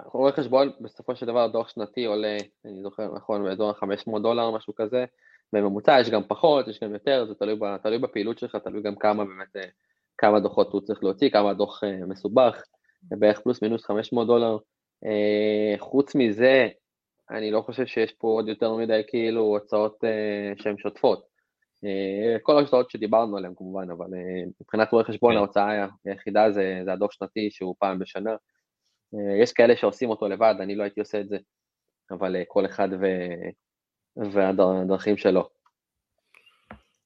רואה 0.06 0.32
חשבון 0.32 0.72
בסופו 0.82 1.16
של 1.16 1.26
דבר 1.26 1.48
דוח 1.48 1.70
שנתי 1.70 2.06
עולה, 2.06 2.38
אני 2.66 2.82
זוכר 2.82 3.16
נכון, 3.16 3.44
באזור 3.44 3.74
500 3.74 4.22
דולר 4.22 4.52
משהו 4.52 4.76
כזה, 4.76 5.06
בממוצע 5.54 5.98
יש 6.02 6.10
גם 6.10 6.22
פחות, 6.28 6.68
יש 6.68 6.80
גם 6.84 6.94
יותר, 6.94 7.26
זה 7.28 7.36
תלוי, 7.36 7.60
תלוי 7.84 7.98
בפעילות 7.98 8.40
שלך, 8.40 8.56
תלוי 8.56 8.82
גם 8.82 8.96
כמה 8.96 9.26
באמת, 9.26 9.56
אה, 9.56 9.70
כמה 10.18 10.40
דוחות 10.40 10.74
הוא 10.74 10.82
צריך 10.82 11.04
להוציא, 11.04 11.30
כמה 11.30 11.50
הדוח 11.50 11.84
אה, 11.84 12.06
מסובך, 12.06 12.64
בערך 13.04 13.40
פלוס 13.40 13.62
מינוס 13.62 13.86
500 13.86 14.28
דולר. 14.28 14.58
Uh, 15.06 15.80
חוץ 15.80 16.16
מזה, 16.16 16.68
אני 17.32 17.52
לא 17.52 17.62
חושב 17.62 17.86
שיש 17.86 18.12
פה 18.12 18.28
עוד 18.28 18.48
יותר 18.48 18.76
מדי 18.76 19.02
כאילו 19.08 19.42
הוצאות 19.42 19.98
שהן 20.56 20.78
שוטפות. 20.78 21.28
כל 22.44 22.58
ההוצאות 22.58 22.92
שדיברנו 22.92 23.38
עליהן 23.38 23.54
כמובן, 23.58 23.92
אבל 23.92 24.08
מבחינת 24.62 24.92
רואה 24.92 25.04
חשבון 25.04 25.34
כן. 25.34 25.38
ההוצאה 25.38 25.88
היחידה 26.06 26.52
זה, 26.52 26.82
זה 26.86 26.94
הדוח 26.94 27.12
שנתי 27.12 27.52
שהוא 27.52 27.76
פעם 27.80 28.00
בשנה. 28.00 28.36
יש 29.42 29.54
כאלה 29.54 29.76
שעושים 29.76 30.10
אותו 30.10 30.28
לבד, 30.28 30.56
אני 30.60 30.76
לא 30.76 30.84
הייתי 30.84 31.00
עושה 31.00 31.20
את 31.20 31.30
זה, 31.30 31.38
אבל 32.12 32.36
כל 32.48 32.66
אחד 32.66 32.90
ו... 33.02 33.06
והדרכים 34.32 35.18
שלו. 35.18 35.50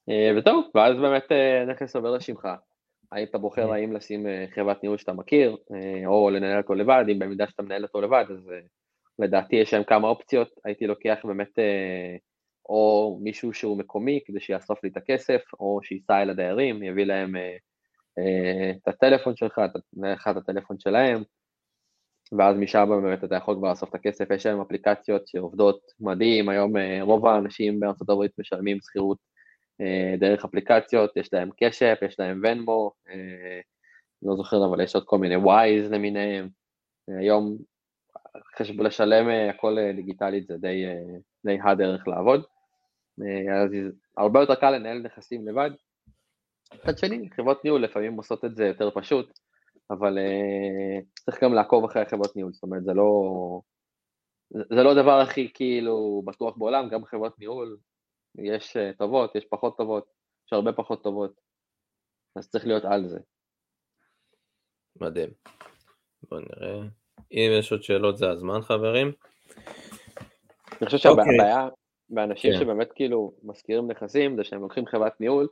Uh, 0.09 0.38
וטוב, 0.38 0.66
ואז 0.76 0.97
באמת 0.97 1.24
uh, 1.24 1.70
נכס 1.72 1.95
עובר 1.95 2.12
לשמך. 2.12 2.47
האם 3.12 3.24
אתה 3.24 3.38
בוחר 3.38 3.68
כן. 3.68 3.74
האם 3.74 3.93
לשים 3.93 4.28
אה, 4.28 4.45
חברת 4.55 4.84
ניהול 4.84 4.97
שאתה 4.97 5.14
מכיר, 5.14 5.57
אה, 5.74 6.07
או 6.07 6.30
לנהל 6.30 6.57
אותו 6.57 6.74
לבד, 6.74 7.05
אם 7.12 7.20
במידה 7.20 7.47
שאתה 7.47 7.64
מנהל 7.64 7.84
אותו 7.84 8.01
לבד, 8.01 8.26
אז 8.30 8.49
אה, 8.51 8.59
לדעתי 9.20 9.55
יש 9.55 9.74
להם 9.74 9.84
כמה 9.84 10.07
אופציות, 10.07 10.49
הייתי 10.66 10.88
לוקח 10.88 11.18
באמת 11.24 11.59
או 12.70 13.20
מישהו 13.24 13.53
שהוא 13.53 13.78
מקומי 13.78 14.20
כדי 14.26 14.39
שיאסוף 14.39 14.84
לי 14.84 14.89
את 14.89 14.97
הכסף, 14.97 15.41
או 15.59 15.80
שייסע 15.84 16.22
אל 16.22 16.30
הדיירים, 16.30 16.84
יביא 16.84 17.05
להם 17.05 17.36
את 18.78 18.88
הטלפון 18.88 19.36
שלך, 19.36 19.62
לך 20.03 20.28
את 20.28 20.38
הטלפון 20.38 20.80
שלהם, 20.80 21.24
ואז 22.38 22.57
משם 22.57 22.89
באמת 23.03 23.23
אתה 23.23 23.36
יכול 23.36 23.55
כבר 23.55 23.69
לאסוף 23.69 23.89
את 23.89 23.95
הכסף, 23.95 24.32
יש 24.32 24.45
להם 24.45 24.61
אפליקציות 24.61 25.27
שעובדות 25.27 25.79
מדהים, 25.99 26.49
היום 26.49 26.73
רוב 27.01 27.25
האנשים 27.25 27.79
בארצות 27.79 28.09
הברית 28.09 28.32
משלמים 28.39 28.77
שכירות 28.82 29.17
אה, 29.82 30.17
דרך 30.17 30.45
אפליקציות, 30.45 31.17
יש 31.17 31.34
להם 31.34 31.49
קשף, 31.63 31.99
יש 32.01 32.19
להם 32.19 32.41
ונמו, 32.43 32.91
אה, 33.09 33.59
לא 34.21 34.36
זוכר 34.36 34.65
אבל 34.65 34.82
יש 34.82 34.95
עוד 34.95 35.05
כל 35.05 35.17
מיני 35.17 35.36
ווייז 35.36 35.91
למיניהם, 35.91 36.49
אה, 37.09 37.19
היום 37.19 37.57
חשבו 38.57 38.84
לשלם 38.84 39.27
הכל 39.49 39.77
דיגיטלית 39.95 40.47
זה 40.47 40.57
די, 40.57 40.86
די 41.45 41.57
הדרך 41.63 42.07
לעבוד, 42.07 42.43
אז 43.53 43.71
הרבה 44.17 44.39
יותר 44.39 44.55
קל 44.55 44.71
לנהל 44.71 44.99
נכסים 44.99 45.47
לבד. 45.47 45.71
מצד 46.73 46.97
שני, 46.97 47.29
חברות 47.36 47.63
ניהול 47.63 47.84
לפעמים 47.84 48.13
עושות 48.13 48.45
את 48.45 48.55
זה 48.55 48.65
יותר 48.65 48.89
פשוט, 48.91 49.39
אבל 49.89 50.17
צריך 51.25 51.43
גם 51.43 51.53
לעקוב 51.53 51.86
אחרי 51.86 52.01
החברות 52.01 52.36
ניהול, 52.36 52.53
זאת 52.53 52.63
אומרת 52.63 52.84
זה 52.84 52.93
לא, 52.93 53.11
זה 54.51 54.84
לא 54.84 54.91
הדבר 54.91 55.19
הכי 55.19 55.51
כאילו 55.53 56.21
בטוח 56.25 56.57
בעולם, 56.57 56.89
גם 56.89 57.05
חברות 57.05 57.39
ניהול 57.39 57.77
יש 58.38 58.77
אה, 58.77 58.91
טובות, 58.97 59.36
יש 59.36 59.45
פחות 59.45 59.77
טובות, 59.77 60.05
יש 60.47 60.53
הרבה 60.53 60.73
פחות 60.73 61.03
טובות, 61.03 61.41
אז 62.36 62.49
צריך 62.49 62.67
להיות 62.67 62.86
על 62.86 63.07
זה. 63.07 63.19
מדהים. 65.01 65.29
בוא 66.29 66.39
נראה. 66.39 66.82
אם 67.32 67.51
יש 67.59 67.71
עוד 67.71 67.84
שאלות 67.84 68.17
זה 68.17 68.29
הזמן 68.29 68.61
חברים. 68.61 69.11
אני 70.82 70.86
חושב 70.86 70.97
שהבעיה 70.97 71.67
okay. 71.67 71.71
באנשים 72.09 72.51
כן. 72.53 72.59
שבאמת 72.59 72.91
כאילו 72.95 73.34
מזכירים 73.43 73.91
נכסים 73.91 74.36
זה 74.38 74.43
שהם 74.43 74.61
לוקחים 74.61 74.86
חברת 74.86 75.21
ניהול 75.21 75.47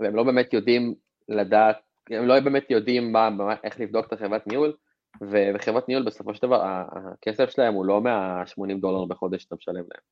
והם 0.00 0.16
לא 0.16 0.22
באמת 0.22 0.52
יודעים 0.52 0.94
לדעת, 1.28 1.78
הם 2.10 2.26
לא 2.26 2.40
באמת 2.40 2.70
יודעים 2.70 3.12
מה, 3.12 3.30
מה, 3.30 3.54
איך 3.64 3.80
לבדוק 3.80 4.06
את 4.06 4.12
החברת 4.12 4.46
ניהול 4.46 4.72
וחברת 5.20 5.88
ניהול 5.88 6.04
בסופו 6.04 6.34
של 6.34 6.46
דבר 6.46 6.62
הכסף 6.64 7.50
שלהם 7.50 7.74
הוא 7.74 7.86
לא 7.86 8.00
מה-80 8.00 8.80
דולר 8.80 9.04
בחודש 9.04 9.42
שאתה 9.42 9.54
משלם 9.54 9.74
להם. 9.74 10.02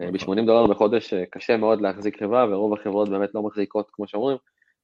אה, 0.00 0.10
ב-80 0.12 0.46
דולר 0.46 0.66
בחודש 0.66 1.14
אה, 1.14 1.24
קשה 1.30 1.56
מאוד 1.56 1.80
להחזיק 1.80 2.22
חברה, 2.22 2.46
ורוב 2.50 2.74
החברות 2.74 3.08
באמת 3.08 3.34
לא 3.34 3.42
מחזיקות 3.42 3.90
כמו 3.92 4.08
שאומרים, 4.08 4.36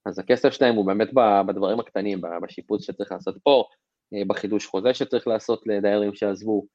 אז 0.05 0.19
הכסף 0.19 0.49
שלהם 0.49 0.75
הוא 0.75 0.85
באמת 0.85 1.09
בדברים 1.47 1.79
הקטנים, 1.79 2.21
בשיפוץ 2.41 2.85
שצריך 2.85 3.11
לעשות 3.11 3.35
פה, 3.43 3.63
אה, 4.13 4.25
בחידוש 4.27 4.65
חוזה 4.65 4.93
שצריך 4.93 5.27
לעשות 5.27 5.67
לדיירים 5.67 6.15
שעזבו, 6.15 6.65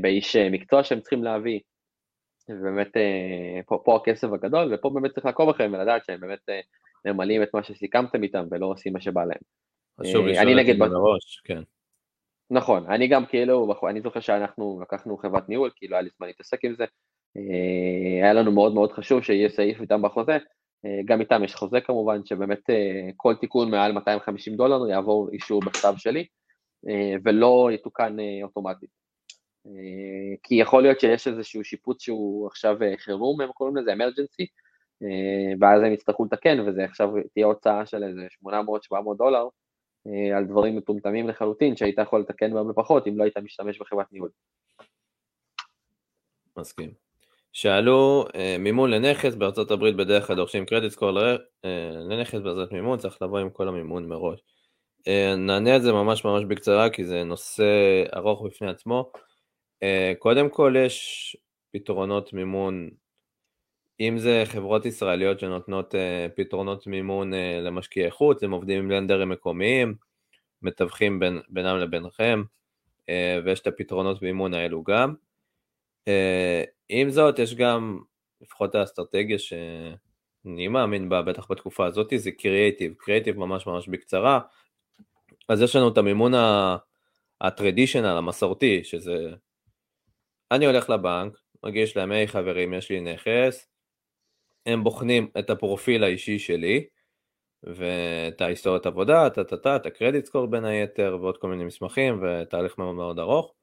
באיש 0.00 0.36
מקצוע 0.36 0.84
שהם 0.84 1.00
צריכים 1.00 1.24
להביא, 1.24 1.60
ובאמת 2.50 2.88
פה, 3.66 3.82
פה 3.84 3.96
הכסף 3.96 4.28
הגדול, 4.32 4.74
ופה 4.74 4.90
באמת 4.90 5.10
צריך 5.14 5.26
לעקוב 5.26 5.48
אחריהם 5.48 5.72
ולדעת 5.72 6.04
שהם 6.04 6.20
באמת 6.20 6.38
ממלאים 7.04 7.42
את 7.42 7.48
מה 7.54 7.62
שסיכמתם 7.62 8.22
איתם 8.22 8.44
ולא 8.50 8.66
עושים 8.66 8.92
מה 8.92 9.00
שבא 9.00 9.24
להם. 9.24 9.40
חשוב 10.00 10.26
לשאול 10.26 10.60
את 10.60 10.66
זה 10.66 10.74
מראש, 10.74 11.42
כן. 11.44 11.62
נכון, 12.50 12.86
אני 12.90 13.08
גם 13.08 13.26
כאילו, 13.26 13.74
אני 13.90 14.00
זוכר 14.00 14.20
שאנחנו 14.20 14.80
לקחנו 14.82 15.16
חברת 15.16 15.48
ניהול, 15.48 15.70
כאילו 15.76 15.96
היה 15.96 16.02
לי 16.02 16.10
זמן 16.16 16.26
להתעסק 16.26 16.64
עם 16.64 16.74
זה, 16.74 16.84
אה, 17.36 18.24
היה 18.24 18.32
לנו 18.32 18.52
מאוד 18.52 18.74
מאוד 18.74 18.92
חשוב 18.92 19.22
שיהיה 19.22 19.48
סעיף 19.48 19.80
איתם 19.80 20.02
בחוזה, 20.02 20.32
אה, 20.84 21.00
גם 21.04 21.20
איתם 21.20 21.44
יש 21.44 21.54
חוזה 21.54 21.80
כמובן, 21.80 22.24
שבאמת 22.24 22.70
אה, 22.70 23.10
כל 23.16 23.34
תיקון 23.34 23.70
מעל 23.70 23.92
250 23.92 24.56
דולר 24.56 24.90
יעבור 24.90 25.28
אישור 25.32 25.60
בכתב 25.60 25.94
שלי, 25.96 26.26
ולא 27.24 27.68
יתוקן 27.74 28.16
אוטומטית. 28.42 28.90
כי 30.42 30.54
יכול 30.54 30.82
להיות 30.82 31.00
שיש 31.00 31.28
איזשהו 31.28 31.64
שיפוץ 31.64 32.02
שהוא 32.02 32.46
עכשיו 32.46 32.76
חירום, 32.96 33.40
הם 33.40 33.52
קוראים 33.52 33.76
לזה 33.76 33.92
אמרג'נסי, 33.92 34.46
ואז 35.60 35.82
הם 35.82 35.92
יצטרכו 35.92 36.24
לתקן, 36.24 36.60
וזה 36.60 36.84
עכשיו 36.84 37.08
תהיה 37.34 37.46
הוצאה 37.46 37.86
של 37.86 38.04
איזה 38.04 38.26
800-700 38.46 38.50
דולר 39.18 39.48
על 40.36 40.44
דברים 40.46 40.76
מטומטמים 40.76 41.28
לחלוטין, 41.28 41.76
שהיית 41.76 41.98
יכול 41.98 42.20
לתקן 42.20 42.54
בהרבה 42.54 42.72
פחות 42.72 43.06
אם 43.06 43.18
לא 43.18 43.24
היית 43.24 43.36
משתמש 43.36 43.78
בחברת 43.80 44.12
ניהול. 44.12 44.30
מסכים. 46.58 46.90
שאלו 47.52 48.24
אה, 48.34 48.56
מימון 48.58 48.90
לנכס 48.90 49.34
בארצות 49.34 49.70
הברית 49.70 49.96
בדרך 49.96 50.26
כלל 50.26 50.36
דורשים 50.36 50.66
קרדיט 50.66 50.92
סקור 50.92 51.18
אה, 51.64 51.90
לנכס 51.90 52.38
בעזרת 52.40 52.72
מימון 52.72 52.98
צריך 52.98 53.22
לבוא 53.22 53.38
עם 53.38 53.50
כל 53.50 53.68
המימון 53.68 54.08
מראש. 54.08 54.40
אה, 55.08 55.34
נענה 55.36 55.74
על 55.74 55.80
זה 55.80 55.92
ממש 55.92 56.24
ממש 56.24 56.44
בקצרה 56.44 56.90
כי 56.90 57.04
זה 57.04 57.24
נושא 57.24 57.64
ארוך 58.16 58.46
בפני 58.46 58.70
עצמו. 58.70 59.12
קודם 60.18 60.48
כל 60.48 60.74
יש 60.86 61.36
פתרונות 61.72 62.32
מימון 62.32 62.90
אם 64.00 64.18
זה 64.18 64.42
חברות 64.46 64.86
ישראליות 64.86 65.40
שנותנות 65.40 65.94
פתרונות 66.36 66.86
מימון 66.86 67.32
למשקיעי 67.62 68.10
חוץ, 68.10 68.42
הם 68.42 68.50
עובדים 68.50 68.78
עם 68.78 68.90
לנדרים 68.90 69.28
מקומיים, 69.28 69.94
מתווכים 70.62 71.18
בין, 71.20 71.40
בינם 71.48 71.76
לבינכם, 71.76 72.42
ויש 73.44 73.60
את 73.60 73.66
הפתרונות 73.66 74.22
מימון 74.22 74.54
האלו 74.54 74.84
גם. 74.84 75.14
עם 76.88 77.10
זאת, 77.10 77.38
יש 77.38 77.54
גם, 77.54 78.00
לפחות 78.40 78.74
האסטרטגיה 78.74 79.38
שאני 79.38 80.68
מאמין 80.68 81.08
בה, 81.08 81.22
בטח 81.22 81.50
בתקופה 81.50 81.86
הזאת, 81.86 82.12
זה 82.16 82.30
קריאייטיב, 82.30 82.94
קריאייטיב 82.98 83.38
ממש 83.38 83.66
ממש 83.66 83.88
בקצרה. 83.88 84.40
אז 85.48 85.62
יש 85.62 85.76
לנו 85.76 85.88
את 85.88 85.98
המימון 85.98 86.32
הטרדישיונל, 87.40 88.16
המסורתי, 88.16 88.84
שזה, 88.84 89.30
אני 90.50 90.66
הולך 90.66 90.90
לבנק, 90.90 91.38
מגיש 91.64 91.96
להם, 91.96 92.12
היי 92.12 92.28
חברים, 92.28 92.74
יש 92.74 92.90
לי 92.90 93.00
נכס, 93.00 93.68
הם 94.68 94.84
בוחנים 94.84 95.28
את 95.38 95.50
הפרופיל 95.50 96.04
האישי 96.04 96.38
שלי, 96.38 96.86
ואת 97.62 98.40
ההיסטוריית 98.40 98.86
עבודה, 98.86 99.26
את 99.26 99.86
הקרדיט 99.86 100.24
סקור 100.24 100.46
בין 100.46 100.64
היתר, 100.64 101.18
ועוד 101.20 101.38
כל 101.38 101.48
מיני 101.48 101.64
מסמכים, 101.64 102.22
ותהליך 102.22 102.78
מאוד 102.78 102.94
מאוד 102.94 103.18
ארוך. 103.18 103.54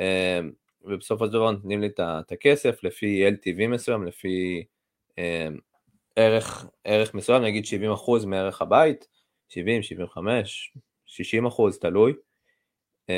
אמ, 0.00 0.50
ובסופו 0.82 1.26
של 1.26 1.32
דבר 1.32 1.50
נותנים 1.50 1.80
לי 1.80 1.86
את 1.98 2.32
הכסף 2.32 2.84
לפי 2.84 3.28
LTV 3.28 3.66
מסוים, 3.68 4.04
לפי 4.04 4.64
אמ, 5.18 5.58
ערך, 6.16 6.66
ערך 6.84 7.14
מסוים, 7.14 7.42
נגיד 7.42 7.64
70% 7.64 8.26
מערך 8.26 8.62
הבית, 8.62 9.08
70, 9.48 9.82
75, 9.82 10.72
60%, 11.06 11.78
תלוי. 11.80 12.12
אמ, 13.08 13.14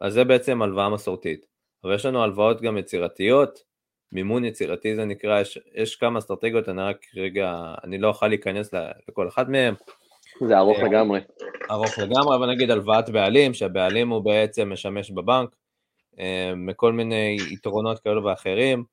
אז 0.00 0.12
זה 0.12 0.24
בעצם 0.24 0.62
הלוואה 0.62 0.88
מסורתית. 0.88 1.46
אבל 1.84 1.94
יש 1.94 2.06
לנו 2.06 2.22
הלוואות 2.22 2.60
גם 2.60 2.78
יצירתיות, 2.78 3.73
מימון 4.14 4.44
יצירתי 4.44 4.94
זה 4.94 5.04
נקרא, 5.04 5.40
יש, 5.40 5.58
יש 5.74 5.96
כמה 5.96 6.18
אסטרטגיות, 6.18 6.68
אני 6.68 6.82
רק 6.82 7.06
רגע, 7.16 7.74
אני 7.84 7.98
לא 7.98 8.08
אוכל 8.08 8.28
להיכנס 8.28 8.74
לכל 9.08 9.28
אחד 9.28 9.50
מהם. 9.50 9.74
זה 10.40 10.58
ארוך 10.58 10.78
אה, 10.78 10.84
לגמרי. 10.84 11.20
ארוך 11.70 11.98
לגמרי, 11.98 12.36
אבל 12.36 12.50
נגיד 12.50 12.70
הלוואת 12.70 13.10
בעלים, 13.10 13.54
שהבעלים 13.54 14.08
הוא 14.08 14.24
בעצם 14.24 14.72
משמש 14.72 15.10
בבנק, 15.10 15.56
אה, 16.18 16.52
מכל 16.56 16.92
מיני 16.92 17.36
יתרונות 17.50 17.98
כאלו 17.98 18.24
ואחרים, 18.24 18.84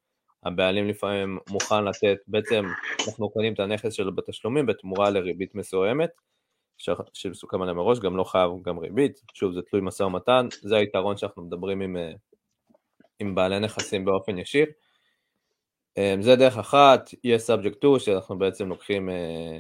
הבעלים 0.44 0.88
לפעמים 0.88 1.38
מוכן 1.50 1.84
לתת, 1.84 2.18
בעצם 2.28 2.66
אנחנו 3.08 3.30
קונים 3.30 3.54
את 3.54 3.60
הנכס 3.60 3.94
שלו 3.94 4.16
בתשלומים 4.16 4.66
בתמורה 4.66 5.10
לריבית 5.10 5.56
מסוימת, 5.56 6.10
שמסוכם 7.14 7.62
עליה 7.62 7.74
מראש, 7.74 8.00
גם 8.00 8.18
לא 8.18 8.24
חייב 8.24 8.52
גם 8.64 8.78
ריבית, 8.78 9.22
שוב 9.34 9.54
זה 9.54 9.62
תלוי 9.62 9.82
משא 9.82 10.04
ומתן, 10.04 10.48
זה 10.62 10.76
היתרון 10.78 11.18
שאנחנו 11.18 11.44
מדברים 11.44 11.82
עם, 11.82 11.98
אה, 11.98 12.12
עם 13.20 13.36
בעלי 13.36 13.60
נכסים 13.60 14.06
באופן 14.06 14.38
ישיר. 14.38 14.66
אמ, 15.98 16.22
זה 16.22 16.36
דרך 16.36 16.58
אחת, 16.58 17.10
יש 17.24 17.50
subject 17.50 17.76
to 17.86 18.00
שאנחנו 18.00 18.38
בעצם 18.38 18.70
לוקחים 18.70 19.10
אה, 19.10 19.60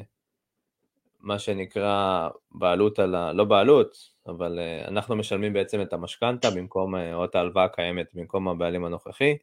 מה 1.19 1.39
שנקרא 1.39 2.29
בעלות 2.51 2.99
על 2.99 3.15
ה... 3.15 3.33
לא 3.33 3.43
בעלות, 3.43 3.97
אבל 4.27 4.59
אה, 4.59 4.87
אנחנו 4.87 5.15
משלמים 5.15 5.53
בעצם 5.53 5.81
את 5.81 5.93
המשכנתה 5.93 6.49
במקום, 6.51 6.95
אה, 6.95 7.15
או 7.15 7.25
את 7.25 7.35
ההלוואה 7.35 7.63
הקיימת 7.63 8.07
במקום 8.13 8.47
הבעלים 8.47 8.85
הנוכחי. 8.85 9.37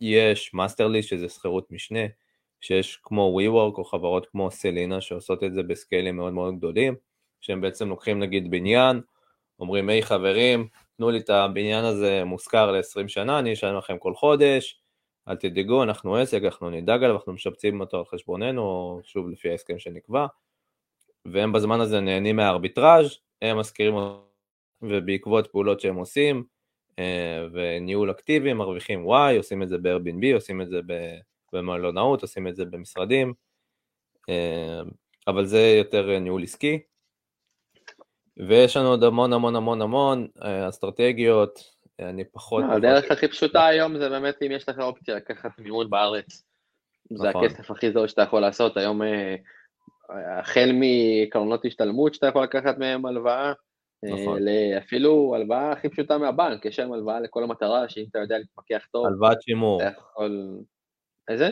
יש 0.00 0.54
מאסטרלי 0.54 1.02
שזה 1.02 1.28
שכירות 1.28 1.70
משנה, 1.70 2.00
שיש 2.60 3.00
כמו 3.02 3.40
WeWork 3.40 3.78
או 3.78 3.84
חברות 3.84 4.26
כמו 4.26 4.50
סלינה 4.50 5.00
שעושות 5.00 5.44
את 5.44 5.54
זה 5.54 5.62
בסקיילים 5.62 6.16
מאוד 6.16 6.32
מאוד 6.32 6.56
גדולים, 6.56 6.94
שהם 7.40 7.60
בעצם 7.60 7.88
לוקחים 7.88 8.18
נגיד 8.18 8.50
בניין, 8.50 9.00
אומרים 9.60 9.88
היי 9.88 10.02
חברים, 10.02 10.68
תנו 10.96 11.10
לי 11.10 11.18
את 11.18 11.30
הבניין 11.30 11.84
הזה 11.84 12.24
מושכר 12.24 12.72
ל-20 12.72 13.08
שנה, 13.08 13.38
אני 13.38 13.52
אשלם 13.52 13.76
לכם 13.76 13.98
כל 13.98 14.14
חודש, 14.14 14.83
אל 15.28 15.36
תדאגו, 15.36 15.82
אנחנו 15.82 16.16
עסק, 16.16 16.42
אנחנו 16.44 16.70
נדאג 16.70 17.02
עליו, 17.04 17.16
אנחנו 17.16 17.32
משפצים 17.32 17.80
אותו 17.80 17.98
על 17.98 18.04
חשבוננו, 18.04 19.00
שוב 19.04 19.28
לפי 19.28 19.50
ההסכם 19.50 19.78
שנקבע, 19.78 20.26
והם 21.24 21.52
בזמן 21.52 21.80
הזה 21.80 22.00
נהנים 22.00 22.36
מהארביטראז', 22.36 23.18
הם 23.42 23.58
מזכירים 23.58 23.94
ובעקבות 24.82 25.46
פעולות 25.46 25.80
שהם 25.80 25.96
עושים, 25.96 26.44
אה, 26.98 27.46
וניהול 27.52 28.10
אקטיבי, 28.10 28.52
מרוויחים 28.52 29.06
Y, 29.06 29.36
עושים 29.36 29.62
את 29.62 29.68
זה 29.68 29.78
ב-Airbnb, 29.78 30.34
עושים 30.34 30.62
את 30.62 30.68
זה 30.68 30.80
במלונאות, 31.52 32.22
עושים 32.22 32.48
את 32.48 32.56
זה 32.56 32.64
במשרדים, 32.64 33.34
אה, 34.28 34.80
אבל 35.26 35.44
זה 35.44 35.74
יותר 35.78 36.18
ניהול 36.18 36.42
עסקי. 36.42 36.80
ויש 38.36 38.76
לנו 38.76 38.88
עוד 38.88 39.04
המון 39.04 39.32
המון 39.32 39.56
המון 39.56 39.82
המון 39.82 40.28
אה, 40.42 40.68
אסטרטגיות, 40.68 41.73
אני 42.00 42.24
פחות... 42.24 42.64
לא, 42.68 42.72
הדרך 42.72 43.10
הכי 43.10 43.28
פשוטה 43.28 43.66
היום 43.66 43.98
זה 43.98 44.08
באמת 44.08 44.34
אם 44.46 44.50
יש 44.50 44.68
לך 44.68 44.78
אופציה 44.78 45.16
לקחת 45.16 45.58
מימון 45.58 45.90
בארץ. 45.90 46.44
זה 47.10 47.28
נכון. 47.28 47.44
הכסף 47.44 47.70
הכי 47.70 47.92
זול 47.92 48.08
שאתה 48.08 48.22
יכול 48.22 48.40
לעשות, 48.40 48.76
היום 48.76 49.02
אה, 49.02 49.36
החל 50.38 50.70
מקרנות 50.72 51.64
השתלמות 51.64 52.14
שאתה 52.14 52.26
יכול 52.26 52.42
לקחת 52.42 52.78
מהם 52.78 53.06
הלוואה, 53.06 53.52
אה, 54.04 54.22
נכון. 54.22 54.38
אפילו 54.78 55.34
הלוואה 55.34 55.72
הכי 55.72 55.88
פשוטה 55.88 56.18
מהבנק, 56.18 56.64
יש 56.64 56.78
להם 56.78 56.92
הלוואה 56.92 57.20
לכל 57.20 57.44
המטרה, 57.44 57.88
שאם 57.88 58.04
אתה 58.10 58.18
יודע 58.18 58.38
להתמקח 58.38 58.86
טוב, 58.92 59.06
הלוואת 59.06 59.42
שימור. 59.42 59.82
אתה 59.82 59.90
יכול... 59.98 60.58
איזה? 61.28 61.50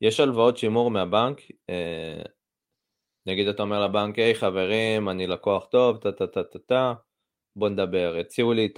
יש 0.00 0.20
הלוואות 0.20 0.56
שימור 0.56 0.90
מהבנק, 0.90 1.40
אה, 1.70 2.22
נגיד 3.26 3.48
אתה 3.48 3.62
אומר 3.62 3.84
לבנק, 3.84 4.18
היי 4.18 4.34
חברים, 4.34 5.08
אני 5.08 5.26
לקוח 5.26 5.66
טוב, 5.66 5.96
טה 5.96 6.12
טה 6.12 6.26
טה 6.26 6.42
טה 6.42 6.58
טה, 6.58 6.94
בוא 7.58 7.68
נדבר, 7.68 8.16
הציעו 8.20 8.52
לי 8.52 8.72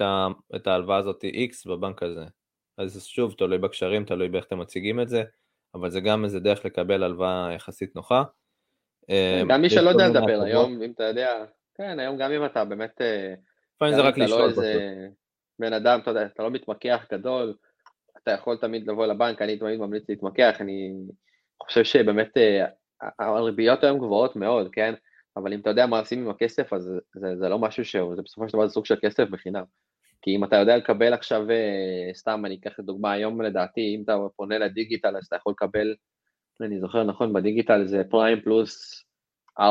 את 0.55 0.67
ההלוואה 0.67 0.97
הזאת 0.97 1.23
X 1.23 1.69
בבנק 1.69 2.03
הזה. 2.03 2.25
אז 2.77 3.05
שוב, 3.05 3.33
תלוי 3.37 3.57
בקשרים, 3.57 4.05
תלוי 4.05 4.29
באיך 4.29 4.45
אתם 4.45 4.59
מציגים 4.59 4.99
את 4.99 5.09
זה, 5.09 5.23
אבל 5.75 5.89
זה 5.89 5.99
גם 5.99 6.23
איזה 6.23 6.39
דרך 6.39 6.65
לקבל 6.65 7.03
הלוואה 7.03 7.49
יחסית 7.55 7.95
נוחה. 7.95 8.23
אה, 9.09 9.43
גם 9.49 9.61
מי 9.61 9.69
שלא 9.69 9.89
יודע 9.89 10.07
לדבר, 10.07 10.41
היום, 10.41 10.81
אם 10.81 10.91
אתה 10.91 11.03
יודע, 11.03 11.45
כן, 11.75 11.99
היום 11.99 12.17
גם 12.17 12.31
אם 12.31 12.45
אתה 12.45 12.65
באמת... 12.65 13.01
אה, 13.01 13.33
לפעמים 13.75 13.95
זה 13.95 14.01
רק 14.01 14.17
לא 14.17 14.25
לשאול 14.25 14.51
פשוט. 14.51 14.63
בן 15.59 15.73
אדם, 15.73 15.99
אתה 15.99 16.11
יודע, 16.11 16.25
אתה 16.25 16.43
לא 16.43 16.51
מתמקח 16.51 17.05
גדול, 17.11 17.53
אתה 18.23 18.31
יכול 18.31 18.57
תמיד 18.57 18.87
לבוא 18.87 19.05
לבנק, 19.05 19.41
אני 19.41 19.57
תמיד 19.57 19.79
ממליץ 19.79 20.03
להתמקח, 20.09 20.57
אני 20.59 20.93
חושב 21.63 21.83
שבאמת 21.83 22.37
אה, 22.37 22.65
הריביות 23.19 23.83
היום 23.83 23.97
גבוהות 23.97 24.35
מאוד, 24.35 24.69
כן? 24.71 24.93
אבל 25.37 25.53
אם 25.53 25.59
אתה 25.59 25.69
יודע 25.69 25.85
מה 25.85 25.99
עושים 25.99 26.19
עם 26.19 26.29
הכסף, 26.29 26.73
אז 26.73 26.93
זה, 27.15 27.37
זה 27.37 27.49
לא 27.49 27.59
משהו 27.59 27.85
שהוא, 27.85 28.15
זה 28.15 28.21
בסופו 28.21 28.49
של 28.49 28.57
דבר 28.57 28.69
סוג 28.69 28.85
של 28.85 28.95
כסף 29.01 29.29
בחינם. 29.29 29.63
כי 30.21 30.35
אם 30.35 30.43
אתה 30.43 30.55
יודע 30.55 30.77
לקבל 30.77 31.13
עכשיו, 31.13 31.49
אה, 31.49 32.13
סתם 32.13 32.45
אני 32.45 32.55
אקח 32.55 32.79
לדוגמה, 32.79 33.11
היום 33.11 33.41
לדעתי, 33.41 33.95
אם 33.95 34.03
אתה 34.03 34.17
פונה 34.35 34.57
לדיגיטל, 34.57 35.17
אז 35.17 35.25
אתה 35.25 35.35
יכול 35.35 35.53
לקבל, 35.53 35.95
אני 36.61 36.79
זוכר 36.79 37.03
נכון, 37.03 37.33
בדיגיטל 37.33 37.87
זה 37.87 38.03
פריים 38.09 38.41
פלוס 38.41 39.03
4-8, 39.59 39.63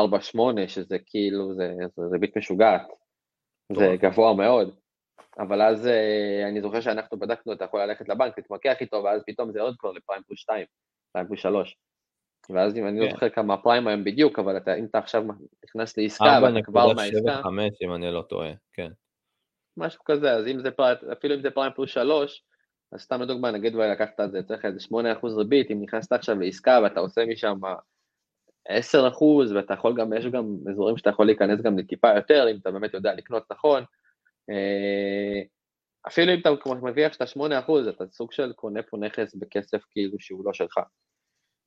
שזה 0.67 0.97
כאילו, 1.05 1.55
זה, 1.55 1.73
זה, 1.95 2.07
זה 2.09 2.17
ביט 2.17 2.37
משוגעת, 2.37 2.87
זה 3.77 3.95
גבוה 3.99 4.33
מאוד. 4.33 4.75
אבל 5.39 5.61
אז 5.61 5.87
אה, 5.87 6.47
אני 6.49 6.61
זוכר 6.61 6.81
שאנחנו 6.81 7.19
בדקנו, 7.19 7.53
אתה 7.53 7.65
יכול 7.65 7.81
ללכת 7.81 8.09
לבנק, 8.09 8.37
להתמקח 8.37 8.75
איתו, 8.81 9.03
ואז 9.03 9.21
פתאום 9.27 9.51
זה 9.51 9.59
יורד 9.59 9.75
כבר 9.77 9.91
לפריים 9.91 10.23
פלוס 10.27 10.39
2, 10.39 10.65
פריים 11.11 11.27
פלוס 11.27 11.39
3. 11.39 11.77
ואז 12.49 12.77
אם 12.77 12.87
אני 12.87 12.99
לא. 12.99 13.11
זוכר 13.11 13.29
כמה 13.29 13.53
הפריים 13.53 13.87
היום 13.87 14.03
בדיוק, 14.03 14.39
אבל 14.39 14.57
אתה, 14.57 14.75
אם 14.75 14.85
אתה 14.85 14.97
עכשיו 14.97 15.23
נכנס 15.65 15.97
לעסקה 15.97 16.39
ואתה 16.43 16.61
כבר 16.65 16.93
מהעסקה... 16.93 17.41
4.75 17.41 17.45
אם 17.85 17.93
אני 17.93 18.11
לא 18.11 18.21
טועה, 18.21 18.51
כן. 18.73 18.91
משהו 19.77 20.03
כזה, 20.03 20.33
אז 20.33 20.47
אם 20.47 20.59
זה 20.59 20.71
פריים, 20.71 20.97
אפילו 21.11 21.35
אם 21.35 21.41
זה 21.41 21.51
פריים 21.51 21.71
פלוס 21.75 21.89
3, 21.89 22.43
אז 22.91 23.01
סתם 23.01 23.21
לדוגמה, 23.21 23.51
נגיד 23.51 23.75
לקחת 23.75 24.19
את 24.19 24.31
זה, 24.31 24.43
צריך 24.43 24.65
איזה 24.65 24.79
8% 25.23 25.27
ריבית, 25.37 25.71
אם 25.71 25.81
נכנסת 25.81 26.11
עכשיו 26.11 26.39
לעסקה 26.39 26.79
ואתה 26.83 26.99
עושה 26.99 27.25
משם 27.25 27.59
10% 28.69 28.73
ואתה 29.55 29.73
יכול 29.73 29.95
גם, 29.97 30.13
יש 30.13 30.25
גם 30.25 30.55
אזורים 30.71 30.97
שאתה 30.97 31.09
יכול 31.09 31.25
להיכנס 31.25 31.61
גם 31.61 31.77
לטיפה 31.77 32.15
יותר, 32.15 32.47
אם 32.51 32.57
אתה 32.61 32.71
באמת 32.71 32.93
יודע 32.93 33.13
לקנות 33.13 33.43
נכון. 33.51 33.83
אה, 34.49 35.41
אפילו 36.07 36.33
אם 36.33 36.39
אתה 36.39 36.49
מביא 36.83 37.05
עכשיו 37.05 37.27
8%, 37.27 37.89
אתה 37.89 38.03
סוג 38.07 38.31
של 38.31 38.53
קונה 38.53 38.83
פה 38.83 38.97
נכס 38.97 39.35
בכסף 39.35 39.81
כאילו 39.91 40.19
שהוא 40.19 40.45
לא 40.45 40.53
שלך. 40.53 40.79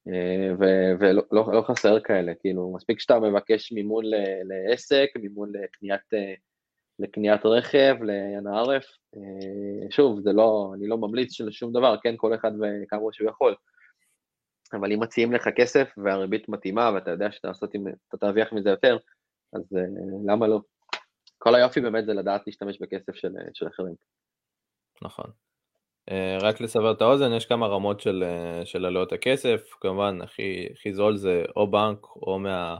אה, 0.08 0.54
ולא 0.98 1.22
לא, 1.32 1.48
לא 1.52 1.62
חסר 1.62 2.00
כאלה, 2.00 2.32
כאילו, 2.34 2.72
מספיק 2.76 3.00
שאתה 3.00 3.20
מבקש 3.20 3.72
מימון 3.72 4.04
לעסק, 4.44 5.08
מימון 5.16 5.52
לקניית, 5.52 6.14
אה, 6.14 6.34
לקניית 6.98 7.46
רכב, 7.46 7.96
ל-NRF, 8.02 8.86
אה, 9.16 9.90
שוב, 9.90 10.20
זה 10.20 10.32
לא, 10.32 10.72
אני 10.76 10.86
לא 10.86 10.98
ממליץ 10.98 11.32
של 11.32 11.50
שום 11.50 11.72
דבר, 11.72 11.96
כן, 12.02 12.14
כל 12.16 12.34
אחד 12.34 12.50
וכמה 12.52 13.00
שהוא 13.12 13.28
יכול, 13.30 13.54
אבל 14.72 14.92
אם 14.92 15.00
מציעים 15.00 15.32
לך 15.32 15.48
כסף 15.56 15.88
והריבית 15.96 16.48
מתאימה 16.48 16.90
ואתה 16.94 17.10
יודע 17.10 17.32
שאתה 17.32 17.50
עם, 17.74 17.84
תרוויח 18.20 18.52
מזה 18.52 18.70
יותר, 18.70 18.96
אז 19.52 19.62
למה 20.26 20.46
לא? 20.46 20.60
כל 21.38 21.54
היופי 21.54 21.80
באמת 21.80 22.06
זה 22.06 22.14
לדעת 22.14 22.42
להשתמש 22.46 22.78
בכסף 22.80 23.14
של, 23.14 23.32
של 23.54 23.68
אחרים. 23.68 23.94
נכון. 25.02 25.30
אה, 26.10 26.38
רק 26.40 26.60
לסבר 26.60 26.92
את 26.92 27.02
האוזן, 27.02 27.32
יש 27.32 27.46
כמה 27.46 27.66
רמות 27.66 28.00
של, 28.00 28.24
אה, 28.26 28.66
של 28.66 28.84
עלויות 28.84 29.12
הכסף, 29.12 29.70
כמובן 29.80 30.22
הכי, 30.22 30.66
הכי 30.72 30.92
זול 30.92 31.16
זה 31.16 31.44
או 31.56 31.70
בנק 31.70 32.06
או, 32.16 32.38
מה, 32.38 32.76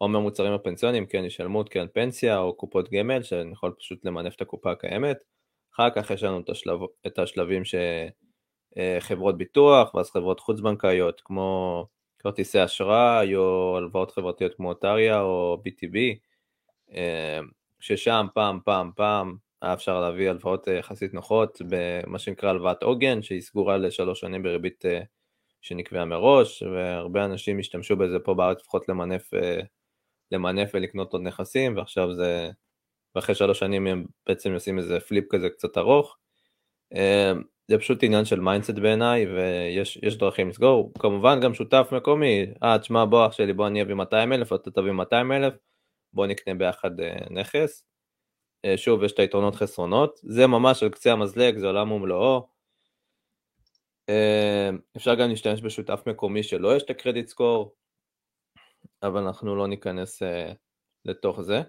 או 0.00 0.08
מהמוצרים 0.08 0.52
הפנסיוניים, 0.52 1.06
כן 1.06 1.24
השתלמות, 1.24 1.68
כן 1.68 1.86
פנסיה 1.94 2.38
או 2.38 2.56
קופות 2.56 2.90
גמל, 2.90 3.22
שאני 3.22 3.52
יכול 3.52 3.74
פשוט 3.78 4.04
למנף 4.04 4.34
את 4.36 4.40
הקופה 4.40 4.72
הקיימת. 4.72 5.16
אחר 5.74 5.90
כך 5.90 6.10
יש 6.10 6.22
לנו 6.22 6.40
את, 6.40 6.50
השלב, 6.50 6.80
את 7.06 7.18
השלבים 7.18 7.62
שחברות 7.64 9.34
אה, 9.34 9.38
ביטוח, 9.38 9.94
ואז 9.94 10.10
חברות 10.10 10.40
חוץ 10.40 10.60
בנקאיות 10.60 11.22
כמו 11.24 11.86
כרטיסי 12.18 12.64
אשראי 12.64 13.36
או 13.36 13.76
הלוואות 13.76 14.10
חברתיות 14.10 14.54
כמו 14.54 14.68
אוטריה 14.68 15.20
או 15.20 15.62
BTB, 15.66 15.96
כששם 17.80 18.26
פעם, 18.34 18.60
פעם, 18.64 18.90
פעם, 18.96 19.36
היה 19.62 19.74
אפשר 19.74 20.00
להביא 20.00 20.30
הלוואות 20.30 20.66
יחסית 20.66 21.14
נוחות 21.14 21.58
במה 21.68 22.18
שנקרא 22.18 22.50
הלוואת 22.50 22.82
עוגן, 22.82 23.22
שהיא 23.22 23.40
סגורה 23.40 23.76
לשלוש 23.76 24.20
שנים 24.20 24.42
בריבית 24.42 24.84
שנקבעה 25.62 26.04
מראש, 26.04 26.62
והרבה 26.62 27.24
אנשים 27.24 27.58
השתמשו 27.58 27.96
בזה 27.96 28.18
פה 28.18 28.34
בארץ 28.34 28.60
לפחות 28.60 28.88
למנף, 28.88 29.30
למנף 30.32 30.70
ולקנות 30.74 31.12
עוד 31.12 31.22
נכסים, 31.22 31.76
ועכשיו 31.76 32.14
זה, 32.14 32.50
ואחרי 33.14 33.34
שלוש 33.34 33.58
שנים 33.58 33.86
הם 33.86 34.04
בעצם 34.26 34.52
עושים 34.52 34.78
איזה 34.78 35.00
flip 35.00 35.24
כזה 35.30 35.48
קצת 35.48 35.78
ארוך. 35.78 36.16
זה 37.70 37.78
פשוט 37.78 38.02
עניין 38.02 38.24
של 38.24 38.40
mindset 38.40 38.74
בעיניי, 38.74 39.26
ויש 39.26 40.16
דרכים 40.18 40.48
לסגור. 40.48 40.92
כמובן 40.98 41.40
גם 41.40 41.54
שותף 41.54 41.88
מקומי, 41.92 42.46
אה, 42.62 42.78
תשמע 42.78 43.04
בוא 43.04 43.26
אח 43.26 43.32
שלי, 43.32 43.52
בוא 43.52 43.66
אני 43.66 43.82
אביא 43.82 43.94
200 43.94 44.32
אלף, 44.32 44.52
אתה 44.52 44.70
תביא 44.70 44.92
200 44.92 45.32
אלף, 45.32 45.54
בוא 46.12 46.26
נקנה 46.26 46.54
ביחד 46.54 47.00
אה, 47.00 47.16
נכס. 47.30 47.84
אה, 48.64 48.76
שוב, 48.76 49.02
יש 49.02 49.12
את 49.12 49.18
היתרונות 49.18 49.54
חסרונות, 49.54 50.20
זה 50.22 50.46
ממש 50.46 50.82
על 50.82 50.88
קצה 50.88 51.12
המזלג, 51.12 51.58
זה 51.58 51.66
עולם 51.66 51.92
ומלואו. 51.92 52.48
אה, 54.08 54.70
אפשר 54.96 55.14
גם 55.14 55.28
להשתמש 55.28 55.62
בשותף 55.62 56.02
מקומי 56.06 56.42
שלא 56.42 56.76
יש 56.76 56.82
את 56.82 56.90
ה 56.90 56.95
credit 56.95 57.28
score, 57.28 57.74
אבל 59.02 59.22
אנחנו 59.22 59.56
לא 59.56 59.68
ניכנס 59.68 60.22
לתוך 61.04 61.40
זה. 61.40 61.60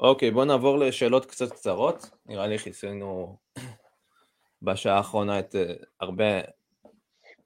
אוקיי, 0.00 0.30
בואו 0.30 0.44
נעבור 0.44 0.78
לשאלות 0.78 1.26
קצת 1.26 1.52
קצרות, 1.52 2.10
נראה 2.26 2.46
לי 2.46 2.58
כיסינו 2.58 3.38
בשעה 4.62 4.96
האחרונה 4.96 5.38
את 5.38 5.54
הרבה... 6.00 6.40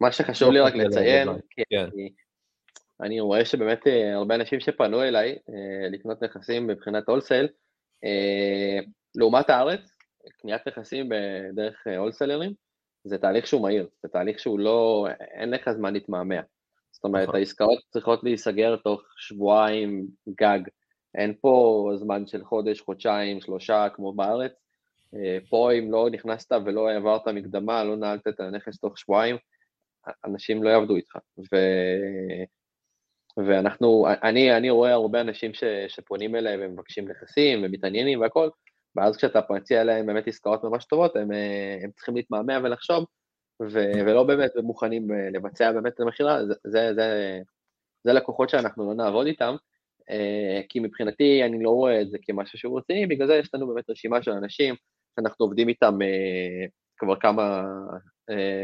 מה 0.01 0.13
שחשוב 0.13 0.51
לי 0.51 0.61
רק 0.61 0.75
לציין, 0.75 1.29
כן. 1.71 1.89
אני 3.01 3.21
רואה 3.21 3.45
שבאמת 3.45 3.81
הרבה 4.15 4.35
אנשים 4.35 4.61
שפנו 4.61 5.03
אליי 5.03 5.39
לקנות 5.91 6.23
נכסים 6.23 6.67
מבחינת 6.67 7.09
הולסייל, 7.09 7.45
אה, 7.45 7.66
לעומת 9.15 9.51
הארץ, 9.51 9.81
קניית 10.41 10.69
נכסים 10.69 11.09
בדרך 11.09 11.87
הולסלרים, 11.99 12.53
זה 13.05 13.19
תהליך 13.19 13.47
שהוא 13.47 13.63
מהיר, 13.63 13.89
זה 14.03 14.09
תהליך 14.09 14.39
שהוא 14.39 14.59
לא, 14.59 15.07
אין 15.21 15.51
לך 15.51 15.71
זמן 15.71 15.93
להתמהמה. 15.93 16.41
זאת 16.93 17.05
אומרת, 17.05 17.29
נכון. 17.29 17.39
העסקאות 17.39 17.79
צריכות 17.91 18.25
להיסגר 18.25 18.77
תוך 18.77 19.03
שבועיים 19.17 20.07
גג. 20.29 20.61
אין 21.15 21.35
פה 21.41 21.91
זמן 21.95 22.27
של 22.27 22.45
חודש, 22.45 22.81
חודשיים, 22.81 23.41
שלושה, 23.41 23.89
כמו 23.95 24.13
בארץ. 24.13 24.53
אה, 25.15 25.39
פה 25.51 25.73
אם 25.73 25.93
לא 25.93 26.11
נכנסת 26.11 26.53
ולא 26.65 26.89
העברת 26.89 27.29
מקדמה, 27.29 27.85
לא 27.85 27.97
נעלת 27.97 28.29
את 28.29 28.41
הנכס 28.41 28.79
תוך 28.81 28.99
שבועיים, 28.99 29.37
אנשים 30.25 30.63
לא 30.63 30.69
יעבדו 30.69 30.97
איתך. 30.97 31.17
ו... 31.39 31.57
ואנחנו, 33.37 34.07
אני, 34.23 34.57
אני 34.57 34.71
רואה 34.71 34.93
הרבה 34.93 35.21
אנשים 35.21 35.55
ש, 35.55 35.65
שפונים 35.89 36.37
אליי 36.37 36.57
ומבקשים 36.61 37.09
נכסים 37.09 37.65
ומתעניינים 37.65 38.21
והכל, 38.21 38.49
ואז 38.97 39.17
כשאתה 39.17 39.41
מציע 39.51 39.85
להם 39.85 40.07
באמת 40.07 40.29
עסקאות 40.29 40.65
ממש 40.65 40.85
טובות, 40.85 41.17
הם, 41.17 41.33
אה, 41.33 41.79
הם 41.83 41.91
צריכים 41.91 42.17
להתמהמה 42.17 42.59
ולחשוב, 42.63 43.05
ו, 43.63 43.91
ולא 44.07 44.25
באמת 44.25 44.51
מוכנים 44.63 45.13
אה, 45.13 45.31
לבצע 45.31 45.73
באמת 45.73 45.95
את 45.95 46.01
המכירה, 46.01 46.47
זה, 46.47 46.55
זה, 46.65 46.95
זה, 46.95 47.39
זה 48.05 48.13
לקוחות 48.13 48.49
שאנחנו 48.51 48.89
לא 48.89 48.95
נעבוד 48.95 49.27
איתם, 49.27 49.57
אה, 50.11 50.61
כי 50.69 50.81
מבחינתי 50.81 51.45
אני 51.45 51.63
לא 51.63 51.71
רואה 51.71 52.01
את 52.01 52.11
זה 52.11 52.19
כמשהו 52.23 52.59
שהוא 52.59 52.79
רציני, 52.79 53.07
בגלל 53.07 53.27
זה 53.27 53.35
יש 53.35 53.55
לנו 53.55 53.67
באמת 53.67 53.91
רשימה 53.91 54.23
של 54.23 54.31
אנשים 54.31 54.75
שאנחנו 55.17 55.47
עובדים 55.47 55.69
איתם 55.69 55.99
כבר 56.99 57.21
כמה, 57.21 57.63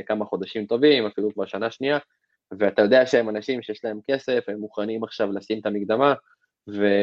כמה 0.06 0.24
חודשים 0.24 0.66
טובים, 0.66 1.06
אפילו 1.06 1.34
כבר 1.34 1.46
שנה 1.46 1.70
שנייה, 1.70 1.98
ואתה 2.58 2.82
יודע 2.82 3.06
שהם 3.06 3.28
אנשים 3.28 3.62
שיש 3.62 3.84
להם 3.84 4.00
כסף, 4.10 4.44
הם 4.48 4.58
מוכנים 4.58 5.04
עכשיו 5.04 5.32
לשים 5.32 5.60
את 5.60 5.66
המקדמה, 5.66 6.14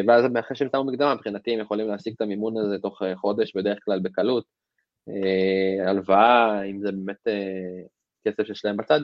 ואז 0.07 0.25
אחרי 0.39 0.57
שהם 0.57 0.67
שמו 0.71 0.83
מקדמה, 0.83 1.15
מבחינתי 1.15 1.53
הם 1.53 1.59
יכולים 1.59 1.87
להשיג 1.87 2.13
את 2.15 2.21
המימון 2.21 2.57
הזה 2.57 2.77
תוך 2.79 3.01
אה, 3.01 3.15
חודש 3.15 3.55
בדרך 3.55 3.79
כלל 3.85 3.99
בקלות. 3.99 4.45
אה, 5.09 5.89
הלוואה, 5.89 6.63
אם 6.63 6.79
זה 6.81 6.91
באמת 6.91 7.27
אה, 7.27 7.81
כסף 8.27 8.43
שיש 8.47 8.65
להם 8.65 8.77
בצד, 8.77 8.99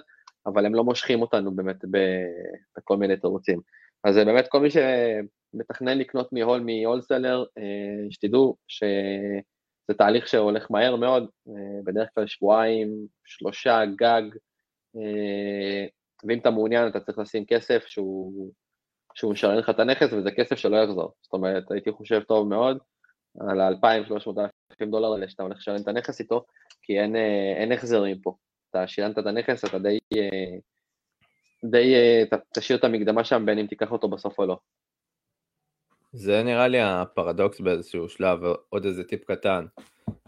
אבל 0.45 0.65
הם 0.65 0.75
לא 0.75 0.83
מושכים 0.83 1.21
אותנו 1.21 1.55
באמת 1.55 1.85
בכל 2.77 2.97
מיני 2.97 3.17
תירוצים. 3.17 3.61
אז 4.03 4.15
באמת 4.15 4.47
כל 4.47 4.59
מי 4.59 4.67
שמתכנן 4.71 5.97
לקנות 5.97 6.33
מהול 6.33 6.59
מהולסלר, 6.59 7.45
שתדעו 8.09 8.55
שזה 8.67 9.93
תהליך 9.97 10.27
שהולך 10.27 10.71
מהר 10.71 10.95
מאוד, 10.95 11.29
בדרך 11.83 12.09
כלל 12.15 12.27
שבועיים, 12.27 13.07
שלושה 13.25 13.81
גג, 13.95 14.21
ואם 16.27 16.39
אתה 16.39 16.51
מעוניין 16.51 16.87
אתה 16.87 16.99
צריך 16.99 17.17
לשים 17.17 17.45
כסף 17.45 17.83
שהוא, 17.87 18.51
שהוא 19.13 19.31
משלם 19.31 19.57
לך 19.57 19.69
את 19.69 19.79
הנכס 19.79 20.13
וזה 20.13 20.31
כסף 20.31 20.55
שלא 20.55 20.77
יחזור. 20.77 21.13
זאת 21.21 21.33
אומרת, 21.33 21.71
הייתי 21.71 21.91
חושב 21.91 22.23
טוב 22.23 22.47
מאוד 22.47 22.77
על 23.39 23.61
ה-2,300 23.61 24.85
דולר 24.91 25.13
האלה 25.13 25.29
שאתה 25.29 25.43
הולך 25.43 25.57
לשלם 25.57 25.81
את 25.81 25.87
הנכס 25.87 26.19
איתו, 26.19 26.45
כי 26.81 26.99
אין, 26.99 27.15
אה, 27.15 27.53
אין 27.57 27.71
החזרים 27.71 28.19
פה. 28.19 28.35
אתה 28.69 28.87
שילמת 28.87 29.19
את 29.19 29.25
הנכס, 29.25 29.65
אתה 29.65 29.79
די, 29.79 29.99
אה, 30.17 30.57
די 31.71 31.95
אה, 31.95 32.37
תשאיר 32.53 32.79
את 32.79 32.83
המקדמה 32.83 33.23
שם 33.23 33.45
בין 33.45 33.59
אם 33.59 33.67
תיקח 33.67 33.91
אותו 33.91 34.09
בסוף 34.09 34.39
או 34.39 34.45
לא. 34.45 34.57
זה 36.13 36.43
נראה 36.43 36.67
לי 36.67 36.81
הפרדוקס 36.81 37.59
באיזשהו 37.59 38.09
שלב, 38.09 38.39
עוד 38.69 38.85
איזה 38.85 39.03
טיפ 39.03 39.31
קטן. 39.31 39.65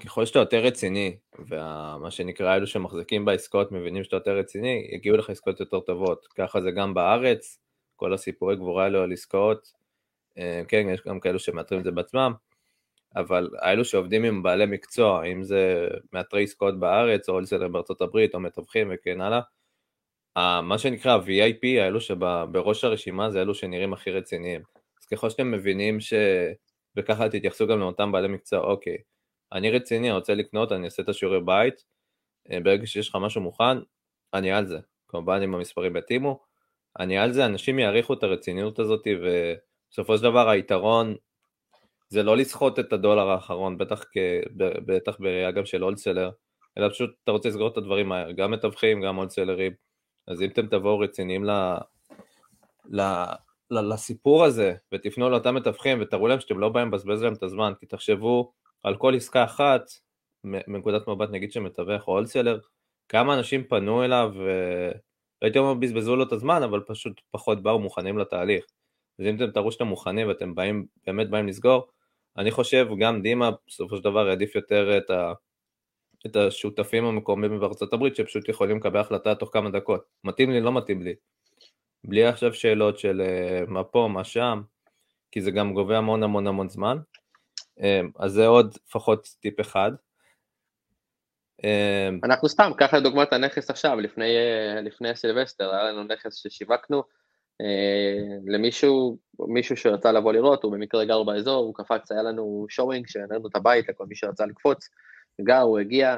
ככל 0.05 0.25
שאתה 0.25 0.39
יותר 0.39 0.59
רציני, 0.63 1.17
ומה 1.39 2.11
שנקרא 2.11 2.55
אלו 2.55 2.67
שמחזיקים 2.67 3.25
בעסקאות 3.25 3.71
מבינים 3.71 4.03
שאתה 4.03 4.15
יותר 4.15 4.37
רציני, 4.37 4.87
יגיעו 4.91 5.17
לך 5.17 5.29
עסקאות 5.29 5.59
יותר 5.59 5.79
טובות. 5.79 6.27
ככה 6.35 6.61
זה 6.61 6.71
גם 6.71 6.93
בארץ, 6.93 7.59
כל 7.95 8.13
הסיפורי 8.13 8.55
גבורה 8.55 8.83
האלו 8.83 9.01
על 9.01 9.13
עסקאות, 9.13 9.71
אה, 10.37 10.61
כן, 10.67 10.87
יש 10.93 11.01
גם 11.07 11.19
כאלו 11.19 11.39
שמאתרים 11.39 11.79
את 11.79 11.85
זה 11.85 11.91
בעצמם, 11.91 12.33
אבל 13.15 13.49
האלו 13.59 13.85
שעובדים 13.85 14.23
עם 14.23 14.43
בעלי 14.43 14.65
מקצוע, 14.65 15.23
אם 15.25 15.43
זה 15.43 15.87
מאתרי 16.13 16.43
עסקאות 16.43 16.79
בארץ, 16.79 17.29
או 17.29 17.33
הולסלר 17.33 17.67
בארצות 17.67 18.01
הברית, 18.01 18.35
או 18.35 18.39
מתווכים 18.39 18.91
וכן 18.93 19.21
הלאה, 19.21 19.41
מה 20.61 20.77
שנקרא 20.77 21.11
ה-VIP, 21.11 21.81
האלו 21.81 22.01
שבראש 22.01 22.83
הרשימה 22.83 23.31
זה 23.31 23.41
אלו 23.41 23.55
שנראים 23.55 23.93
הכי 23.93 24.11
רציניים. 24.11 24.61
אז 25.01 25.05
ככל 25.05 25.29
שאתם 25.29 25.51
מבינים 25.51 25.99
ש... 25.99 26.13
וככה 26.95 27.29
תתייחסו 27.29 27.67
גם 27.67 27.79
לאותם 27.79 28.11
בעלי 28.11 28.27
מקצוע, 28.27 28.59
אוקיי, 28.59 28.97
אני 29.53 29.71
רציני, 29.71 30.09
אני 30.09 30.17
רוצה 30.17 30.33
לקנות, 30.33 30.71
אני 30.71 30.85
אעשה 30.85 31.03
את 31.03 31.09
השיעורי 31.09 31.41
בית, 31.41 31.83
אה, 32.51 32.59
ברגע 32.59 32.87
שיש 32.87 33.09
לך 33.09 33.15
משהו 33.21 33.41
מוכן, 33.41 33.77
אני 34.33 34.51
על 34.51 34.65
זה. 34.65 34.79
כמובן 35.07 35.41
אם 35.43 35.55
המספרים 35.55 35.97
יתאימו, 35.97 36.43
אני 36.99 37.17
על 37.17 37.31
זה, 37.31 37.45
אנשים 37.45 37.79
יעריכו 37.79 38.13
את 38.13 38.23
הרציניות 38.23 38.79
הזאת, 38.79 39.07
ובסופו 39.21 40.17
של 40.17 40.23
דבר 40.23 40.49
היתרון 40.49 41.15
זה 42.09 42.23
לא 42.23 42.37
לסחוט 42.37 42.79
את 42.79 42.93
הדולר 42.93 43.29
האחרון, 43.29 43.77
בטח. 43.77 44.03
בטח 44.85 45.17
בראייה 45.19 45.51
גם 45.51 45.65
של 45.65 45.81
הולסלר, 45.81 46.29
אלא 46.77 46.89
פשוט 46.89 47.09
אתה 47.23 47.31
רוצה 47.31 47.49
לסגור 47.49 47.67
את 47.67 47.77
הדברים 47.77 48.09
מהר, 48.09 48.31
גם 48.31 48.51
מתווכים, 48.51 49.01
גם 49.01 49.15
הולסלרים, 49.15 49.73
אז 50.27 50.41
אם 50.41 50.49
אתם 50.49 50.67
תבואו 50.67 50.99
רציניים 50.99 51.45
ל... 51.45 51.51
ל... 52.91 53.01
לסיפור 53.71 54.45
הזה, 54.45 54.75
ותפנו 54.93 55.29
לאותם 55.29 55.55
מתווכים 55.55 56.01
ותראו 56.01 56.27
להם 56.27 56.39
שאתם 56.39 56.59
לא 56.59 56.69
באים 56.69 56.87
לבזבז 56.87 57.23
להם 57.23 57.33
את 57.33 57.43
הזמן, 57.43 57.73
כי 57.79 57.85
תחשבו 57.85 58.53
על 58.83 58.95
כל 58.97 59.15
עסקה 59.15 59.43
אחת, 59.43 59.81
מנקודת 60.43 61.07
מבט 61.07 61.29
נגיד 61.29 61.51
של 61.51 61.59
מתווך 61.59 62.07
או 62.07 62.13
הולסלר, 62.13 62.59
כמה 63.09 63.33
אנשים 63.33 63.63
פנו 63.63 64.03
אליו, 64.03 64.33
והייתי 65.41 65.59
אומר 65.59 65.73
בזבזו 65.73 66.15
לו 66.15 66.23
את 66.23 66.31
הזמן, 66.31 66.63
אבל 66.63 66.81
פשוט 66.87 67.21
פחות 67.31 67.63
באו 67.63 67.79
מוכנים 67.79 68.17
לתהליך. 68.17 68.65
אז 69.19 69.25
אם 69.25 69.35
אתם 69.35 69.51
תראו 69.51 69.71
שאתם 69.71 69.87
מוכנים 69.87 70.27
ואתם 70.27 70.55
באים, 70.55 70.85
באמת 71.07 71.29
באים 71.29 71.47
לסגור, 71.47 71.87
אני 72.37 72.51
חושב 72.51 72.87
גם 72.99 73.21
דימה 73.21 73.49
בסופו 73.67 73.97
של 73.97 74.03
דבר 74.03 74.27
יעדיף 74.27 74.55
יותר 74.55 74.97
את, 74.97 75.09
ה, 75.09 75.33
את 76.25 76.35
השותפים 76.35 77.05
המקומיים 77.05 77.59
בארצות 77.59 77.93
הברית 77.93 78.15
שפשוט 78.15 78.49
יכולים 78.49 78.77
לקבל 78.77 78.99
החלטה 78.99 79.35
תוך 79.35 79.49
כמה 79.53 79.69
דקות. 79.69 80.05
מתאים 80.23 80.51
לי, 80.51 80.61
לא 80.61 80.73
מתאים 80.73 81.01
לי. 81.01 81.15
בלי 82.03 82.25
עכשיו 82.25 82.53
שאלות 82.53 82.99
של 82.99 83.21
אה, 83.21 83.61
מה 83.67 83.83
פה, 83.83 84.09
מה 84.13 84.23
שם, 84.23 84.61
כי 85.31 85.41
זה 85.41 85.51
גם 85.51 85.73
גובה 85.73 85.97
המון 85.97 86.23
המון 86.23 86.47
המון 86.47 86.69
זמן. 86.69 86.97
אמ, 87.79 88.09
אז 88.19 88.31
זה 88.31 88.47
עוד 88.47 88.75
לפחות 88.87 89.27
טיפ 89.41 89.59
אחד. 89.61 89.91
אמ, 91.63 92.19
אנחנו 92.23 92.49
סתם, 92.49 92.71
קח 92.77 92.93
לדוגמת 92.93 93.33
הנכס 93.33 93.69
עכשיו, 93.69 93.99
לפני, 93.99 94.35
אה, 94.37 94.81
לפני 94.81 95.09
הסילבסטר, 95.09 95.75
היה 95.75 95.83
לנו 95.83 96.03
נכס 96.03 96.35
ששיווקנו 96.35 97.03
אה, 97.61 98.37
למישהו, 98.47 99.17
מישהו 99.39 99.77
שרצה 99.77 100.11
לבוא 100.11 100.33
לראות, 100.33 100.63
הוא 100.63 100.71
במקרה 100.71 101.05
גר 101.05 101.23
באזור, 101.23 101.65
הוא 101.65 101.75
קפץ, 101.75 102.11
היה 102.11 102.23
לנו 102.23 102.65
שואינג, 102.69 103.07
שהראינו 103.07 103.47
את 103.47 103.55
הבית 103.55 103.89
לכל 103.89 104.05
מי 104.05 104.15
שרצה 104.15 104.45
לקפוץ, 104.45 104.89
גר, 105.41 105.61
הוא 105.61 105.79
הגיע, 105.79 106.17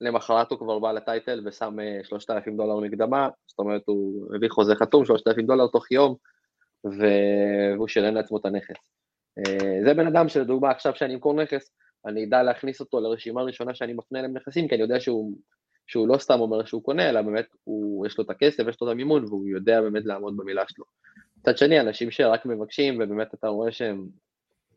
למחרת 0.00 0.50
הוא 0.50 0.58
כבר 0.58 0.78
בא 0.78 0.92
לטייטל 0.92 1.42
ושם 1.46 1.76
3,000 2.02 2.52
אה, 2.52 2.56
דולר 2.56 2.80
מקדמה, 2.80 3.28
זאת 3.46 3.58
אומרת 3.58 3.82
הוא 3.86 4.34
הביא 4.36 4.48
חוזה 4.48 4.74
חתום, 4.74 5.04
3,000 5.04 5.46
דולר 5.46 5.66
תוך 5.66 5.90
יום, 5.90 6.14
והוא 6.84 7.88
שילם 7.88 8.14
לעצמו 8.14 8.38
את 8.38 8.46
הנכס. 8.46 8.76
אה, 9.38 9.84
זה 9.84 9.94
בן 9.94 10.06
אדם 10.06 10.28
שלדוגמה 10.28 10.70
עכשיו 10.70 10.94
שאני 10.94 11.14
אמכור 11.14 11.42
נכס, 11.42 11.70
אני 12.06 12.24
אדע 12.24 12.42
להכניס 12.42 12.80
אותו 12.80 13.00
לרשימה 13.00 13.42
ראשונה 13.42 13.74
שאני 13.74 13.92
מפנה 13.92 14.18
אליהם 14.18 14.36
נכסים, 14.36 14.68
כי 14.68 14.74
אני 14.74 14.82
יודע 14.82 15.00
שהוא, 15.00 15.32
שהוא 15.86 16.08
לא 16.08 16.18
סתם 16.18 16.40
אומר 16.40 16.64
שהוא 16.64 16.82
קונה, 16.82 17.08
אלא 17.08 17.22
באמת 17.22 17.46
הוא, 17.64 18.06
יש 18.06 18.18
לו 18.18 18.24
את 18.24 18.30
הכסף, 18.30 18.64
יש 18.68 18.80
לו 18.80 18.86
את 18.86 18.92
המימון, 18.92 19.24
והוא 19.24 19.48
יודע 19.48 19.80
באמת 19.80 20.04
לעמוד 20.04 20.36
במילה 20.36 20.62
שלו. 20.68 20.84
מצד 21.38 21.58
שני, 21.58 21.80
אנשים 21.80 22.10
שרק 22.10 22.46
מבקשים, 22.46 22.94
ובאמת 22.94 23.34
אתה 23.34 23.48
רואה 23.48 23.72
שהם 23.72 24.06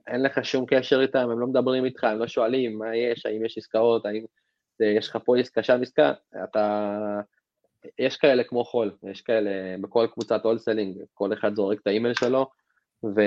אין 0.08 0.22
לך 0.22 0.46
שום 0.46 0.66
קשר 0.68 1.02
איתם, 1.02 1.30
הם 1.30 1.40
לא 1.40 1.48
מדברים 1.48 1.86
איתך, 1.86 2.04
הם 2.04 2.20
לא 2.20 2.28
שואלים 2.28 2.78
מה 2.78 2.96
יש, 2.96 3.26
האם 3.26 3.46
יש 3.46 3.58
עסקאות, 3.58 4.06
האם 4.06 4.26
יש 4.80 5.10
לך 5.10 5.18
פה 5.26 5.38
עסקה, 5.38 5.64
שם 5.64 5.80
עסקה, 5.82 6.14
אתה... 6.44 7.20
יש 8.00 8.18
כאלה 8.18 8.44
כמו 8.44 8.66
חול, 8.66 8.92
יש 9.04 9.22
כאלה 9.22 9.52
בכל 9.82 10.08
קבוצת 10.14 10.44
הולסלינג, 10.44 10.98
כל 11.14 11.34
אחד 11.34 11.56
זורק 11.56 11.82
את 11.82 11.88
האימייל 11.88 12.14
שלו, 12.14 12.50
ו... 13.04 13.20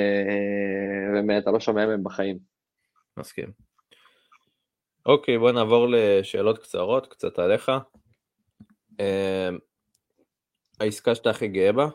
ואתה 1.28 1.50
לא 1.50 1.60
שומע 1.60 1.86
מהם 1.86 2.04
בחיים. 2.04 2.38
מסכים. 3.16 3.52
אוקיי, 5.06 5.38
בוא 5.38 5.52
נעבור 5.52 5.86
לשאלות 5.90 6.58
קצרות, 6.58 7.06
קצת 7.06 7.38
עליך. 7.38 7.72
אה, 9.00 9.48
העסקה 10.80 11.14
שאתה 11.14 11.30
הכי 11.30 11.48
גאה 11.48 11.72
בה? 11.72 11.86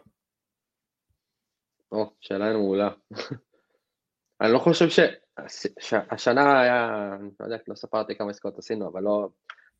או, 1.91 2.13
שאלה 2.21 2.53
מעולה. 2.53 2.89
אני 4.41 4.53
לא 4.53 4.59
חושב 4.59 4.89
ש... 4.89 4.99
שהשנה 5.79 6.61
היה, 6.61 7.09
אני 7.19 7.29
לא 7.39 7.45
יודע, 7.45 7.57
לא 7.67 7.75
ספרתי 7.75 8.15
כמה 8.15 8.29
עסקאות 8.29 8.57
עשינו, 8.57 8.89
אבל 8.89 9.01
לא, 9.01 9.29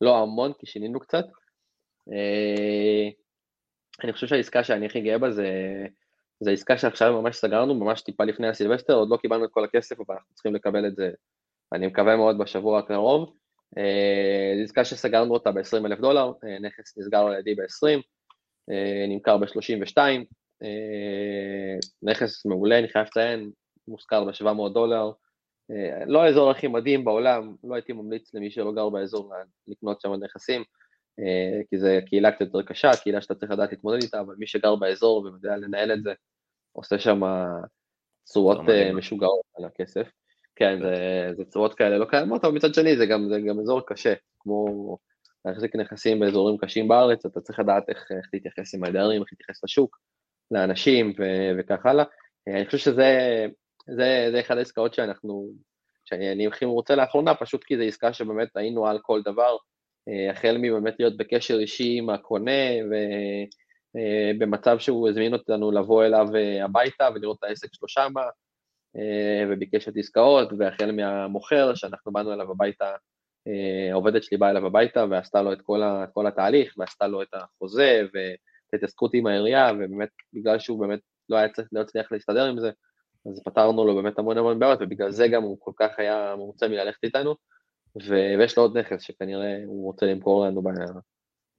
לא 0.01 0.17
המון, 0.17 0.53
כי 0.59 0.65
שינינו 0.65 0.99
קצת. 0.99 1.25
אה, 2.11 3.09
אני 4.03 4.13
חושב 4.13 4.27
שהעסקה 4.27 4.63
שאני 4.63 4.85
הכי 4.85 5.01
גאה 5.01 5.17
בה 5.17 5.31
זה, 5.31 5.47
זה 6.43 6.51
עסקה 6.51 6.77
שעכשיו 6.77 7.21
ממש 7.21 7.35
סגרנו, 7.35 7.75
ממש 7.75 8.01
טיפה 8.01 8.23
לפני 8.23 8.47
הסילבסטר, 8.47 8.93
עוד 8.93 9.09
לא 9.09 9.17
קיבלנו 9.17 9.45
את 9.45 9.49
כל 9.51 9.63
הכסף, 9.63 9.99
אבל 9.99 10.15
אנחנו 10.15 10.33
צריכים 10.33 10.55
לקבל 10.55 10.87
את 10.87 10.95
זה, 10.95 11.11
אני 11.73 11.87
מקווה 11.87 12.15
מאוד 12.15 12.37
בשבוע 12.37 12.79
הקרוב. 12.79 13.33
אה, 13.77 14.53
זו 14.57 14.63
עסקה 14.63 14.85
שסגרנו 14.85 15.33
אותה 15.33 15.51
ב-20 15.51 15.85
אלף 15.85 15.99
דולר, 15.99 16.31
אה, 16.45 16.59
נכס 16.59 16.97
נסגר 16.97 17.19
על 17.19 17.39
ידי 17.39 17.55
ב-20, 17.55 18.01
נמכר 19.07 19.37
ב-32, 19.37 19.97
נכס 22.03 22.45
מעולה, 22.45 22.79
אני 22.79 22.89
חייב 22.89 23.05
לציין, 23.05 23.51
מושכר 23.87 24.23
ב-700 24.23 24.73
דולר, 24.73 25.11
לא 26.05 26.23
האזור 26.23 26.51
הכי 26.51 26.67
מדהים 26.67 27.05
בעולם, 27.05 27.55
לא 27.63 27.75
הייתי 27.75 27.93
ממליץ 27.93 28.33
למי 28.33 28.51
שלא 28.51 28.71
גר 28.71 28.89
באזור 28.89 29.33
לקנות 29.67 30.01
שם 30.01 30.13
נכסים, 30.13 30.63
כי 31.69 31.77
זו 31.77 31.87
קהילה 32.05 32.31
קצת 32.31 32.41
יותר 32.41 32.61
קשה, 32.61 32.91
קהילה 33.03 33.21
שאתה 33.21 33.35
צריך 33.35 33.51
לדעת 33.51 33.71
להתמודד 33.71 34.03
איתה, 34.03 34.19
אבל 34.19 34.35
מי 34.37 34.47
שגר 34.47 34.75
באזור 34.75 35.23
ויודע 35.23 35.57
לנהל 35.57 35.91
את 35.91 36.03
זה, 36.03 36.13
עושה 36.73 36.99
שם 36.99 37.21
תשואות 38.29 38.57
משוגעות 38.93 39.41
על 39.57 39.65
הכסף. 39.65 40.07
כן, 40.55 40.79
זה, 40.81 41.29
זה 41.37 41.45
צורות 41.45 41.73
כאלה 41.73 41.97
לא 41.97 42.05
קיימות, 42.05 42.45
אבל 42.45 42.53
מצד 42.53 42.73
שני 42.73 42.97
זה 42.97 43.05
גם, 43.05 43.29
זה 43.29 43.39
גם 43.47 43.59
אזור 43.59 43.81
קשה, 43.85 44.13
כמו 44.39 44.97
להחזיק 45.45 45.75
נכסים 45.75 46.19
באזורים 46.19 46.57
קשים 46.57 46.87
בארץ, 46.87 47.25
אתה 47.25 47.41
צריך 47.41 47.59
לדעת 47.59 47.89
איך, 47.89 48.07
איך 48.17 48.29
להתייחס 48.33 48.75
עם 48.75 48.83
הדיירים, 48.83 49.21
איך 49.21 49.29
להתייחס 49.31 49.63
לשוק, 49.63 49.99
לאנשים 50.51 51.13
ו, 51.19 51.23
וכך 51.59 51.85
הלאה. 51.85 52.05
אני 52.47 52.65
חושב 52.65 52.77
שזה 52.77 53.45
זה, 53.87 54.27
זה 54.31 54.39
אחד 54.39 54.57
העסקאות 54.57 54.93
שאנחנו, 54.93 55.49
שאני 56.05 56.47
הכי 56.47 56.65
מרוצה 56.65 56.95
לאחרונה, 56.95 57.35
פשוט 57.35 57.63
כי 57.63 57.77
זו 57.77 57.83
עסקה 57.83 58.13
שבאמת 58.13 58.49
היינו 58.55 58.87
על 58.87 58.99
כל 59.01 59.21
דבר, 59.25 59.55
אה, 60.09 60.31
החל 60.31 60.57
מבאמת 60.59 60.93
להיות 60.99 61.17
בקשר 61.17 61.59
אישי 61.59 61.97
עם 61.97 62.09
הקונה, 62.09 62.61
ובמצב 62.85 63.62
אה, 63.95 64.79
שהוא 64.79 65.09
הזמין 65.09 65.33
אותנו 65.33 65.71
לבוא 65.71 66.03
אליו 66.03 66.27
אה, 66.35 66.65
הביתה 66.65 67.09
ולראות 67.15 67.37
את 67.39 67.43
העסק 67.43 67.73
שלו 67.73 67.87
שמה, 67.87 68.23
וביקש 69.49 69.87
את 69.87 69.93
עסקאות, 69.97 70.49
והחל 70.57 70.91
מהמוכר, 70.91 71.75
שאנחנו 71.75 72.11
באנו 72.11 72.33
אליו 72.33 72.51
הביתה, 72.51 72.95
העובדת 73.91 74.23
שלי 74.23 74.37
באה 74.37 74.49
אליו 74.49 74.65
הביתה 74.65 75.05
ועשתה 75.09 75.41
לו 75.41 75.53
את 75.53 75.61
כל, 75.61 75.83
ה, 75.83 76.03
את 76.03 76.09
כל 76.13 76.27
התהליך, 76.27 76.73
ועשתה 76.77 77.07
לו 77.07 77.21
את 77.21 77.27
החוזה, 77.33 78.01
ואת 78.13 78.73
ההתעסקות 78.73 79.13
עם 79.13 79.27
העירייה, 79.27 79.71
ובאמת, 79.75 80.09
בגלל 80.33 80.59
שהוא 80.59 80.79
באמת 80.79 80.99
לא 81.29 81.37
היה 81.37 81.49
צריך, 81.49 81.67
לא 81.71 81.81
הצליח 81.81 82.11
להסתדר 82.11 82.45
עם 82.45 82.59
זה, 82.59 82.71
אז 83.31 83.41
פתרנו 83.45 83.85
לו 83.85 83.95
באמת 83.95 84.19
המון 84.19 84.37
המון 84.37 84.59
בעיות, 84.59 84.79
ובגלל 84.81 85.11
זה 85.11 85.27
גם 85.27 85.43
הוא 85.43 85.57
כל 85.59 85.71
כך 85.79 85.89
היה 85.97 86.35
מרוצה 86.37 86.67
מללכת 86.67 87.03
איתנו. 87.03 87.35
ויש 87.95 88.57
לו 88.57 88.63
עוד 88.63 88.77
נכס 88.77 89.01
שכנראה 89.01 89.57
הוא 89.65 89.85
רוצה 89.85 90.05
למכור 90.05 90.45
לנו 90.45 90.63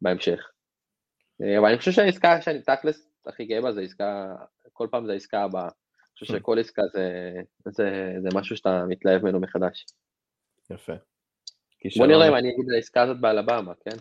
בהמשך. 0.01 0.54
אבל 1.41 1.69
אני 1.69 1.79
חושב 1.79 1.93
שהעסקה 1.93 2.41
שאני 2.41 2.63
תכלס 2.63 3.09
הכי 3.27 3.45
גאה 3.45 3.61
בה 3.61 3.73
זה 3.73 3.81
עסקה, 3.81 4.35
כל 4.73 4.89
פעם 4.91 5.07
זה 5.07 5.13
העסקה 5.13 5.43
הבאה. 5.43 5.63
אני 5.63 6.19
חושב 6.19 6.39
שכל 6.39 6.59
עסקה 6.59 6.83
זה, 6.93 7.33
זה, 7.67 8.15
זה 8.23 8.29
משהו 8.35 8.57
שאתה 8.57 8.85
מתלהב 8.89 9.23
ממנו 9.23 9.41
מחדש. 9.41 9.87
יפה. 10.71 10.93
בוא 11.97 12.07
נראה 12.07 12.29
אם 12.29 12.35
אני 12.35 12.49
אגיד 12.49 12.65
על 12.69 12.75
העסקה 12.75 13.03
הזאת 13.03 13.21
באלבמה, 13.21 13.73
כן? 13.75 13.97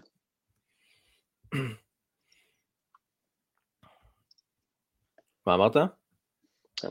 מה 5.47 5.55
אמרת? 5.55 5.75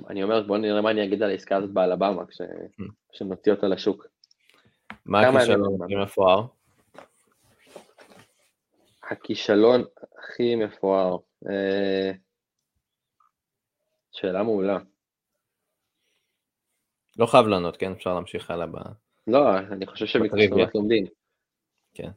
אני 0.09 0.23
אומר, 0.23 0.43
בוא 0.43 0.59
נראה 0.59 0.81
מה 0.81 0.91
אני 0.91 1.05
אגיד 1.05 1.23
על 1.23 1.31
העסקה 1.31 1.57
הזאת 1.57 1.71
באלבמה, 1.71 2.23
hmm. 2.23 2.85
כשנוציא 3.13 3.53
אותה 3.53 3.69
לשוק. 3.69 4.07
מה 5.07 5.21
הכישלון 5.21 5.83
הכי 5.83 5.95
מפואר? 5.95 6.47
הכישלון 9.13 9.85
הכי 10.19 10.57
מפואר. 10.57 11.17
אה, 11.51 12.13
שאלה 14.13 14.43
מעולה. 14.43 14.79
לא 17.19 17.27
חייב 17.27 17.47
לענות, 17.47 17.77
כן? 17.77 17.93
אפשר 17.93 18.15
להמשיך 18.15 18.51
הלאה 18.51 18.67
ב... 18.67 18.77
לא, 19.27 19.59
אני 19.59 19.87
חושב 19.87 20.07
שמכישלונות 20.07 20.75
לומדים. 20.75 21.07
כן. 21.95 22.11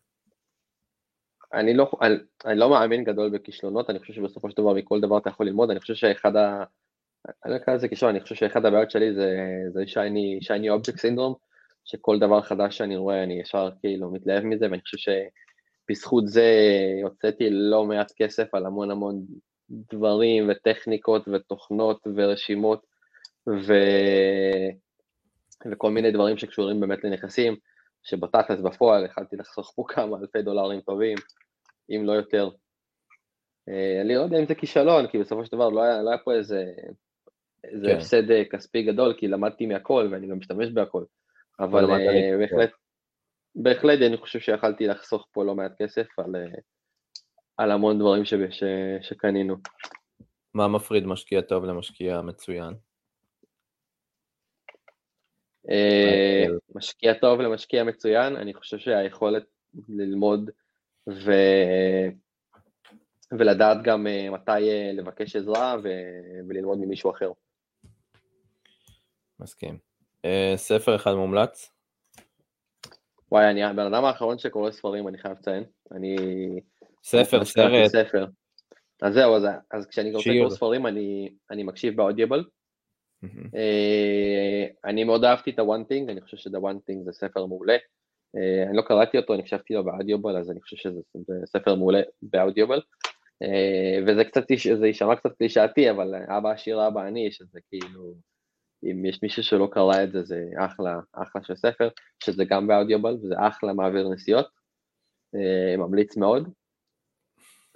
אני 1.53 1.73
לא, 1.73 1.91
אני, 2.01 2.15
אני 2.45 2.59
לא 2.59 2.69
מאמין 2.69 3.03
גדול 3.03 3.29
בכישלונות, 3.29 3.89
אני 3.89 3.99
חושב 3.99 4.13
שבסופו 4.13 4.49
של 4.49 4.57
דבר 4.57 4.73
מכל 4.73 5.01
דבר 5.01 5.17
אתה 5.17 5.29
יכול 5.29 5.45
ללמוד, 5.45 5.69
אני 5.69 5.79
חושב 5.79 5.93
שאחד 5.93 6.35
ה... 6.35 6.63
אני 7.45 7.51
לא 7.51 7.57
אקרא 7.57 7.73
לזה 7.73 7.87
כישלון, 7.87 8.11
אני 8.11 8.21
חושב 8.21 8.35
שאחד 8.35 8.65
הבעיות 8.65 8.91
שלי 8.91 9.13
זה, 9.13 9.37
זה 9.73 9.87
שייני, 9.87 10.39
שייני 10.41 10.69
אובייקט 10.69 10.99
סינדרום, 10.99 11.33
שכל 11.85 12.19
דבר 12.19 12.41
חדש 12.41 12.77
שאני 12.77 12.97
רואה 12.97 13.23
אני 13.23 13.39
ישר 13.39 13.69
כאילו 13.79 14.11
מתלהב 14.11 14.43
מזה, 14.43 14.65
ואני 14.71 14.81
חושב 14.81 14.97
שבזכות 15.85 16.27
זה 16.27 16.51
הוצאתי 17.03 17.49
לא 17.49 17.85
מעט 17.85 18.11
כסף 18.15 18.55
על 18.55 18.65
המון 18.65 18.91
המון 18.91 19.25
דברים 19.69 20.49
וטכניקות 20.49 21.27
ותוכנות 21.27 22.07
ורשימות 22.15 22.85
ו... 23.47 23.73
וכל 25.71 25.91
מיני 25.91 26.11
דברים 26.11 26.37
שקשורים 26.37 26.79
באמת 26.79 27.03
לנכסים, 27.03 27.55
שבתכלס 28.03 28.59
בפועל 28.59 29.05
יכלתי 29.05 29.35
לחסוך 29.35 29.73
פה 29.75 29.83
כמה 29.87 30.17
אלפי 30.17 30.41
דולרים 30.41 30.81
טובים, 30.81 31.17
אם 31.89 32.05
לא 32.05 32.11
יותר. 32.11 32.49
אה, 33.69 34.01
אני 34.01 34.15
לא 34.15 34.21
יודע 34.21 34.39
אם 34.39 34.45
זה 34.45 34.55
כישלון, 34.55 35.07
כי 35.07 35.17
בסופו 35.17 35.45
של 35.45 35.51
דבר 35.51 35.69
לא 35.69 35.83
היה, 35.83 36.01
לא 36.01 36.09
היה 36.09 36.17
פה 36.17 36.33
איזה 36.33 36.63
זה 37.73 37.87
כן. 37.87 37.97
הפסד 37.97 38.31
אה, 38.31 38.43
כספי 38.45 38.83
גדול, 38.83 39.13
כי 39.17 39.27
למדתי 39.27 39.65
מהכל 39.65 40.09
ואני 40.11 40.27
גם 40.27 40.37
משתמש 40.37 40.69
בהכל. 40.69 41.03
אבל 41.59 41.85
uh, 41.85 41.87
בהחלט, 42.39 42.71
בהחלט 43.55 43.99
אני 44.07 44.17
חושב 44.17 44.39
שיכלתי 44.39 44.87
לחסוך 44.87 45.27
פה 45.31 45.43
לא 45.43 45.55
מעט 45.55 45.71
כסף 45.81 46.19
על, 46.19 46.35
uh, 46.35 46.59
על 47.57 47.71
המון 47.71 47.99
דברים 47.99 48.25
ש, 48.25 48.33
ש, 48.33 48.63
שקנינו. 49.01 49.55
מה 50.53 50.67
מפריד 50.67 51.05
משקיע 51.05 51.41
טוב 51.41 51.65
למשקיע 51.65 52.21
מצוין? 52.21 52.73
Uh, 55.67 56.51
משקיע 56.75 57.13
טוב 57.13 57.41
למשקיע 57.41 57.83
מצוין, 57.83 58.35
אני 58.35 58.53
חושב 58.53 58.77
שהיכולת 58.77 59.43
ללמוד 59.89 60.49
ו... 61.09 61.31
ולדעת 63.31 63.77
גם 63.83 64.07
מתי 64.31 64.69
לבקש 64.93 65.35
עזרה 65.35 65.75
ו... 65.83 65.89
וללמוד 66.49 66.77
ממישהו 66.77 67.11
אחר. 67.11 67.31
מסכים. 69.39 69.77
אה, 70.25 70.53
ספר 70.55 70.95
אחד 70.95 71.13
מומלץ? 71.13 71.74
וואי, 73.35 73.49
אני 73.49 73.63
הבן 73.63 73.93
אדם 73.93 74.05
האחרון 74.05 74.37
שקורא 74.37 74.71
ספרים, 74.71 75.07
אני 75.07 75.17
חייב 75.17 75.37
לציין. 75.37 75.63
אני... 75.91 76.15
ספר, 77.03 77.45
סרט. 77.45 77.87
ספר. 77.87 78.25
אז 79.01 79.13
זהו, 79.13 79.35
אז, 79.35 79.43
אז 79.71 79.87
כשאני 79.87 80.15
רוצה 80.15 80.29
לקרוא 80.29 80.49
ספרים, 80.49 80.87
אני, 80.87 81.29
אני 81.51 81.63
מקשיב 81.63 81.95
באודיבל. 81.95 82.43
Mm-hmm. 83.25 83.49
אני 84.85 85.03
מאוד 85.03 85.23
אהבתי 85.23 85.49
את 85.49 85.59
ה-one 85.59 85.91
thing, 85.91 86.11
אני 86.11 86.21
חושב 86.21 86.37
ש-the 86.37 86.59
one 86.59 86.77
thing 86.89 87.03
זה 87.05 87.11
ספר 87.11 87.45
מעולה. 87.45 87.77
אה, 88.37 88.63
אני 88.67 88.77
לא 88.77 88.81
קראתי 88.81 89.17
אותו, 89.17 89.33
אני 89.33 89.41
הקשבתי 89.41 89.73
לו 89.73 89.83
באודיובל, 89.83 90.37
אז 90.37 90.51
אני 90.51 90.61
חושב 90.61 90.75
שזה 90.75 91.01
ספר 91.45 91.75
מעולה 91.75 92.01
באודיובל. 92.21 92.81
וזה 94.07 94.23
קצת, 94.23 94.43
זה 94.79 94.87
יישמע 94.87 95.15
קצת 95.15 95.37
קלישאתי, 95.37 95.89
אבל 95.91 96.15
אבא 96.37 96.51
עשיר 96.51 96.87
אבא 96.87 97.07
אני, 97.07 97.31
שזה 97.31 97.59
כאילו... 97.69 98.15
אם 98.91 99.05
יש 99.05 99.23
מישהו 99.23 99.43
שלא 99.43 99.67
קרא 99.71 100.03
את 100.03 100.11
זה, 100.11 100.23
זה 100.23 100.49
אחלה, 100.57 100.99
אחלה 101.13 101.43
של 101.43 101.55
ספר, 101.55 101.89
שזה 102.23 102.45
גם 102.45 102.67
באודיובל, 102.67 103.17
וזה 103.23 103.35
אחלה 103.37 103.73
מעביר 103.73 104.09
נסיעות, 104.09 104.47
אה, 105.35 105.77
ממליץ 105.77 106.17
מאוד. 106.17 106.49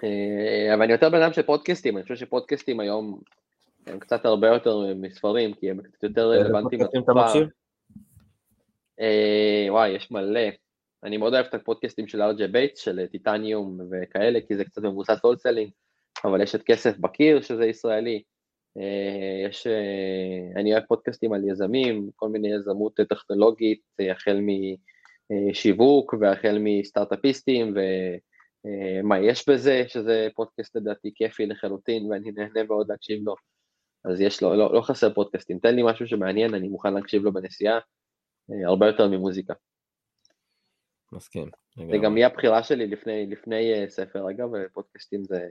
אה, 0.03 0.73
אבל 0.73 0.83
אני 0.83 0.91
יותר 0.91 1.09
בן 1.09 1.21
אדם 1.21 1.33
של 1.33 1.41
פודקאסטים, 1.41 1.97
אני 1.97 2.03
חושב 2.03 2.15
שפודקאסטים 2.15 2.79
היום 2.79 3.21
הם 3.87 3.99
קצת 3.99 4.25
הרבה 4.25 4.47
יותר 4.47 4.95
מספרים, 4.95 5.53
כי 5.53 5.69
הם 5.69 5.81
קצת 5.81 6.03
יותר 6.03 6.29
רלוונטיים 6.29 6.81
לתקופה. 6.81 7.25
אה, 8.99 9.67
וואי, 9.69 9.89
יש 9.89 10.11
מלא. 10.11 10.49
אני 11.03 11.17
מאוד 11.17 11.33
אוהב 11.33 11.45
את 11.45 11.53
הפודקאסטים 11.53 12.07
של 12.07 12.21
RJ 12.21 12.47
Bates, 12.47 12.79
של 12.79 13.07
Titanium 13.11 13.79
וכאלה, 13.91 14.39
כי 14.47 14.55
זה 14.55 14.65
קצת 14.65 14.81
מבוסס 14.81 15.19
wholesaling, 15.23 15.71
אבל 16.25 16.41
יש 16.41 16.55
את 16.55 16.63
כסף 16.63 16.97
בקיר, 16.97 17.41
שזה 17.41 17.65
ישראלי, 17.65 18.23
יש, 19.45 19.67
אני 20.55 20.73
אוהב 20.73 20.83
פודקאסטים 20.83 21.33
על 21.33 21.49
יזמים, 21.49 22.09
כל 22.15 22.29
מיני 22.29 22.47
יזמות 22.53 22.99
טכנולוגית, 23.09 23.81
החל 24.11 24.39
משיווק 25.31 26.13
והחל 26.19 26.57
מסטארט-אפיסטים 26.59 27.73
ומה 27.75 29.19
יש 29.19 29.49
בזה, 29.49 29.83
שזה 29.87 30.27
פודקאסט 30.35 30.75
לדעתי 30.75 31.11
כיפי 31.15 31.45
לחלוטין 31.45 32.11
ואני 32.11 32.31
נהנה 32.31 32.63
מאוד 32.63 32.89
להקשיב 32.89 33.23
לו. 33.23 33.35
אז 34.05 34.21
יש 34.21 34.43
לו, 34.43 34.55
לא, 34.55 34.73
לא 34.73 34.81
חסר 34.81 35.13
פודקאסטים, 35.13 35.59
תן 35.59 35.75
לי 35.75 35.81
משהו 35.85 36.07
שמעניין, 36.07 36.53
אני 36.53 36.67
מוכן 36.67 36.93
להקשיב 36.93 37.23
לו 37.23 37.33
בנסיעה, 37.33 37.79
הרבה 38.65 38.87
יותר 38.87 39.07
ממוזיקה. 39.07 39.53
מסכים. 41.11 41.49
זה 41.91 41.97
גם 42.03 42.17
יהיה 42.17 42.27
הבחירה 42.27 42.63
שלי 42.63 42.87
לפני, 42.87 43.25
לפני 43.25 43.85
ספר, 43.87 44.29
אגב, 44.29 44.49
פודקאסטים 44.73 45.23
זה 45.23 45.47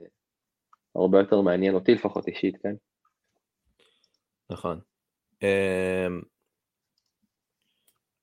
הרבה 0.96 1.18
יותר 1.18 1.40
מעניין 1.40 1.74
אותי 1.74 1.94
לפחות 1.94 2.28
אישית, 2.28 2.56
כן? 2.62 2.74
נכון. 4.50 4.80
Um, 5.34 6.24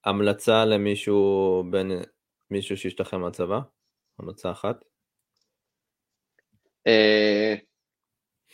המלצה 0.06 0.66
למישהו 0.66 1.64
בין, 1.72 1.92
מישהו 2.52 2.78
שהשתחרר 2.78 3.20
מהצבא? 3.20 3.60
המלצה 4.20 4.52
אחת? 4.52 4.84
Uh, 6.88 7.60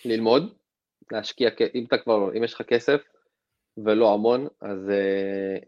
ללמוד, 0.06 0.54
להשקיע, 1.12 1.50
אם 1.76 1.86
אתה 1.86 1.98
כבר, 1.98 2.38
אם 2.38 2.44
יש 2.44 2.54
לך 2.54 2.62
כסף 2.62 3.02
ולא 3.86 4.14
המון, 4.14 4.48
אז 4.62 4.90
uh, 4.90 5.66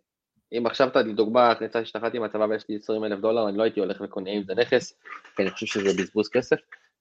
אם 0.57 0.65
עכשיו 0.65 0.87
אתה 0.87 1.01
לדוגמה, 1.01 1.53
יצא 1.65 1.79
שהשתחררתי 1.79 2.19
מהצבא 2.19 2.43
ויש 2.43 2.69
לי 2.69 2.75
20 2.75 3.03
אלף 3.03 3.19
דולר, 3.19 3.49
אני 3.49 3.57
לא 3.57 3.63
הייתי 3.63 3.79
הולך 3.79 4.01
וקונה 4.01 4.31
עם 4.31 4.43
זה 4.43 4.55
נכס, 4.55 4.99
כי 5.35 5.41
אני 5.41 5.51
חושב 5.51 5.65
שזה 5.65 6.01
בזבוז 6.01 6.29
כסף. 6.29 6.57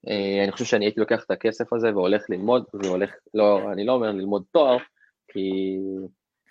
אה, 0.09 0.43
אני 0.43 0.51
חושב 0.51 0.65
שאני 0.65 0.85
הייתי 0.85 0.99
לוקח 0.99 1.23
את 1.23 1.31
הכסף 1.31 1.73
הזה 1.73 1.87
והולך 1.95 2.29
ללמוד, 2.29 2.63
והולך, 2.73 3.11
לא, 3.33 3.71
אני 3.71 3.85
לא 3.85 3.93
אומר 3.93 4.11
ללמוד 4.11 4.43
תואר, 4.51 4.77
כי 5.27 5.77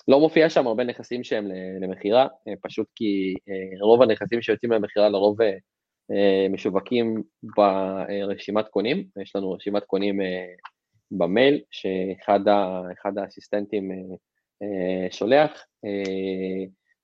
לא 0.08 0.20
מופיע 0.20 0.50
שם 0.50 0.66
הרבה 0.66 0.84
נכסים 0.84 1.24
שהם 1.24 1.48
למכירה, 1.80 2.26
פשוט 2.62 2.86
כי 2.94 3.34
רוב 3.80 4.02
הנכסים 4.02 4.42
שיוצאים 4.42 4.72
למכירה 4.72 5.08
לרוב 5.08 5.38
משווקים 6.50 7.22
ברשימת 7.42 8.68
קונים, 8.68 9.04
יש 9.22 9.36
לנו 9.36 9.52
רשימת 9.52 9.84
קונים 9.84 10.20
במייל 11.10 11.60
שאחד 11.70 13.18
האסיסטנטים 13.18 13.90
שולח, 15.10 15.64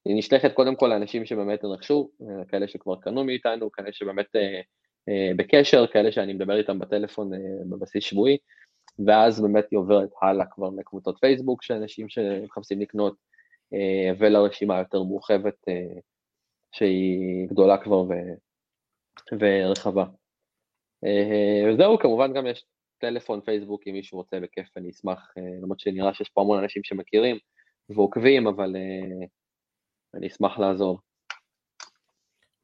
היא 0.05 0.17
נשלחת 0.17 0.53
קודם 0.53 0.77
כל 0.77 0.87
לאנשים 0.87 1.27
שבאמת 1.27 1.65
רכשו, 1.65 2.11
אה, 2.23 2.45
כאלה 2.49 2.69
שכבר 2.69 2.97
קנו 3.01 3.25
מאיתנו, 3.25 3.73
כאלה 3.73 3.93
שבאמת 3.93 4.37
אה, 4.37 4.61
אה, 5.09 5.31
בקשר, 5.37 5.87
כאלה 5.87 6.13
שאני 6.13 6.33
מדבר 6.33 6.57
איתם 6.57 6.79
בטלפון 6.79 7.35
אה, 7.35 7.39
בבסיס 7.71 8.05
שבועי, 8.05 8.37
ואז 9.07 9.43
באמת 9.43 9.65
היא 9.71 9.79
עוברת 9.79 10.11
הלאה 10.23 10.47
כבר 10.47 10.71
לקבוצות 10.77 11.19
פייסבוק 11.21 11.63
של 11.63 11.75
אנשים 11.75 12.09
שמחפשים 12.09 12.81
לקנות, 12.81 13.17
אה, 13.75 14.13
ולרשימה 14.19 14.79
יותר 14.79 15.03
מורחבת 15.03 15.69
אה, 15.69 16.01
שהיא 16.73 17.49
גדולה 17.49 17.79
כבר 17.79 18.01
ו, 18.01 18.13
ורחבה. 19.41 20.05
אה, 21.05 21.73
וזהו, 21.73 21.99
כמובן 21.99 22.33
גם 22.33 22.47
יש 22.47 22.67
טלפון, 22.99 23.41
פייסבוק, 23.41 23.83
אם 23.87 23.93
מישהו 23.93 24.19
רוצה 24.19 24.41
בכיף, 24.41 24.77
אני 24.77 24.91
אשמח, 24.91 25.35
למרות 25.63 25.81
שנראה 25.81 26.15
שיש 26.15 26.29
פה 26.29 26.41
המון 26.41 26.59
אנשים 26.59 26.85
שמכירים 26.85 27.39
ועוקבים, 27.89 28.47
אבל 28.47 28.77
אני 30.15 30.27
אשמח 30.27 30.59
לעזור. 30.59 30.99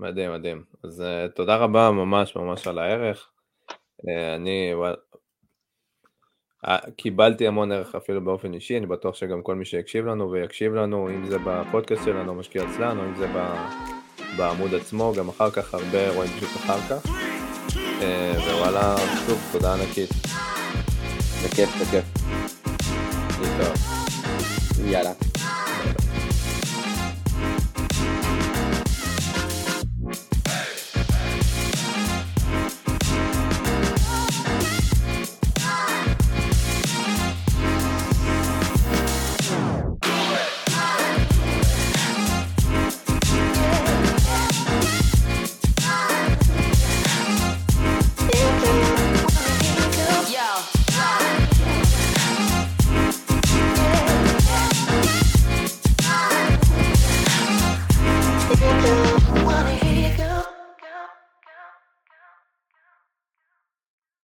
מדהים, 0.00 0.32
מדהים. 0.32 0.64
אז 0.84 1.00
uh, 1.00 1.32
תודה 1.32 1.56
רבה 1.56 1.90
ממש 1.90 2.36
ממש 2.36 2.66
על 2.66 2.78
הערך. 2.78 3.32
Uh, 3.70 4.36
אני 4.36 4.72
קיבלתי 6.96 7.46
המון 7.46 7.72
ערך 7.72 7.94
אפילו 7.94 8.24
באופן 8.24 8.54
אישי, 8.54 8.78
אני 8.78 8.86
בטוח 8.86 9.14
שגם 9.14 9.42
כל 9.42 9.54
מי 9.54 9.64
שיקשיב 9.64 10.06
לנו 10.06 10.30
ויקשיב 10.30 10.74
לנו, 10.74 11.08
אם 11.08 11.26
זה 11.26 11.36
בפודקאסט 11.44 12.04
שלנו, 12.04 12.34
משקיע 12.34 12.64
אצלן, 12.70 12.98
או 12.98 13.04
אם 13.04 13.14
זה 13.18 13.26
בעמוד 14.36 14.74
עצמו, 14.74 15.12
גם 15.18 15.28
אחר 15.28 15.50
כך 15.50 15.74
הרבה 15.74 16.10
רואים 16.14 16.30
פשוט 16.30 16.56
אחר 16.56 16.78
כך. 16.80 17.06
Uh, 18.00 18.02
ווואלה, 18.38 18.96
שוב, 19.26 19.48
תודה 19.52 19.74
ענקית. 19.74 20.10
בכיף, 21.44 21.70
בכיף. 21.80 22.04
יאללה. 24.84 25.29